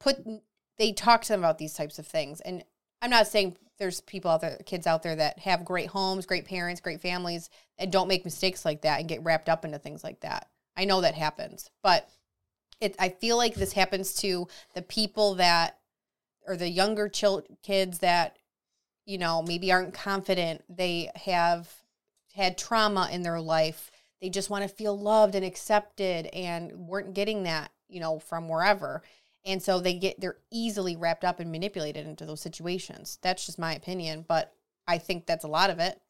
put 0.00 0.18
they 0.78 0.92
talk 0.92 1.22
to 1.22 1.28
them 1.28 1.40
about 1.40 1.58
these 1.58 1.74
types 1.74 1.98
of 1.98 2.06
things. 2.06 2.40
And 2.40 2.64
I'm 3.00 3.10
not 3.10 3.26
saying 3.28 3.56
there's 3.78 4.00
people 4.00 4.30
out 4.30 4.40
there, 4.40 4.58
kids 4.66 4.86
out 4.86 5.02
there 5.02 5.16
that 5.16 5.38
have 5.40 5.64
great 5.64 5.88
homes, 5.88 6.26
great 6.26 6.44
parents, 6.44 6.80
great 6.80 7.00
families, 7.00 7.48
and 7.78 7.90
don't 7.90 8.08
make 8.08 8.24
mistakes 8.24 8.64
like 8.64 8.82
that 8.82 9.00
and 9.00 9.08
get 9.08 9.22
wrapped 9.22 9.48
up 9.48 9.64
into 9.64 9.78
things 9.78 10.04
like 10.04 10.20
that. 10.20 10.48
I 10.76 10.84
know 10.84 11.00
that 11.00 11.14
happens, 11.14 11.70
but 11.82 12.08
it 12.82 12.96
I 12.98 13.08
feel 13.08 13.36
like 13.36 13.54
this 13.54 13.72
happens 13.72 14.14
to 14.16 14.48
the 14.74 14.82
people 14.82 15.34
that 15.36 15.78
or 16.46 16.56
the 16.56 16.68
younger 16.68 17.08
chil- 17.08 17.46
kids 17.62 18.00
that 18.00 18.36
you 19.06 19.18
know 19.18 19.42
maybe 19.42 19.72
aren't 19.72 19.94
confident 19.94 20.64
they 20.68 21.10
have 21.14 21.72
had 22.34 22.58
trauma 22.58 23.08
in 23.12 23.22
their 23.22 23.40
life. 23.40 23.90
They 24.20 24.30
just 24.30 24.50
want 24.50 24.62
to 24.62 24.74
feel 24.74 24.98
loved 24.98 25.34
and 25.34 25.44
accepted 25.44 26.26
and 26.26 26.72
weren't 26.72 27.14
getting 27.14 27.44
that 27.44 27.70
you 27.88 28.00
know 28.00 28.18
from 28.18 28.48
wherever. 28.48 29.02
And 29.44 29.62
so 29.62 29.80
they 29.80 29.94
get 29.94 30.20
they're 30.20 30.38
easily 30.50 30.96
wrapped 30.96 31.24
up 31.24 31.40
and 31.40 31.50
manipulated 31.52 32.06
into 32.06 32.26
those 32.26 32.40
situations. 32.40 33.18
That's 33.22 33.46
just 33.46 33.58
my 33.58 33.74
opinion 33.74 34.24
but 34.26 34.52
i 34.86 34.98
think 34.98 35.26
that's 35.26 35.44
a 35.44 35.48
lot 35.48 35.70
of 35.70 35.78
it 35.78 36.00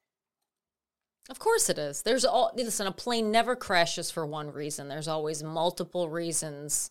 Of 1.30 1.38
course 1.38 1.70
it 1.70 1.78
is. 1.78 2.02
There's 2.02 2.24
all 2.24 2.50
listen, 2.54 2.86
a 2.86 2.92
plane 2.92 3.30
never 3.30 3.54
crashes 3.56 4.10
for 4.10 4.26
one 4.26 4.52
reason. 4.52 4.88
There's 4.88 5.08
always 5.08 5.42
multiple 5.42 6.08
reasons. 6.08 6.90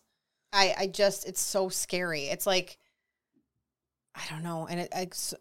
I 0.52 0.74
I 0.78 0.86
just 0.86 1.26
it's 1.26 1.40
so 1.40 1.68
scary. 1.68 2.24
It's 2.24 2.46
like 2.46 2.78
I 4.14 4.22
don't 4.30 4.42
know, 4.42 4.66
and 4.66 4.80
it 4.80 4.88
it's, 4.94 5.34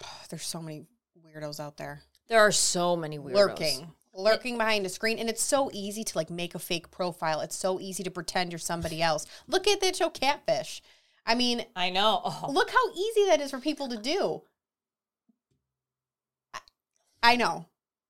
there's 0.30 0.46
so 0.46 0.60
many 0.62 0.86
weirdos 1.26 1.60
out 1.60 1.76
there 1.76 2.02
There 2.28 2.40
are 2.40 2.52
so 2.52 2.96
many 2.96 3.18
weirdos. 3.18 3.34
lurking, 3.34 3.92
lurking 4.14 4.56
behind 4.58 4.86
a 4.86 4.88
screen, 4.88 5.18
and 5.18 5.28
it's 5.28 5.42
so 5.42 5.70
easy 5.72 6.04
to 6.04 6.18
like 6.18 6.30
make 6.30 6.54
a 6.54 6.58
fake 6.58 6.90
profile. 6.90 7.40
It's 7.40 7.56
so 7.56 7.80
easy 7.80 8.02
to 8.02 8.10
pretend 8.10 8.52
you're 8.52 8.58
somebody 8.58 9.02
else. 9.08 9.26
Look 9.46 9.66
at 9.66 9.80
that 9.80 9.96
show, 9.96 10.10
Catfish. 10.10 10.82
I 11.26 11.34
mean, 11.34 11.64
I 11.76 11.90
know. 11.90 12.22
Oh. 12.42 12.50
look 12.52 12.70
how 12.70 12.92
easy 12.92 13.26
that 13.26 13.40
is 13.40 13.50
for 13.50 13.58
people 13.60 13.88
to 13.88 13.96
do. 13.98 14.42
I, 16.54 16.60
I 17.22 17.36
know, 17.36 17.66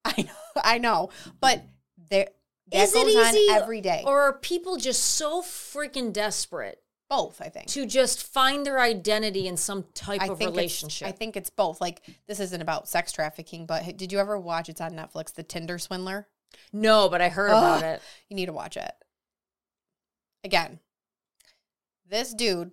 I 0.16 0.22
know, 0.22 0.62
I 0.62 0.78
know, 0.78 1.10
but 1.40 1.62
there 2.10 2.28
that 2.70 2.82
Is 2.82 2.94
it 2.94 3.04
goes 3.04 3.16
on 3.16 3.34
easy 3.34 3.46
every 3.50 3.80
day. 3.80 4.02
Or 4.04 4.22
are 4.22 4.32
people 4.34 4.76
just 4.76 5.02
so 5.02 5.40
freaking 5.42 6.12
desperate 6.12 6.82
Both, 7.08 7.40
I 7.40 7.48
think. 7.48 7.68
to 7.68 7.86
just 7.86 8.22
find 8.22 8.66
their 8.66 8.78
identity 8.78 9.46
in 9.48 9.56
some 9.56 9.86
type 9.94 10.28
of 10.28 10.38
relationship? 10.38 11.08
I 11.08 11.12
think 11.12 11.36
it's 11.36 11.50
both. 11.50 11.80
Like 11.80 12.02
this 12.26 12.40
isn't 12.40 12.60
about 12.60 12.88
sex 12.88 13.12
trafficking, 13.12 13.66
but 13.66 13.96
did 13.96 14.12
you 14.12 14.18
ever 14.18 14.38
watch? 14.38 14.68
It's 14.68 14.80
on 14.80 14.92
Netflix. 14.92 15.32
The 15.32 15.42
Tinder 15.42 15.78
Swindler. 15.78 16.28
no, 16.72 17.08
but 17.08 17.20
I 17.20 17.28
heard 17.30 17.48
about 17.48 17.82
it. 17.82 18.02
You 18.28 18.36
need 18.36 18.46
to 18.46 18.52
watch 18.52 18.76
it. 18.76 18.92
Again, 20.44 20.78
this 22.08 22.32
dude 22.32 22.72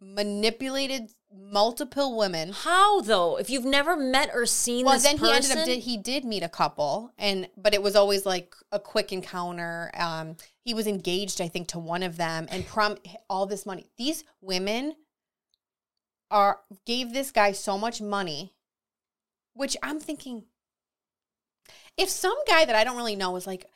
manipulated 0.00 1.10
multiple 1.34 2.16
women. 2.16 2.52
How 2.52 3.00
though? 3.00 3.38
If 3.38 3.50
you've 3.50 3.64
never 3.64 3.96
met 3.96 4.30
or 4.32 4.46
seen 4.46 4.84
Well, 4.84 4.94
this 4.94 5.04
then 5.04 5.18
he 5.18 5.30
ended 5.30 5.56
up 5.56 5.64
did, 5.64 5.80
he 5.80 5.96
did 5.96 6.24
meet 6.24 6.42
a 6.42 6.48
couple, 6.48 7.12
and 7.18 7.48
but 7.56 7.74
it 7.74 7.82
was 7.82 7.96
always 7.96 8.26
like 8.26 8.54
a 8.72 8.78
quick 8.78 9.12
encounter. 9.12 9.90
Um, 9.94 10.36
he 10.64 10.74
was 10.74 10.86
engaged, 10.86 11.40
I 11.40 11.48
think, 11.48 11.68
to 11.68 11.78
one 11.78 12.02
of 12.02 12.16
them, 12.16 12.46
and 12.50 12.66
prom 12.66 12.96
all 13.28 13.46
this 13.46 13.66
money. 13.66 13.86
These 13.96 14.24
women 14.40 14.94
are 16.30 16.60
gave 16.84 17.12
this 17.12 17.30
guy 17.30 17.52
so 17.52 17.78
much 17.78 18.00
money, 18.00 18.54
which 19.54 19.76
I'm 19.82 20.00
thinking, 20.00 20.44
if 21.96 22.08
some 22.08 22.36
guy 22.48 22.64
that 22.64 22.76
I 22.76 22.84
don't 22.84 22.96
really 22.96 23.16
know 23.16 23.36
is 23.36 23.46
like, 23.46 23.66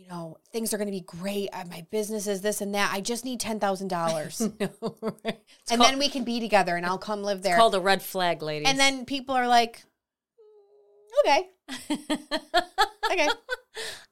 you 0.00 0.08
know, 0.08 0.38
things 0.50 0.72
are 0.72 0.78
going 0.78 0.88
to 0.88 0.92
be 0.92 1.02
great. 1.02 1.50
uh, 1.52 1.64
My 1.68 1.84
business 1.90 2.26
is 2.26 2.40
this 2.40 2.62
and 2.62 2.74
that. 2.74 2.90
I 2.92 3.02
just 3.02 3.24
need 3.24 3.38
ten 3.38 3.60
thousand 3.60 3.88
dollars, 3.88 4.40
and? 4.40 4.54
It's 4.60 5.76
then 5.76 5.98
we 5.98 6.08
can 6.08 6.24
be 6.24 6.40
together, 6.40 6.74
and 6.76 6.86
I'll 6.86 6.98
come 6.98 7.22
live 7.22 7.38
it's 7.38 7.46
there. 7.46 7.56
called 7.56 7.74
a 7.74 7.80
red 7.80 8.00
flag, 8.02 8.40
ladies. 8.40 8.66
and 8.68 8.78
then 8.78 9.04
people 9.04 9.34
are 9.34 9.46
like, 9.46 9.82
okay, 11.24 11.48
okay. 11.90 13.28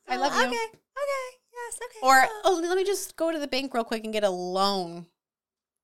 I 0.06 0.16
love 0.16 0.34
you. 0.34 0.46
Okay. 0.46 0.66
Okay. 0.66 1.28
Yes. 1.54 1.78
Okay. 1.82 1.98
Or 2.02 2.26
oh, 2.44 2.60
let 2.62 2.76
me 2.76 2.84
just 2.84 3.16
go 3.16 3.32
to 3.32 3.38
the 3.38 3.48
bank 3.48 3.72
real 3.72 3.84
quick 3.84 4.04
and 4.04 4.12
get 4.12 4.24
a 4.24 4.30
loan 4.30 5.06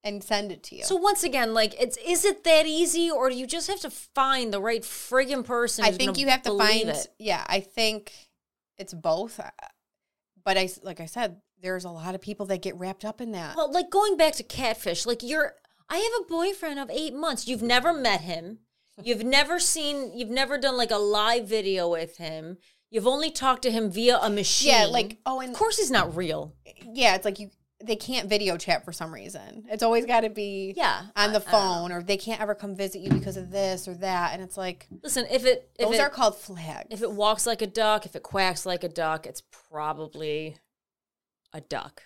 and 0.03 0.23
send 0.23 0.53
it 0.53 0.63
to 0.65 0.77
you. 0.77 0.85
So 0.85 0.97
once 0.97 1.25
again, 1.25 1.55
like 1.55 1.81
it's 1.81 1.97
is 1.97 2.27
it 2.27 2.45
that 2.45 2.67
easy, 2.67 3.11
or 3.11 3.31
do 3.31 3.37
you 3.37 3.47
just 3.47 3.69
have 3.69 3.81
to 3.81 3.91
find 3.91 4.53
the 4.53 4.61
right 4.61 4.83
friggin' 4.83 5.47
person? 5.47 5.83
I 5.83 5.93
think 5.93 6.19
you 6.19 6.29
have 6.29 6.43
to 6.43 6.59
find. 6.59 6.91
it? 6.91 7.07
Yeah, 7.19 7.43
I 7.49 7.61
think 7.61 8.13
it's 8.77 8.93
both. 8.93 9.41
But 10.45 10.59
I, 10.59 10.69
like 10.83 11.01
I 11.01 11.07
said, 11.07 11.41
there's 11.63 11.85
a 11.85 11.91
lot 11.91 12.15
of 12.15 12.21
people 12.21 12.47
that 12.47 12.63
get 12.63 12.77
wrapped 12.77 13.05
up 13.05 13.21
in 13.21 13.33
that. 13.33 13.57
Well, 13.57 13.73
like 13.73 13.91
going 13.91 14.17
back 14.17 14.35
to 14.35 14.43
catfish, 14.43 15.07
like 15.07 15.23
you're 15.23 15.55
I 15.89 15.97
have 15.99 16.13
a 16.23 16.29
boyfriend 16.29 16.79
of 16.79 16.91
eight 16.91 17.15
months. 17.15 17.47
You've 17.49 17.63
never 17.63 17.93
met 17.93 18.23
him. 18.23 18.59
You've 19.03 19.25
never 19.25 19.59
seen 19.59 20.17
you've 20.17 20.31
never 20.31 20.59
done 20.59 20.77
like 20.77 20.91
a 20.91 20.99
live 20.99 21.49
video 21.49 21.89
with 21.89 22.19
him. 22.19 22.59
You've 22.91 23.07
only 23.07 23.31
talked 23.31 23.63
to 23.63 23.71
him 23.71 23.91
via 23.91 24.19
a 24.19 24.31
machine. 24.31 24.71
yeah, 24.71 24.87
like 24.87 25.19
oh, 25.27 25.41
and 25.41 25.51
of 25.51 25.57
course 25.57 25.79
he's 25.79 25.91
not 25.91 26.17
real. 26.17 26.55
yeah, 26.93 27.15
it's 27.15 27.25
like 27.25 27.39
you. 27.41 27.51
They 27.87 27.97
can't 27.97 28.29
video 28.29 28.57
chat 28.57 28.85
for 28.85 28.93
some 28.93 29.13
reason. 29.13 29.67
It's 29.71 29.83
always 29.83 30.07
got 30.07 30.21
to 30.23 30.31
be 30.31 30.73
Yeah. 30.77 31.07
on 31.17 31.33
the 31.33 31.41
I- 31.41 31.49
I 31.49 31.51
phone, 31.51 31.93
or 31.93 32.03
they 32.03 32.17
can't 32.17 32.41
ever 32.41 32.55
come 32.55 32.75
visit 32.75 33.01
you 33.01 33.11
because 33.11 33.37
of 33.37 33.51
this 33.51 33.87
or 33.87 33.95
that. 33.97 34.33
And 34.33 34.43
it's 34.43 34.57
like 34.57 34.87
Listen, 35.03 35.27
if 35.31 35.45
it 35.45 35.71
if 35.79 35.87
those 35.89 35.97
it, 35.97 36.01
are 36.01 36.11
called 36.11 36.37
flags. 36.37 36.89
if 36.91 37.03
it 37.03 37.13
walks 37.13 37.47
like 37.47 37.63
a 37.63 37.67
duck, 37.67 38.07
if 38.07 38.17
it 38.17 38.23
quacks 38.23 38.65
like 38.65 38.85
a 38.85 38.89
duck, 38.89 39.27
it's 39.27 39.43
probably 39.71 40.57
a 41.53 41.61
duck. 41.61 42.03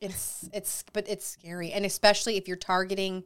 It's 0.00 0.48
it's 0.52 0.84
but 0.92 1.08
it's 1.08 1.26
scary, 1.26 1.72
and 1.72 1.84
especially 1.84 2.36
if 2.36 2.46
you're 2.46 2.56
targeting 2.56 3.24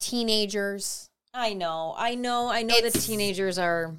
teenagers. 0.00 1.10
I 1.32 1.52
know, 1.54 1.94
I 1.96 2.14
know, 2.14 2.48
I 2.48 2.62
know 2.62 2.80
that 2.80 2.92
teenagers 2.94 3.58
are 3.58 3.96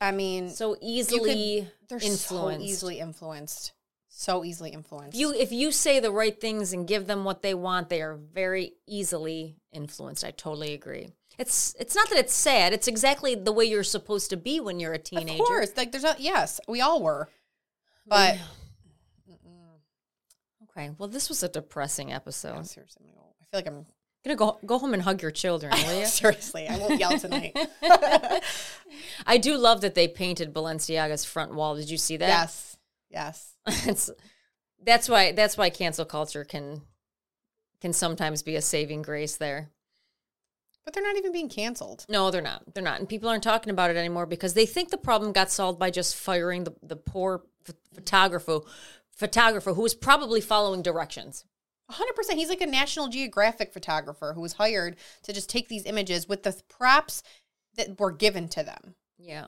I 0.00 0.10
mean, 0.10 0.48
so 0.50 0.76
easily 0.80 1.68
they're 1.88 1.98
influenced. 1.98 2.28
so 2.28 2.50
easily 2.60 2.98
influenced, 2.98 3.72
so 4.14 4.44
easily 4.44 4.70
influenced. 4.70 5.16
You, 5.16 5.32
if 5.32 5.52
you 5.52 5.72
say 5.72 5.98
the 6.00 6.10
right 6.12 6.38
things 6.38 6.72
and 6.72 6.86
give 6.86 7.06
them 7.06 7.24
what 7.24 7.42
they 7.42 7.54
want, 7.54 7.88
they 7.88 8.02
are 8.02 8.14
very 8.14 8.74
easily 8.86 9.56
influenced. 9.72 10.24
I 10.24 10.30
totally 10.30 10.74
agree. 10.74 11.08
It's 11.38 11.74
it's 11.80 11.94
not 11.94 12.10
that 12.10 12.18
it's 12.18 12.34
sad. 12.34 12.72
It's 12.74 12.86
exactly 12.86 13.34
the 13.34 13.52
way 13.52 13.64
you're 13.64 13.82
supposed 13.82 14.28
to 14.30 14.36
be 14.36 14.60
when 14.60 14.78
you're 14.78 14.92
a 14.92 14.98
teenager. 14.98 15.42
of 15.42 15.46
course, 15.48 15.70
like 15.76 15.90
there's 15.90 16.04
a 16.04 16.14
yes, 16.18 16.60
we 16.68 16.82
all 16.82 17.02
were, 17.02 17.28
but 18.06 18.38
Okay. 20.76 20.90
Well, 20.98 21.08
this 21.08 21.28
was 21.28 21.42
a 21.42 21.48
depressing 21.48 22.12
episode. 22.12 22.66
seriously, 22.66 23.04
I'm 23.08 23.14
gonna 23.14 23.26
I 23.40 23.44
feel 23.50 23.58
like 23.58 23.66
I'm 23.66 23.86
gonna 24.24 24.36
go 24.36 24.58
go 24.64 24.78
home 24.78 24.94
and 24.94 25.02
hug 25.02 25.20
your 25.22 25.30
children, 25.30 25.72
will 25.86 25.98
you? 26.00 26.06
seriously. 26.06 26.68
I 26.68 26.78
won't 26.78 26.98
yell 26.98 27.18
tonight. 27.18 27.56
I 29.26 29.38
do 29.38 29.56
love 29.56 29.80
that 29.82 29.94
they 29.94 30.08
painted 30.08 30.54
Balenciaga's 30.54 31.24
front 31.24 31.54
wall. 31.54 31.76
Did 31.76 31.90
you 31.90 31.98
see 31.98 32.16
that? 32.18 32.28
yes, 32.28 32.71
yes. 33.12 33.54
it's, 33.66 34.10
that's 34.84 35.08
why 35.08 35.32
that's 35.32 35.56
why 35.56 35.70
cancel 35.70 36.04
culture 36.04 36.44
can 36.44 36.82
can 37.80 37.92
sometimes 37.92 38.42
be 38.42 38.56
a 38.56 38.62
saving 38.62 39.02
grace 39.02 39.36
there. 39.36 39.70
But 40.84 40.94
they're 40.94 41.02
not 41.02 41.16
even 41.16 41.32
being 41.32 41.48
canceled. 41.48 42.06
No, 42.08 42.30
they're 42.30 42.42
not. 42.42 42.74
They're 42.74 42.82
not. 42.82 42.98
And 42.98 43.08
people 43.08 43.28
aren't 43.28 43.44
talking 43.44 43.70
about 43.70 43.90
it 43.90 43.96
anymore 43.96 44.26
because 44.26 44.54
they 44.54 44.66
think 44.66 44.90
the 44.90 44.96
problem 44.98 45.32
got 45.32 45.50
solved 45.50 45.78
by 45.78 45.90
just 45.90 46.16
firing 46.16 46.64
the, 46.64 46.74
the 46.82 46.96
poor 46.96 47.42
ph- 47.64 47.78
photographer 47.94 48.60
photographer 49.14 49.74
who 49.74 49.82
was 49.82 49.94
probably 49.94 50.40
following 50.40 50.82
directions. 50.82 51.44
100%. 51.90 52.34
He's 52.34 52.48
like 52.48 52.60
a 52.60 52.66
National 52.66 53.08
Geographic 53.08 53.72
photographer 53.72 54.32
who 54.34 54.40
was 54.40 54.54
hired 54.54 54.96
to 55.22 55.32
just 55.32 55.50
take 55.50 55.68
these 55.68 55.84
images 55.84 56.28
with 56.28 56.42
the 56.42 56.60
props 56.68 57.22
that 57.76 58.00
were 58.00 58.10
given 58.10 58.48
to 58.48 58.62
them. 58.62 58.94
Yeah. 59.18 59.46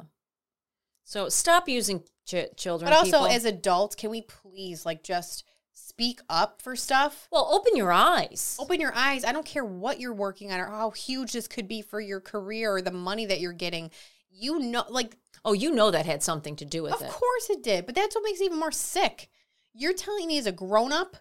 So 1.04 1.28
stop 1.28 1.68
using 1.68 2.02
ch- 2.26 2.48
children. 2.56 2.90
But 2.90 2.96
also, 2.96 3.10
people. 3.10 3.26
as 3.26 3.44
adults, 3.44 3.94
can 3.94 4.10
we 4.10 4.22
please 4.22 4.84
like 4.84 5.02
just 5.02 5.44
speak 5.74 6.20
up 6.28 6.62
for 6.62 6.74
stuff? 6.76 7.28
well, 7.30 7.48
open 7.52 7.76
your 7.76 7.92
eyes. 7.92 8.56
Open 8.58 8.80
your 8.80 8.94
eyes. 8.94 9.24
I 9.24 9.32
don't 9.32 9.46
care 9.46 9.64
what 9.64 10.00
you're 10.00 10.14
working 10.14 10.50
on 10.52 10.60
or 10.60 10.66
how 10.66 10.90
huge 10.90 11.32
this 11.32 11.46
could 11.46 11.68
be 11.68 11.82
for 11.82 12.00
your 12.00 12.20
career 12.20 12.72
or 12.72 12.82
the 12.82 12.90
money 12.90 13.26
that 13.26 13.40
you're 13.40 13.52
getting. 13.52 13.90
You 14.30 14.58
know, 14.58 14.84
like, 14.88 15.16
Oh, 15.44 15.52
you 15.52 15.70
know 15.72 15.90
that 15.90 16.06
had 16.06 16.22
something 16.22 16.56
to 16.56 16.64
do 16.64 16.82
with 16.82 16.94
of 16.94 17.02
it. 17.02 17.08
Of 17.08 17.12
course 17.12 17.50
it 17.50 17.62
did, 17.62 17.84
but 17.86 17.94
that's 17.94 18.14
what 18.14 18.24
makes 18.24 18.40
it 18.40 18.44
even 18.46 18.58
more 18.58 18.72
sick. 18.72 19.28
You're 19.74 19.92
telling 19.92 20.26
me 20.26 20.38
as 20.38 20.46
a 20.46 20.52
grown 20.52 20.90
up, 20.90 21.16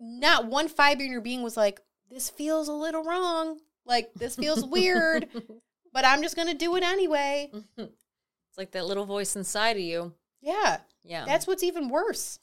not 0.00 0.46
one 0.46 0.68
fiber 0.68 1.04
in 1.04 1.12
your 1.12 1.20
being 1.20 1.42
was 1.42 1.56
like, 1.56 1.80
this 2.10 2.28
feels 2.28 2.68
a 2.68 2.72
little 2.72 3.04
wrong. 3.04 3.58
Like, 3.84 4.12
this 4.14 4.34
feels 4.36 4.64
weird, 4.64 5.28
but 5.92 6.04
I'm 6.04 6.22
just 6.22 6.34
going 6.36 6.48
to 6.48 6.54
do 6.54 6.74
it 6.76 6.82
anyway. 6.82 7.52
It's 8.56 8.58
like 8.58 8.70
that 8.70 8.86
little 8.86 9.04
voice 9.04 9.36
inside 9.36 9.76
of 9.76 9.82
you. 9.82 10.14
Yeah. 10.40 10.78
Yeah. 11.04 11.26
That's 11.26 11.46
what's 11.46 11.62
even 11.62 11.90
worse. 11.90 12.38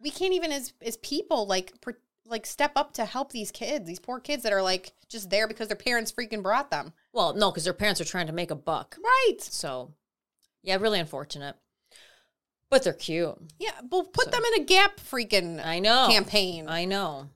We 0.00 0.10
can't 0.10 0.34
even 0.34 0.50
as 0.50 0.72
as 0.84 0.96
people 0.96 1.46
like 1.46 1.72
pr- 1.80 1.92
like 2.26 2.44
step 2.44 2.72
up 2.74 2.92
to 2.94 3.04
help 3.04 3.30
these 3.30 3.52
kids, 3.52 3.86
these 3.86 4.00
poor 4.00 4.18
kids 4.18 4.42
that 4.42 4.52
are 4.52 4.62
like 4.62 4.92
just 5.08 5.30
there 5.30 5.46
because 5.46 5.68
their 5.68 5.76
parents 5.76 6.10
freaking 6.10 6.42
brought 6.42 6.72
them. 6.72 6.92
well, 7.12 7.34
no, 7.34 7.52
because 7.52 7.62
their 7.62 7.72
parents 7.72 8.00
are 8.00 8.04
trying 8.04 8.26
to 8.26 8.32
make 8.32 8.50
a 8.50 8.56
buck. 8.56 8.96
Right. 9.00 9.36
So, 9.40 9.92
yeah, 10.64 10.74
really 10.76 10.98
unfortunate. 10.98 11.54
But 12.68 12.82
they're 12.82 12.92
cute. 12.92 13.36
Yeah, 13.60 13.70
well 13.88 14.02
put 14.02 14.24
So- 14.24 14.30
them 14.32 14.42
in 14.56 14.62
a 14.62 14.64
Gap 14.64 14.98
freaking 14.98 15.64
I 15.64 15.78
know. 15.78 16.08
campaign. 16.10 16.68
I 16.68 16.84
know. 16.84 17.28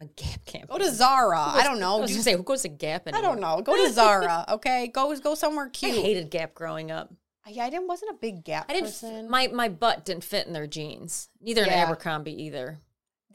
A 0.00 0.06
Gap 0.06 0.44
campaign. 0.46 0.66
Go 0.68 0.78
to 0.78 0.90
Zara. 0.90 1.38
I 1.40 1.62
don't 1.62 1.78
know. 1.78 1.98
I 1.98 2.00
was 2.00 2.10
Do- 2.10 2.16
gonna 2.16 2.24
say 2.24 2.34
who 2.36 2.42
goes 2.42 2.62
to 2.62 2.68
Gap 2.68 3.02
I 3.06 3.20
don't 3.20 3.38
know. 3.38 3.62
Go 3.62 3.76
to 3.76 3.92
Zara, 3.92 4.44
okay? 4.48 4.88
Go 4.88 5.14
go 5.20 5.36
somewhere 5.36 5.68
cute. 5.72 5.92
I 5.98 6.00
hated 6.00 6.30
Gap 6.30 6.54
growing 6.54 6.90
up. 6.90 7.12
Yeah, 7.48 7.64
I 7.64 7.70
didn't 7.70 7.88
wasn't 7.88 8.12
a 8.12 8.14
big 8.14 8.44
Gap 8.44 8.66
I 8.68 8.74
didn't. 8.74 8.86
person. 8.86 9.28
My 9.30 9.48
my 9.48 9.68
butt 9.68 10.04
didn't 10.04 10.24
fit 10.24 10.46
in 10.46 10.52
their 10.52 10.66
jeans. 10.66 11.28
Neither 11.40 11.62
in 11.64 11.70
Abercrombie 11.70 12.40
either. 12.44 12.78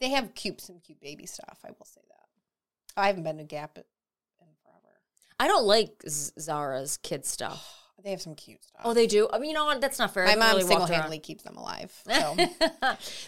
they 0.00 0.10
have 0.10 0.34
cute 0.34 0.60
some 0.60 0.78
cute 0.80 1.00
baby 1.00 1.26
stuff. 1.26 1.58
I 1.64 1.68
will 1.78 1.84
say 1.86 2.00
that. 2.08 3.00
I 3.00 3.06
haven't 3.08 3.24
been 3.24 3.38
to 3.38 3.44
Gap 3.44 3.76
in 3.78 3.84
forever. 4.64 4.94
I 5.38 5.46
don't 5.46 5.64
like 5.66 6.02
Zara's 6.08 6.96
kid 6.98 7.24
stuff. 7.26 7.74
They 8.04 8.12
have 8.12 8.22
some 8.22 8.36
cute 8.36 8.62
stuff. 8.62 8.82
Oh, 8.84 8.94
they 8.94 9.08
do. 9.08 9.28
I 9.32 9.40
mean, 9.40 9.50
you 9.50 9.54
know 9.56 9.64
what? 9.64 9.80
That's 9.80 9.98
not 9.98 10.14
fair. 10.14 10.24
My 10.24 10.36
mom 10.36 10.50
really 10.50 10.62
single 10.62 10.86
handedly 10.86 11.18
keeps 11.18 11.42
them 11.42 11.56
alive. 11.56 11.92
So. 12.08 12.36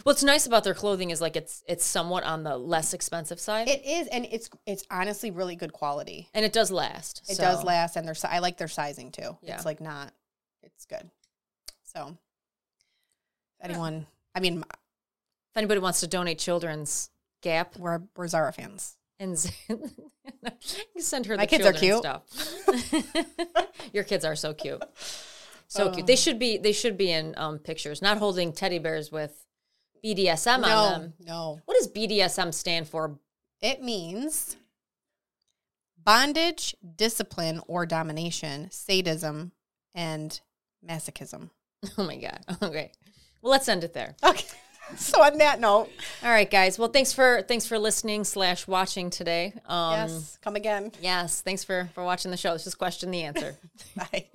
What's 0.04 0.22
nice 0.22 0.46
about 0.46 0.62
their 0.62 0.74
clothing 0.74 1.10
is 1.10 1.20
like 1.20 1.34
it's 1.34 1.64
it's 1.66 1.84
somewhat 1.84 2.22
on 2.22 2.44
the 2.44 2.56
less 2.56 2.94
expensive 2.94 3.40
side, 3.40 3.68
It 3.68 3.84
is, 3.84 4.06
and 4.06 4.26
it's 4.30 4.48
it's 4.66 4.84
honestly 4.88 5.32
really 5.32 5.56
good 5.56 5.72
quality. 5.72 6.28
and 6.34 6.44
it 6.44 6.52
does 6.52 6.70
last. 6.70 7.22
It 7.28 7.34
so- 7.36 7.42
does 7.42 7.64
last, 7.64 7.96
and 7.96 8.06
their 8.06 8.14
I 8.22 8.38
like 8.38 8.58
their 8.58 8.68
sizing 8.68 9.10
too. 9.10 9.36
Yeah. 9.42 9.56
It's 9.56 9.64
like 9.64 9.80
not, 9.80 10.12
it's 10.62 10.86
good. 10.86 11.10
So, 11.84 12.16
anyone, 13.60 14.06
I 14.34 14.40
mean, 14.40 14.58
If 14.58 15.56
anybody 15.56 15.80
wants 15.80 16.00
to 16.00 16.06
donate 16.06 16.38
children's 16.38 17.10
Gap 17.42 17.76
we're 17.78 18.02
we're 18.16 18.28
Zara 18.28 18.52
fans. 18.52 18.96
and 19.18 19.36
Z- 19.38 19.50
you 20.94 21.00
send 21.00 21.24
her. 21.26 21.36
My 21.36 21.46
the 21.46 21.48
kids 21.48 21.64
are 21.66 21.72
cute. 21.72 21.98
Stuff. 21.98 22.22
Your 23.94 24.04
kids 24.04 24.24
are 24.26 24.36
so 24.36 24.52
cute, 24.52 24.82
so 25.66 25.90
cute. 25.90 26.06
They 26.06 26.16
should 26.16 26.38
be. 26.38 26.58
They 26.58 26.72
should 26.72 26.98
be 26.98 27.10
in 27.10 27.34
um, 27.38 27.58
pictures, 27.58 28.02
not 28.02 28.18
holding 28.18 28.52
teddy 28.52 28.78
bears 28.78 29.10
with 29.10 29.46
BDSM 30.04 30.60
no, 30.60 30.68
on 30.68 31.00
them. 31.00 31.14
no, 31.20 31.60
What 31.64 31.76
does 31.78 31.88
BDSM 31.88 32.52
stand 32.52 32.86
for? 32.88 33.18
it 33.62 33.82
means 33.82 34.56
bondage, 36.02 36.74
discipline, 36.96 37.60
or 37.66 37.86
domination, 37.86 38.70
sadism, 38.70 39.52
and 39.94 40.40
masochism. 40.86 41.50
Oh 41.98 42.04
my 42.04 42.16
god. 42.16 42.40
Okay. 42.62 42.92
Well, 43.40 43.50
let's 43.52 43.68
end 43.68 43.84
it 43.84 43.94
there. 43.94 44.14
Okay. 44.22 44.46
So 44.96 45.22
on 45.22 45.38
that 45.38 45.60
note, 45.60 45.88
All 46.20 46.30
right, 46.30 46.50
guys. 46.50 46.76
Well, 46.76 46.88
thanks 46.88 47.12
for 47.12 47.42
thanks 47.42 47.64
for 47.64 47.78
listening 47.78 48.24
slash 48.24 48.66
watching 48.66 49.08
today. 49.08 49.52
Um, 49.66 49.92
yes, 49.92 50.36
come 50.42 50.56
again. 50.56 50.90
Yes, 51.00 51.42
thanks 51.42 51.62
for 51.62 51.88
for 51.94 52.02
watching 52.02 52.32
the 52.32 52.36
show. 52.36 52.54
This 52.54 52.64
just 52.64 52.76
question 52.76 53.12
the 53.12 53.22
answer. 53.22 53.56
Bye. 53.96 54.26